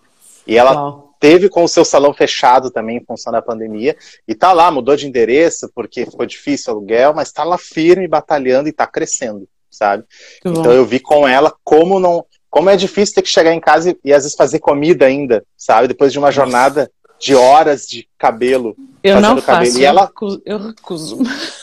E 0.46 0.56
ela 0.56 1.02
teve 1.20 1.48
com 1.48 1.62
o 1.62 1.68
seu 1.68 1.84
salão 1.84 2.14
fechado 2.14 2.70
também 2.70 2.96
em 2.96 3.04
função 3.04 3.32
da 3.32 3.42
pandemia. 3.42 3.96
E 4.26 4.34
tá 4.34 4.52
lá, 4.52 4.70
mudou 4.70 4.96
de 4.96 5.06
endereço 5.06 5.70
porque 5.74 6.06
ficou 6.06 6.24
difícil 6.24 6.72
o 6.72 6.76
aluguel, 6.76 7.14
mas 7.14 7.28
está 7.28 7.44
lá 7.44 7.58
firme, 7.58 8.08
batalhando 8.08 8.68
e 8.68 8.70
está 8.70 8.86
crescendo, 8.86 9.46
sabe? 9.70 10.04
então 10.44 10.72
eu 10.72 10.86
vi 10.86 10.98
com 10.98 11.28
ela 11.28 11.54
como 11.62 12.00
não. 12.00 12.24
Como 12.48 12.68
é 12.68 12.76
difícil 12.76 13.14
ter 13.14 13.22
que 13.22 13.28
chegar 13.28 13.54
em 13.54 13.60
casa 13.60 13.90
e, 13.90 13.98
e 14.06 14.12
às 14.12 14.24
vezes 14.24 14.36
fazer 14.36 14.58
comida 14.58 15.06
ainda, 15.06 15.44
sabe? 15.56 15.86
Depois 15.86 16.12
de 16.12 16.18
uma 16.18 16.32
jornada 16.32 16.90
de 17.20 17.32
horas 17.32 17.86
de 17.86 18.08
cabelo. 18.18 18.74
Eu 19.04 19.20
não 19.20 19.36
faço, 19.36 19.46
cabelo. 19.46 19.78
E 19.78 19.84
ela... 19.84 20.10
eu 20.44 20.58
recuso. 20.58 21.18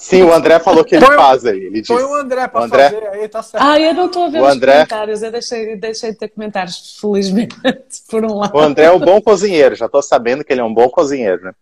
Sim, 0.00 0.22
o 0.22 0.32
André 0.32 0.58
falou 0.58 0.82
que 0.82 0.96
ele 0.96 1.04
põe, 1.04 1.14
faz 1.14 1.44
aí. 1.44 1.66
Ele 1.66 1.84
põe 1.84 2.02
o 2.02 2.14
André 2.14 2.48
para 2.48 2.66
fazer 2.66 3.06
aí, 3.08 3.28
tá 3.28 3.42
certo. 3.42 3.62
Ah, 3.62 3.78
eu 3.78 3.92
não 3.92 4.06
estou 4.06 4.24
a 4.24 4.28
ver 4.30 4.40
o 4.40 4.46
os 4.46 4.48
André... 4.48 4.72
comentários, 4.72 5.22
eu 5.22 5.30
deixei, 5.30 5.76
deixei 5.76 6.12
de 6.12 6.16
ter 6.16 6.28
comentários, 6.28 6.98
felizmente, 6.98 7.54
por 8.08 8.24
um 8.24 8.38
lado. 8.38 8.56
O 8.56 8.58
André 8.58 8.86
é 8.86 8.90
um 8.90 8.98
bom 8.98 9.20
cozinheiro, 9.20 9.74
já 9.74 9.84
estou 9.84 10.00
sabendo 10.00 10.42
que 10.42 10.54
ele 10.54 10.62
é 10.62 10.64
um 10.64 10.72
bom 10.72 10.88
cozinheiro, 10.88 11.44
né? 11.44 11.52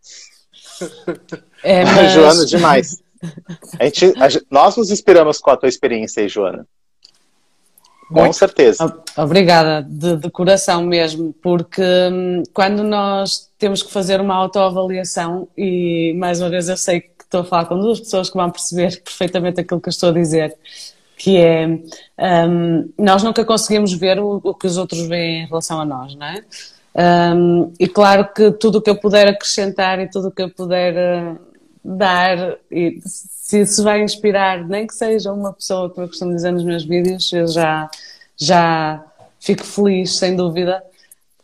É, 1.65 1.83
mas... 1.93 2.13
Joana, 2.13 2.47
demais. 2.47 3.03
A 3.81 3.85
gente, 3.87 4.07
a, 4.17 4.29
nós 4.49 4.77
nos 4.77 4.93
inspiramos 4.93 5.39
com 5.41 5.51
a 5.51 5.57
tua 5.57 5.69
experiência 5.69 6.23
aí, 6.23 6.29
Joana. 6.29 6.65
Com 8.09 8.21
Muito. 8.21 8.37
certeza. 8.37 9.03
Obrigada, 9.17 9.87
de, 9.87 10.17
de, 10.17 10.31
coração 10.31 10.83
mesmo, 10.83 11.35
porque 11.43 11.83
hum, 11.83 12.43
quando 12.55 12.83
nós 12.83 13.51
temos 13.59 13.83
que 13.83 13.93
fazer 13.93 14.19
uma 14.19 14.35
autoavaliação, 14.35 15.47
e 15.57 16.15
mais 16.17 16.41
uma 16.41 16.49
vez 16.49 16.71
eu 16.71 16.77
sei 16.77 17.01
que 17.01 17.11
estou 17.23 17.43
a 17.43 17.45
falar 17.45 17.67
com 17.67 17.79
duas 17.79 18.01
pessoas 18.01 18.31
que 18.31 18.37
vão 18.37 18.51
perceber 18.51 18.99
perfeitamente 19.05 19.61
aquilo 19.61 19.81
que 19.81 19.89
eu 19.89 19.93
estou 19.93 20.09
a 20.09 20.13
dizer, 20.13 20.57
que 21.19 21.37
é 21.37 21.67
um, 22.47 22.89
nós 22.99 23.23
nunca 23.23 23.45
conseguimos 23.45 23.93
ver 23.93 24.19
o, 24.19 24.41
o, 24.43 24.55
que 24.55 24.67
os 24.67 24.79
outros 24.79 25.03
veem 25.07 25.43
em 25.43 25.47
relação 25.47 25.79
a 25.79 25.85
nós, 25.85 26.15
não 26.15 26.27
é? 26.27 26.45
Um, 27.35 27.73
e 27.79 27.87
claro 27.87 28.33
que 28.33 28.51
tudo 28.53 28.79
o 28.79 28.83
que 28.83 28.89
eu 28.89 28.97
puder 28.97 29.29
acrescentar 29.29 30.01
e 30.01 30.09
tudo 30.09 30.29
o 30.29 30.31
que 30.31 30.43
eu 30.43 30.51
puder 30.51 30.95
uh, 30.95 31.39
dar, 31.85 32.57
e 32.71 33.01
se 33.05 33.65
se 33.67 33.83
vai 33.83 34.03
inspirar, 34.03 34.67
nem 34.67 34.87
que 34.87 34.95
seja 34.95 35.33
uma 35.33 35.53
pessoa, 35.53 35.89
como 35.91 36.05
eu 36.05 36.09
costumo 36.09 36.35
dizer 36.35 36.53
nos 36.53 36.65
meus 36.65 36.85
vídeos, 36.85 37.33
eu 37.33 37.47
já, 37.47 37.91
já 38.37 39.05
fico 39.41 39.65
feliz, 39.65 40.17
sem 40.17 40.37
dúvida 40.37 40.83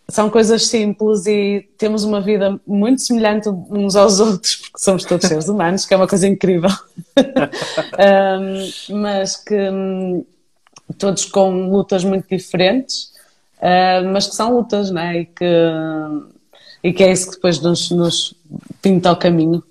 são 0.08 0.28
coisas 0.28 0.66
simples 0.66 1.26
e 1.26 1.66
temos 1.78 2.04
uma 2.04 2.20
vida 2.20 2.60
muito 2.66 3.00
semelhante 3.00 3.48
uns 3.48 3.96
aos 3.96 4.20
outros, 4.20 4.56
porque 4.56 4.78
somos 4.78 5.04
todos 5.04 5.26
seres 5.26 5.48
humanos, 5.48 5.86
que 5.86 5.94
é 5.94 5.96
uma 5.96 6.06
coisa 6.06 6.28
incrível. 6.28 6.70
um, 8.90 9.00
mas 9.00 9.36
que 9.36 9.56
todos 10.98 11.24
com 11.24 11.70
lutas 11.70 12.04
muito 12.04 12.26
diferentes, 12.28 13.12
uh, 13.58 14.06
mas 14.12 14.26
que 14.26 14.34
são 14.34 14.54
lutas, 14.54 14.90
né? 14.90 15.20
E 15.20 15.24
que, 15.24 15.44
e 16.82 16.92
que 16.92 17.02
é 17.02 17.10
isso 17.10 17.30
que 17.30 17.36
depois 17.36 17.60
nos, 17.60 17.90
nos 17.90 18.34
pinta 18.82 19.10
o 19.10 19.16
caminho. 19.16 19.64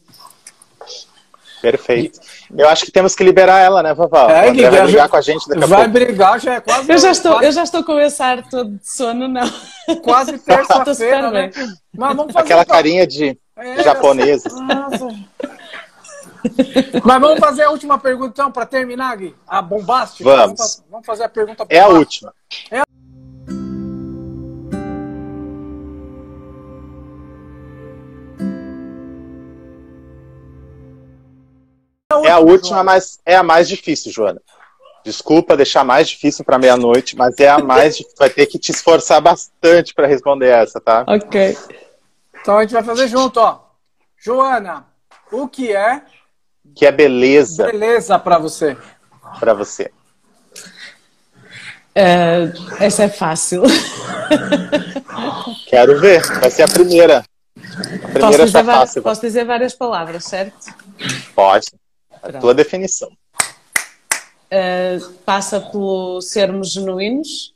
Perfeito. 1.64 2.20
Eu 2.54 2.68
acho 2.68 2.84
que 2.84 2.92
temos 2.92 3.16
que 3.16 3.24
liberar 3.24 3.60
ela, 3.60 3.82
né, 3.82 3.94
Vavá? 3.94 4.30
É, 4.30 4.52
vai 4.52 4.84
brigar 4.84 5.08
com 5.08 5.16
a 5.16 5.22
gente 5.22 5.48
daqui 5.48 5.64
a 5.64 5.66
Vai 5.66 5.78
pouco. 5.78 5.94
brigar, 5.94 6.38
já 6.42 6.56
é 6.56 6.60
quase. 6.60 6.92
Eu 6.92 6.98
já 6.98 7.12
estou, 7.12 7.32
quase... 7.32 7.46
eu 7.46 7.52
já 7.54 7.64
estou 7.64 7.84
com 7.86 8.00
esse 8.02 8.22
ar 8.22 8.44
todo 8.50 8.72
de 8.72 8.90
sono, 8.90 9.30
não. 9.30 9.50
Quase 10.02 10.38
terça-feira, 10.44 11.32
né? 11.32 11.52
Mas 11.98 12.18
vamos 12.18 12.34
fazer 12.34 12.46
Aquela 12.46 12.66
carinha 12.66 13.08
de 13.08 13.40
é, 13.56 13.82
japonesa. 13.82 14.50
Mas 17.02 17.22
vamos 17.22 17.40
fazer 17.40 17.64
a 17.64 17.70
última 17.70 17.98
pergunta, 17.98 18.32
então, 18.34 18.52
para 18.52 18.66
terminar, 18.66 19.16
Gui? 19.16 19.34
A 19.48 19.62
bombástica? 19.62 20.30
Vamos. 20.30 20.84
Vamos 20.92 21.06
fazer 21.06 21.24
a 21.24 21.30
pergunta 21.30 21.66
É 21.70 21.80
a 21.80 21.88
última. 21.88 22.34
É 22.70 22.82
a 22.82 22.86
É 32.26 32.32
a 32.32 32.40
última, 32.40 32.84
mas 32.84 33.20
é 33.26 33.36
a 33.36 33.44
mais 33.44 33.68
difícil, 33.68 34.12
Joana. 34.12 34.42
Desculpa 35.04 35.58
deixar 35.58 35.84
mais 35.84 36.08
difícil 36.08 36.46
para 36.46 36.58
meia-noite, 36.58 37.18
mas 37.18 37.38
é 37.40 37.50
a 37.50 37.60
mais 37.60 37.98
difícil. 37.98 38.16
Vai 38.18 38.30
ter 38.30 38.46
que 38.46 38.58
te 38.58 38.72
esforçar 38.72 39.20
bastante 39.20 39.94
para 39.94 40.08
responder 40.08 40.48
essa, 40.48 40.80
tá? 40.80 41.04
Ok. 41.08 41.58
Então 42.42 42.58
a 42.58 42.62
gente 42.62 42.74
vai 42.74 42.84
fazer 42.84 43.08
junto, 43.08 43.40
ó. 43.40 43.60
Joana, 44.18 44.86
o 45.32 45.48
que 45.48 45.76
é? 45.76 46.02
Que 46.74 46.86
é 46.86 46.92
beleza. 46.92 47.66
Beleza 47.66 48.18
para 48.18 48.38
você. 48.38 48.78
Para 49.40 49.54
você. 49.54 49.92
Uh, 51.96 52.76
essa 52.80 53.04
é 53.04 53.10
fácil. 53.10 53.64
Quero 55.68 56.00
ver. 56.00 56.26
Vai 56.40 56.50
ser 56.50 56.64
a 56.64 56.68
primeira. 56.68 57.18
A 57.18 58.08
primeira 58.08 58.20
posso, 58.20 58.46
dizer, 58.46 58.64
fácil. 58.64 59.04
posso 59.04 59.22
dizer 59.22 59.46
várias 59.46 59.74
palavras, 59.74 60.24
certo? 60.24 60.74
Pode. 61.36 61.68
A 62.24 62.32
tua 62.40 62.54
definição. 62.54 63.10
Uh, 64.52 65.12
passa 65.26 65.60
por 65.60 66.22
sermos 66.22 66.72
genuínos, 66.72 67.54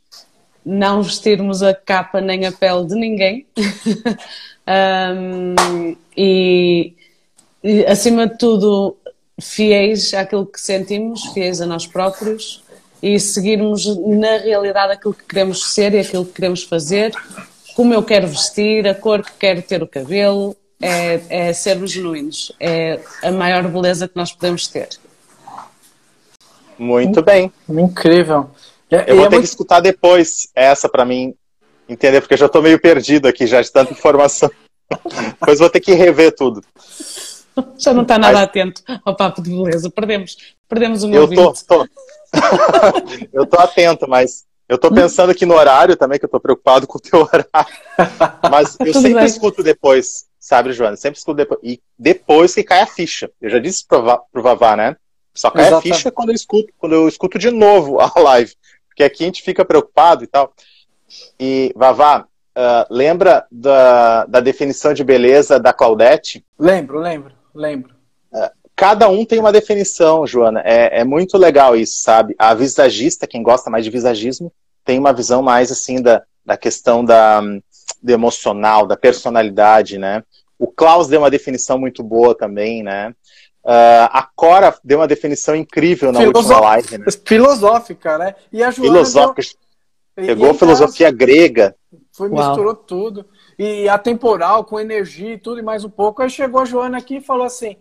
não 0.66 1.02
vestirmos 1.02 1.64
a 1.64 1.74
capa 1.74 2.20
nem 2.20 2.46
a 2.46 2.52
pele 2.52 2.86
de 2.86 2.96
ninguém 2.96 3.48
um, 4.68 5.96
e, 6.16 6.94
e, 7.64 7.86
acima 7.86 8.28
de 8.28 8.38
tudo, 8.38 8.98
fiéis 9.40 10.14
àquilo 10.14 10.46
que 10.46 10.60
sentimos, 10.60 11.24
fiéis 11.28 11.62
a 11.62 11.66
nós 11.66 11.88
próprios 11.88 12.64
e 13.02 13.20
seguirmos 13.20 13.86
na 14.06 14.38
realidade 14.38 14.94
aquilo 14.94 15.14
que 15.14 15.24
queremos 15.24 15.72
ser 15.74 15.94
e 15.94 16.00
aquilo 16.00 16.26
que 16.26 16.34
queremos 16.34 16.64
fazer, 16.64 17.14
como 17.76 17.94
eu 17.94 18.04
quero 18.04 18.28
vestir, 18.28 18.88
a 18.88 18.96
cor 18.96 19.24
que 19.24 19.34
quero 19.40 19.62
ter 19.62 19.82
o 19.82 19.88
cabelo, 19.88 20.58
é, 20.82 21.22
é 21.30 21.54
sermos 21.54 21.92
genuínos. 21.92 22.52
É 22.60 23.00
a 23.24 23.32
maior 23.32 23.68
beleza 23.68 24.08
que 24.08 24.16
nós 24.16 24.32
podemos 24.32 24.68
ter. 24.68 24.90
Muito 26.78 27.22
bem. 27.22 27.52
Incrível. 27.68 28.52
É, 28.90 29.12
eu 29.12 29.16
vou 29.16 29.26
é 29.26 29.30
ter 29.30 29.36
muito... 29.36 29.40
que 29.40 29.50
escutar 29.50 29.80
depois 29.80 30.50
essa 30.56 30.88
para 30.88 31.04
mim 31.04 31.34
entender, 31.90 32.22
porque 32.22 32.36
eu 32.36 32.38
já 32.38 32.46
estou 32.46 32.62
meio 32.62 32.80
perdido 32.80 33.28
aqui 33.28 33.48
já 33.48 33.62
de 33.62 33.72
tanta 33.72 33.94
informação. 33.94 34.50
depois 35.40 35.60
vou 35.60 35.70
ter 35.70 35.80
que 35.80 35.94
rever 35.94 36.36
tudo. 36.36 36.64
Já 37.78 37.94
não 37.94 38.04
está 38.04 38.20
nada 38.20 38.34
Mas... 38.34 38.44
atento 38.44 38.84
ao 39.04 39.16
papo 39.16 39.42
de 39.42 39.50
beleza. 39.50 39.90
Perdemos, 39.90 40.38
perdemos 40.68 41.04
um 41.04 41.14
eu 41.14 41.28
tô, 41.28 41.54
tô. 41.54 41.88
eu 43.34 43.46
tô 43.46 43.60
atento, 43.60 44.08
mas 44.08 44.46
Eu 44.70 44.78
tô 44.78 44.92
pensando 44.92 45.32
aqui 45.32 45.46
no 45.46 45.56
horário 45.56 45.96
também, 45.96 46.20
que 46.20 46.26
eu 46.26 46.30
tô 46.30 46.42
preocupado 46.42 46.86
com 46.86 46.98
o 46.98 47.02
teu 47.02 47.22
horário. 47.22 47.48
Mas 48.52 48.76
eu 48.80 48.88
Tudo 48.92 49.02
sempre 49.02 49.14
bem. 49.14 49.26
escuto 49.26 49.64
depois, 49.64 50.26
sabe, 50.40 50.74
Joana? 50.74 50.96
Sempre 50.96 51.18
escuto 51.18 51.38
depois. 51.38 51.60
E 51.64 51.82
depois 51.98 52.54
que 52.54 52.64
cai 52.64 52.82
a 52.82 52.88
ficha. 52.88 53.30
Eu 53.42 53.50
já 53.50 53.60
disse 53.60 53.86
pro, 53.86 54.04
pro 54.32 54.44
Vavá, 54.44 54.76
né? 54.76 54.96
Só 55.34 55.52
cai 55.52 55.72
a 55.72 55.82
ficha 55.82 56.12
quando 56.12 56.30
eu 56.30 56.36
escuto, 56.36 56.74
quando 56.78 56.94
eu 56.94 57.08
escuto 57.08 57.38
de 57.38 57.52
novo 57.52 58.00
a 58.00 58.12
live. 58.20 58.54
Porque 58.88 59.04
aqui 59.04 59.24
a 59.24 59.28
gente 59.28 59.44
fica 59.44 59.64
preocupado 59.64 60.24
e 60.24 60.28
tal. 60.28 60.54
E, 61.40 61.72
Vavá, 61.76 62.28
ah, 62.56 62.88
lembra 62.90 63.46
da, 63.52 64.26
da 64.26 64.40
definição 64.40 64.94
de 64.94 65.04
beleza 65.04 65.60
da 65.60 65.72
Claudete? 65.72 66.44
Lembro, 66.58 67.00
lembro, 67.00 67.32
lembro. 67.54 67.98
Cada 68.78 69.10
um 69.10 69.26
tem 69.26 69.40
uma 69.40 69.52
definição, 69.52 70.28
Joana. 70.28 70.62
É, 70.64 71.00
é 71.00 71.04
muito 71.04 71.36
legal 71.36 71.76
isso, 71.76 72.00
sabe? 72.00 72.36
A 72.38 72.54
visagista, 72.54 73.26
quem 73.26 73.42
gosta 73.42 73.72
mais 73.72 73.84
de 73.84 73.90
visagismo, 73.90 74.54
tem 74.86 75.00
uma 75.00 75.12
visão 75.12 75.42
mais 75.42 75.72
assim 75.72 76.00
da, 76.00 76.22
da 76.46 76.56
questão 76.56 77.04
da, 77.04 77.42
do 78.02 78.12
emocional, 78.12 78.86
da 78.86 78.96
personalidade, 78.98 79.98
né? 79.98 80.24
O 80.60 80.68
Klaus 80.68 81.08
deu 81.08 81.22
uma 81.22 81.30
definição 81.30 81.78
muito 81.78 82.02
boa 82.04 82.36
também, 82.36 82.82
né? 82.84 83.14
Ah, 83.66 84.20
a 84.20 84.24
Cora 84.36 84.74
deu 84.84 85.00
uma 85.00 85.08
definição 85.08 85.56
incrível 85.56 86.12
na 86.12 86.20
Filosó- 86.22 86.40
última 86.56 86.60
live, 86.70 86.98
né? 87.00 87.06
Filosófica, 87.26 88.18
né? 88.18 88.36
E 88.52 88.64
a 88.64 88.72
Joana 88.72 88.92
Filosófica, 88.94 89.42
deu- 90.16 90.24
e- 90.24 90.28
pegou 90.28 90.48
e 90.48 90.50
a 90.52 90.54
filosofia 90.54 91.12
grega. 91.12 91.76
Foi, 92.12 92.30
Uau. 92.30 92.48
misturou 92.48 92.74
tudo. 92.76 93.26
E 93.60 93.88
atemporal, 93.90 94.64
com 94.64 94.80
energia 94.80 95.34
e 95.34 95.38
tudo, 95.38 95.60
e 95.60 95.64
mais 95.64 95.84
um 95.84 95.90
pouco. 95.90 96.22
Aí 96.22 96.30
chegou 96.30 96.62
a 96.62 96.66
Joana 96.66 96.98
aqui 96.98 97.18
e 97.18 97.22
falou 97.22 97.46
assim: 97.46 97.76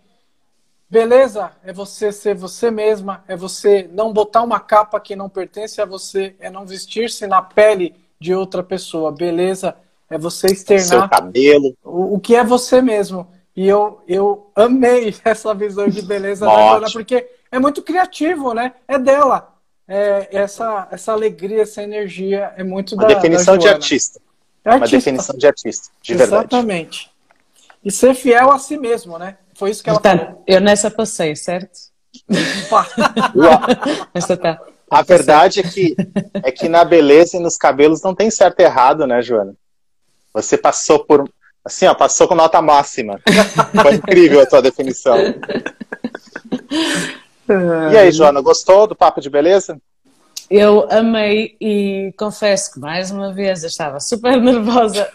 beleza, 0.91 1.53
é 1.65 1.73
você 1.73 2.13
ser 2.13 2.35
você 2.35 2.71
mesma, 2.71 3.25
é 3.29 3.37
você 3.37 3.89
não 3.93 4.13
botar 4.13 4.43
uma 4.43 4.61
capa 4.61 5.01
que 5.01 5.17
não 5.17 5.29
pertence 5.29 5.81
a 5.81 5.85
você, 5.85 6.35
é 6.41 6.51
não 6.51 6.67
vestir-se 6.67 7.27
na 7.27 7.43
pele 7.43 7.95
de 8.21 8.35
outra 8.35 8.63
pessoa. 8.63 9.13
Beleza, 9.13 9.77
é 10.11 10.19
você 10.19 10.49
Seu 10.49 10.77
externar 10.77 11.09
cabelo. 11.11 11.77
o, 11.85 12.15
o 12.15 12.21
que 12.21 12.35
é 12.35 12.45
você 12.45 12.81
mesmo. 12.81 13.27
E 13.55 13.67
eu, 13.67 14.03
eu 14.07 14.51
amei 14.55 15.15
essa 15.25 15.55
visão 15.55 15.89
de 15.89 16.03
beleza 16.03 16.47
da. 16.47 16.53
Joana, 16.53 16.91
porque 16.93 17.27
é 17.51 17.59
muito 17.59 17.83
criativo, 17.83 18.53
né? 18.53 18.75
É 18.87 18.99
dela. 18.99 19.55
É, 19.89 20.29
essa, 20.33 20.89
essa 20.91 21.13
alegria, 21.13 21.63
essa 21.63 21.83
energia 21.83 22.53
é 22.57 22.65
muito 22.65 22.95
Uma 22.97 23.07
da 23.07 23.15
definição 23.15 23.55
da 23.55 23.61
de 23.61 23.69
artista. 23.69 24.21
É 24.65 24.71
Uma 24.71 24.77
artista. 24.77 24.97
definição 24.97 25.37
de 25.37 25.47
artista, 25.47 25.89
de 26.03 26.15
verdade. 26.15 26.43
Exatamente. 26.43 27.11
E 27.85 27.91
ser 27.93 28.15
fiel 28.15 28.51
a 28.51 28.59
si 28.59 28.77
mesmo, 28.77 29.17
né? 29.17 29.37
Foi 29.55 29.71
isso 29.71 29.83
que 29.83 29.89
ela 29.89 30.01
Portanto, 30.01 30.39
eu 30.45 30.61
nessa 30.61 30.91
passei, 30.91 31.37
certo? 31.37 31.79
falou. 32.69 33.61
Esta 34.13 34.37
tá. 34.37 34.61
A 34.91 35.03
verdade 35.03 35.61
é 35.61 35.63
que, 35.63 35.97
é 36.35 36.51
que 36.51 36.69
na 36.69 36.85
beleza 36.85 37.37
e 37.37 37.41
nos 37.41 37.57
cabelos 37.57 38.03
não 38.03 38.15
tem 38.15 38.31
certo 38.31 38.61
e 38.61 38.65
errado, 38.65 39.07
né, 39.07 39.21
Joana? 39.23 39.55
Você 40.37 40.59
passou 40.59 40.99
por. 40.99 41.27
Assim, 41.65 41.87
ó, 41.87 41.95
passou 41.95 42.29
com 42.29 42.35
nota 42.35 42.61
máxima. 42.61 43.19
Foi 43.83 43.95
incrível 43.95 44.41
a 44.41 44.47
tua 44.47 44.61
definição. 44.61 45.17
E 47.91 47.97
aí, 47.97 48.13
Joana, 48.13 48.43
gostou 48.43 48.87
do 48.87 48.95
papo 48.95 49.21
de 49.21 49.31
beleza? 49.31 49.81
Eu 50.51 50.87
amei 50.91 51.57
e 51.59 52.13
confesso 52.19 52.75
que 52.75 52.79
mais 52.79 53.11
uma 53.11 53.33
vez 53.33 53.63
eu 53.63 53.69
estava 53.69 53.99
super 53.99 54.37
nervosa. 54.41 55.11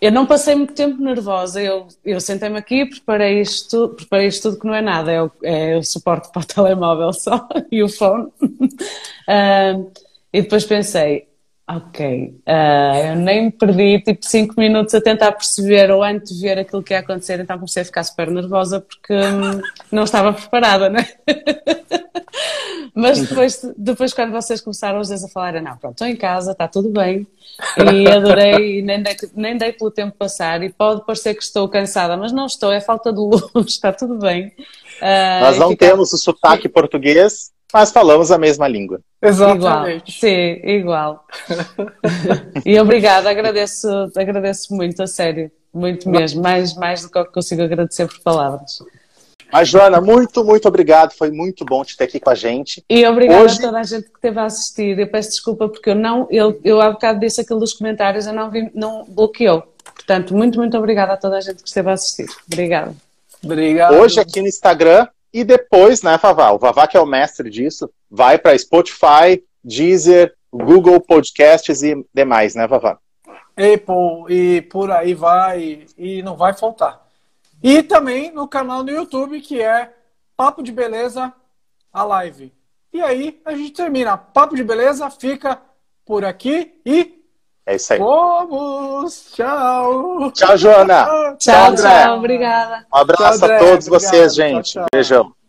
Eu 0.00 0.12
não 0.12 0.24
passei 0.24 0.54
muito 0.54 0.72
tempo 0.72 1.02
nervosa. 1.02 1.60
Eu, 1.60 1.88
eu 2.04 2.20
sentei-me 2.20 2.58
aqui, 2.58 2.86
preparei 2.86 3.40
isto, 3.40 3.88
preparei 3.90 4.28
isto 4.28 4.50
tudo 4.50 4.60
que 4.60 4.66
não 4.66 4.74
é 4.74 4.80
nada, 4.80 5.10
é 5.10 5.20
o, 5.20 5.30
é 5.42 5.76
o 5.76 5.82
suporte 5.82 6.30
para 6.32 6.42
o 6.42 6.46
telemóvel 6.46 7.12
só 7.12 7.48
e 7.72 7.82
o 7.82 7.88
fone. 7.88 8.30
Ah, 9.28 9.74
e 10.32 10.42
depois 10.42 10.64
pensei, 10.64 11.26
ok, 11.76 12.40
ah, 12.46 13.10
eu 13.10 13.16
nem 13.16 13.44
me 13.44 13.50
perdi 13.50 14.00
tipo 14.00 14.24
5 14.24 14.54
minutos 14.58 14.94
a 14.94 15.00
tentar 15.00 15.32
perceber 15.32 15.90
ou 15.90 16.02
antever 16.02 16.58
aquilo 16.58 16.82
que 16.82 16.92
ia 16.92 17.00
acontecer, 17.00 17.40
então 17.40 17.56
comecei 17.56 17.82
a 17.82 17.86
ficar 17.86 18.04
super 18.04 18.30
nervosa 18.30 18.80
porque 18.80 19.14
hum, 19.14 19.60
não 19.90 20.04
estava 20.04 20.32
preparada, 20.32 20.88
né? 20.88 21.06
Mas 22.94 23.20
depois, 23.20 23.64
depois, 23.76 24.12
quando 24.12 24.32
vocês 24.32 24.60
começaram 24.60 25.00
os 25.00 25.08
dois 25.08 25.22
a 25.22 25.28
falar, 25.28 25.60
não, 25.62 25.76
pronto, 25.76 25.92
estou 25.92 26.06
em 26.06 26.16
casa, 26.16 26.52
está 26.52 26.66
tudo 26.66 26.90
bem. 26.90 27.26
E 27.78 28.08
adorei, 28.08 28.82
nem 28.82 29.02
dei, 29.02 29.16
nem 29.34 29.56
dei 29.56 29.72
pelo 29.72 29.90
tempo 29.90 30.16
passar. 30.16 30.62
E 30.62 30.70
pode 30.70 31.04
parecer 31.04 31.34
que 31.34 31.42
estou 31.42 31.68
cansada, 31.68 32.16
mas 32.16 32.32
não 32.32 32.46
estou, 32.46 32.72
é 32.72 32.80
falta 32.80 33.12
de 33.12 33.18
luz, 33.18 33.42
está 33.66 33.92
tudo 33.92 34.18
bem. 34.18 34.52
Ah, 35.00 35.40
Nós 35.42 35.58
não 35.58 35.70
fica 35.70 35.86
temos 35.86 36.12
o 36.12 36.18
sotaque 36.18 36.68
português, 36.68 37.52
mas 37.72 37.90
falamos 37.90 38.30
a 38.30 38.38
mesma 38.38 38.66
língua. 38.66 39.00
Igual, 39.22 39.56
Exatamente. 39.56 40.12
sim, 40.12 40.60
igual. 40.64 41.26
e 42.64 42.78
obrigada, 42.78 43.30
agradeço, 43.30 43.88
agradeço 44.16 44.74
muito, 44.74 45.02
a 45.02 45.06
sério, 45.06 45.50
muito 45.72 46.08
mesmo, 46.08 46.42
mais, 46.42 46.74
mais 46.74 47.02
do 47.02 47.10
que 47.10 47.18
eu 47.18 47.26
consigo 47.26 47.62
agradecer 47.62 48.06
por 48.06 48.18
palavras. 48.20 48.78
Mas, 49.52 49.68
Joana, 49.68 50.00
muito, 50.00 50.44
muito 50.44 50.68
obrigado. 50.68 51.12
Foi 51.12 51.30
muito 51.30 51.64
bom 51.64 51.84
te 51.84 51.96
ter 51.96 52.04
aqui 52.04 52.20
com 52.20 52.30
a 52.30 52.34
gente. 52.34 52.84
E 52.88 53.04
obrigada 53.06 53.42
Hoje- 53.42 53.58
a 53.58 53.62
toda 53.62 53.80
a 53.80 53.82
gente 53.82 54.04
que 54.04 54.14
esteve 54.14 54.38
a 54.38 54.44
assistir. 54.44 54.98
Eu 54.98 55.08
peço 55.08 55.30
desculpa 55.30 55.68
porque 55.68 55.90
eu 55.90 55.94
não, 55.94 56.28
eu, 56.30 56.60
eu 56.62 56.80
há 56.80 56.90
bocado 56.90 57.18
disse 57.18 57.40
aquilo 57.40 57.58
dos 57.58 57.72
comentários, 57.72 58.26
eu 58.26 58.32
não 58.32 58.50
vi, 58.50 58.70
não 58.74 59.04
bloqueou. 59.08 59.64
Portanto, 59.94 60.36
muito, 60.36 60.58
muito 60.58 60.76
obrigada 60.78 61.14
a 61.14 61.16
toda 61.16 61.36
a 61.36 61.40
gente 61.40 61.62
que 61.62 61.68
esteve 61.68 61.90
a 61.90 61.94
assistir. 61.94 62.26
Obrigada. 62.46 62.94
Obrigado. 63.42 63.94
Hoje 63.94 64.20
aqui 64.20 64.40
no 64.40 64.46
Instagram 64.46 65.08
e 65.32 65.44
depois, 65.44 66.02
né, 66.02 66.16
Vavá? 66.16 66.50
O 66.50 66.58
Vavá, 66.58 66.86
que 66.86 66.96
é 66.96 67.00
o 67.00 67.06
mestre 67.06 67.48
disso, 67.48 67.90
vai 68.10 68.38
para 68.38 68.58
Spotify, 68.58 69.42
Deezer, 69.62 70.34
Google 70.52 71.00
Podcasts 71.00 71.82
e 71.82 72.04
demais, 72.12 72.54
né, 72.54 72.66
Vavá? 72.66 72.98
Apple 73.56 74.26
e 74.28 74.62
por 74.62 74.90
aí 74.90 75.14
vai, 75.14 75.86
e 75.96 76.22
não 76.22 76.36
vai 76.36 76.54
faltar. 76.54 77.06
E 77.62 77.82
também 77.82 78.32
no 78.32 78.48
canal 78.48 78.82
no 78.82 78.90
YouTube, 78.90 79.40
que 79.40 79.60
é 79.60 79.92
Papo 80.36 80.62
de 80.62 80.72
Beleza, 80.72 81.32
a 81.92 82.02
live. 82.04 82.52
E 82.92 83.00
aí 83.02 83.40
a 83.44 83.54
gente 83.54 83.72
termina. 83.72 84.16
Papo 84.16 84.56
de 84.56 84.64
Beleza 84.64 85.10
fica 85.10 85.60
por 86.04 86.24
aqui 86.24 86.80
e 86.84 87.19
É 87.70 87.76
isso 87.76 87.92
aí. 87.92 88.00
vamos! 88.00 89.30
Tchau! 89.32 90.32
Tchau, 90.32 90.56
Joana. 90.56 91.36
Tchau, 91.38 91.70
André. 91.70 92.02
tchau, 92.04 92.16
obrigada. 92.16 92.86
Um 92.92 92.96
abraço 92.96 93.22
Tchau, 93.38 93.44
André. 93.44 93.56
a 93.56 93.58
todos 93.60 93.86
Obrigado. 93.86 94.10
vocês, 94.10 94.34
Tchau, 94.34 94.44
gente. 94.48 94.72
tchau. 94.72 94.86
Beijão. 94.92 95.39